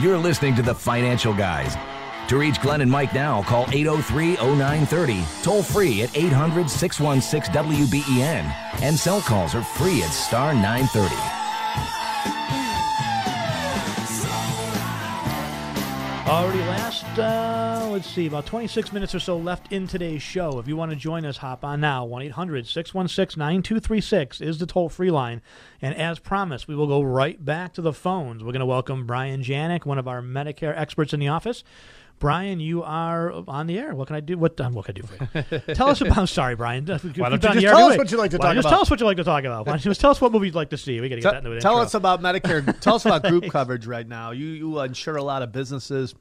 You're 0.00 0.16
listening 0.16 0.54
to 0.54 0.62
the 0.62 0.74
Financial 0.74 1.34
Guys. 1.34 1.76
To 2.28 2.38
reach 2.38 2.60
Glenn 2.60 2.82
and 2.82 2.90
Mike 2.90 3.12
now, 3.14 3.42
call 3.42 3.66
803 3.72 4.36
0930, 4.36 5.24
toll 5.42 5.60
free 5.60 6.02
at 6.02 6.16
800 6.16 6.70
616 6.70 7.52
WBEN, 7.52 8.44
and 8.80 8.96
cell 8.96 9.20
calls 9.20 9.56
are 9.56 9.64
free 9.64 10.00
at 10.04 10.10
star 10.10 10.54
930. 10.54 11.16
Already 16.30 16.60
last, 16.60 17.04
uh, 17.18 17.77
let's 17.98 18.10
see, 18.10 18.28
about 18.28 18.46
26 18.46 18.92
minutes 18.92 19.12
or 19.12 19.18
so 19.18 19.36
left 19.36 19.72
in 19.72 19.88
today's 19.88 20.22
show. 20.22 20.60
If 20.60 20.68
you 20.68 20.76
want 20.76 20.92
to 20.92 20.96
join 20.96 21.24
us, 21.24 21.38
hop 21.38 21.64
on 21.64 21.80
now. 21.80 22.04
1 22.04 22.22
800 22.22 22.64
616 22.68 23.36
9236 23.36 24.40
is 24.40 24.58
the 24.58 24.66
toll 24.66 24.88
free 24.88 25.10
line. 25.10 25.42
And 25.82 25.96
as 25.96 26.20
promised, 26.20 26.68
we 26.68 26.76
will 26.76 26.86
go 26.86 27.02
right 27.02 27.44
back 27.44 27.72
to 27.72 27.82
the 27.82 27.92
phones. 27.92 28.44
We're 28.44 28.52
going 28.52 28.60
to 28.60 28.66
welcome 28.66 29.04
Brian 29.04 29.42
Janik, 29.42 29.84
one 29.84 29.98
of 29.98 30.06
our 30.06 30.22
Medicare 30.22 30.78
experts 30.78 31.12
in 31.12 31.18
the 31.18 31.26
office. 31.26 31.64
Brian, 32.20 32.60
you 32.60 32.84
are 32.84 33.32
on 33.48 33.66
the 33.66 33.76
air. 33.80 33.96
What 33.96 34.06
can 34.06 34.14
I 34.14 34.20
do? 34.20 34.38
What, 34.38 34.60
um, 34.60 34.74
what 34.74 34.84
can 34.84 34.94
I 34.96 35.00
do 35.00 35.06
for 35.08 35.58
you? 35.66 35.74
tell 35.74 35.88
us 35.88 36.00
about. 36.00 36.28
Sorry, 36.28 36.54
Brian. 36.54 36.86
Why 36.86 36.98
don't 36.98 37.16
you 37.16 37.60
just 37.60 37.66
tell 37.66 37.88
us 37.88 37.98
what 37.98 38.12
you'd 38.12 38.18
like 38.18 38.30
to 38.30 38.38
talk 38.38 38.54
just 38.54 38.64
about? 38.64 38.70
Tell 38.70 38.82
us 38.82 38.90
what 38.90 39.00
you 39.00 39.06
like 39.06 39.16
to 39.16 39.24
talk 39.24 39.42
about. 39.42 39.66
Why 39.66 39.72
don't 39.72 39.84
you 39.84 39.90
just 39.90 40.00
tell 40.00 40.12
us 40.12 40.20
what 40.20 40.30
movie 40.30 40.46
you'd 40.46 40.54
like 40.54 40.70
to 40.70 40.78
see? 40.78 41.00
We 41.00 41.08
got 41.08 41.16
to 41.16 41.20
get 41.20 41.22
Tell, 41.22 41.32
that 41.32 41.38
into 41.38 41.52
an 41.52 41.60
tell 41.60 41.72
intro. 41.72 41.84
us 41.84 41.94
about 41.94 42.22
Medicare. 42.22 42.78
tell 42.80 42.94
us 42.94 43.04
about 43.06 43.24
group 43.24 43.50
coverage 43.50 43.88
right 43.88 44.06
now. 44.06 44.30
You 44.30 44.46
you 44.46 44.80
insure 44.82 45.16
a 45.16 45.22
lot 45.22 45.42
of 45.42 45.50
businesses. 45.50 46.14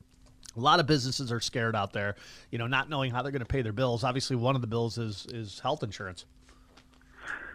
A 0.58 0.60
lot 0.60 0.80
of 0.80 0.88
businesses 0.88 1.32
are 1.32 1.40
scared 1.40 1.76
out 1.76 1.94
there, 1.94 2.16
you 2.52 2.58
know, 2.58 2.68
not 2.68 2.90
knowing 2.90 3.12
how 3.12 3.22
they're 3.22 3.32
going 3.32 3.40
to 3.40 3.46
pay 3.46 3.62
their 3.62 3.74
bills. 3.74 4.04
Obviously, 4.04 4.36
one 4.36 4.56
of 4.56 4.62
the 4.62 4.68
bills 4.68 4.98
is 4.98 5.28
is 5.32 5.60
health 5.60 5.84
insurance. 5.84 6.26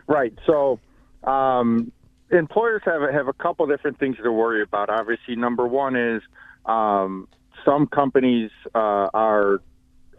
Right. 0.07 0.33
So, 0.47 0.79
um, 1.25 1.91
employers 2.31 2.83
have 2.85 3.03
have 3.13 3.29
a 3.29 3.33
couple 3.33 3.67
different 3.67 3.99
things 3.99 4.17
to 4.23 4.33
worry 4.33 4.63
about. 4.63 4.89
Obviously, 4.89 5.37
number 5.37 5.67
one 5.67 5.97
is 5.97 6.23
um, 6.67 7.29
some 7.65 7.87
companies 7.87 8.51
uh, 8.75 9.09
are 9.13 9.61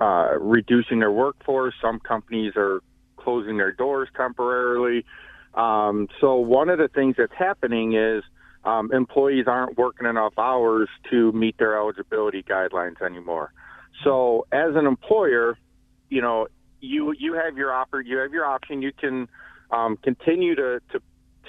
uh, 0.02 0.38
reducing 0.40 1.00
their 1.00 1.12
workforce. 1.12 1.74
Some 1.82 2.00
companies 2.00 2.54
are 2.56 2.82
closing 3.18 3.58
their 3.58 3.72
doors 3.72 4.10
temporarily. 4.16 5.06
Um, 5.54 6.08
so, 6.20 6.36
one 6.36 6.70
of 6.70 6.80
the 6.80 6.90
things 6.90 7.16
that's 7.18 7.34
happening 7.38 7.94
is 7.94 8.24
um, 8.66 8.92
employees 8.94 9.46
aren't 9.48 9.78
working 9.78 10.08
enough 10.08 10.34
hours 10.38 10.90
to 11.10 11.32
meet 11.34 11.58
their 11.58 11.78
eligibility 11.78 12.44
guidelines 12.44 13.02
anymore. 13.02 13.52
So, 14.04 14.48
as 14.52 14.76
an 14.76 14.86
employer, 14.86 15.58
you 16.10 16.22
know, 16.22 16.48
you 16.80 17.14
you 17.18 17.34
have 17.34 17.58
your 17.58 17.74
offer, 17.74 18.02
you 18.02 18.18
have 18.18 18.32
your 18.32 18.46
option. 18.46 18.82
You 18.82 18.92
can 18.92 19.28
um, 19.72 19.98
continue 19.98 20.56
to, 20.56 20.80
to 20.92 21.00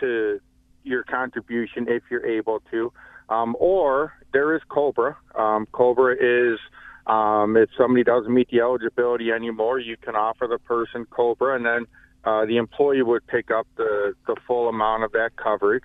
to 0.00 0.40
your 0.82 1.04
contribution 1.04 1.86
if 1.88 2.02
you're 2.10 2.26
able 2.26 2.60
to, 2.70 2.92
um, 3.28 3.56
or 3.58 4.12
there 4.32 4.54
is 4.54 4.62
Cobra. 4.68 5.16
Um, 5.34 5.66
Cobra 5.72 6.14
is 6.14 6.58
um, 7.06 7.56
if 7.56 7.68
somebody 7.76 8.04
doesn't 8.04 8.32
meet 8.32 8.48
the 8.50 8.60
eligibility 8.60 9.30
anymore, 9.30 9.78
you 9.78 9.96
can 9.96 10.14
offer 10.14 10.46
the 10.46 10.58
person 10.58 11.06
Cobra, 11.06 11.56
and 11.56 11.64
then 11.64 11.86
uh, 12.24 12.46
the 12.46 12.56
employee 12.56 13.02
would 13.02 13.26
pick 13.26 13.50
up 13.50 13.66
the 13.76 14.14
the 14.26 14.36
full 14.46 14.68
amount 14.68 15.04
of 15.04 15.12
that 15.12 15.36
coverage. 15.36 15.84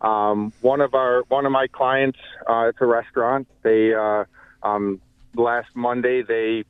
Um, 0.00 0.52
one 0.60 0.80
of 0.80 0.94
our 0.94 1.22
one 1.28 1.46
of 1.46 1.52
my 1.52 1.66
clients, 1.66 2.18
uh, 2.48 2.68
it's 2.68 2.78
a 2.80 2.86
restaurant. 2.86 3.48
They 3.62 3.94
uh, 3.94 4.24
um, 4.62 5.00
last 5.34 5.68
Monday 5.74 6.22
they 6.22 6.64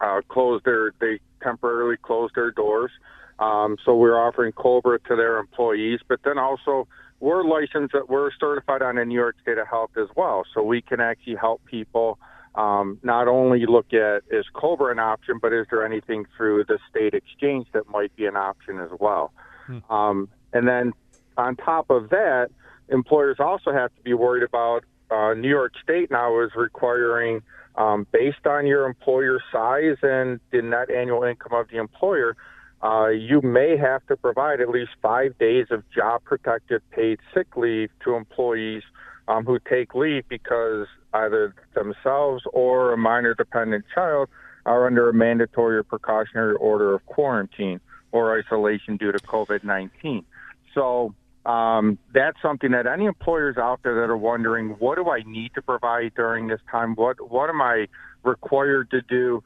uh, 0.00 0.20
closed 0.28 0.64
their 0.64 0.92
they 1.00 1.20
temporarily 1.42 1.96
closed 1.96 2.34
their 2.34 2.50
doors. 2.50 2.90
Um, 3.38 3.78
so 3.84 3.96
we're 3.96 4.18
offering 4.18 4.52
Cobra 4.52 4.98
to 4.98 5.16
their 5.16 5.38
employees, 5.38 6.00
but 6.06 6.20
then 6.24 6.36
also 6.36 6.86
we're 7.20 7.42
licensed, 7.42 7.94
we're 8.08 8.30
certified 8.38 8.82
on 8.82 8.96
the 8.96 9.04
New 9.04 9.14
York 9.14 9.36
State 9.42 9.56
of 9.56 9.66
Health 9.66 9.92
as 9.96 10.08
well, 10.14 10.44
so 10.52 10.62
we 10.62 10.82
can 10.82 11.00
actually 11.00 11.36
help 11.36 11.64
people 11.64 12.18
um, 12.54 12.98
not 13.02 13.28
only 13.28 13.64
look 13.66 13.92
at 13.92 14.22
is 14.30 14.44
Cobra 14.52 14.90
an 14.92 14.98
option, 14.98 15.38
but 15.40 15.52
is 15.52 15.66
there 15.70 15.86
anything 15.86 16.26
through 16.36 16.64
the 16.64 16.78
state 16.90 17.14
exchange 17.14 17.66
that 17.72 17.88
might 17.88 18.14
be 18.16 18.26
an 18.26 18.36
option 18.36 18.80
as 18.80 18.90
well? 18.98 19.32
Hmm. 19.66 19.78
Um, 19.92 20.28
and 20.52 20.66
then 20.66 20.92
on 21.36 21.56
top 21.56 21.90
of 21.90 22.10
that, 22.10 22.50
employers 22.88 23.36
also 23.38 23.72
have 23.72 23.94
to 23.94 24.02
be 24.02 24.14
worried 24.14 24.42
about 24.42 24.84
uh, 25.10 25.34
New 25.34 25.48
York 25.48 25.72
State 25.82 26.10
now 26.10 26.40
is 26.40 26.50
requiring, 26.54 27.42
um, 27.76 28.06
based 28.12 28.46
on 28.46 28.66
your 28.66 28.86
employer 28.86 29.40
size 29.52 29.96
and 30.02 30.40
the 30.52 30.62
net 30.62 30.90
annual 30.90 31.24
income 31.24 31.52
of 31.52 31.68
the 31.68 31.78
employer, 31.78 32.36
uh, 32.82 33.08
you 33.08 33.42
may 33.42 33.76
have 33.76 34.06
to 34.06 34.16
provide 34.16 34.60
at 34.60 34.68
least 34.68 34.90
five 35.02 35.36
days 35.38 35.66
of 35.70 35.82
job 35.90 36.22
protected 36.24 36.80
paid 36.90 37.18
sick 37.34 37.56
leave 37.56 37.90
to 38.02 38.14
employees 38.14 38.82
um, 39.28 39.44
who 39.44 39.58
take 39.68 39.94
leave 39.94 40.26
because 40.28 40.86
either 41.12 41.54
themselves 41.74 42.42
or 42.52 42.92
a 42.92 42.96
minor 42.96 43.34
dependent 43.34 43.84
child 43.94 44.28
are 44.64 44.86
under 44.86 45.08
a 45.08 45.14
mandatory 45.14 45.76
or 45.76 45.82
precautionary 45.82 46.54
order 46.56 46.94
of 46.94 47.04
quarantine 47.06 47.80
or 48.12 48.38
isolation 48.38 48.96
due 48.96 49.12
to 49.12 49.18
COVID 49.18 49.62
19. 49.64 50.24
So 50.74 51.14
um, 51.46 51.98
that's 52.12 52.36
something 52.42 52.72
that 52.72 52.86
any 52.86 53.06
employers 53.06 53.56
out 53.56 53.80
there 53.82 53.94
that 53.94 54.10
are 54.10 54.16
wondering, 54.16 54.70
what 54.78 54.96
do 54.96 55.08
I 55.08 55.22
need 55.24 55.52
to 55.54 55.62
provide 55.62 56.14
during 56.14 56.48
this 56.48 56.60
time? 56.70 56.94
What 56.94 57.30
what 57.30 57.48
am 57.48 57.60
I 57.62 57.86
required 58.22 58.90
to 58.90 59.00
do? 59.02 59.42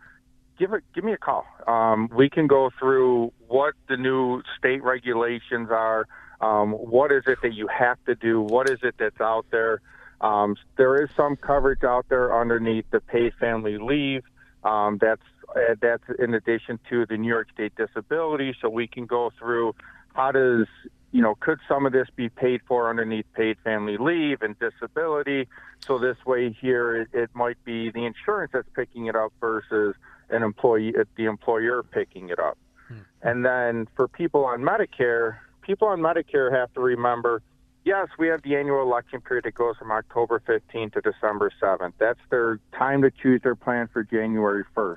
Give 0.58 0.72
it, 0.72 0.84
give 0.94 1.04
me 1.04 1.12
a 1.12 1.16
call. 1.16 1.44
Um, 1.66 2.08
we 2.14 2.30
can 2.30 2.46
go 2.46 2.70
through 2.78 3.32
what 3.48 3.74
the 3.88 3.96
new 3.96 4.42
state 4.58 4.82
regulations 4.82 5.68
are. 5.70 6.06
Um, 6.40 6.72
what 6.72 7.10
is 7.10 7.24
it 7.26 7.38
that 7.42 7.54
you 7.54 7.68
have 7.68 7.98
to 8.06 8.14
do? 8.14 8.40
What 8.40 8.68
is 8.68 8.78
it 8.82 8.94
that's 8.98 9.20
out 9.20 9.46
there? 9.50 9.80
Um, 10.20 10.56
there 10.76 11.02
is 11.02 11.10
some 11.16 11.36
coverage 11.36 11.82
out 11.84 12.06
there 12.08 12.38
underneath 12.38 12.84
the 12.90 13.00
paid 13.00 13.34
family 13.34 13.78
leave. 13.78 14.22
Um, 14.62 14.98
that's 15.00 15.22
uh, 15.54 15.74
that's 15.80 16.04
in 16.18 16.34
addition 16.34 16.78
to 16.90 17.06
the 17.06 17.16
New 17.16 17.28
York 17.28 17.48
State 17.52 17.74
disability. 17.76 18.54
So 18.60 18.68
we 18.68 18.86
can 18.86 19.06
go 19.06 19.30
through 19.38 19.74
how 20.14 20.32
does 20.32 20.66
you 21.14 21.22
know 21.22 21.36
could 21.36 21.60
some 21.68 21.86
of 21.86 21.92
this 21.92 22.08
be 22.16 22.28
paid 22.28 22.60
for 22.66 22.90
underneath 22.90 23.24
paid 23.34 23.56
family 23.62 23.96
leave 23.96 24.42
and 24.42 24.56
disability? 24.58 25.48
So 25.86 25.96
this 25.98 26.16
way 26.26 26.50
here 26.60 27.02
it, 27.02 27.08
it 27.12 27.30
might 27.34 27.62
be 27.64 27.90
the 27.92 28.04
insurance 28.04 28.50
that's 28.52 28.68
picking 28.74 29.06
it 29.06 29.14
up 29.14 29.32
versus 29.40 29.94
an 30.28 30.42
employee 30.42 30.92
the 31.16 31.26
employer 31.26 31.84
picking 31.84 32.30
it 32.30 32.40
up. 32.40 32.58
Hmm. 32.88 32.98
And 33.22 33.44
then 33.44 33.86
for 33.94 34.08
people 34.08 34.44
on 34.44 34.62
Medicare, 34.62 35.36
people 35.62 35.86
on 35.86 36.00
Medicare 36.00 36.52
have 36.52 36.74
to 36.74 36.80
remember 36.80 37.42
yes, 37.84 38.08
we 38.18 38.26
have 38.28 38.42
the 38.42 38.56
annual 38.56 38.82
election 38.82 39.20
period 39.20 39.44
that 39.44 39.54
goes 39.54 39.76
from 39.76 39.92
October 39.92 40.42
15th 40.48 40.94
to 40.94 41.00
December 41.00 41.52
7th. 41.62 41.92
That's 41.98 42.18
their 42.30 42.58
time 42.76 43.02
to 43.02 43.10
choose 43.10 43.40
their 43.42 43.54
plan 43.54 43.88
for 43.92 44.02
January 44.02 44.64
1st. 44.76 44.96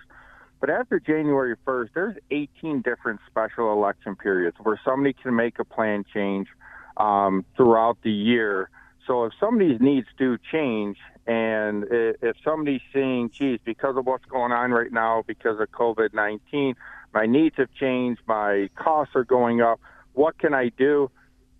But 0.59 0.69
after 0.69 0.99
January 0.99 1.55
1st, 1.65 1.89
there's 1.93 2.15
18 2.31 2.81
different 2.81 3.19
special 3.27 3.71
election 3.71 4.15
periods 4.15 4.57
where 4.61 4.79
somebody 4.83 5.13
can 5.13 5.35
make 5.35 5.59
a 5.59 5.65
plan 5.65 6.03
change 6.13 6.47
um, 6.97 7.45
throughout 7.55 7.97
the 8.03 8.11
year. 8.11 8.69
So 9.05 9.25
if 9.25 9.33
somebody's 9.39 9.79
needs 9.79 10.07
do 10.17 10.37
change, 10.51 10.97
and 11.27 11.85
if 11.89 12.37
somebody's 12.43 12.81
saying, 12.93 13.31
geez, 13.33 13.59
because 13.63 13.97
of 13.97 14.05
what's 14.05 14.25
going 14.25 14.51
on 14.51 14.71
right 14.71 14.91
now, 14.91 15.23
because 15.27 15.59
of 15.59 15.69
COVID 15.71 16.13
19, 16.13 16.75
my 17.13 17.25
needs 17.25 17.55
have 17.57 17.69
changed, 17.73 18.21
my 18.27 18.69
costs 18.75 19.15
are 19.15 19.23
going 19.23 19.61
up, 19.61 19.79
what 20.13 20.37
can 20.39 20.53
I 20.53 20.69
do? 20.69 21.11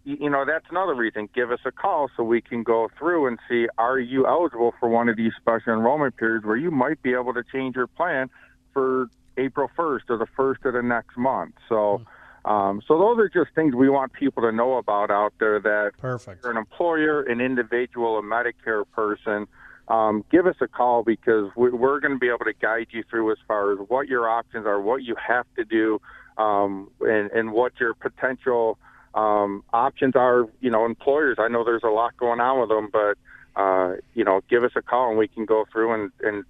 You 0.03 0.29
know, 0.29 0.45
that's 0.45 0.65
another 0.69 0.95
reason. 0.95 1.27
Give 1.35 1.51
us 1.51 1.59
a 1.65 1.71
call 1.71 2.09
so 2.15 2.23
we 2.23 2.41
can 2.41 2.63
go 2.63 2.89
through 2.97 3.27
and 3.27 3.37
see 3.49 3.67
are 3.77 3.99
you 3.99 4.25
eligible 4.25 4.73
for 4.79 4.87
one 4.87 5.09
of 5.09 5.17
these 5.17 5.33
special 5.35 5.73
enrollment 5.73 6.15
periods 6.15 6.45
where 6.45 6.55
you 6.55 6.71
might 6.71 7.01
be 7.01 7.13
able 7.13 7.33
to 7.33 7.43
change 7.43 7.75
your 7.75 7.87
plan 7.87 8.29
for 8.77 9.09
April 9.37 9.71
1st 9.75 10.01
or 10.09 10.17
the 10.17 10.27
1st 10.37 10.65
of 10.65 10.73
the 10.73 10.83
next 10.83 11.17
month. 11.17 11.55
So, 11.67 12.03
um, 12.45 12.79
so 12.87 12.99
those 12.99 13.17
are 13.17 13.27
just 13.27 13.55
things 13.55 13.73
we 13.73 13.89
want 13.89 14.13
people 14.13 14.43
to 14.43 14.51
know 14.51 14.77
about 14.77 15.09
out 15.09 15.33
there 15.39 15.59
that 15.59 15.93
Perfect. 15.97 16.43
you're 16.43 16.51
an 16.51 16.59
employer, 16.59 17.23
an 17.23 17.41
individual, 17.41 18.19
a 18.19 18.21
Medicare 18.21 18.83
person, 18.93 19.47
um, 19.87 20.23
give 20.31 20.45
us 20.45 20.57
a 20.61 20.67
call 20.67 21.01
because 21.03 21.49
we, 21.55 21.71
we're 21.71 21.99
going 21.99 22.13
to 22.13 22.19
be 22.19 22.27
able 22.27 22.45
to 22.45 22.53
guide 22.53 22.87
you 22.91 23.03
through 23.09 23.31
as 23.31 23.39
far 23.47 23.71
as 23.71 23.79
what 23.87 24.07
your 24.07 24.29
options 24.29 24.67
are, 24.67 24.79
what 24.79 25.01
you 25.01 25.15
have 25.15 25.47
to 25.55 25.65
do, 25.65 25.99
um, 26.37 26.91
and, 27.01 27.31
and 27.31 27.51
what 27.51 27.79
your 27.79 27.95
potential 27.95 28.77
um, 29.15 29.63
options 29.73 30.15
are. 30.15 30.45
You 30.61 30.69
know, 30.69 30.85
employers, 30.85 31.37
I 31.39 31.47
know 31.47 31.63
there's 31.63 31.83
a 31.83 31.89
lot 31.89 32.15
going 32.15 32.41
on 32.41 32.59
with 32.59 32.69
them, 32.69 32.89
but, 32.93 33.17
uh, 33.59 33.95
you 34.13 34.23
know, 34.23 34.41
give 34.47 34.63
us 34.63 34.73
a 34.75 34.83
call 34.83 35.09
and 35.09 35.17
we 35.17 35.27
can 35.27 35.45
go 35.45 35.65
through 35.71 35.93
and, 35.93 36.11
and 36.21 36.43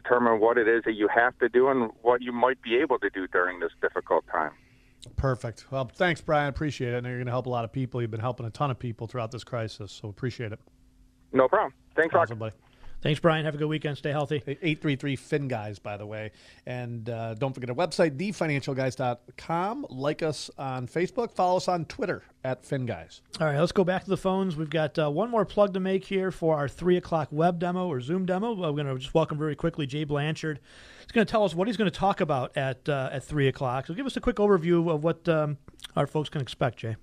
determine 0.00 0.40
what 0.40 0.58
it 0.58 0.68
is 0.68 0.82
that 0.84 0.94
you 0.94 1.08
have 1.08 1.38
to 1.38 1.48
do 1.48 1.68
and 1.68 1.90
what 2.02 2.20
you 2.20 2.32
might 2.32 2.60
be 2.62 2.76
able 2.76 2.98
to 2.98 3.10
do 3.10 3.26
during 3.28 3.60
this 3.60 3.70
difficult 3.80 4.24
time. 4.30 4.52
Perfect. 5.16 5.66
Well, 5.70 5.90
thanks, 5.94 6.20
Brian. 6.20 6.48
Appreciate 6.48 6.94
it. 6.94 6.96
I 6.96 7.00
know 7.00 7.08
you're 7.10 7.18
going 7.18 7.26
to 7.26 7.32
help 7.32 7.46
a 7.46 7.50
lot 7.50 7.64
of 7.64 7.72
people. 7.72 8.00
You've 8.00 8.10
been 8.10 8.20
helping 8.20 8.46
a 8.46 8.50
ton 8.50 8.70
of 8.70 8.78
people 8.78 9.06
throughout 9.06 9.30
this 9.30 9.44
crisis, 9.44 9.92
so 9.92 10.08
appreciate 10.08 10.52
it. 10.52 10.58
No 11.32 11.48
problem. 11.48 11.74
Thanks, 11.94 12.14
awesome, 12.14 12.38
buddy. 12.38 12.54
Thanks, 13.04 13.20
Brian. 13.20 13.44
Have 13.44 13.54
a 13.54 13.58
good 13.58 13.68
weekend. 13.68 13.98
Stay 13.98 14.12
healthy. 14.12 14.36
833 14.36 15.16
Fin 15.16 15.46
Guys, 15.46 15.78
by 15.78 15.98
the 15.98 16.06
way. 16.06 16.32
And 16.64 17.10
uh, 17.10 17.34
don't 17.34 17.52
forget 17.52 17.68
our 17.68 17.76
website, 17.76 18.16
thefinancialguys.com. 18.16 19.86
Like 19.90 20.22
us 20.22 20.50
on 20.56 20.88
Facebook. 20.88 21.30
Follow 21.30 21.58
us 21.58 21.68
on 21.68 21.84
Twitter 21.84 22.22
at 22.44 22.64
Fin 22.64 22.86
Guys. 22.86 23.20
All 23.38 23.46
right, 23.46 23.60
let's 23.60 23.72
go 23.72 23.84
back 23.84 24.04
to 24.04 24.08
the 24.08 24.16
phones. 24.16 24.56
We've 24.56 24.70
got 24.70 24.98
uh, 24.98 25.10
one 25.10 25.28
more 25.28 25.44
plug 25.44 25.74
to 25.74 25.80
make 25.80 26.06
here 26.06 26.30
for 26.30 26.56
our 26.56 26.66
3 26.66 26.96
o'clock 26.96 27.28
web 27.30 27.58
demo 27.58 27.88
or 27.88 28.00
Zoom 28.00 28.24
demo. 28.24 28.54
We're 28.54 28.72
going 28.72 28.86
to 28.86 28.98
just 28.98 29.12
welcome 29.12 29.36
very 29.36 29.54
quickly 29.54 29.86
Jay 29.86 30.04
Blanchard. 30.04 30.58
He's 31.02 31.12
going 31.12 31.26
to 31.26 31.30
tell 31.30 31.44
us 31.44 31.54
what 31.54 31.68
he's 31.68 31.76
going 31.76 31.90
to 31.90 31.98
talk 31.98 32.22
about 32.22 32.56
at 32.56 32.88
uh, 32.88 33.10
at 33.12 33.22
3 33.22 33.48
o'clock. 33.48 33.86
So 33.86 33.92
give 33.92 34.06
us 34.06 34.16
a 34.16 34.20
quick 34.22 34.36
overview 34.36 34.90
of 34.90 35.04
what 35.04 35.28
um, 35.28 35.58
our 35.94 36.06
folks 36.06 36.30
can 36.30 36.40
expect, 36.40 36.78
Jay. 36.78 36.96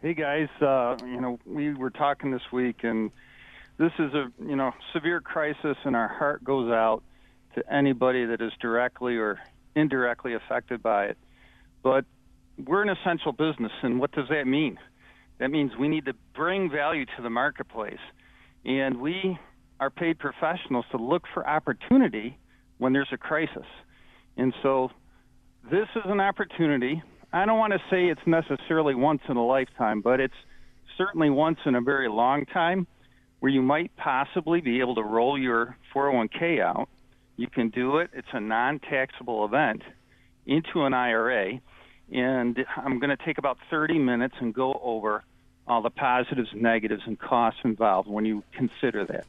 Hey 0.00 0.14
guys, 0.14 0.48
uh, 0.62 0.96
you 1.04 1.20
know 1.20 1.40
we 1.44 1.74
were 1.74 1.90
talking 1.90 2.30
this 2.30 2.52
week, 2.52 2.84
and 2.84 3.10
this 3.80 3.92
is 3.98 4.12
a 4.12 4.30
you 4.38 4.56
know 4.56 4.72
severe 4.92 5.22
crisis, 5.22 5.76
and 5.84 5.96
our 5.96 6.06
heart 6.06 6.44
goes 6.44 6.70
out 6.70 7.02
to 7.54 7.72
anybody 7.72 8.26
that 8.26 8.42
is 8.42 8.52
directly 8.60 9.16
or 9.16 9.40
indirectly 9.74 10.34
affected 10.34 10.82
by 10.82 11.06
it. 11.06 11.18
But 11.82 12.04
we're 12.62 12.82
an 12.82 12.90
essential 12.90 13.32
business, 13.32 13.72
and 13.82 13.98
what 13.98 14.12
does 14.12 14.28
that 14.28 14.46
mean? 14.46 14.78
That 15.38 15.50
means 15.50 15.72
we 15.80 15.88
need 15.88 16.04
to 16.04 16.12
bring 16.34 16.70
value 16.70 17.06
to 17.06 17.22
the 17.22 17.30
marketplace, 17.30 18.04
and 18.66 19.00
we 19.00 19.38
are 19.80 19.88
paid 19.88 20.18
professionals 20.18 20.84
to 20.90 20.98
look 20.98 21.22
for 21.32 21.48
opportunity 21.48 22.36
when 22.76 22.92
there's 22.92 23.08
a 23.12 23.16
crisis. 23.16 23.66
And 24.36 24.52
so 24.62 24.90
this 25.70 25.88
is 25.96 26.02
an 26.04 26.20
opportunity. 26.20 27.02
I 27.32 27.46
don't 27.46 27.58
want 27.58 27.72
to 27.72 27.78
say 27.90 28.08
it's 28.08 28.20
necessarily 28.26 28.94
once 28.94 29.22
in 29.26 29.38
a 29.38 29.46
lifetime, 29.46 30.02
but 30.02 30.20
it's 30.20 30.34
certainly 30.98 31.30
once 31.30 31.58
in 31.64 31.76
a 31.76 31.80
very 31.80 32.10
long 32.10 32.44
time 32.44 32.86
where 33.40 33.50
you 33.50 33.62
might 33.62 33.94
possibly 33.96 34.60
be 34.60 34.80
able 34.80 34.94
to 34.94 35.02
roll 35.02 35.38
your 35.38 35.76
401k 35.94 36.60
out. 36.60 36.88
You 37.36 37.48
can 37.48 37.70
do 37.70 37.98
it, 37.98 38.10
it's 38.12 38.28
a 38.32 38.40
non 38.40 38.78
taxable 38.78 39.44
event 39.44 39.82
into 40.46 40.84
an 40.84 40.94
IRA. 40.94 41.60
And 42.12 42.64
I'm 42.76 42.98
going 42.98 43.16
to 43.16 43.24
take 43.24 43.38
about 43.38 43.58
30 43.70 43.98
minutes 43.98 44.34
and 44.40 44.52
go 44.52 44.78
over 44.82 45.24
all 45.66 45.80
the 45.80 45.90
positives, 45.90 46.50
negatives, 46.54 47.02
and 47.06 47.18
costs 47.18 47.60
involved 47.64 48.08
when 48.08 48.24
you 48.24 48.42
consider 48.52 49.04
that. 49.06 49.24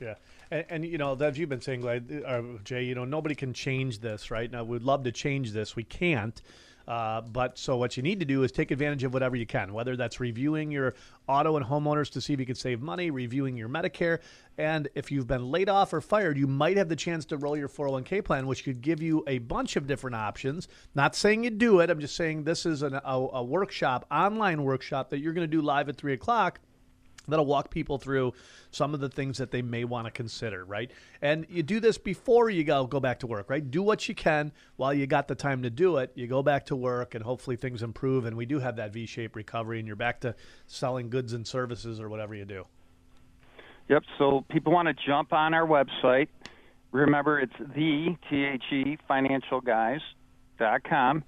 Yeah. 0.00 0.14
And, 0.50 0.64
and 0.68 0.84
you 0.84 0.98
know, 0.98 1.14
as 1.14 1.38
you've 1.38 1.48
been 1.48 1.60
saying, 1.60 1.86
uh, 1.86 2.42
Jay, 2.64 2.82
you 2.82 2.94
know, 2.94 3.04
nobody 3.04 3.34
can 3.34 3.54
change 3.54 4.00
this, 4.00 4.30
right? 4.30 4.50
Now, 4.50 4.64
we'd 4.64 4.82
love 4.82 5.04
to 5.04 5.12
change 5.12 5.52
this. 5.52 5.76
We 5.76 5.84
can't. 5.84 6.40
Uh, 6.86 7.20
but 7.20 7.58
so 7.58 7.76
what 7.76 7.96
you 7.96 8.02
need 8.02 8.20
to 8.20 8.26
do 8.26 8.42
is 8.44 8.52
take 8.52 8.70
advantage 8.70 9.02
of 9.02 9.12
whatever 9.12 9.34
you 9.34 9.46
can, 9.46 9.72
whether 9.72 9.96
that's 9.96 10.20
reviewing 10.20 10.70
your 10.70 10.94
auto 11.26 11.56
and 11.56 11.66
homeowners 11.66 12.10
to 12.10 12.20
see 12.20 12.32
if 12.32 12.40
you 12.40 12.46
can 12.46 12.54
save 12.54 12.80
money, 12.80 13.10
reviewing 13.10 13.56
your 13.56 13.68
Medicare, 13.68 14.20
and 14.58 14.88
if 14.94 15.10
you've 15.10 15.26
been 15.26 15.50
laid 15.50 15.68
off 15.68 15.92
or 15.92 16.00
fired, 16.00 16.38
you 16.38 16.46
might 16.46 16.76
have 16.76 16.88
the 16.88 16.96
chance 16.96 17.24
to 17.26 17.36
roll 17.36 17.56
your 17.56 17.68
401k 17.68 18.24
plan, 18.24 18.46
which 18.46 18.64
could 18.64 18.80
give 18.80 19.02
you 19.02 19.24
a 19.26 19.38
bunch 19.38 19.76
of 19.76 19.86
different 19.86 20.16
options. 20.16 20.68
Not 20.94 21.16
saying 21.16 21.44
you 21.44 21.50
do 21.50 21.80
it. 21.80 21.90
I'm 21.90 22.00
just 22.00 22.16
saying 22.16 22.44
this 22.44 22.64
is 22.64 22.82
an, 22.82 22.94
a, 22.94 23.00
a 23.04 23.42
workshop, 23.42 24.06
online 24.10 24.62
workshop 24.62 25.10
that 25.10 25.18
you're 25.18 25.32
going 25.32 25.48
to 25.48 25.56
do 25.56 25.62
live 25.62 25.88
at 25.88 25.96
three 25.96 26.12
o'clock 26.12 26.60
that'll 27.28 27.46
walk 27.46 27.70
people 27.70 27.98
through 27.98 28.32
some 28.70 28.94
of 28.94 29.00
the 29.00 29.08
things 29.08 29.38
that 29.38 29.50
they 29.50 29.62
may 29.62 29.84
want 29.84 30.06
to 30.06 30.10
consider, 30.10 30.64
right? 30.64 30.90
And 31.22 31.46
you 31.48 31.62
do 31.62 31.80
this 31.80 31.98
before 31.98 32.50
you 32.50 32.64
go 32.64 32.86
go 32.86 33.00
back 33.00 33.20
to 33.20 33.26
work, 33.26 33.50
right? 33.50 33.70
Do 33.70 33.82
what 33.82 34.08
you 34.08 34.14
can 34.14 34.52
while 34.76 34.94
you 34.94 35.06
got 35.06 35.28
the 35.28 35.34
time 35.34 35.62
to 35.62 35.70
do 35.70 35.96
it. 35.96 36.12
You 36.14 36.26
go 36.26 36.42
back 36.42 36.66
to 36.66 36.76
work 36.76 37.14
and 37.14 37.24
hopefully 37.24 37.56
things 37.56 37.82
improve 37.82 38.24
and 38.26 38.36
we 38.36 38.46
do 38.46 38.58
have 38.58 38.76
that 38.76 38.92
V-shaped 38.92 39.36
recovery 39.36 39.78
and 39.78 39.86
you're 39.86 39.96
back 39.96 40.20
to 40.20 40.34
selling 40.66 41.10
goods 41.10 41.32
and 41.32 41.46
services 41.46 42.00
or 42.00 42.08
whatever 42.08 42.34
you 42.34 42.44
do. 42.44 42.64
Yep. 43.88 44.02
So 44.18 44.44
people 44.50 44.72
want 44.72 44.88
to 44.88 44.94
jump 45.06 45.32
on 45.32 45.54
our 45.54 45.66
website. 45.66 46.28
Remember, 46.92 47.38
it's 47.38 47.52
the 47.58 48.16
T 48.30 48.44
H 48.44 48.62
E 48.72 48.98
Financial 49.06 49.60
Guys 49.60 50.00
dot 50.58 50.82
com, 50.82 51.22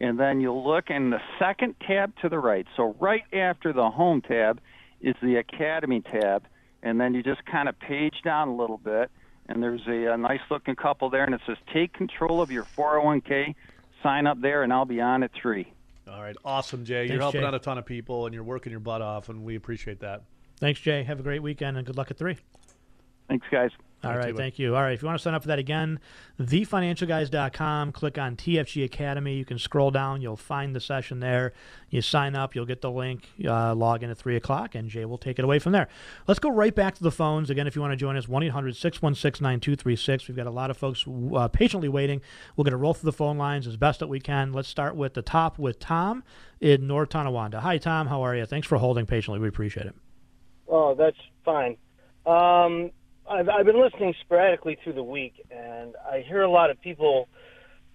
and 0.00 0.18
then 0.18 0.40
you'll 0.40 0.66
look 0.66 0.88
in 0.88 1.10
the 1.10 1.20
second 1.38 1.74
tab 1.86 2.12
to 2.22 2.28
the 2.28 2.38
right. 2.38 2.66
So 2.76 2.96
right 2.98 3.24
after 3.32 3.72
the 3.72 3.90
Home 3.90 4.22
tab 4.22 4.60
is 5.00 5.14
the 5.22 5.36
Academy 5.36 6.00
tab, 6.00 6.44
and 6.82 7.00
then 7.00 7.14
you 7.14 7.22
just 7.22 7.44
kind 7.46 7.68
of 7.68 7.78
page 7.78 8.16
down 8.24 8.48
a 8.48 8.56
little 8.56 8.78
bit, 8.78 9.10
and 9.48 9.62
there's 9.62 9.86
a, 9.86 10.12
a 10.12 10.16
nice 10.16 10.40
looking 10.50 10.76
couple 10.76 11.10
there, 11.10 11.24
and 11.24 11.34
it 11.34 11.40
says 11.46 11.56
"Take 11.72 11.92
control 11.92 12.40
of 12.42 12.50
your 12.50 12.64
401k." 12.64 13.54
Sign 14.02 14.26
up 14.26 14.40
there, 14.40 14.62
and 14.62 14.72
I'll 14.72 14.86
be 14.86 15.00
on 15.00 15.22
at 15.22 15.30
three. 15.32 15.70
All 16.10 16.22
right, 16.22 16.36
awesome, 16.44 16.84
Jay. 16.84 17.00
Thanks, 17.00 17.12
you're 17.12 17.20
helping 17.20 17.42
Jay. 17.42 17.46
out 17.46 17.54
a 17.54 17.58
ton 17.58 17.78
of 17.78 17.84
people 17.84 18.26
and 18.26 18.34
you're 18.34 18.42
working 18.42 18.70
your 18.70 18.80
butt 18.80 19.02
off, 19.02 19.28
and 19.28 19.44
we 19.44 19.56
appreciate 19.56 20.00
that. 20.00 20.22
Thanks, 20.58 20.80
Jay. 20.80 21.02
Have 21.02 21.20
a 21.20 21.22
great 21.22 21.42
weekend 21.42 21.76
and 21.76 21.86
good 21.86 21.96
luck 21.96 22.10
at 22.10 22.16
three. 22.16 22.36
Thanks, 23.28 23.46
guys. 23.50 23.70
All 24.02 24.12
You 24.12 24.16
right, 24.16 24.26
too, 24.28 24.32
bud. 24.32 24.38
thank 24.38 24.58
you. 24.58 24.74
All 24.76 24.82
right, 24.82 24.92
if 24.94 25.02
you 25.02 25.06
want 25.06 25.18
to 25.18 25.22
sign 25.22 25.34
up 25.34 25.42
for 25.42 25.48
that 25.48 25.58
again, 25.58 26.00
thefinancialguys.com, 26.40 27.92
click 27.92 28.18
on 28.18 28.36
TFG 28.36 28.84
Academy. 28.84 29.34
You 29.36 29.44
can 29.44 29.58
scroll 29.58 29.90
down, 29.90 30.22
you'll 30.22 30.36
find 30.36 30.74
the 30.74 30.80
session 30.80 31.20
there. 31.20 31.52
You 31.90 32.00
sign 32.02 32.34
up, 32.34 32.54
you'll 32.54 32.66
get 32.66 32.80
the 32.80 32.90
link, 32.90 33.28
uh, 33.46 33.74
log 33.74 34.02
in 34.02 34.10
at 34.10 34.16
3 34.18 34.36
o'clock, 34.36 34.74
and 34.74 34.88
Jay 34.88 35.04
will 35.04 35.18
take 35.18 35.38
it 35.38 35.44
away 35.44 35.58
from 35.58 35.72
there. 35.72 35.88
Let's 36.26 36.38
go 36.40 36.50
right 36.50 36.74
back 36.74 36.94
to 36.96 37.02
the 37.02 37.10
phones. 37.10 37.50
Again, 37.50 37.66
if 37.66 37.74
you 37.76 37.82
want 37.82 37.92
to 37.92 37.96
join 37.96 38.16
us, 38.16 38.28
1 38.28 38.42
800 38.42 38.74
616 38.76 39.42
9236. 39.42 40.28
We've 40.28 40.36
got 40.36 40.46
a 40.46 40.50
lot 40.50 40.70
of 40.70 40.76
folks 40.76 41.04
uh, 41.34 41.48
patiently 41.48 41.88
waiting. 41.88 42.20
We're 42.56 42.64
going 42.64 42.72
to 42.72 42.76
roll 42.78 42.94
through 42.94 43.08
the 43.10 43.16
phone 43.16 43.36
lines 43.38 43.66
as 43.66 43.76
best 43.76 44.00
that 44.00 44.08
we 44.08 44.20
can. 44.20 44.52
Let's 44.52 44.68
start 44.68 44.96
with 44.96 45.14
the 45.14 45.22
top 45.22 45.58
with 45.58 45.78
Tom 45.78 46.24
in 46.60 46.86
North 46.86 47.10
Tonawanda. 47.10 47.60
Hi, 47.60 47.78
Tom. 47.78 48.06
How 48.06 48.22
are 48.22 48.34
you? 48.36 48.46
Thanks 48.46 48.66
for 48.66 48.78
holding 48.78 49.06
patiently. 49.06 49.40
We 49.40 49.48
appreciate 49.48 49.86
it. 49.86 49.94
Oh, 50.68 50.94
that's 50.94 51.16
fine. 51.44 51.76
Um, 52.26 52.90
I've, 53.30 53.48
I've 53.48 53.66
been 53.66 53.80
listening 53.80 54.14
sporadically 54.20 54.76
through 54.82 54.94
the 54.94 55.04
week, 55.04 55.34
and 55.50 55.94
I 56.10 56.24
hear 56.26 56.42
a 56.42 56.50
lot 56.50 56.70
of 56.70 56.80
people 56.80 57.28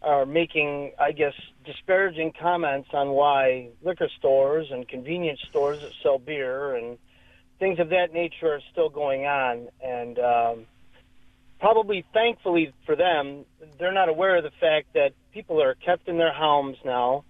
are 0.02 0.26
making, 0.26 0.94
I 0.99 1.12
guess, 1.12 1.34
disparaging 1.66 2.34
comments 2.40 2.90
on 2.94 3.10
why 3.10 3.70
liquor 3.84 4.07
stores 4.18 4.68
and 4.72 4.88
convenience 4.88 5.40
stores 5.49 5.82
that 5.82 5.91
sell 6.02 6.20
beer 6.20 6.76
and 6.76 6.98
things 7.60 7.80
of 7.80 7.90
that 7.90 8.14
nature 8.14 8.53
are 8.53 8.62
still 8.72 8.90
going 8.90 9.26
on. 9.26 9.68
And 9.84 10.20
um, 10.20 10.66
probably, 11.60 12.06
thankfully 12.14 12.74
for 12.86 12.95
them, 12.95 13.45
they're 13.78 13.94
not 13.94 14.07
aware 14.07 14.38
of 14.38 14.44
the 14.44 14.52
fact 14.60 14.94
that 14.94 15.12
people 15.34 15.62
are 15.62 15.76
kept 15.76 16.07
in 16.07 16.18
their 16.18 16.34
homes 16.34 16.78
now. 16.86 17.26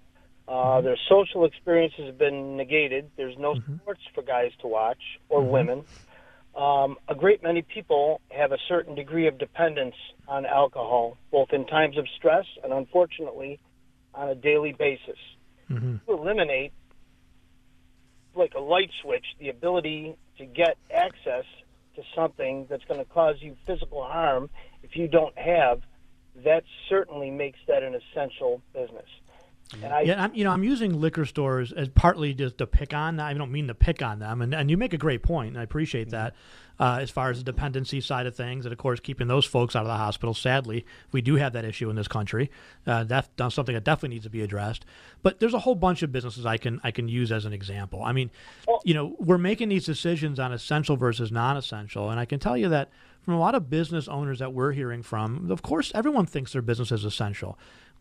Uh, 0.47 0.81
their 0.81 0.97
social 1.09 1.45
experiences 1.45 2.05
have 2.05 2.19
been 2.19 2.55
negated. 2.55 3.09
There's 3.17 3.37
no 3.37 3.55
sports 3.55 4.01
for 4.13 4.21
guys 4.21 4.51
to 4.61 4.67
watch 4.67 5.01
or 5.27 5.41
women. 5.41 5.85
Um, 6.55 6.97
a 7.09 7.15
great 7.15 7.43
many 7.43 7.61
people 7.61 8.21
have 8.29 8.51
a 8.51 8.57
certain 8.69 8.95
degree 8.95 9.27
of 9.27 9.37
dependence 9.37 9.95
on 10.27 10.45
alcohol, 10.45 11.17
both 11.31 11.49
in 11.51 11.65
times 11.65 11.97
of 11.97 12.05
stress 12.15 12.45
and, 12.63 12.71
unfortunately, 12.71 13.59
on 14.13 14.29
a 14.29 14.35
daily 14.35 14.71
basis. 14.71 15.17
To 16.07 16.13
eliminate, 16.13 16.71
like 18.35 18.53
a 18.53 18.59
light 18.59 18.89
switch, 19.01 19.25
the 19.39 19.49
ability 19.49 20.15
to 20.37 20.45
get 20.45 20.77
access 20.93 21.45
to 21.95 22.03
something 22.15 22.67
that's 22.69 22.83
going 22.85 22.99
to 22.99 23.05
cause 23.05 23.35
you 23.39 23.55
physical 23.65 24.03
harm 24.03 24.49
if 24.83 24.95
you 24.95 25.07
don't 25.07 25.37
have, 25.37 25.81
that 26.43 26.63
certainly 26.89 27.31
makes 27.31 27.59
that 27.67 27.83
an 27.83 27.95
essential 27.95 28.61
business. 28.73 29.09
I, 29.73 30.01
yeah, 30.01 30.23
I'm, 30.23 30.35
you 30.35 30.43
know, 30.43 30.51
I'm 30.51 30.63
using 30.63 30.99
liquor 30.99 31.25
stores 31.25 31.71
as 31.71 31.89
partly 31.89 32.33
just 32.33 32.59
to 32.59 32.67
pick 32.67 32.93
on. 32.93 33.19
I 33.19 33.33
don't 33.33 33.51
mean 33.51 33.67
to 33.67 33.73
pick 33.73 34.01
on 34.01 34.19
them, 34.19 34.41
and, 34.41 34.53
and 34.53 34.69
you 34.69 34.77
make 34.77 34.93
a 34.93 34.97
great 34.97 35.23
point, 35.23 35.49
and 35.49 35.59
I 35.59 35.63
appreciate 35.63 36.11
that. 36.11 36.35
Uh, 36.77 36.97
as 36.99 37.09
far 37.09 37.29
as 37.29 37.37
the 37.37 37.43
dependency 37.45 38.01
side 38.01 38.25
of 38.25 38.35
things, 38.35 38.65
and 38.65 38.73
of 38.73 38.77
course, 38.77 38.99
keeping 38.99 39.29
those 39.29 39.45
folks 39.45 39.77
out 39.77 39.83
of 39.83 39.87
the 39.87 39.95
hospital. 39.95 40.33
Sadly, 40.33 40.85
we 41.13 41.21
do 41.21 41.37
have 41.37 41.53
that 41.53 41.63
issue 41.63 41.89
in 41.89 41.95
this 41.95 42.09
country. 42.09 42.51
Uh, 42.85 43.05
that's 43.05 43.29
that's 43.37 43.55
something 43.55 43.73
that 43.75 43.85
definitely 43.85 44.09
needs 44.09 44.25
to 44.25 44.29
be 44.29 44.41
addressed. 44.41 44.83
But 45.23 45.39
there's 45.39 45.53
a 45.53 45.59
whole 45.59 45.75
bunch 45.75 46.03
of 46.03 46.11
businesses 46.11 46.45
I 46.45 46.57
can 46.57 46.81
I 46.83 46.91
can 46.91 47.07
use 47.07 47.31
as 47.31 47.45
an 47.45 47.53
example. 47.53 48.03
I 48.03 48.11
mean, 48.11 48.29
you 48.83 48.93
know, 48.93 49.15
we're 49.19 49.37
making 49.37 49.69
these 49.69 49.85
decisions 49.85 50.37
on 50.37 50.51
essential 50.51 50.97
versus 50.97 51.31
non-essential, 51.31 52.09
and 52.09 52.19
I 52.19 52.25
can 52.25 52.39
tell 52.39 52.57
you 52.57 52.67
that 52.67 52.89
from 53.21 53.35
a 53.35 53.39
lot 53.39 53.55
of 53.55 53.69
business 53.69 54.09
owners 54.09 54.39
that 54.39 54.51
we're 54.51 54.73
hearing 54.73 55.01
from, 55.01 55.49
of 55.49 55.61
course, 55.61 55.93
everyone 55.95 56.25
thinks 56.25 56.51
their 56.51 56.61
business 56.61 56.91
is 56.91 57.05
essential 57.05 57.57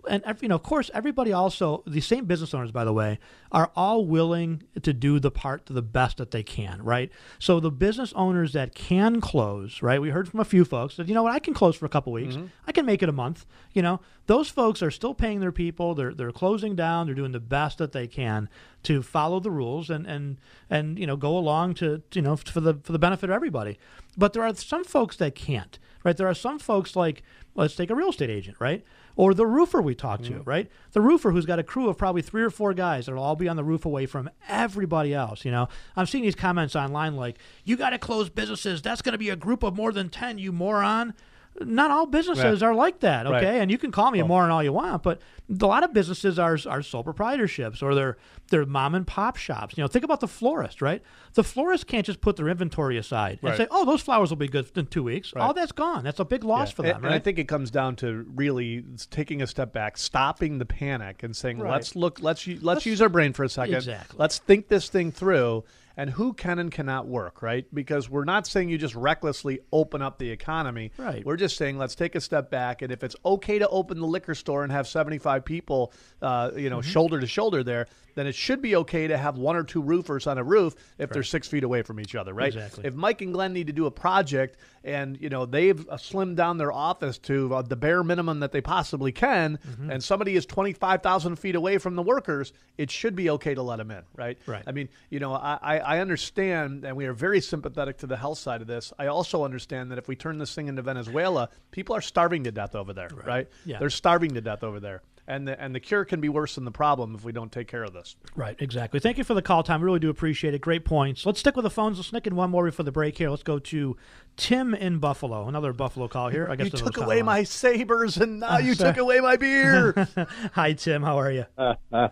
and 0.09 0.23
you 0.41 0.49
know, 0.49 0.55
of 0.55 0.63
course, 0.63 0.91
everybody 0.95 1.33
also 1.33 1.83
the 1.87 2.01
same 2.01 2.27
business 2.27 2.55
owners, 2.55 2.71
by 2.71 2.85
the 2.85 2.93
way, 2.93 3.19
are 3.53 3.71
all 3.77 4.07
willing 4.07 4.63
to 4.83 4.93
do 4.93 5.19
the 5.19 5.31
part 5.31 5.67
to 5.67 5.73
the 5.73 5.83
best 5.83 6.19
that 6.19 6.31
they 6.31 6.43
can, 6.43 6.83
right? 6.83 7.11
So 7.39 7.61
the 7.61 7.71
business 7.71 8.13
owners 8.15 8.53
that 8.53 8.75
can 8.75 9.21
close, 9.21 9.83
right? 9.83 10.01
We 10.01 10.11
heard 10.11 10.29
from 10.29 10.41
a 10.41 10.45
few 10.45 10.65
folks 10.65 10.97
that 10.97 11.09
you 11.09 11.15
know 11.15 11.23
what, 11.23 11.33
I 11.33 11.39
can 11.39 11.55
close 11.55 11.77
for 11.77 11.87
a 11.87 11.89
couple 11.89 12.13
weeks, 12.13 12.37
mm-hmm. 12.37 12.47
I 12.67 12.73
can 12.73 12.87
make 12.87 13.03
it 13.03 13.09
a 13.09 13.13
month. 13.13 13.47
You 13.73 13.83
know, 13.83 14.01
those 14.27 14.49
folks 14.49 14.83
are 14.83 14.91
still 14.91 15.15
paying 15.15 15.41
their 15.41 15.53
people. 15.53 15.95
They're 15.95 16.15
they're 16.15 16.33
closing 16.33 16.75
down. 16.75 17.07
They're 17.07 17.15
doing 17.15 17.33
the 17.33 17.41
best 17.41 17.79
that 17.79 17.93
they 17.93 18.07
can 18.07 18.49
to 18.85 19.03
follow 19.03 19.41
the 19.41 19.51
rules 19.51 19.91
and 19.91 20.07
and 20.07 20.39
and 20.71 20.99
you 20.99 21.07
know 21.07 21.17
go 21.17 21.37
along 21.37 21.75
to 21.75 22.03
you 22.13 22.23
know 22.23 22.37
for 22.37 22.61
the 22.61 22.75
for 22.83 22.93
the 22.93 22.99
benefit 22.99 23.31
of 23.31 23.35
everybody. 23.35 23.79
But 24.17 24.33
there 24.33 24.43
are 24.43 24.55
some 24.55 24.85
folks 24.85 25.17
that 25.17 25.35
can't, 25.35 25.79
right? 26.05 26.17
There 26.17 26.29
are 26.29 26.35
some 26.35 26.59
folks 26.59 26.97
like 26.97 27.23
let's 27.55 27.77
take 27.77 27.91
a 27.91 27.95
real 27.95 28.11
estate 28.11 28.31
agent, 28.31 28.57
right? 28.61 28.85
Or 29.17 29.33
the 29.33 29.47
roofer 29.47 29.81
we 29.81 29.95
talked 29.95 30.25
to, 30.25 30.33
mm-hmm. 30.33 30.49
right? 30.49 30.69
The 30.93 31.01
roofer 31.01 31.31
who's 31.31 31.47
got 31.47 31.59
a 31.59 31.63
crew 31.63 31.89
of 31.89 31.97
probably 31.97 32.23
three 32.23 32.43
or 32.43 32.51
four 32.51 32.75
guys 32.75 33.07
that'll 33.07 33.23
all 33.23 33.37
be 33.37 33.49
on 33.49 33.57
the 33.57 33.65
roof 33.65 33.85
away 33.85 34.07
from 34.07 34.29
everybody 34.49 35.15
else. 35.15 35.45
You 35.45 35.53
know, 35.53 35.69
I'm 35.97 36.07
seeing 36.07 36.25
these 36.25 36.35
comments 36.35 36.75
online 36.75 37.15
like, 37.15 37.39
"You 37.65 37.77
got 37.77 37.91
to 37.91 37.99
close 37.99 38.29
businesses. 38.29 38.83
That's 38.83 39.03
going 39.03 39.13
to 39.13 39.19
be 39.19 39.31
a 39.31 39.37
group 39.37 39.63
of 39.63 39.77
more 39.77 39.93
than 39.93 40.09
ten, 40.09 40.39
you 40.39 40.53
moron." 40.53 41.15
Not 41.61 41.91
all 41.93 42.07
businesses 42.07 42.63
Right. 42.63 42.69
are 42.69 42.75
like 42.75 43.01
that, 43.01 43.27
okay? 43.27 43.35
Right. 43.37 43.45
And 43.61 43.71
you 43.71 43.79
can 43.79 43.93
call 43.93 44.11
me 44.11 44.19
a 44.19 44.25
moron 44.25 44.51
all 44.51 44.63
you 44.63 44.73
want, 44.73 45.05
but 45.05 45.21
a 45.49 45.67
lot 45.67 45.85
of 45.85 45.93
businesses 45.93 46.37
are 46.39 46.59
are 46.67 46.83
sole 46.83 47.05
proprietorships 47.05 47.81
or 47.83 47.95
they're 47.95 48.17
they're 48.49 48.67
mom 48.67 48.95
and 48.97 49.07
pop 49.07 49.37
shops. 49.37 49.77
You 49.77 49.85
know, 49.85 49.89
think 49.89 50.05
about 50.05 50.19
the 50.21 50.27
florist, 50.27 50.83
right? 50.83 51.01
The 51.35 51.45
florist 51.45 51.87
can't 51.87 52.05
just 52.05 52.21
put 52.21 52.35
their 52.37 52.49
inventory 52.49 52.97
aside 52.99 53.39
and 53.43 53.57
say, 53.57 53.69
"Oh, 53.71 53.85
those 53.85 54.01
flowers 54.03 54.31
will 54.31 54.37
be 54.37 54.49
good 54.49 54.67
in 54.77 54.87
two 54.87 55.05
weeks." 55.05 55.33
Right. 55.33 55.43
All 55.43 55.55
that's 55.55 55.71
gone. 55.73 56.03
That's 56.03 56.19
a 56.19 56.25
big 56.25 56.43
loss 56.43 56.71
Yeah. 56.71 56.75
for 56.75 56.83
them, 56.83 56.97
and, 56.97 57.05
right? 57.05 57.13
I 57.15 57.19
think 57.21 57.39
it 57.39 57.47
comes 57.47 57.71
down 57.71 57.95
to 57.97 58.27
really 58.35 58.85
taking 59.11 59.41
a 59.41 59.47
step 59.47 59.73
back, 59.73 59.97
stopping 59.97 60.59
the 60.59 60.67
panic, 60.67 61.23
and 61.23 61.37
saying, 61.37 61.59
Right. 61.61 61.71
"Let's 61.71 61.95
look. 61.95 62.19
Let's 62.21 62.47
u- 62.49 62.59
let's, 62.63 62.85
use 62.85 63.01
our 63.01 63.09
brain 63.09 63.33
for 63.33 63.45
a 63.45 63.49
second. 63.49 63.75
Exactly. 63.77 64.17
Let's 64.19 64.39
think 64.39 64.67
this 64.69 64.89
thing 64.89 65.13
through." 65.13 65.63
And 65.97 66.11
who 66.11 66.33
can 66.33 66.59
and 66.59 66.73
cannot 66.73 67.07
work, 67.07 67.41
right? 67.41 67.67
Because 67.73 68.11
we're 68.11 68.25
not 68.25 68.47
saying 68.49 68.69
you 68.69 68.79
just 68.79 68.97
recklessly 68.97 69.61
open 69.73 70.03
up 70.03 70.19
the 70.19 70.29
economy. 70.31 70.91
Right. 70.99 71.25
We're 71.25 71.37
just 71.37 71.57
saying 71.57 71.79
let's 71.79 71.95
take 71.95 72.15
a 72.17 72.21
step 72.21 72.51
back, 72.51 72.83
and 72.83 72.91
if 72.93 73.05
it's 73.05 73.15
okay 73.25 73.59
to 73.61 73.69
open 73.69 74.01
the 74.01 74.07
liquor 74.07 74.35
store 74.35 74.65
and 74.65 74.73
have 74.73 74.89
seventy-five 74.89 75.45
people, 75.45 75.93
uh, 76.21 76.51
you 76.57 76.69
know, 76.71 76.79
Mm-hmm. 76.79 76.91
shoulder 76.91 77.21
to 77.21 77.27
shoulder 77.27 77.63
there, 77.63 77.87
then 78.17 78.27
it 78.27 78.35
should 78.35 78.61
be 78.61 78.75
okay 78.77 79.07
to 79.07 79.17
have 79.17 79.39
one 79.39 79.55
or 79.57 79.63
two 79.65 79.81
roofers 79.83 80.27
on 80.27 80.39
a 80.39 80.43
roof 80.45 80.75
if 80.99 81.11
they're 81.11 81.23
six 81.23 81.47
feet 81.49 81.63
away 81.65 81.83
from 81.83 82.01
each 82.01 82.15
other, 82.15 82.33
right? 82.35 82.49
Exactly. 82.55 82.85
If 82.87 82.95
Mike 82.95 83.23
and 83.23 83.33
Glenn 83.33 83.53
need 83.53 83.67
to 83.69 83.73
do 83.73 83.87
a 83.87 83.91
project 83.91 84.57
and 84.85 85.21
you 85.21 85.29
know 85.29 85.47
they've 85.47 85.89
uh, 85.89 85.97
slimmed 85.97 86.35
down 86.37 86.59
their 86.59 86.73
office 86.73 87.19
to 87.19 87.55
uh, 87.55 87.63
the 87.63 87.77
bare 87.77 88.03
minimum 88.03 88.41
that 88.41 88.51
they 88.53 88.61
possibly 88.61 89.13
can, 89.13 89.59
Mm-hmm. 89.65 89.91
and 89.91 90.03
somebody 90.03 90.35
is 90.35 90.45
twenty 90.47 90.73
five 90.73 91.03
thousand 91.03 91.37
feet 91.37 91.55
away 91.55 91.79
from 91.79 91.95
the 91.95 92.03
workers, 92.03 92.53
it 92.79 92.91
should 92.91 93.15
be 93.15 93.31
okay 93.31 93.55
to 93.55 93.63
let 93.63 93.77
them 93.77 93.91
in, 93.93 94.03
right? 94.17 94.39
Right. 94.47 94.63
I 94.67 94.73
mean, 94.73 94.89
you 95.11 95.21
know, 95.21 95.33
I, 95.35 95.59
I 95.63 95.84
I 95.85 96.01
understand, 96.01 96.85
and 96.85 96.97
we 96.97 97.07
are 97.07 97.13
very 97.13 97.41
sympathetic 97.41 97.99
to 97.99 98.07
the 98.07 98.17
health 98.17 98.39
side 98.39 98.61
of 98.61 98.67
this. 98.67 98.93
I 98.99 99.07
also 99.07 99.45
understand 99.45 99.91
that 99.91 99.99
if 99.99 100.09
we 100.09 100.17
turn 100.17 100.39
this 100.39 100.55
thing 100.55 100.69
into 100.69 100.83
Venezuela, 100.83 101.49
people 101.71 101.95
are 101.95 102.01
starving 102.01 102.45
to 102.45 102.53
death 102.53 102.75
over 102.75 102.93
there, 102.93 103.11
right? 103.25 103.49
Yeah. 103.65 103.79
They're 103.79 103.91
starving 103.91 104.35
to 104.35 104.41
death 104.41 104.65
over 104.65 104.81
there. 104.81 105.03
And 105.27 105.49
the 105.49 105.59
and 105.61 105.75
the 105.75 105.81
cure 105.81 106.05
can 106.05 106.21
be 106.21 106.29
worse 106.29 106.55
than 106.57 106.65
the 106.65 106.71
problem 106.71 107.15
if 107.15 107.25
we 107.25 107.33
don't 107.33 107.51
take 107.51 107.67
care 107.67 107.83
of 107.83 107.95
this. 107.95 108.15
Right, 108.37 108.57
exactly. 108.59 109.01
Thank 109.01 109.17
you 109.17 109.25
for 109.25 109.33
the 109.33 109.41
call, 109.41 109.63
Tom. 109.63 109.83
Really 109.83 109.99
do 109.99 110.11
appreciate 110.11 110.53
it. 110.53 110.61
Great 110.61 110.85
points. 110.85 111.25
Let's 111.25 111.41
stick 111.41 111.57
with 111.57 111.63
the 111.63 111.71
phones. 111.71 111.97
Let's 111.97 112.09
sneak 112.09 112.27
in 112.27 112.37
one 112.37 112.51
more 112.51 112.65
before 112.67 112.85
the 112.85 112.93
break 112.93 113.17
here. 113.17 113.31
Let's 113.31 113.43
go 113.43 113.59
to 113.59 113.97
Tim 114.37 114.75
in 114.75 114.99
Buffalo. 114.99 115.49
Another 115.49 115.73
Buffalo 115.73 116.09
call 116.09 116.29
here. 116.29 116.47
I 116.51 116.57
guess 116.57 116.67
you 116.67 116.79
took 116.79 116.99
away 116.99 117.17
kinda 117.17 117.25
my 117.25 117.43
Sabres, 117.45 118.19
and 118.19 118.41
now 118.41 118.51
long. 118.51 118.65
you 118.67 118.75
took 118.75 118.99
away 118.99 119.21
my 119.21 119.37
beer. 119.37 119.95
Hi, 120.53 120.75
Tim. 120.75 121.03
How 121.03 121.19
are 121.19 121.31
you? 121.31 121.47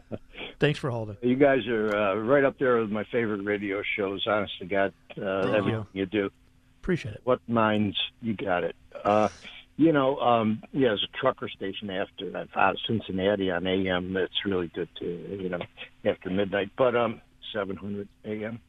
Thanks 0.59 0.79
for 0.79 0.91
holding. 0.91 1.19
You 1.21 1.37
guys 1.37 1.67
are 1.67 1.95
uh, 1.95 2.15
right 2.15 2.45
up 2.45 2.59
there 2.59 2.79
with 2.81 2.91
my 2.91 3.05
favorite 3.13 3.45
radio 3.45 3.83
shows. 3.97 4.25
Honest 4.27 4.59
to 4.61 4.65
God, 4.65 4.95
uh, 5.21 5.43
Thank 5.43 5.57
everything 5.57 5.87
you. 5.93 6.07
do. 6.07 6.31
Appreciate 6.81 7.15
it. 7.15 7.21
What 7.25 7.41
minds 7.47 7.97
you 8.23 8.35
got 8.35 8.65
it? 8.65 8.75
Uh, 9.79 9.83
you 9.83 9.93
know, 9.93 10.19
um, 10.19 10.63
yeah, 10.73 10.89
there's 10.89 11.07
a 11.13 11.17
trucker 11.19 11.49
station 11.49 11.91
after 11.91 12.37
out 12.57 12.75
of 12.75 12.79
Cincinnati 12.87 13.51
on 13.51 13.67
AM. 13.67 14.13
That's 14.13 14.33
really 14.45 14.69
good 14.69 14.89
too. 14.99 15.39
You 15.41 15.49
know, 15.49 15.61
after 16.05 16.31
midnight, 16.31 16.71
but 16.77 16.95
um, 16.97 17.21
700 17.53 18.09
AM. 18.25 18.61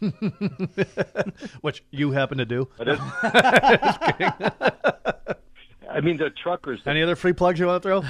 Which 1.60 1.84
you 1.90 2.10
happen 2.12 2.38
to 2.38 2.44
do. 2.44 2.68
But 2.78 2.88
it- 2.88 2.98
Just 3.82 4.00
kidding. 4.00 4.32
I 5.90 6.00
mean, 6.00 6.16
the 6.16 6.30
truckers. 6.42 6.80
Any 6.86 7.02
other 7.02 7.16
free 7.16 7.32
plugs 7.34 7.58
you 7.60 7.66
want 7.66 7.82
to 7.82 7.88
throw? 7.88 8.02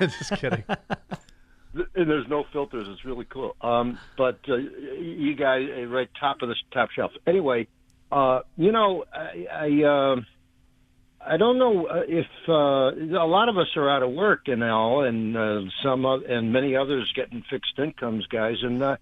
Just 0.06 0.32
kidding. 0.36 0.64
and 1.74 2.10
there's 2.10 2.26
no 2.28 2.44
filters. 2.52 2.86
It's 2.90 3.04
really 3.04 3.24
cool. 3.26 3.54
Um, 3.60 3.98
but 4.18 4.40
uh, 4.48 4.56
you 4.56 5.34
guys, 5.36 5.68
uh, 5.76 5.84
right 5.86 6.08
top 6.18 6.42
of 6.42 6.48
the 6.48 6.56
top 6.72 6.90
shelf. 6.90 7.12
Anyway, 7.26 7.68
uh, 8.10 8.40
you 8.56 8.72
know, 8.72 9.04
I 9.12 9.46
I, 9.52 10.12
um 10.12 10.26
I 11.24 11.36
don't 11.36 11.58
know 11.58 11.86
uh, 11.86 12.00
if 12.08 12.26
uh, 12.48 12.52
a 13.18 13.28
lot 13.28 13.48
of 13.48 13.58
us 13.58 13.66
are 13.76 13.90
out 13.90 14.02
of 14.02 14.10
work 14.12 14.42
and 14.46 14.64
all, 14.64 15.04
and 15.04 15.36
uh, 15.36 15.60
some 15.84 16.06
o- 16.06 16.22
and 16.26 16.52
many 16.52 16.76
others 16.76 17.12
getting 17.14 17.42
fixed 17.50 17.78
incomes, 17.78 18.26
guys. 18.26 18.56
And 18.62 18.82
uh, 18.82 18.96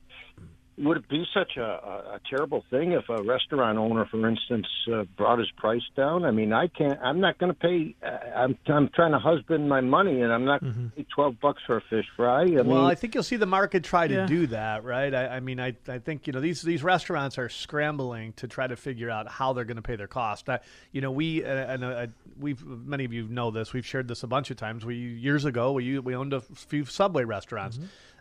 would 0.80 0.96
it 0.98 1.08
be 1.08 1.24
such 1.34 1.56
a, 1.56 1.62
a, 1.62 2.14
a 2.14 2.20
terrible 2.30 2.64
thing 2.70 2.92
if 2.92 3.08
a 3.08 3.22
restaurant 3.22 3.78
owner, 3.78 4.06
for 4.10 4.28
instance, 4.28 4.66
uh, 4.92 5.04
brought 5.16 5.38
his 5.38 5.50
price 5.56 5.82
down? 5.96 6.24
I 6.24 6.30
mean, 6.30 6.52
I 6.52 6.68
can't. 6.68 6.98
I'm 7.02 7.20
not 7.20 7.38
going 7.38 7.52
to 7.52 7.58
pay. 7.58 7.94
Uh, 8.02 8.08
I'm 8.36 8.58
I'm 8.66 8.88
trying 8.94 9.12
to 9.12 9.18
husband 9.18 9.68
my 9.68 9.80
money, 9.80 10.20
and 10.22 10.32
I'm 10.32 10.44
not 10.44 10.60
going 10.60 10.90
to 10.90 10.96
pay 10.96 11.06
twelve 11.14 11.40
bucks 11.40 11.62
for 11.66 11.78
a 11.78 11.80
fish 11.90 12.06
fry. 12.16 12.42
I 12.42 12.46
well, 12.46 12.64
mean, 12.64 12.76
I 12.78 12.94
think 12.94 13.14
you'll 13.14 13.24
see 13.24 13.36
the 13.36 13.46
market 13.46 13.84
try 13.84 14.06
to 14.06 14.14
Yeah. 14.14 14.26
do 14.26 14.46
that, 14.48 14.84
right? 14.84 15.12
I, 15.12 15.36
I 15.36 15.40
mean, 15.40 15.60
I, 15.60 15.74
I 15.88 15.98
think 15.98 16.26
you 16.26 16.32
know 16.32 16.40
these 16.40 16.62
these 16.62 16.82
restaurants 16.82 17.38
are 17.38 17.48
scrambling 17.48 18.32
to 18.34 18.46
try 18.48 18.66
to 18.66 18.76
figure 18.76 19.10
out 19.10 19.28
how 19.28 19.52
they're 19.52 19.64
going 19.64 19.76
to 19.76 19.82
pay 19.82 19.96
their 19.96 20.06
cost. 20.06 20.48
I, 20.48 20.60
you 20.92 21.00
know, 21.00 21.10
we 21.10 21.44
uh, 21.44 21.48
and 21.48 21.84
uh, 21.84 22.06
we've 22.38 22.64
many 22.64 23.04
of 23.04 23.12
you 23.12 23.26
know 23.28 23.50
this. 23.50 23.72
We've 23.72 23.86
shared 23.86 24.08
this 24.08 24.22
a 24.22 24.26
bunch 24.28 24.50
of 24.50 24.56
times. 24.56 24.84
We 24.84 24.94
years 24.96 25.44
ago 25.44 25.72
we 25.72 25.98
we 25.98 26.14
owned 26.14 26.32
a 26.32 26.40
few 26.40 26.84
Subway 26.84 27.24
restaurants. 27.24 27.78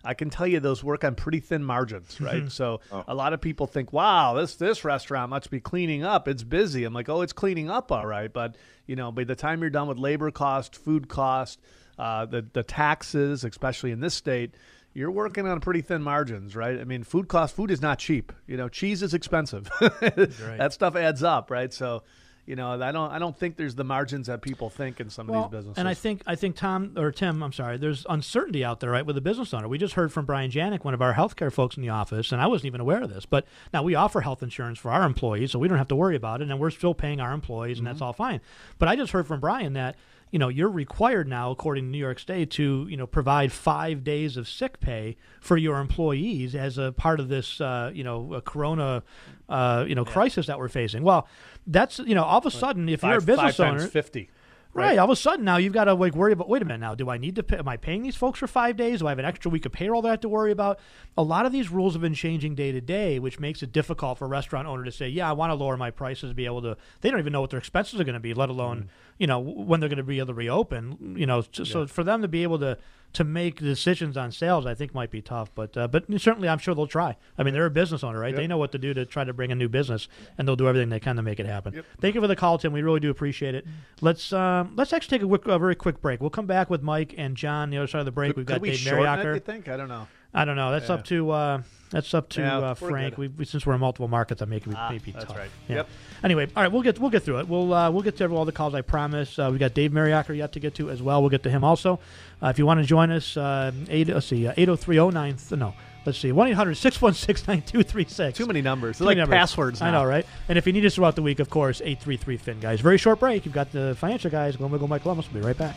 I 0.07 0.13
can 0.13 0.29
tell 0.29 0.47
you 0.47 0.59
those 0.59 0.84
work 0.84 1.03
on 1.03 1.15
pretty 1.15 1.39
thin 1.39 1.63
margins, 1.63 2.19
right? 2.21 2.43
Mhm. 2.45 2.51
So 2.51 2.79
Oh. 2.91 3.03
a 3.07 3.13
lot 3.13 3.34
of 3.34 3.41
people 3.41 3.67
think, 3.67 3.91
"Wow, 3.93 4.34
this 4.35 4.55
this 4.55 4.84
restaurant 4.85 5.29
must 5.29 5.51
be 5.51 5.59
cleaning 5.59 6.03
up. 6.03 6.27
It's 6.27 6.43
busy." 6.43 6.84
I'm 6.85 6.93
like, 6.93 7.09
"Oh, 7.09 7.21
it's 7.21 7.34
cleaning 7.34 7.69
up, 7.69 7.91
all 7.91 8.05
right." 8.07 8.31
But 8.31 8.55
you 8.85 8.95
know, 8.95 9.11
by 9.11 9.23
the 9.25 9.35
time 9.35 9.61
you're 9.61 9.69
done 9.69 9.88
with 9.88 9.97
labor 9.99 10.31
cost, 10.31 10.75
food 10.75 11.09
cost, 11.09 11.59
uh, 11.99 12.25
the 12.25 12.45
the 12.53 12.63
taxes, 12.63 13.43
especially 13.43 13.91
in 13.91 13.99
this 13.99 14.13
state, 14.13 14.55
you're 14.93 15.11
working 15.11 15.45
on 15.47 15.59
pretty 15.59 15.81
thin 15.81 16.01
margins, 16.01 16.55
right? 16.55 16.79
I 16.79 16.84
mean, 16.84 17.03
food 17.03 17.27
cost, 17.27 17.55
food 17.55 17.69
is 17.69 17.81
not 17.81 17.99
cheap. 17.99 18.31
You 18.47 18.57
know, 18.57 18.69
cheese 18.69 19.03
is 19.03 19.13
expensive. 19.13 19.69
That 19.81 20.71
stuff 20.73 20.95
adds 20.95 21.21
up, 21.23 21.51
right? 21.51 21.73
So. 21.73 22.03
You 22.48 22.56
know, 22.56 22.82
I 22.82 22.91
don't. 22.94 23.11
I 23.11 23.19
don't 23.19 23.38
think 23.38 23.57
there's 23.57 23.76
the 23.76 23.84
margins 23.84 24.28
that 24.28 24.41
people 24.41 24.69
think 24.69 25.02
in 25.02 25.10
some 25.10 25.28
Well, 25.28 25.44
of 25.44 25.52
these 25.52 25.57
businesses. 25.60 25.78
and 25.80 25.88
I 25.88 25.94
think 25.94 26.22
I 26.26 26.36
think 26.36 26.56
Tom 26.56 26.94
or 26.98 27.11
Tim, 27.11 27.44
I'm 27.44 27.52
sorry, 27.52 27.78
there's 27.78 28.06
uncertainty 28.10 28.64
out 28.64 28.80
there, 28.80 28.90
right, 28.91 29.06
with 29.06 29.15
the 29.18 29.22
business 29.22 29.53
owner. 29.53 29.68
We 29.68 29.78
just 29.78 29.95
heard 29.95 30.14
from 30.14 30.26
Brian 30.26 30.49
Janik, 30.49 30.86
one 30.86 30.94
of 30.94 31.02
our 31.02 31.14
healthcare 31.14 31.52
folks 31.52 31.76
in 31.76 31.84
the 31.84 31.90
office, 31.90 32.32
and 32.32 32.41
I 32.41 32.48
wasn't 32.48 32.68
even 32.68 32.80
aware 32.80 33.03
of 33.03 33.10
this. 33.14 33.26
But 33.26 33.45
now 33.74 33.84
we 33.84 33.95
offer 33.95 34.22
health 34.22 34.41
insurance 34.41 34.80
for 34.80 34.91
our 34.91 35.03
employees, 35.03 35.52
so 35.52 35.60
we 35.60 35.68
don't 35.68 35.78
have 35.78 35.90
to 35.90 35.95
worry 35.95 36.15
about 36.15 36.41
it, 36.41 36.49
and 36.49 36.57
we're 36.57 36.69
still 36.69 36.94
paying 36.94 37.19
our 37.19 37.34
employees, 37.34 37.80
and 37.80 37.86
that's 37.86 37.99
all 38.02 38.14
fine. 38.14 38.40
But 38.80 38.88
I 38.88 38.95
just 38.95 39.11
heard 39.11 39.28
from 39.28 39.41
Brian 39.41 39.74
that 39.74 39.98
you 40.32 40.40
know 40.40 40.48
you're 40.49 40.69
required 40.69 41.28
now, 41.28 41.52
according 41.52 41.84
to 41.86 41.90
New 41.90 41.98
York 41.98 42.19
State, 42.19 42.49
to 42.52 42.88
you 42.90 42.95
know 42.95 43.07
provide 43.07 43.52
five 43.52 44.06
days 44.06 44.38
of 44.38 44.48
sick 44.48 44.80
pay 44.80 45.18
for 45.41 45.57
your 45.57 45.80
employees 45.80 46.56
as 46.56 46.78
a 46.78 46.94
part 46.94 47.19
of 47.19 47.28
this 47.28 47.60
uh, 47.60 47.91
you 47.94 48.06
know 48.06 48.34
a 48.34 48.41
Corona 48.41 49.03
uh, 49.49 49.84
you 49.88 49.95
know 49.95 50.06
crisis 50.06 50.48
that 50.48 50.57
we're 50.60 50.68
facing. 50.69 51.03
Well, 51.03 51.28
that's 51.68 51.99
you 51.99 52.15
know 52.15 52.23
all 52.23 52.39
of 52.39 52.45
a 52.45 52.52
sudden 52.52 52.89
if 52.89 53.03
you're 53.03 53.18
a 53.18 53.22
business 53.22 53.56
five 53.56 53.56
times 53.57 53.81
owner, 53.84 53.89
50, 53.89 54.30
Right. 54.73 54.89
right? 54.89 54.98
All 54.99 55.06
of 55.06 55.11
a 55.11 55.15
sudden 55.15 55.44
now 55.44 55.57
you've 55.57 55.73
got 55.73 55.85
to 55.85 55.94
like 55.94 56.14
worry 56.15 56.34
about. 56.34 56.48
Wait 56.49 56.61
a 56.61 56.65
minute. 56.65 56.80
Now, 56.81 56.94
do 56.94 57.10
I 57.10 57.18
need 57.18 57.35
to? 57.38 57.44
Pay, 57.44 57.57
am 57.57 57.68
I 57.68 57.77
paying 57.77 58.03
these 58.03 58.15
folks 58.15 58.38
for 58.39 58.48
five 58.48 58.77
days? 58.77 58.99
Do 58.99 59.07
I 59.07 59.11
have 59.11 59.18
an 59.19 59.26
extra 59.26 59.49
week 59.49 59.65
of 59.65 59.72
payroll 59.72 60.02
that 60.03 60.07
I 60.10 60.11
have 60.11 60.19
to 60.22 60.30
worry 60.30 60.52
about? 60.52 60.80
A 61.18 61.23
lot 61.23 61.45
of 61.48 61.52
these 61.52 61.72
rules 61.72 61.94
have 61.94 62.02
been 62.02 62.14
changing 62.14 62.53
day 62.53 62.72
to 62.72 62.80
day, 62.81 63.18
which 63.18 63.39
makes 63.39 63.64
it 63.64 63.72
difficult 63.72 64.19
for 64.19 64.26
a 64.26 64.27
restaurant 64.27 64.68
owner 64.68 64.84
to 64.84 64.91
say, 64.91 65.07
"Yeah, 65.10 65.30
I 65.30 65.34
want 65.34 65.49
to 65.49 65.56
lower 65.56 65.77
my 65.77 65.89
prices." 65.89 66.34
Be 66.34 66.45
able 66.45 66.61
to. 66.61 66.77
They 67.02 67.10
don't 67.10 67.19
even 67.19 67.34
know 67.34 67.41
what 67.41 67.49
their 67.49 67.60
expenses 67.60 67.99
are 67.99 68.03
going 68.03 68.14
to 68.14 68.19
be, 68.19 68.34
let 68.35 68.49
alone 68.49 68.77
Mm. 68.84 68.88
you 69.18 69.27
know 69.27 69.39
when 69.39 69.80
they're 69.80 69.89
going 69.89 69.98
to 69.98 70.03
be 70.03 70.19
able 70.19 70.27
to 70.27 70.34
reopen. 70.35 71.15
You 71.18 71.26
know, 71.26 71.44
so, 71.52 71.64
so 71.64 71.88
for 71.88 72.03
them 72.03 72.22
to 72.22 72.27
be 72.27 72.44
able 72.44 72.60
to 72.60 72.77
to 73.13 73.23
make 73.23 73.59
decisions 73.59 74.15
on 74.17 74.31
sales, 74.31 74.65
I 74.65 74.73
think 74.75 74.93
might 74.93 75.09
be 75.09 75.21
tough. 75.21 75.49
But 75.55 75.75
uh, 75.75 75.88
but 75.88 76.05
certainly, 76.19 76.49
I'm 76.49 76.59
sure 76.59 76.75
they'll 76.75 76.88
try. 76.88 77.17
I 77.38 77.43
mean, 77.43 77.53
they're 77.53 77.65
a 77.65 77.71
business 77.71 78.03
owner, 78.03 78.19
right? 78.19 78.29
Yep. 78.29 78.38
They 78.38 78.47
know 78.47 78.57
what 78.57 78.71
to 78.73 78.77
do 78.77 78.93
to 78.93 79.05
try 79.05 79.23
to 79.23 79.34
bring 79.34 79.51
a 79.51 79.55
new 79.55 79.69
business, 79.69 80.07
and 80.38 80.47
they'll 80.47 80.55
do 80.55 80.67
everything 80.67 80.89
they 80.89 80.99
can 80.99 81.15
to 81.15 81.21
make 81.21 81.39
it 81.39 81.45
happen. 81.45 81.84
Thank 81.99 82.15
you 82.15 82.21
for 82.21 82.27
the 82.27 82.35
call, 82.35 82.57
Tim. 82.57 82.73
We 82.73 82.81
really 82.81 82.99
do 82.99 83.09
appreciate 83.09 83.55
it. 83.55 83.65
Let's 84.01 84.31
um, 84.34 84.73
let's 84.75 84.93
actually 84.93 85.17
take 85.17 85.25
a, 85.25 85.27
quick, 85.27 85.47
a 85.47 85.59
very 85.59 85.75
quick 85.75 86.01
break. 86.01 86.21
We'll 86.21 86.29
come 86.29 86.47
back 86.47 86.69
with 86.69 86.81
Mike 86.81 87.15
and 87.17 87.35
John 87.35 87.69
the 87.69 87.77
other 87.77 87.88
side 87.88 87.99
of 87.99 88.05
the 88.05 88.11
break. 88.11 88.29
Could- 88.29 88.38
We've 88.38 88.45
could 88.45 88.53
got 88.55 88.61
we 88.61 88.69
Dave 88.69 88.79
shorten 88.79 89.19
it, 89.19 89.34
you 89.34 89.39
think? 89.39 89.67
I 89.67 89.77
don't 89.77 89.89
know. 89.89 90.07
I 90.34 90.45
don't 90.45 90.56
know. 90.56 90.72
That's 90.72 90.90
Yeah. 90.90 90.95
up 90.95 91.06
to 91.06 91.32
uh, 91.32 91.62
that's 91.90 92.14
up 92.14 92.28
to 92.30 92.41
Yeah, 92.41 92.58
uh, 92.58 92.74
Frank. 92.74 93.18
We, 93.18 93.30
we, 93.30 93.45
since 93.45 93.66
we're 93.66 93.74
in 93.74 93.80
multiple 93.80 94.08
markets, 94.10 94.41
I 94.41 94.45
make 94.45 94.68
it 94.68 94.74
Ah, 94.76 94.90
maybe 94.91 95.12
that's 95.12 95.26
tough. 95.26 95.38
right. 95.38 95.49
Yeah. 95.70 95.76
Yep. 95.78 95.90
Anyway, 96.24 96.48
all 96.56 96.64
right, 96.64 96.72
we'll 96.72 96.82
get 96.82 96.99
we'll 96.99 97.10
get 97.10 97.24
through 97.24 97.40
it. 97.40 97.48
We'll 97.48 97.74
uh, 97.74 97.90
we'll 97.90 98.02
get 98.04 98.18
to 98.18 98.28
all 98.30 98.45
the 98.45 98.52
calls. 98.52 98.76
I 98.76 98.82
promise. 98.82 99.40
Uh, 99.40 99.49
we 99.52 99.58
got 99.58 99.74
Dave 99.74 99.91
Mariacker 99.91 100.36
yet 100.36 100.52
to 100.54 100.60
get 100.60 100.76
to 100.76 100.90
as 100.90 101.02
well. 101.02 101.22
We'll 101.22 101.30
get 101.30 101.44
to 101.44 101.49
him 101.49 101.64
also. 101.64 101.99
Uh, 102.44 102.48
if 102.48 102.60
you 102.60 102.66
want 102.66 102.82
to 102.82 102.86
join 102.86 103.10
us, 103.12 103.38
uh, 103.38 103.72
eight 103.90 104.10
let's 104.10 104.28
see, 104.28 104.48
eight 104.48 104.56
zero 104.66 104.76
three 104.76 104.95
zero 104.95 105.10
nine. 105.10 105.38
No. 105.52 105.74
Let's 106.06 106.20
see, 106.20 106.32
1 106.32 106.48
800 106.48 106.76
616 106.76 107.45
9236. 107.52 108.38
Too 108.38 108.45
many 108.45 108.62
numbers. 108.62 108.98
They're 108.98 109.08
many 109.10 109.20
like 109.20 109.30
passwords 109.30 109.82
I 109.82 109.91
know, 109.91 110.06
right? 110.06 110.26
And 110.48 110.58
if 110.58 110.66
you 110.66 110.72
need 110.72 110.86
us 110.86 110.95
throughout 110.95 111.18
the 111.18 111.22
week, 111.22 111.41
of 111.41 111.49
course, 111.49 111.82
833 111.82 112.38
Fin, 112.38 112.60
guys. 112.62 112.80
Very 112.80 112.98
short 112.98 113.20
break. 113.20 113.44
You've 113.44 113.54
got 113.54 113.74
the 113.74 113.94
financial 113.99 114.32
guys, 114.32 114.56
Glenn 114.56 114.72
Wiggle, 114.72 114.88
Mike 114.88 115.06
Lomas. 115.06 115.28
We'll 115.34 115.41
be 115.41 115.48
right 115.48 115.58
back. 115.58 115.76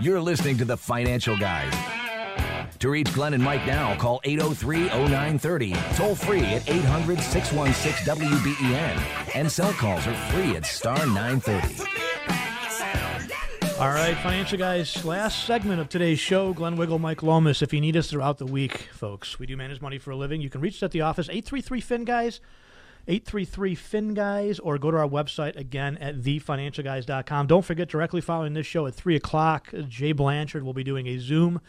You're 0.00 0.20
listening 0.22 0.56
to 0.56 0.64
the 0.64 0.78
Financial 0.78 1.36
Guys. 1.36 1.74
To 2.78 2.88
reach 2.88 3.12
Glenn 3.12 3.34
and 3.34 3.44
Mike 3.44 3.66
now, 3.66 3.94
call 3.96 4.18
803 4.24 4.86
0930, 4.86 5.74
toll 5.94 6.14
free 6.14 6.40
at 6.40 6.66
800 6.70 7.20
616 7.20 8.06
WBEN, 8.16 9.36
and 9.36 9.52
cell 9.52 9.74
calls 9.74 10.06
are 10.06 10.14
free 10.30 10.56
at 10.56 10.64
star 10.64 10.96
930. 11.06 11.84
All 13.78 13.88
right, 13.88 14.16
financial 14.22 14.58
guys, 14.58 15.04
last 15.04 15.44
segment 15.44 15.82
of 15.82 15.90
today's 15.90 16.18
show. 16.18 16.54
Glenn 16.54 16.76
Wiggle, 16.76 16.98
Mike 16.98 17.22
Lomas. 17.22 17.60
If 17.60 17.74
you 17.74 17.82
need 17.82 17.96
us 17.98 18.08
throughout 18.10 18.38
the 18.38 18.46
week, 18.46 18.88
folks, 18.92 19.38
we 19.38 19.44
do 19.44 19.54
manage 19.54 19.82
money 19.82 19.98
for 19.98 20.12
a 20.12 20.16
living. 20.16 20.40
You 20.40 20.48
can 20.48 20.62
reach 20.62 20.76
us 20.76 20.82
at 20.82 20.92
the 20.92 21.02
office, 21.02 21.28
833 21.28 21.80
Fin 21.82 22.04
Guys, 22.04 22.40
833 23.08 23.74
Fin 23.74 24.14
Guys, 24.14 24.58
or 24.58 24.78
go 24.78 24.90
to 24.90 24.96
our 24.96 25.08
website 25.08 25.56
again 25.56 25.98
at 25.98 26.20
thefinancialguys.com. 26.20 27.46
Don't 27.46 27.64
forget, 27.64 27.88
directly 27.88 28.20
following 28.20 28.54
this 28.54 28.66
show 28.66 28.86
at 28.86 28.94
3 28.94 29.16
o'clock, 29.16 29.72
Jay 29.88 30.12
Blanchard 30.12 30.62
will 30.62 30.74
be 30.74 30.84
doing 30.84 31.06
a 31.06 31.18
Zoom 31.18 31.60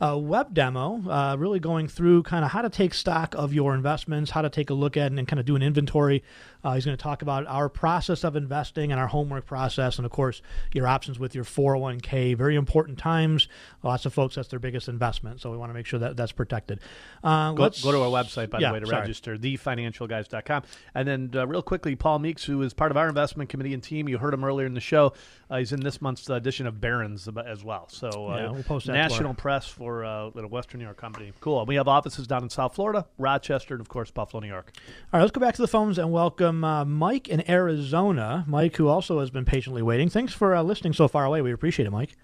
uh, 0.00 0.16
web 0.16 0.54
demo, 0.54 1.02
uh, 1.08 1.36
really 1.38 1.58
going 1.58 1.88
through 1.88 2.22
kind 2.22 2.44
of 2.44 2.50
how 2.52 2.62
to 2.62 2.70
take 2.70 2.94
stock 2.94 3.34
of 3.36 3.52
your 3.52 3.74
investments, 3.74 4.30
how 4.30 4.42
to 4.42 4.50
take 4.50 4.70
a 4.70 4.74
look 4.74 4.96
at 4.96 5.08
and, 5.08 5.18
and 5.18 5.26
kind 5.26 5.40
of 5.40 5.46
do 5.46 5.56
an 5.56 5.62
inventory. 5.62 6.22
Uh, 6.64 6.74
he's 6.74 6.84
going 6.84 6.96
to 6.96 7.02
talk 7.02 7.22
about 7.22 7.46
our 7.46 7.68
process 7.68 8.24
of 8.24 8.36
investing 8.36 8.90
and 8.92 9.00
our 9.00 9.06
homework 9.06 9.46
process, 9.46 9.98
and 9.98 10.04
of 10.06 10.10
course, 10.12 10.42
your 10.74 10.86
options 10.86 11.18
with 11.18 11.34
your 11.34 11.44
401k. 11.44 12.36
Very 12.36 12.56
important 12.56 12.98
times. 12.98 13.48
Lots 13.82 14.06
of 14.06 14.12
folks, 14.12 14.34
that's 14.34 14.48
their 14.48 14.58
biggest 14.58 14.88
investment, 14.88 15.40
so 15.40 15.50
we 15.50 15.56
want 15.56 15.70
to 15.70 15.74
make 15.74 15.86
sure 15.86 16.00
that 16.00 16.16
that's 16.16 16.32
protected. 16.32 16.80
Uh, 17.22 17.52
Go, 17.52 17.62
let's- 17.62 17.82
go 17.82 17.92
to 17.92 18.00
our 18.02 18.08
website, 18.10 18.50
by 18.50 18.58
Yeah, 18.58 18.68
the 18.68 18.74
way, 18.74 18.80
to 18.80 18.86
sorry. 18.86 19.00
register, 19.02 19.36
thefinancialguys.com. 19.36 20.62
And 20.94 21.06
then, 21.08 21.30
uh, 21.34 21.46
real 21.46 21.62
quickly, 21.62 21.94
Paul 21.96 22.18
Meeks, 22.18 22.44
who 22.44 22.60
is 22.62 22.74
part 22.74 22.90
of 22.90 22.96
our 22.96 23.08
investment 23.08 23.50
committee 23.50 23.74
and 23.74 23.82
team, 23.82 24.08
you 24.08 24.18
heard 24.18 24.34
him 24.34 24.44
earlier 24.44 24.66
in 24.66 24.74
the 24.74 24.80
show. 24.80 25.12
Uh, 25.50 25.58
he's 25.58 25.72
in 25.72 25.80
this 25.80 26.02
month's 26.02 26.28
edition 26.28 26.66
of 26.66 26.80
Barron's 26.80 27.28
as 27.46 27.62
well. 27.64 27.86
So, 27.88 28.08
uh, 28.30 28.36
Yeah, 28.36 28.50
we'll 28.50 28.62
post 28.64 28.86
that 28.86 28.92
to 28.94 28.98
our- 28.98 29.08
national 29.08 29.34
press 29.34 29.66
for 29.68 30.04
uh, 30.04 30.26
little 30.34 30.50
Western 30.50 30.78
New 30.80 30.84
York 30.84 30.96
company. 30.96 31.32
Cool. 31.40 31.64
We 31.66 31.76
have 31.76 31.88
offices 31.88 32.26
down 32.26 32.42
in 32.42 32.50
South 32.50 32.74
Florida, 32.74 33.06
Rochester, 33.16 33.74
and 33.74 33.80
of 33.80 33.88
course, 33.88 34.10
Buffalo, 34.10 34.40
New 34.40 34.48
York. 34.48 34.72
All 35.12 35.18
right, 35.18 35.20
let's 35.20 35.32
go 35.32 35.40
back 35.40 35.54
to 35.54 35.62
the 35.62 35.68
phones 35.68 35.98
and 35.98 36.10
welcome 36.12 36.47
uh, 36.48 36.84
Mike 36.84 37.28
in 37.28 37.48
Arizona. 37.50 38.44
Mike, 38.46 38.76
who 38.76 38.88
also 38.88 39.20
has 39.20 39.30
been 39.30 39.44
patiently 39.44 39.82
waiting. 39.82 40.08
Thanks 40.08 40.32
for 40.32 40.54
uh, 40.54 40.62
listening 40.62 40.92
so 40.92 41.08
far 41.08 41.24
away. 41.24 41.42
We 41.42 41.52
appreciate 41.52 41.86
it, 41.86 41.90
Mike. 41.90 42.16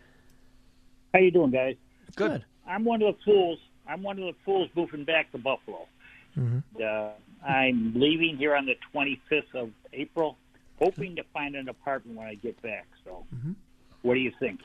How 1.12 1.20
you 1.20 1.30
doing, 1.30 1.50
guys? 1.50 1.76
Good. 2.16 2.44
I'm 2.66 2.84
one 2.84 3.02
of 3.02 3.14
the 3.14 3.22
fools. 3.24 3.58
I'm 3.86 4.02
one 4.02 4.18
of 4.18 4.24
the 4.24 4.34
fools 4.44 4.68
moving 4.74 5.04
back 5.04 5.30
to 5.32 5.38
Buffalo. 5.38 5.86
Mm-hmm. 6.36 6.58
Uh, 6.82 7.10
I'm 7.46 7.92
leaving 7.94 8.36
here 8.36 8.54
on 8.54 8.66
the 8.66 8.76
25th 8.94 9.54
of 9.54 9.70
April, 9.92 10.36
hoping 10.78 11.16
to 11.16 11.22
find 11.32 11.54
an 11.54 11.68
apartment 11.68 12.18
when 12.18 12.26
I 12.26 12.34
get 12.34 12.60
back. 12.62 12.86
So, 13.04 13.24
what 14.02 14.14
do 14.14 14.20
you 14.20 14.32
think? 14.40 14.60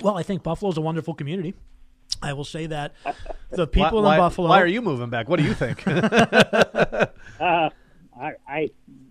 Well, 0.00 0.16
I 0.16 0.22
think 0.22 0.42
Buffalo's 0.42 0.78
a 0.78 0.80
wonderful 0.80 1.14
community. 1.14 1.54
I 2.22 2.32
will 2.32 2.44
say 2.44 2.66
that 2.66 2.94
the 3.50 3.66
people 3.66 4.02
why, 4.02 4.14
in 4.14 4.20
Buffalo. 4.20 4.48
Why 4.48 4.60
are 4.60 4.66
you 4.66 4.82
moving 4.82 5.10
back? 5.10 5.28
What 5.28 5.38
do 5.38 5.44
you 5.44 5.54
think? 5.54 5.84
Uh, 7.40 7.70
I, 8.18 8.32
I 8.46 8.70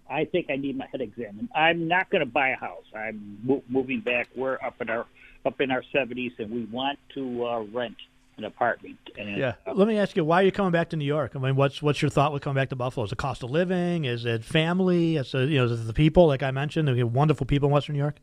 I 0.09 0.25
think 0.25 0.47
I 0.49 0.55
need 0.57 0.77
my 0.77 0.87
head 0.91 1.01
examined. 1.01 1.49
I'm 1.55 1.87
not 1.87 2.09
going 2.09 2.19
to 2.19 2.31
buy 2.31 2.49
a 2.49 2.55
house. 2.55 2.85
I'm 2.95 3.39
mo- 3.43 3.63
moving 3.67 4.01
back. 4.01 4.29
We're 4.35 4.59
up 4.63 4.81
in 4.81 4.89
our 4.89 5.05
up 5.45 5.59
in 5.59 5.71
our 5.71 5.83
70s, 5.93 6.37
and 6.37 6.51
we 6.51 6.65
want 6.65 6.99
to 7.15 7.45
uh, 7.45 7.59
rent 7.61 7.95
an 8.37 8.43
apartment. 8.45 8.97
And 9.17 9.37
Yeah. 9.37 9.53
Let 9.71 9.87
me 9.87 9.97
ask 9.97 10.15
you, 10.15 10.23
why 10.23 10.41
are 10.41 10.45
you 10.45 10.51
coming 10.51 10.71
back 10.71 10.89
to 10.89 10.97
New 10.97 11.05
York? 11.05 11.31
I 11.35 11.39
mean, 11.39 11.55
what's 11.55 11.81
what's 11.81 12.01
your 12.01 12.09
thought 12.09 12.33
with 12.33 12.43
coming 12.43 12.61
back 12.61 12.69
to 12.69 12.75
Buffalo? 12.75 13.05
Is 13.05 13.11
it 13.11 13.17
cost 13.17 13.43
of 13.43 13.51
living? 13.51 14.05
Is 14.05 14.25
it 14.25 14.43
family? 14.43 15.17
Is 15.17 15.33
it 15.33 15.49
you 15.49 15.57
know 15.57 15.65
is 15.65 15.81
it 15.81 15.87
the 15.87 15.93
people? 15.93 16.27
Like 16.27 16.43
I 16.43 16.51
mentioned, 16.51 16.89
we 16.91 16.99
have 16.99 17.11
wonderful 17.11 17.45
people 17.45 17.69
in 17.69 17.73
Western 17.73 17.93
New 17.93 18.01
York. 18.01 18.17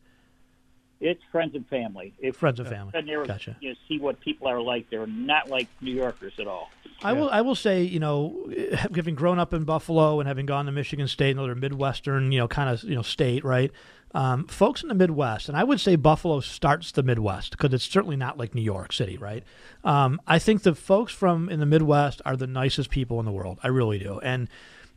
It's 1.00 1.22
friends 1.30 1.54
and 1.54 1.66
family. 1.68 2.12
If, 2.18 2.36
Friends 2.36 2.58
and 2.58 2.68
family. 2.68 2.92
And 2.94 3.26
Gotcha. 3.26 3.56
You 3.60 3.70
know, 3.70 3.76
see 3.86 3.98
what 3.98 4.20
people 4.20 4.48
are 4.48 4.60
like. 4.60 4.90
They're 4.90 5.06
not 5.06 5.48
like 5.48 5.68
New 5.80 5.94
Yorkers 5.94 6.34
at 6.38 6.46
all. 6.48 6.70
I 7.02 7.12
will. 7.12 7.30
I 7.30 7.40
will 7.42 7.54
say, 7.54 7.82
you 7.82 8.00
know, 8.00 8.50
having 8.72 9.14
grown 9.14 9.38
up 9.38 9.54
in 9.54 9.64
Buffalo 9.64 10.18
and 10.18 10.26
having 10.26 10.46
gone 10.46 10.66
to 10.66 10.72
Michigan 10.72 11.06
State, 11.06 11.30
another 11.30 11.54
Midwestern, 11.54 12.32
you 12.32 12.40
know, 12.40 12.48
kind 12.48 12.68
of 12.68 12.82
you 12.82 12.96
know 12.96 13.02
state, 13.02 13.44
right? 13.44 13.70
Um, 14.14 14.46
folks 14.46 14.82
in 14.82 14.88
the 14.88 14.94
Midwest, 14.94 15.48
and 15.48 15.56
I 15.56 15.64
would 15.64 15.80
say 15.80 15.94
Buffalo 15.94 16.40
starts 16.40 16.92
the 16.92 17.02
Midwest 17.02 17.52
because 17.52 17.74
it's 17.74 17.84
certainly 17.84 18.16
not 18.16 18.38
like 18.38 18.54
New 18.54 18.62
York 18.62 18.92
City, 18.92 19.18
right? 19.18 19.44
Um, 19.84 20.18
I 20.26 20.38
think 20.38 20.62
the 20.62 20.74
folks 20.74 21.12
from 21.12 21.50
in 21.50 21.60
the 21.60 21.66
Midwest 21.66 22.22
are 22.24 22.34
the 22.34 22.46
nicest 22.46 22.88
people 22.88 23.20
in 23.20 23.26
the 23.26 23.32
world. 23.32 23.58
I 23.62 23.68
really 23.68 23.98
do, 23.98 24.18
and 24.20 24.48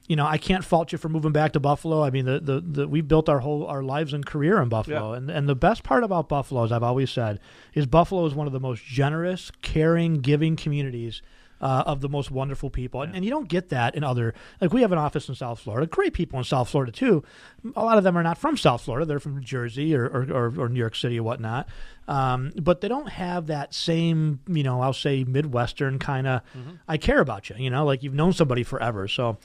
you 0.08 0.16
know, 0.16 0.26
I 0.26 0.38
can't 0.38 0.66
fault 0.66 0.92
you 0.92 0.98
for 0.98 1.08
moving 1.10 1.32
back 1.32 1.54
to 1.54 1.60
Buffalo. 1.60 2.04
I 2.04 2.10
mean, 2.10 2.26
the 2.26 2.40
the, 2.40 2.60
the 2.62 2.88
we 2.88 3.02
built 3.02 3.30
our 3.30 3.40
whole 3.40 3.66
our 3.68 3.84
lives 3.84 4.14
and 4.14 4.26
career 4.26 4.62
in 4.62 4.68
Buffalo, 4.70 5.12
Yeah. 5.12 5.18
and 5.18 5.30
and 5.30 5.48
the 5.48 5.56
best 5.56 5.84
part 5.84 6.04
about 6.04 6.28
Buffalo, 6.30 6.64
as 6.64 6.72
I've 6.72 6.84
always 6.84 7.10
said, 7.12 7.40
is 7.74 7.86
Buffalo 7.86 8.26
is 8.26 8.34
one 8.36 8.48
of 8.48 8.54
the 8.54 8.60
most 8.60 8.84
generous, 8.84 9.52
caring, 9.62 10.16
giving 10.22 10.56
communities. 10.56 11.22
Uh, 11.64 11.84
of 11.86 12.02
the 12.02 12.10
most 12.10 12.32
wonderful 12.32 12.72
people, 12.72 13.04
and, 13.04 13.16
and 13.16 13.24
you 13.24 13.30
don't 13.30 13.48
get 13.48 13.70
that 13.70 13.94
in 13.94 14.04
other. 14.04 14.34
Like 14.60 14.74
we 14.74 14.82
have 14.82 14.92
an 14.92 14.98
office 14.98 15.30
in 15.30 15.36
South 15.36 15.60
Florida, 15.60 15.86
great 15.86 16.12
people 16.12 16.40
in 16.40 16.44
South 16.44 16.68
Florida 16.70 16.92
too. 16.92 17.24
A 17.76 17.84
lot 17.86 18.00
of 18.00 18.04
them 18.04 18.18
are 18.18 18.24
not 18.24 18.40
from 18.40 18.58
South 18.58 18.82
Florida; 18.82 19.06
they're 19.06 19.20
from 19.20 19.44
Jersey 19.44 19.94
or 19.96 20.08
or, 20.08 20.24
or, 20.34 20.54
or 20.62 20.70
New 20.70 20.80
York 20.80 20.96
City 20.96 21.20
or 21.20 21.24
whatnot. 21.24 21.70
Um, 22.08 22.52
but 22.60 22.82
they 22.82 22.88
don't 22.88 23.10
have 23.10 23.46
that 23.46 23.76
same, 23.76 24.40
you 24.48 24.64
know, 24.64 24.82
I'll 24.82 24.92
say 24.92 25.24
Midwestern 25.24 26.00
kind 26.00 26.26
of. 26.26 26.42
I 26.88 26.98
care 26.98 27.20
about 27.20 27.52
you, 27.52 27.58
you 27.60 27.70
know, 27.70 27.86
like 27.86 28.02
you've 28.02 28.16
known 28.16 28.34
somebody 28.34 28.64
forever. 28.64 29.08
So, 29.08 29.38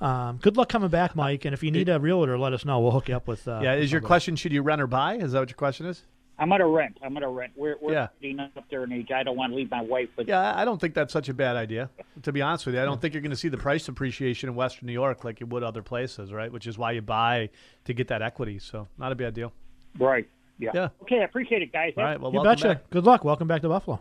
um, 0.00 0.38
good 0.42 0.56
luck 0.56 0.68
coming 0.68 0.88
back, 0.90 1.14
Mike. 1.16 1.44
And 1.44 1.54
if 1.54 1.62
you 1.62 1.70
need 1.70 1.88
a 1.88 1.98
realtor, 2.00 2.38
let 2.38 2.52
us 2.52 2.64
know. 2.64 2.80
We'll 2.80 2.90
hook 2.92 3.08
you 3.08 3.16
up 3.16 3.26
with. 3.28 3.46
Uh, 3.48 3.60
yeah, 3.62 3.74
is 3.74 3.90
your 3.92 4.00
somebody. 4.00 4.06
question 4.08 4.36
should 4.36 4.52
you 4.52 4.62
rent 4.62 4.80
or 4.80 4.86
buy? 4.86 5.16
Is 5.16 5.32
that 5.32 5.40
what 5.40 5.48
your 5.48 5.56
question 5.56 5.86
is? 5.86 6.02
I'm 6.36 6.48
going 6.48 6.60
to 6.60 6.66
rent. 6.66 6.98
I'm 7.00 7.10
going 7.12 7.22
to 7.22 7.28
rent. 7.28 7.52
We're, 7.54 7.76
we're 7.80 7.92
Yeah. 7.92 8.08
getting 8.20 8.40
up 8.40 8.50
there 8.68 8.82
in 8.82 8.90
age. 8.92 9.12
I 9.12 9.22
don't 9.22 9.36
want 9.36 9.52
to 9.52 9.56
leave 9.56 9.70
my 9.70 9.82
wife. 9.82 10.08
But 10.16 10.26
Yeah, 10.26 10.40
I- 10.40 10.62
I 10.62 10.64
don't 10.64 10.80
think 10.80 10.92
that's 10.94 11.12
such 11.12 11.28
a 11.28 11.34
bad 11.34 11.54
idea. 11.54 11.90
To 12.24 12.32
be 12.32 12.42
honest 12.42 12.66
with 12.66 12.74
you, 12.74 12.82
I 12.82 12.84
don't 12.84 13.00
think 13.00 13.14
you're 13.14 13.20
going 13.20 13.30
to 13.30 13.36
see 13.36 13.48
the 13.48 13.56
price 13.56 13.86
appreciation 13.86 14.48
in 14.48 14.56
Western 14.56 14.86
New 14.86 14.92
York 14.92 15.22
like 15.22 15.38
you 15.38 15.46
would 15.46 15.62
other 15.62 15.82
places, 15.82 16.32
right? 16.32 16.50
Which 16.50 16.66
is 16.66 16.76
why 16.76 16.90
you 16.90 17.02
buy 17.02 17.50
to 17.84 17.94
get 17.94 18.08
that 18.08 18.20
equity. 18.20 18.58
So 18.58 18.88
not 18.98 19.12
a 19.12 19.14
bad 19.14 19.32
deal. 19.34 19.52
Right. 19.96 20.28
Yeah. 20.58 20.70
Yeah. 20.74 20.88
Okay, 21.02 21.20
I 21.20 21.24
appreciate 21.24 21.62
it, 21.62 21.72
guys. 21.72 21.94
All 21.96 22.02
right. 22.02 22.20
Well, 22.20 22.32
You 22.32 22.40
welcome 22.40 22.50
betcha. 22.52 22.68
back. 22.80 22.90
Good 22.90 23.04
luck. 23.04 23.22
Welcome 23.24 23.46
back 23.46 23.62
to 23.62 23.68
Buffalo. 23.68 24.00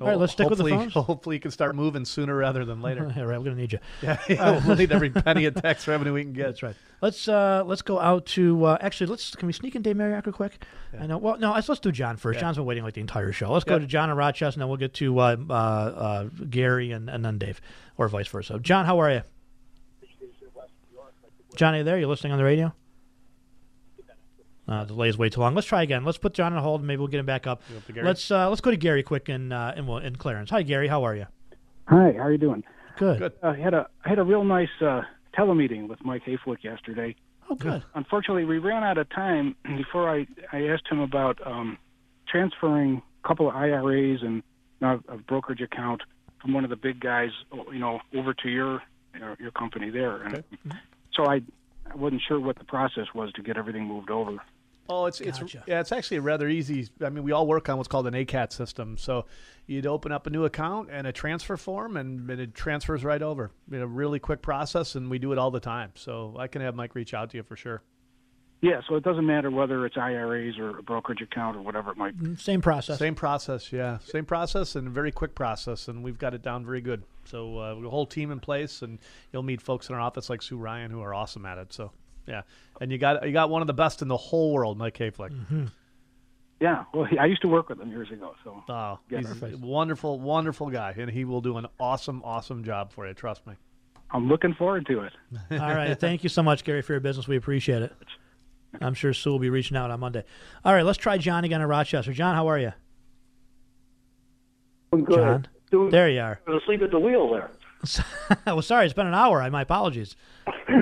All 0.00 0.06
right, 0.08 0.18
let's 0.18 0.32
stick 0.32 0.48
with 0.48 0.58
the 0.58 0.68
phones. 0.68 0.92
Hopefully, 0.94 1.36
you 1.36 1.40
can 1.40 1.50
start 1.50 1.76
moving 1.76 2.04
sooner 2.04 2.34
rather 2.34 2.64
than 2.64 2.80
later. 2.82 3.04
All 3.16 3.26
right, 3.26 3.38
we're 3.38 3.44
gonna 3.44 3.56
need 3.56 3.72
you. 3.72 3.78
Yeah, 4.02 4.18
Uh, 4.28 4.60
we'll 4.66 4.76
need 4.76 4.90
every 4.92 5.10
penny 5.10 5.44
of 5.44 5.54
tax 5.54 5.86
revenue 5.86 6.12
we 6.12 6.22
can 6.22 6.32
get. 6.32 6.46
That's 6.46 6.62
right. 6.62 6.74
Let's 7.00 7.28
uh, 7.28 7.62
let's 7.66 7.82
go 7.82 8.00
out 8.00 8.26
to 8.26 8.64
uh, 8.64 8.78
actually 8.80 9.08
let's 9.08 9.34
can 9.36 9.46
we 9.46 9.52
sneak 9.52 9.76
in 9.76 9.82
Dave 9.82 9.98
real 9.98 10.20
quick? 10.22 10.64
I 10.98 11.06
know. 11.06 11.18
Well, 11.18 11.38
no, 11.38 11.52
let's 11.52 11.68
let's 11.68 11.80
do 11.80 11.92
John 11.92 12.16
first. 12.16 12.36
Yeah. 12.36 12.40
John's 12.42 12.56
been 12.56 12.66
waiting 12.66 12.82
like 12.84 12.94
the 12.94 13.00
entire 13.00 13.32
show. 13.32 13.52
Let's 13.52 13.64
go 13.64 13.78
to 13.78 13.86
John 13.86 14.10
in 14.10 14.16
Rochester, 14.16 14.56
and 14.58 14.62
then 14.62 14.68
we'll 14.68 14.78
get 14.78 14.94
to 14.94 15.18
uh, 15.18 15.36
uh, 15.48 15.52
uh, 15.52 16.24
Gary 16.48 16.92
and, 16.92 17.08
and 17.08 17.24
then 17.24 17.38
Dave, 17.38 17.60
or 17.96 18.08
vice 18.08 18.28
versa. 18.28 18.58
John, 18.60 18.86
how 18.86 18.98
are 19.00 19.10
you? 19.12 19.22
John, 21.56 21.74
are 21.74 21.78
you 21.78 21.84
there? 21.84 21.98
You 21.98 22.08
listening 22.08 22.32
on 22.32 22.38
the 22.38 22.44
radio? 22.44 22.74
Uh, 24.66 24.84
the 24.84 24.94
delay 24.94 25.08
is 25.08 25.18
way 25.18 25.28
too 25.28 25.40
long. 25.40 25.54
Let's 25.54 25.66
try 25.66 25.82
again. 25.82 26.04
Let's 26.04 26.18
put 26.18 26.32
John 26.32 26.52
on 26.54 26.62
hold, 26.62 26.80
and 26.80 26.86
maybe 26.86 26.98
we'll 26.98 27.08
get 27.08 27.20
him 27.20 27.26
back 27.26 27.46
up. 27.46 27.62
You 27.70 27.76
up 27.76 27.86
to 27.86 27.92
Gary? 27.92 28.06
Let's 28.06 28.30
uh, 28.30 28.48
let's 28.48 28.60
go 28.60 28.70
to 28.70 28.76
Gary 28.76 29.02
quick 29.02 29.28
and 29.28 29.52
uh, 29.52 29.74
in, 29.76 29.88
in 29.88 30.16
Clarence. 30.16 30.50
Hi, 30.50 30.62
Gary. 30.62 30.88
How 30.88 31.04
are 31.04 31.14
you? 31.14 31.26
Hi, 31.88 32.12
how 32.12 32.20
are 32.20 32.32
you 32.32 32.38
doing? 32.38 32.64
Good. 32.96 33.18
Good. 33.18 33.32
I 33.42 33.54
had 33.54 33.74
a 33.74 33.88
I 34.04 34.08
had 34.08 34.18
a 34.18 34.24
real 34.24 34.44
nice 34.44 34.70
uh, 34.80 35.02
telemeeting 35.36 35.88
with 35.88 36.02
Mike 36.04 36.22
Hayflick 36.24 36.62
yesterday. 36.62 37.14
Oh, 37.50 37.56
good. 37.56 37.84
Unfortunately, 37.94 38.44
we 38.44 38.58
ran 38.58 38.82
out 38.84 38.96
of 38.96 39.08
time 39.10 39.54
before 39.76 40.08
I 40.08 40.26
I 40.52 40.68
asked 40.68 40.88
him 40.90 41.00
about 41.00 41.38
um, 41.46 41.76
transferring 42.26 43.02
a 43.22 43.28
couple 43.28 43.48
of 43.48 43.54
IRAs 43.54 44.22
and 44.22 44.42
uh, 44.80 44.96
a 45.08 45.18
brokerage 45.18 45.60
account 45.60 46.02
from 46.40 46.54
one 46.54 46.64
of 46.64 46.70
the 46.70 46.76
big 46.76 47.00
guys, 47.00 47.30
you 47.70 47.78
know, 47.78 48.00
over 48.16 48.32
to 48.32 48.48
your 48.48 48.82
your, 49.18 49.36
your 49.38 49.50
company 49.50 49.90
there. 49.90 50.22
And 50.22 50.42
so 51.12 51.26
I 51.26 51.42
I 51.90 51.96
wasn't 51.96 52.22
sure 52.26 52.40
what 52.40 52.56
the 52.56 52.64
process 52.64 53.06
was 53.14 53.30
to 53.32 53.42
get 53.42 53.58
everything 53.58 53.84
moved 53.84 54.10
over. 54.10 54.38
Oh, 54.88 55.06
it's 55.06 55.20
it's 55.20 55.40
yeah, 55.66 55.80
it's 55.80 55.92
actually 55.92 56.18
a 56.18 56.22
rather 56.22 56.48
easy. 56.48 56.88
I 57.02 57.08
mean, 57.08 57.24
we 57.24 57.32
all 57.32 57.46
work 57.46 57.68
on 57.68 57.78
what's 57.78 57.88
called 57.88 58.06
an 58.06 58.14
ACAT 58.14 58.52
system. 58.52 58.98
So 58.98 59.24
you'd 59.66 59.86
open 59.86 60.12
up 60.12 60.26
a 60.26 60.30
new 60.30 60.44
account 60.44 60.90
and 60.90 61.06
a 61.06 61.12
transfer 61.12 61.56
form, 61.56 61.96
and, 61.96 62.28
and 62.28 62.40
it 62.40 62.54
transfers 62.54 63.02
right 63.02 63.22
over. 63.22 63.50
In 63.72 63.80
a 63.80 63.86
really 63.86 64.18
quick 64.18 64.42
process, 64.42 64.94
and 64.94 65.10
we 65.10 65.18
do 65.18 65.32
it 65.32 65.38
all 65.38 65.50
the 65.50 65.60
time. 65.60 65.92
So 65.94 66.36
I 66.38 66.48
can 66.48 66.60
have 66.60 66.74
Mike 66.74 66.94
reach 66.94 67.14
out 67.14 67.30
to 67.30 67.38
you 67.38 67.42
for 67.42 67.56
sure. 67.56 67.82
Yeah, 68.60 68.80
so 68.88 68.94
it 68.94 69.04
doesn't 69.04 69.26
matter 69.26 69.50
whether 69.50 69.84
it's 69.84 69.96
IRAs 69.98 70.58
or 70.58 70.78
a 70.78 70.82
brokerage 70.82 71.20
account 71.20 71.58
or 71.58 71.60
whatever 71.60 71.90
it 71.90 71.98
might 71.98 72.18
be. 72.18 72.34
Same 72.36 72.62
process. 72.62 72.98
Same 72.98 73.14
process, 73.14 73.70
yeah, 73.70 73.98
same 73.98 74.24
process, 74.24 74.74
and 74.74 74.88
a 74.88 74.90
very 74.90 75.12
quick 75.12 75.34
process, 75.34 75.88
and 75.88 76.02
we've 76.02 76.18
got 76.18 76.32
it 76.32 76.40
down 76.40 76.64
very 76.64 76.80
good. 76.80 77.02
So 77.26 77.58
uh, 77.58 77.78
the 77.78 77.90
whole 77.90 78.06
team 78.06 78.30
in 78.30 78.40
place, 78.40 78.80
and 78.80 79.00
you'll 79.32 79.42
meet 79.42 79.60
folks 79.60 79.90
in 79.90 79.94
our 79.94 80.00
office 80.00 80.30
like 80.30 80.40
Sue 80.40 80.56
Ryan 80.56 80.90
who 80.90 81.02
are 81.02 81.12
awesome 81.12 81.44
at 81.44 81.58
it. 81.58 81.74
So 81.74 81.92
yeah, 82.26 82.42
and 82.80 82.90
you 82.90 82.98
got 82.98 83.26
you 83.26 83.32
got 83.32 83.50
one 83.50 83.62
of 83.62 83.66
the 83.66 83.74
best 83.74 84.02
in 84.02 84.08
the 84.08 84.16
whole 84.16 84.52
world, 84.52 84.78
Mike 84.78 84.96
Hayflick. 84.96 85.30
Mm-hmm. 85.30 85.66
Yeah, 86.60 86.84
well, 86.94 87.06
I 87.20 87.26
used 87.26 87.42
to 87.42 87.48
work 87.48 87.68
with 87.68 87.80
him 87.80 87.90
years 87.90 88.10
ago, 88.10 88.34
so. 88.44 88.62
Oh, 88.68 88.98
he's 89.10 89.42
a 89.42 89.56
wonderful, 89.58 90.20
wonderful 90.20 90.70
guy, 90.70 90.94
and 90.96 91.10
he 91.10 91.24
will 91.24 91.40
do 91.40 91.58
an 91.58 91.66
awesome, 91.80 92.22
awesome 92.24 92.64
job 92.64 92.92
for 92.92 93.06
you. 93.06 93.12
Trust 93.12 93.46
me. 93.46 93.54
I'm 94.10 94.28
looking 94.28 94.54
forward 94.54 94.86
to 94.86 95.00
it. 95.00 95.12
All 95.60 95.74
right. 95.74 95.98
Thank 95.98 96.22
you 96.22 96.28
so 96.28 96.42
much, 96.42 96.64
Gary, 96.64 96.82
for 96.82 96.92
your 96.92 97.00
business. 97.00 97.26
We 97.26 97.36
appreciate 97.36 97.82
it. 97.82 97.92
I'm 98.80 98.94
sure 98.94 99.12
Sue 99.12 99.30
will 99.30 99.38
be 99.38 99.50
reaching 99.50 99.76
out 99.76 99.90
on 99.90 100.00
Monday. 100.00 100.24
All 100.64 100.72
right, 100.72 100.84
let's 100.84 100.98
try 100.98 101.18
John 101.18 101.44
again 101.44 101.60
in 101.60 101.66
Rochester. 101.66 102.12
John, 102.12 102.34
how 102.34 102.48
are 102.48 102.58
you? 102.58 102.72
Good. 104.92 105.48
John. 105.70 105.90
There 105.90 106.08
you 106.08 106.20
are. 106.20 106.40
Asleep 106.46 106.82
at 106.82 106.90
the 106.90 106.98
wheel 106.98 107.30
there. 107.32 107.50
well, 108.46 108.62
sorry, 108.62 108.84
it's 108.86 108.94
been 108.94 109.06
an 109.06 109.14
hour. 109.14 109.48
My 109.50 109.62
apologies. 109.62 110.16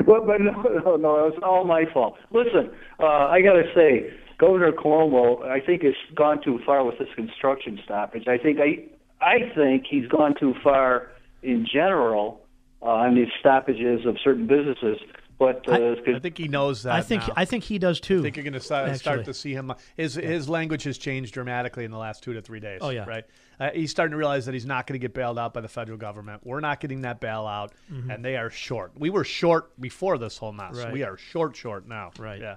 But, 0.06 0.26
but 0.26 0.40
no, 0.40 0.52
no, 0.84 0.96
no, 0.96 1.08
was 1.30 1.38
all 1.42 1.64
my 1.64 1.84
fault. 1.92 2.16
Listen, 2.32 2.70
uh, 3.00 3.28
I 3.28 3.40
got 3.42 3.54
to 3.54 3.64
say, 3.74 4.10
Governor 4.38 4.72
Cuomo, 4.72 5.44
I 5.44 5.60
think 5.64 5.82
has 5.82 5.94
gone 6.14 6.42
too 6.42 6.58
far 6.66 6.84
with 6.84 6.98
this 6.98 7.08
construction 7.14 7.78
stoppage. 7.84 8.26
I 8.28 8.38
think 8.38 8.58
I, 8.58 8.84
I 9.24 9.52
think 9.54 9.84
he's 9.88 10.08
gone 10.08 10.34
too 10.38 10.54
far 10.62 11.08
in 11.42 11.66
general 11.70 12.40
uh, 12.82 12.86
on 12.86 13.14
these 13.14 13.28
stoppages 13.38 14.04
of 14.06 14.16
certain 14.22 14.46
businesses. 14.46 14.98
But 15.43 15.69
uh, 15.69 15.97
I 16.06 16.20
think 16.20 16.39
he 16.39 16.47
knows 16.47 16.85
that. 16.85 16.94
I 16.94 17.01
think 17.02 17.27
now. 17.27 17.35
I 17.36 17.44
think 17.44 17.64
he 17.64 17.81
does 17.81 17.98
too. 17.98 18.20
I 18.20 18.23
think 18.23 18.36
you're 18.36 18.44
going 18.44 18.52
to 18.52 18.60
start, 18.60 18.97
start 18.97 19.24
to 19.24 19.35
see 19.35 19.52
him. 19.52 19.73
His 19.97 20.14
his 20.14 20.48
language 20.48 20.85
has 20.85 20.98
changed 20.98 21.35
dramatically 21.35 21.85
in 21.85 21.90
the 21.90 21.98
last 21.98 22.23
two 22.23 22.32
to 22.35 22.40
three 22.40 22.60
days. 22.60 22.78
Oh, 22.81 22.90
yeah. 22.90 23.05
right. 23.05 23.24
Uh, 23.59 23.70
he's 23.74 23.90
starting 23.90 24.12
to 24.12 24.16
realize 24.16 24.47
that 24.47 24.55
he's 24.55 24.66
not 24.66 24.86
going 24.86 24.94
to 24.94 25.02
get 25.05 25.14
bailed 25.14 25.40
out 25.40 25.52
by 25.52 25.60
the 25.60 25.69
federal 25.69 25.98
government. 25.98 26.43
We're 26.44 26.60
not 26.60 26.78
getting 26.78 27.01
that 27.01 27.20
bailout, 27.20 27.70
Mhm. 27.93 28.14
and 28.14 28.24
they 28.24 28.36
are 28.36 28.51
short. 28.51 28.93
We 28.97 29.10
were 29.10 29.24
short 29.24 29.81
before 29.81 30.16
this 30.16 30.39
whole 30.39 30.52
mess. 30.52 30.77
Right. 30.77 30.93
We 30.93 31.02
are 31.02 31.16
short, 31.16 31.56
short 31.56 31.89
now. 31.89 32.12
Right. 32.20 32.40
Yeah. 32.40 32.55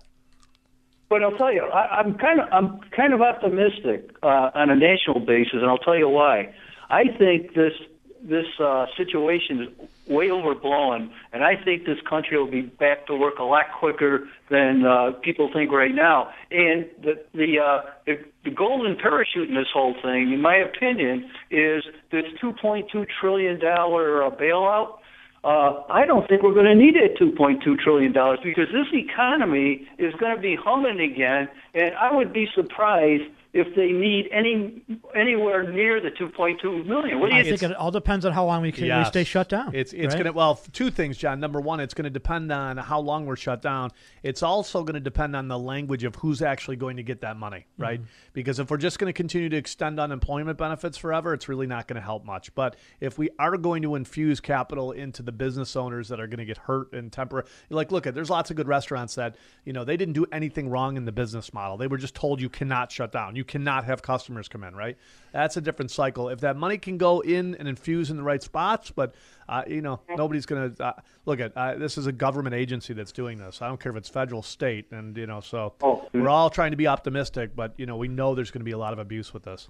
But 1.09 1.23
I'll 1.23 1.37
tell 1.37 1.51
you, 1.51 1.61
I, 1.63 1.99
I'm 1.99 2.15
kind 2.19 2.39
of 2.39 2.47
I'm 2.51 2.81
kind 2.95 3.13
of 3.13 3.21
optimistic 3.21 4.11
uh, 4.21 4.51
on 4.53 4.69
a 4.69 4.75
national 4.75 5.21
basis, 5.21 5.53
and 5.53 5.65
I'll 5.65 5.79
tell 5.79 5.97
you 5.97 6.09
why. 6.09 6.53
I 6.89 7.05
think 7.17 7.55
this 7.55 7.73
this 8.21 8.45
uh, 8.59 8.85
situation 8.95 9.61
is 9.63 9.89
way 10.07 10.29
overblown, 10.29 11.11
and 11.33 11.43
I 11.43 11.55
think 11.55 11.85
this 11.85 11.97
country 12.07 12.37
will 12.37 12.49
be 12.49 12.61
back 12.61 13.07
to 13.07 13.15
work 13.15 13.39
a 13.39 13.43
lot 13.43 13.65
quicker 13.79 14.27
than 14.49 14.85
uh, 14.85 15.11
people 15.23 15.49
think 15.51 15.71
right 15.71 15.93
now. 15.93 16.29
And 16.51 16.85
the 17.01 17.23
the, 17.33 17.59
uh, 17.59 17.89
the 18.05 18.23
the 18.43 18.51
golden 18.51 18.95
parachute 18.97 19.49
in 19.49 19.55
this 19.55 19.67
whole 19.73 19.95
thing, 20.01 20.31
in 20.33 20.41
my 20.41 20.55
opinion, 20.55 21.29
is 21.49 21.83
this 22.11 22.25
2.2 22.41 23.07
trillion 23.19 23.59
dollar 23.59 24.23
uh, 24.23 24.31
bailout. 24.31 24.97
Uh, 25.43 25.83
I 25.89 26.07
don't 26.07 26.27
think 26.27 26.41
we're 26.41 26.55
going 26.55 26.65
to 26.65 26.75
need 26.75 26.95
it 26.95 27.19
2.2 27.19 27.77
trillion 27.79 28.11
dollars 28.11 28.39
because 28.43 28.67
this 28.71 28.87
economy 28.93 29.87
is 29.99 30.13
going 30.15 30.35
to 30.35 30.41
be 30.41 30.55
humming 30.55 30.99
again, 30.99 31.47
and 31.73 31.93
I 31.95 32.15
would 32.15 32.33
be 32.33 32.47
surprised 32.55 33.23
if 33.55 33.73
they 33.73 33.93
need 33.93 34.27
any 34.33 34.83
anywhere 35.15 35.63
near 35.63 36.01
the 36.01 36.09
2.2 36.09 36.85
million. 36.85 37.21
What 37.21 37.29
do 37.29 37.35
you 37.35 37.41
I 37.41 37.43
think 37.45 37.63
it 37.63 37.73
all 37.73 37.89
depends 37.89 38.25
on 38.25 38.33
how 38.33 38.43
long 38.43 38.61
we 38.61 38.73
can 38.73 38.99
we 38.99 39.05
stay 39.05 39.23
shut 39.23 39.47
down. 39.47 39.73
It's 39.73 39.93
it's 39.93 40.07
right? 40.07 40.11
going 40.11 40.25
to 40.25 40.33
well 40.33 40.59
two 40.73 40.91
things, 40.91 41.17
John. 41.17 41.39
Number 41.39 41.61
one, 41.61 41.79
it's 41.79 41.93
going 41.93 42.03
to 42.03 42.09
depend 42.09 42.51
on 42.51 42.75
how 42.75 42.99
long 42.99 43.25
we're 43.25 43.37
shut 43.37 43.61
down. 43.61 43.91
It's 44.23 44.43
also 44.43 44.83
going 44.83 44.95
to 44.95 44.99
depend 44.99 45.37
on 45.37 45.47
the 45.47 45.57
language 45.57 46.03
of 46.03 46.15
who's 46.17 46.41
actually 46.41 46.75
going 46.75 46.97
to 46.97 47.03
get 47.03 47.21
that 47.21 47.37
money, 47.37 47.65
right? 47.77 48.01
Mm-hmm. 48.01 48.09
Because 48.33 48.59
if 48.59 48.69
we're 48.69 48.75
just 48.75 48.99
going 48.99 49.07
to 49.07 49.15
continue 49.15 49.47
to 49.47 49.55
extend 49.55 50.01
unemployment 50.01 50.57
benefits 50.57 50.97
forever, 50.97 51.33
it's 51.33 51.47
really 51.47 51.65
not 51.65 51.87
going 51.87 51.95
to 51.95 52.01
help 52.01 52.25
much. 52.25 52.53
But 52.55 52.75
if 52.99 53.17
we 53.17 53.29
are 53.39 53.55
going 53.55 53.83
to 53.83 53.95
infuse 53.95 54.41
capital 54.41 54.91
into 54.91 55.23
the 55.23 55.31
business 55.31 55.77
owners 55.77 56.09
that 56.09 56.19
are 56.19 56.27
going 56.27 56.39
to 56.39 56.45
get 56.45 56.57
hurt 56.57 56.91
and 56.91 57.09
temporary, 57.09 57.47
like 57.69 57.93
look 57.93 58.05
at 58.05 58.15
there's 58.15 58.29
lots 58.29 58.49
of 58.49 58.57
good 58.57 58.67
restaurants 58.67 59.15
that 59.15 59.37
you 59.63 59.71
know 59.71 59.85
they 59.85 59.95
didn't 59.95 60.15
do 60.15 60.25
anything 60.33 60.67
wrong 60.67 60.97
in 60.97 61.05
the 61.05 61.13
business 61.13 61.53
model. 61.53 61.77
They 61.77 61.87
were 61.87 61.97
just 61.97 62.15
told 62.15 62.41
you 62.41 62.49
cannot 62.49 62.91
shut 62.91 63.13
down, 63.13 63.37
you 63.37 63.44
cannot 63.45 63.85
have 63.85 64.01
customers 64.01 64.47
come 64.47 64.63
in, 64.63 64.75
right? 64.75 64.97
That's 65.31 65.57
a 65.57 65.61
different 65.61 65.91
cycle. 65.91 66.29
If 66.29 66.41
that 66.41 66.57
money 66.57 66.77
can 66.77 66.97
go 66.97 67.21
in 67.21 67.55
and 67.55 67.67
infuse 67.67 68.09
in 68.09 68.17
the 68.17 68.23
right 68.23 68.41
spots, 68.43 68.91
but 68.91 69.15
uh, 69.47 69.63
you 69.67 69.81
know 69.81 70.01
nobody's 70.17 70.45
going 70.45 70.75
to 70.75 70.85
uh, 70.85 70.93
look 71.25 71.39
at 71.39 71.55
uh, 71.55 71.75
this 71.75 71.97
is 71.97 72.07
a 72.07 72.11
government 72.11 72.55
agency 72.55 72.93
that's 72.93 73.11
doing 73.11 73.37
this. 73.37 73.61
I 73.61 73.67
don't 73.67 73.79
care 73.79 73.91
if 73.91 73.97
it's 73.97 74.09
federal, 74.09 74.41
state, 74.41 74.91
and 74.91 75.15
you 75.17 75.27
know 75.27 75.39
so 75.39 75.73
we're 76.13 76.29
all 76.29 76.49
trying 76.49 76.71
to 76.71 76.77
be 76.77 76.87
optimistic, 76.87 77.55
but 77.55 77.73
you 77.77 77.85
know 77.85 77.97
we 77.97 78.07
know 78.07 78.35
there's 78.35 78.51
going 78.51 78.61
to 78.61 78.65
be 78.65 78.71
a 78.71 78.77
lot 78.77 78.93
of 78.93 78.99
abuse 78.99 79.33
with 79.33 79.43
this. 79.43 79.69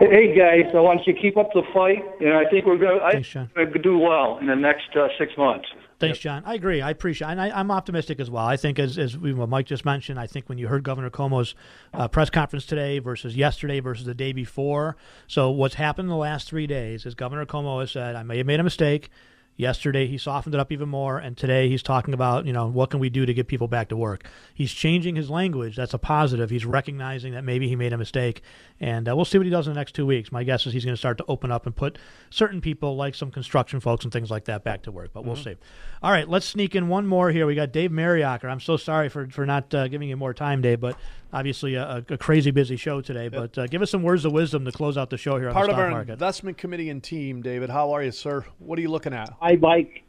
Hey 0.00 0.36
guys, 0.36 0.72
I 0.74 0.80
want 0.80 1.06
you 1.06 1.14
to 1.14 1.20
keep 1.20 1.36
up 1.36 1.52
the 1.52 1.62
fight, 1.72 2.02
and 2.20 2.34
I 2.34 2.50
think 2.50 2.66
we're 2.66 2.78
going 2.78 3.22
to 3.22 3.78
do 3.78 3.98
well 3.98 4.38
in 4.38 4.46
the 4.46 4.56
next 4.56 4.96
uh, 4.96 5.08
six 5.18 5.32
months. 5.38 5.68
Thanks, 5.98 6.18
John. 6.18 6.42
I 6.44 6.54
agree. 6.54 6.82
I 6.82 6.90
appreciate, 6.90 7.28
and 7.28 7.40
I, 7.40 7.50
I'm 7.50 7.70
optimistic 7.70 8.20
as 8.20 8.30
well. 8.30 8.44
I 8.44 8.56
think, 8.56 8.78
as 8.78 8.98
as 8.98 9.16
we, 9.16 9.32
what 9.32 9.48
Mike 9.48 9.66
just 9.66 9.84
mentioned, 9.84 10.20
I 10.20 10.26
think 10.26 10.48
when 10.48 10.58
you 10.58 10.68
heard 10.68 10.82
Governor 10.82 11.08
Cuomo's 11.08 11.54
uh, 11.94 12.06
press 12.08 12.28
conference 12.28 12.66
today 12.66 12.98
versus 12.98 13.34
yesterday 13.34 13.80
versus 13.80 14.04
the 14.04 14.14
day 14.14 14.32
before, 14.32 14.96
so 15.26 15.50
what's 15.50 15.76
happened 15.76 16.06
in 16.06 16.10
the 16.10 16.16
last 16.16 16.48
three 16.48 16.66
days 16.66 17.06
is 17.06 17.14
Governor 17.14 17.46
Cuomo 17.46 17.80
has 17.80 17.92
said, 17.92 18.14
"I 18.14 18.22
may 18.22 18.38
have 18.38 18.46
made 18.46 18.60
a 18.60 18.64
mistake." 18.64 19.10
Yesterday 19.58 20.06
he 20.06 20.18
softened 20.18 20.54
it 20.54 20.60
up 20.60 20.70
even 20.70 20.88
more, 20.88 21.18
and 21.18 21.34
today 21.36 21.68
he's 21.70 21.82
talking 21.82 22.12
about, 22.12 22.44
you 22.44 22.52
know, 22.52 22.66
what 22.66 22.90
can 22.90 23.00
we 23.00 23.08
do 23.08 23.24
to 23.24 23.32
get 23.32 23.46
people 23.48 23.68
back 23.68 23.88
to 23.88 23.96
work. 23.96 24.28
He's 24.52 24.70
changing 24.70 25.16
his 25.16 25.30
language. 25.30 25.76
That's 25.76 25.94
a 25.94 25.98
positive. 25.98 26.50
He's 26.50 26.66
recognizing 26.66 27.32
that 27.32 27.42
maybe 27.42 27.66
he 27.66 27.74
made 27.74 27.94
a 27.94 27.98
mistake, 27.98 28.42
and 28.80 29.08
uh, 29.08 29.16
we'll 29.16 29.24
see 29.24 29.38
what 29.38 29.46
he 29.46 29.50
does 29.50 29.66
in 29.66 29.72
the 29.72 29.78
next 29.80 29.94
two 29.94 30.04
weeks. 30.04 30.30
My 30.30 30.44
guess 30.44 30.66
is 30.66 30.74
he's 30.74 30.84
going 30.84 30.92
to 30.94 30.98
start 30.98 31.16
to 31.18 31.24
open 31.26 31.50
up 31.50 31.64
and 31.64 31.74
put 31.74 31.96
certain 32.28 32.60
people, 32.60 32.96
like 32.96 33.14
some 33.14 33.30
construction 33.30 33.80
folks 33.80 34.04
and 34.04 34.12
things 34.12 34.30
like 34.30 34.44
that, 34.44 34.62
back 34.62 34.82
to 34.82 34.92
work. 34.92 35.10
But 35.14 35.24
we'll 35.24 35.36
Mhm. 35.36 35.44
see. 35.44 35.56
All 36.02 36.10
right, 36.10 36.28
let's 36.28 36.46
sneak 36.46 36.74
in 36.74 36.88
one 36.88 37.06
more 37.06 37.30
here. 37.30 37.46
We 37.46 37.54
got 37.54 37.72
Dave 37.72 37.90
Mariacker. 37.90 38.50
I'm 38.50 38.60
so 38.60 38.76
sorry 38.76 39.08
for 39.08 39.26
for 39.28 39.46
not 39.46 39.72
uh, 39.74 39.88
giving 39.88 40.10
you 40.10 40.16
more 40.18 40.34
time, 40.34 40.60
Dave, 40.60 40.80
but 40.80 40.96
obviously 41.32 41.74
a, 41.74 42.04
a 42.08 42.18
crazy 42.18 42.50
busy 42.50 42.76
show 42.76 43.00
today. 43.00 43.28
But 43.28 43.56
uh, 43.58 43.66
give 43.66 43.82
us 43.82 43.90
some 43.90 44.02
words 44.02 44.24
of 44.24 44.32
wisdom 44.32 44.64
to 44.64 44.72
close 44.72 44.96
out 44.96 45.10
the 45.10 45.18
show 45.18 45.38
here 45.38 45.48
on 45.48 45.54
Part 45.54 45.66
the 45.66 45.72
of 45.72 45.78
our 45.78 45.90
market. 45.90 46.12
investment 46.12 46.58
committee 46.58 46.90
and 46.90 47.02
team, 47.02 47.42
David. 47.42 47.70
How 47.70 47.92
are 47.92 48.02
you, 48.02 48.12
sir? 48.12 48.44
What 48.58 48.78
are 48.78 48.82
you 48.82 48.90
looking 48.90 49.12
at? 49.12 49.30
Hi, 49.40 49.56
Mike. 49.56 50.02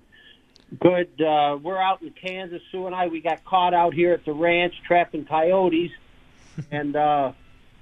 Good. 0.80 1.10
Uh, 1.22 1.58
we're 1.62 1.82
out 1.82 2.02
in 2.02 2.12
Kansas. 2.12 2.62
Sue 2.72 2.88
and 2.88 2.96
I, 2.96 3.08
we 3.08 3.22
got 3.22 3.44
caught 3.46 3.74
out 3.74 3.94
here 3.94 4.14
at 4.14 4.26
the 4.26 4.34
ranch 4.34 4.74
trapping 4.86 5.26
coyotes, 5.26 5.92
and 6.72 6.96
uh, 6.96 7.32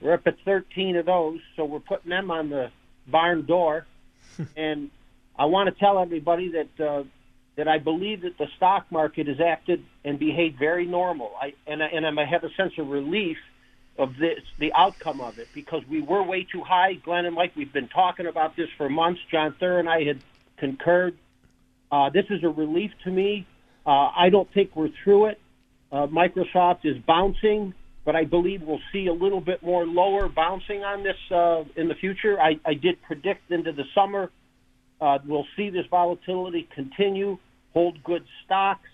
we're 0.02 0.14
up 0.14 0.28
at 0.28 0.36
13 0.46 0.96
of 0.98 1.06
those. 1.06 1.40
So 1.56 1.66
we're 1.66 1.80
putting 1.80 2.10
them 2.10 2.30
on 2.30 2.50
the 2.50 2.70
barn 3.08 3.46
door. 3.46 3.86
and 4.58 4.92
I 5.38 5.46
want 5.46 5.74
to 5.74 5.80
tell 5.80 6.00
everybody 6.00 6.52
that 6.52 6.86
uh, 6.86 7.04
that 7.56 7.68
I 7.68 7.78
believe 7.78 8.22
that 8.22 8.38
the 8.38 8.48
stock 8.58 8.86
market 8.92 9.28
has 9.28 9.40
acted 9.40 9.84
and 10.04 10.20
behaved 10.20 10.60
very 10.60 10.86
normal. 10.86 11.32
I 11.42 11.54
and 11.68 11.82
I, 11.82 11.88
and 11.88 12.20
I 12.20 12.26
have 12.26 12.44
a 12.44 12.54
sense 12.56 12.74
of 12.78 12.90
relief 12.90 13.38
of 13.98 14.18
this, 14.18 14.40
the 14.60 14.74
outcome 14.74 15.22
of 15.22 15.40
it, 15.40 15.48
because 15.54 15.82
we 15.90 16.02
were 16.02 16.22
way 16.22 16.44
too 16.44 16.62
high. 16.62 16.94
Glenn 16.96 17.26
and 17.26 17.36
Mike, 17.36 17.54
we've 17.56 17.72
been 17.72 17.88
talking 17.88 18.28
about 18.28 18.56
this 18.58 18.68
for 18.78 18.90
months. 18.90 19.22
John 19.32 19.56
Thur 19.58 19.80
and 19.80 19.90
I 19.90 20.04
had 20.04 20.20
concurred. 20.58 21.18
Uh, 21.92 22.10
this 22.10 22.26
is 22.30 22.44
a 22.44 22.50
relief 22.50 22.92
to 23.06 23.12
me. 23.12 23.48
Uh, 23.86 24.10
I 24.16 24.30
don't 24.30 24.52
think 24.54 24.76
we're 24.76 24.90
through 25.04 25.28
it. 25.28 25.40
Uh, 25.92 26.08
Microsoft 26.08 26.80
is 26.84 26.98
bouncing, 26.98 27.74
but 28.04 28.18
I 28.18 28.26
believe 28.26 28.64
we'll 28.64 28.82
see 28.92 29.08
a 29.08 29.14
little 29.14 29.40
bit 29.40 29.64
more 29.64 29.86
lower 29.86 30.28
bouncing 30.28 30.84
on 30.84 31.04
this 31.04 31.16
uh, 31.32 31.64
in 31.78 31.88
the 31.88 31.96
future. 31.96 32.42
I, 32.42 32.60
I 32.66 32.74
did 32.74 33.02
predict 33.04 33.50
into 33.50 33.72
the 33.72 33.86
summer 33.94 34.30
uh, 35.00 35.20
we'll 35.26 35.48
see 35.56 35.70
this 35.70 35.86
volatility 35.88 36.68
continue, 36.74 37.38
hold 37.76 38.02
good 38.04 38.24
stocks. 38.46 38.90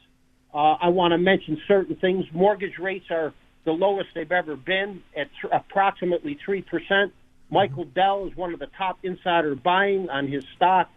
Uh, 0.53 0.76
I 0.82 0.90
want 0.90 1.12
to 1.12 1.18
mention 1.18 1.62
certain 1.68 1.95
things. 1.95 2.26
Mortgage 2.34 2.78
rates 2.78 3.06
are 3.10 3.34
the 3.64 3.72
lowest 3.72 4.10
they've 4.16 4.32
ever 4.32 4.56
been 4.56 5.03
at 5.16 5.30
th- 5.41 5.53
approximately 5.53 6.38
3%. 6.45 7.12
Michael 7.49 7.86
Dell 7.86 8.28
is 8.28 8.36
one 8.36 8.53
of 8.53 8.60
the 8.60 8.68
top 8.78 8.99
insider 9.03 9.56
buying 9.56 10.10
on 10.10 10.28
his 10.28 10.44
stock. 10.56 10.90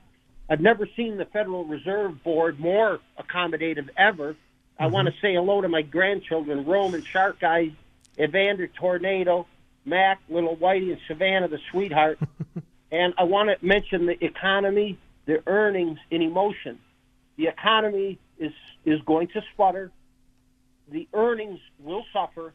I've 0.49 0.61
never 0.61 0.89
seen 0.97 1.19
the 1.19 1.27
Federal 1.27 1.65
Reserve 1.65 2.23
Board 2.25 2.59
more 2.59 3.01
accommodative 3.19 3.89
ever. 3.97 4.35
I 4.79 4.87
want 4.87 5.07
to 5.07 5.15
say 5.21 5.35
hello 5.35 5.61
to 5.61 5.69
my 5.69 5.83
grandchildren, 5.83 6.65
Roman 6.65 7.05
Shark 7.05 7.43
Eyes, 7.43 7.71
Evander 8.19 8.67
Tornado, 8.67 9.47
Mac, 9.85 10.21
Little 10.29 10.57
Whitey, 10.57 10.91
and 10.91 11.01
Savannah 11.07 11.49
the 11.49 11.59
Sweetheart. 11.71 12.19
and 12.91 13.15
I 13.19 13.25
want 13.25 13.51
to 13.51 13.65
mention 13.65 14.07
the 14.07 14.25
economy, 14.25 14.99
the 15.27 15.43
earnings, 15.47 15.99
and 16.11 16.23
emotion. 16.23 16.79
The 17.37 17.49
economy 17.49 18.19
is 18.39 18.53
is 18.85 19.01
going 19.07 19.29
to 19.29 19.43
sputter. 19.53 19.91
The 20.91 21.09
earnings 21.15 21.61
will 21.79 22.05
suffer, 22.13 22.53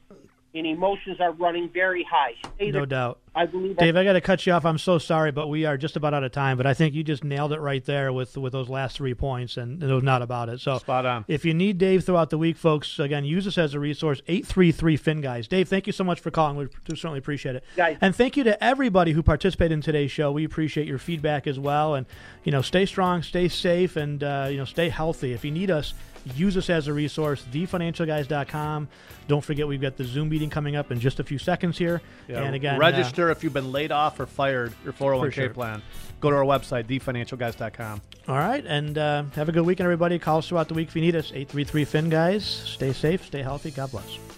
and 0.53 0.67
emotions 0.67 1.19
are 1.19 1.31
running 1.31 1.69
very 1.69 2.03
high. 2.09 2.33
No 2.59 2.85
doubt. 2.85 3.19
I 3.39 3.45
believe. 3.45 3.77
Dave, 3.77 3.95
I 3.95 4.03
got 4.03 4.13
to 4.13 4.21
cut 4.21 4.45
you 4.45 4.51
off. 4.51 4.65
I'm 4.65 4.77
so 4.77 4.97
sorry, 4.97 5.31
but 5.31 5.47
we 5.47 5.63
are 5.63 5.77
just 5.77 5.95
about 5.95 6.13
out 6.13 6.25
of 6.25 6.33
time. 6.33 6.57
But 6.57 6.65
I 6.65 6.73
think 6.73 6.93
you 6.93 7.05
just 7.05 7.23
nailed 7.23 7.53
it 7.53 7.61
right 7.61 7.83
there 7.85 8.11
with 8.11 8.35
with 8.35 8.51
those 8.51 8.67
last 8.67 8.97
three 8.97 9.13
points, 9.13 9.55
and 9.55 9.81
it 9.81 9.93
was 9.93 10.03
not 10.03 10.21
about 10.21 10.49
it. 10.49 10.59
So 10.59 10.77
spot 10.77 11.05
on. 11.05 11.23
If 11.29 11.45
you 11.45 11.53
need 11.53 11.77
Dave 11.77 12.03
throughout 12.03 12.31
the 12.31 12.37
week, 12.37 12.57
folks, 12.57 12.99
again, 12.99 13.23
use 13.23 13.47
us 13.47 13.57
as 13.57 13.73
a 13.73 13.79
resource. 13.79 14.21
Eight 14.27 14.45
three 14.45 14.73
three 14.73 14.97
Fin 14.97 15.21
Guys. 15.21 15.47
Dave, 15.47 15.69
thank 15.69 15.87
you 15.87 15.93
so 15.93 16.03
much 16.03 16.19
for 16.19 16.31
calling. 16.31 16.57
We 16.57 16.67
certainly 16.89 17.19
appreciate 17.19 17.55
it. 17.55 17.63
Guys. 17.77 17.97
And 18.01 18.13
thank 18.13 18.35
you 18.35 18.43
to 18.43 18.61
everybody 18.61 19.13
who 19.13 19.23
participated 19.23 19.71
in 19.71 19.81
today's 19.81 20.11
show. 20.11 20.33
We 20.33 20.43
appreciate 20.43 20.85
your 20.85 20.99
feedback 20.99 21.47
as 21.47 21.57
well. 21.57 21.95
And 21.95 22.07
you 22.43 22.51
know, 22.51 22.61
stay 22.61 22.85
strong, 22.85 23.23
stay 23.23 23.47
safe, 23.47 23.95
and 23.95 24.21
uh, 24.21 24.47
you 24.51 24.57
know, 24.57 24.65
stay 24.65 24.89
healthy. 24.89 25.31
If 25.31 25.45
you 25.45 25.51
need 25.51 25.71
us, 25.71 25.93
use 26.35 26.57
us 26.57 26.69
as 26.69 26.87
a 26.87 26.93
resource. 26.93 27.45
TheFinancialGuys.com. 27.51 28.87
Don't 29.27 29.43
forget, 29.43 29.67
we've 29.67 29.81
got 29.81 29.95
the 29.97 30.03
Zoom 30.03 30.29
meeting 30.29 30.49
coming 30.49 30.75
up 30.75 30.91
in 30.91 30.99
just 30.99 31.19
a 31.19 31.23
few 31.23 31.37
seconds 31.37 31.77
here. 31.77 32.01
Yeah, 32.27 32.43
and 32.43 32.55
again, 32.55 32.75
uh, 32.75 33.28
if 33.31 33.43
you've 33.43 33.53
been 33.53 33.71
laid 33.71 33.91
off 33.91 34.19
or 34.19 34.25
fired 34.25 34.73
your 34.83 34.93
401k 34.93 35.33
sure. 35.33 35.49
plan. 35.49 35.81
Go 36.19 36.29
to 36.29 36.35
our 36.35 36.43
website, 36.43 36.85
thefinancialguys.com. 36.85 38.01
All 38.27 38.35
right, 38.35 38.65
and 38.65 38.97
uh, 38.97 39.23
have 39.35 39.49
a 39.49 39.51
good 39.51 39.65
weekend, 39.65 39.85
everybody. 39.85 40.19
Call 40.19 40.39
us 40.39 40.49
throughout 40.49 40.67
the 40.67 40.73
week 40.73 40.89
if 40.89 40.95
you 40.95 41.01
need 41.01 41.15
us. 41.15 41.31
833 41.31 41.85
Fin 41.85 42.09
Guys. 42.09 42.45
Stay 42.45 42.93
safe, 42.93 43.25
stay 43.25 43.41
healthy. 43.41 43.71
God 43.71 43.91
bless. 43.91 44.28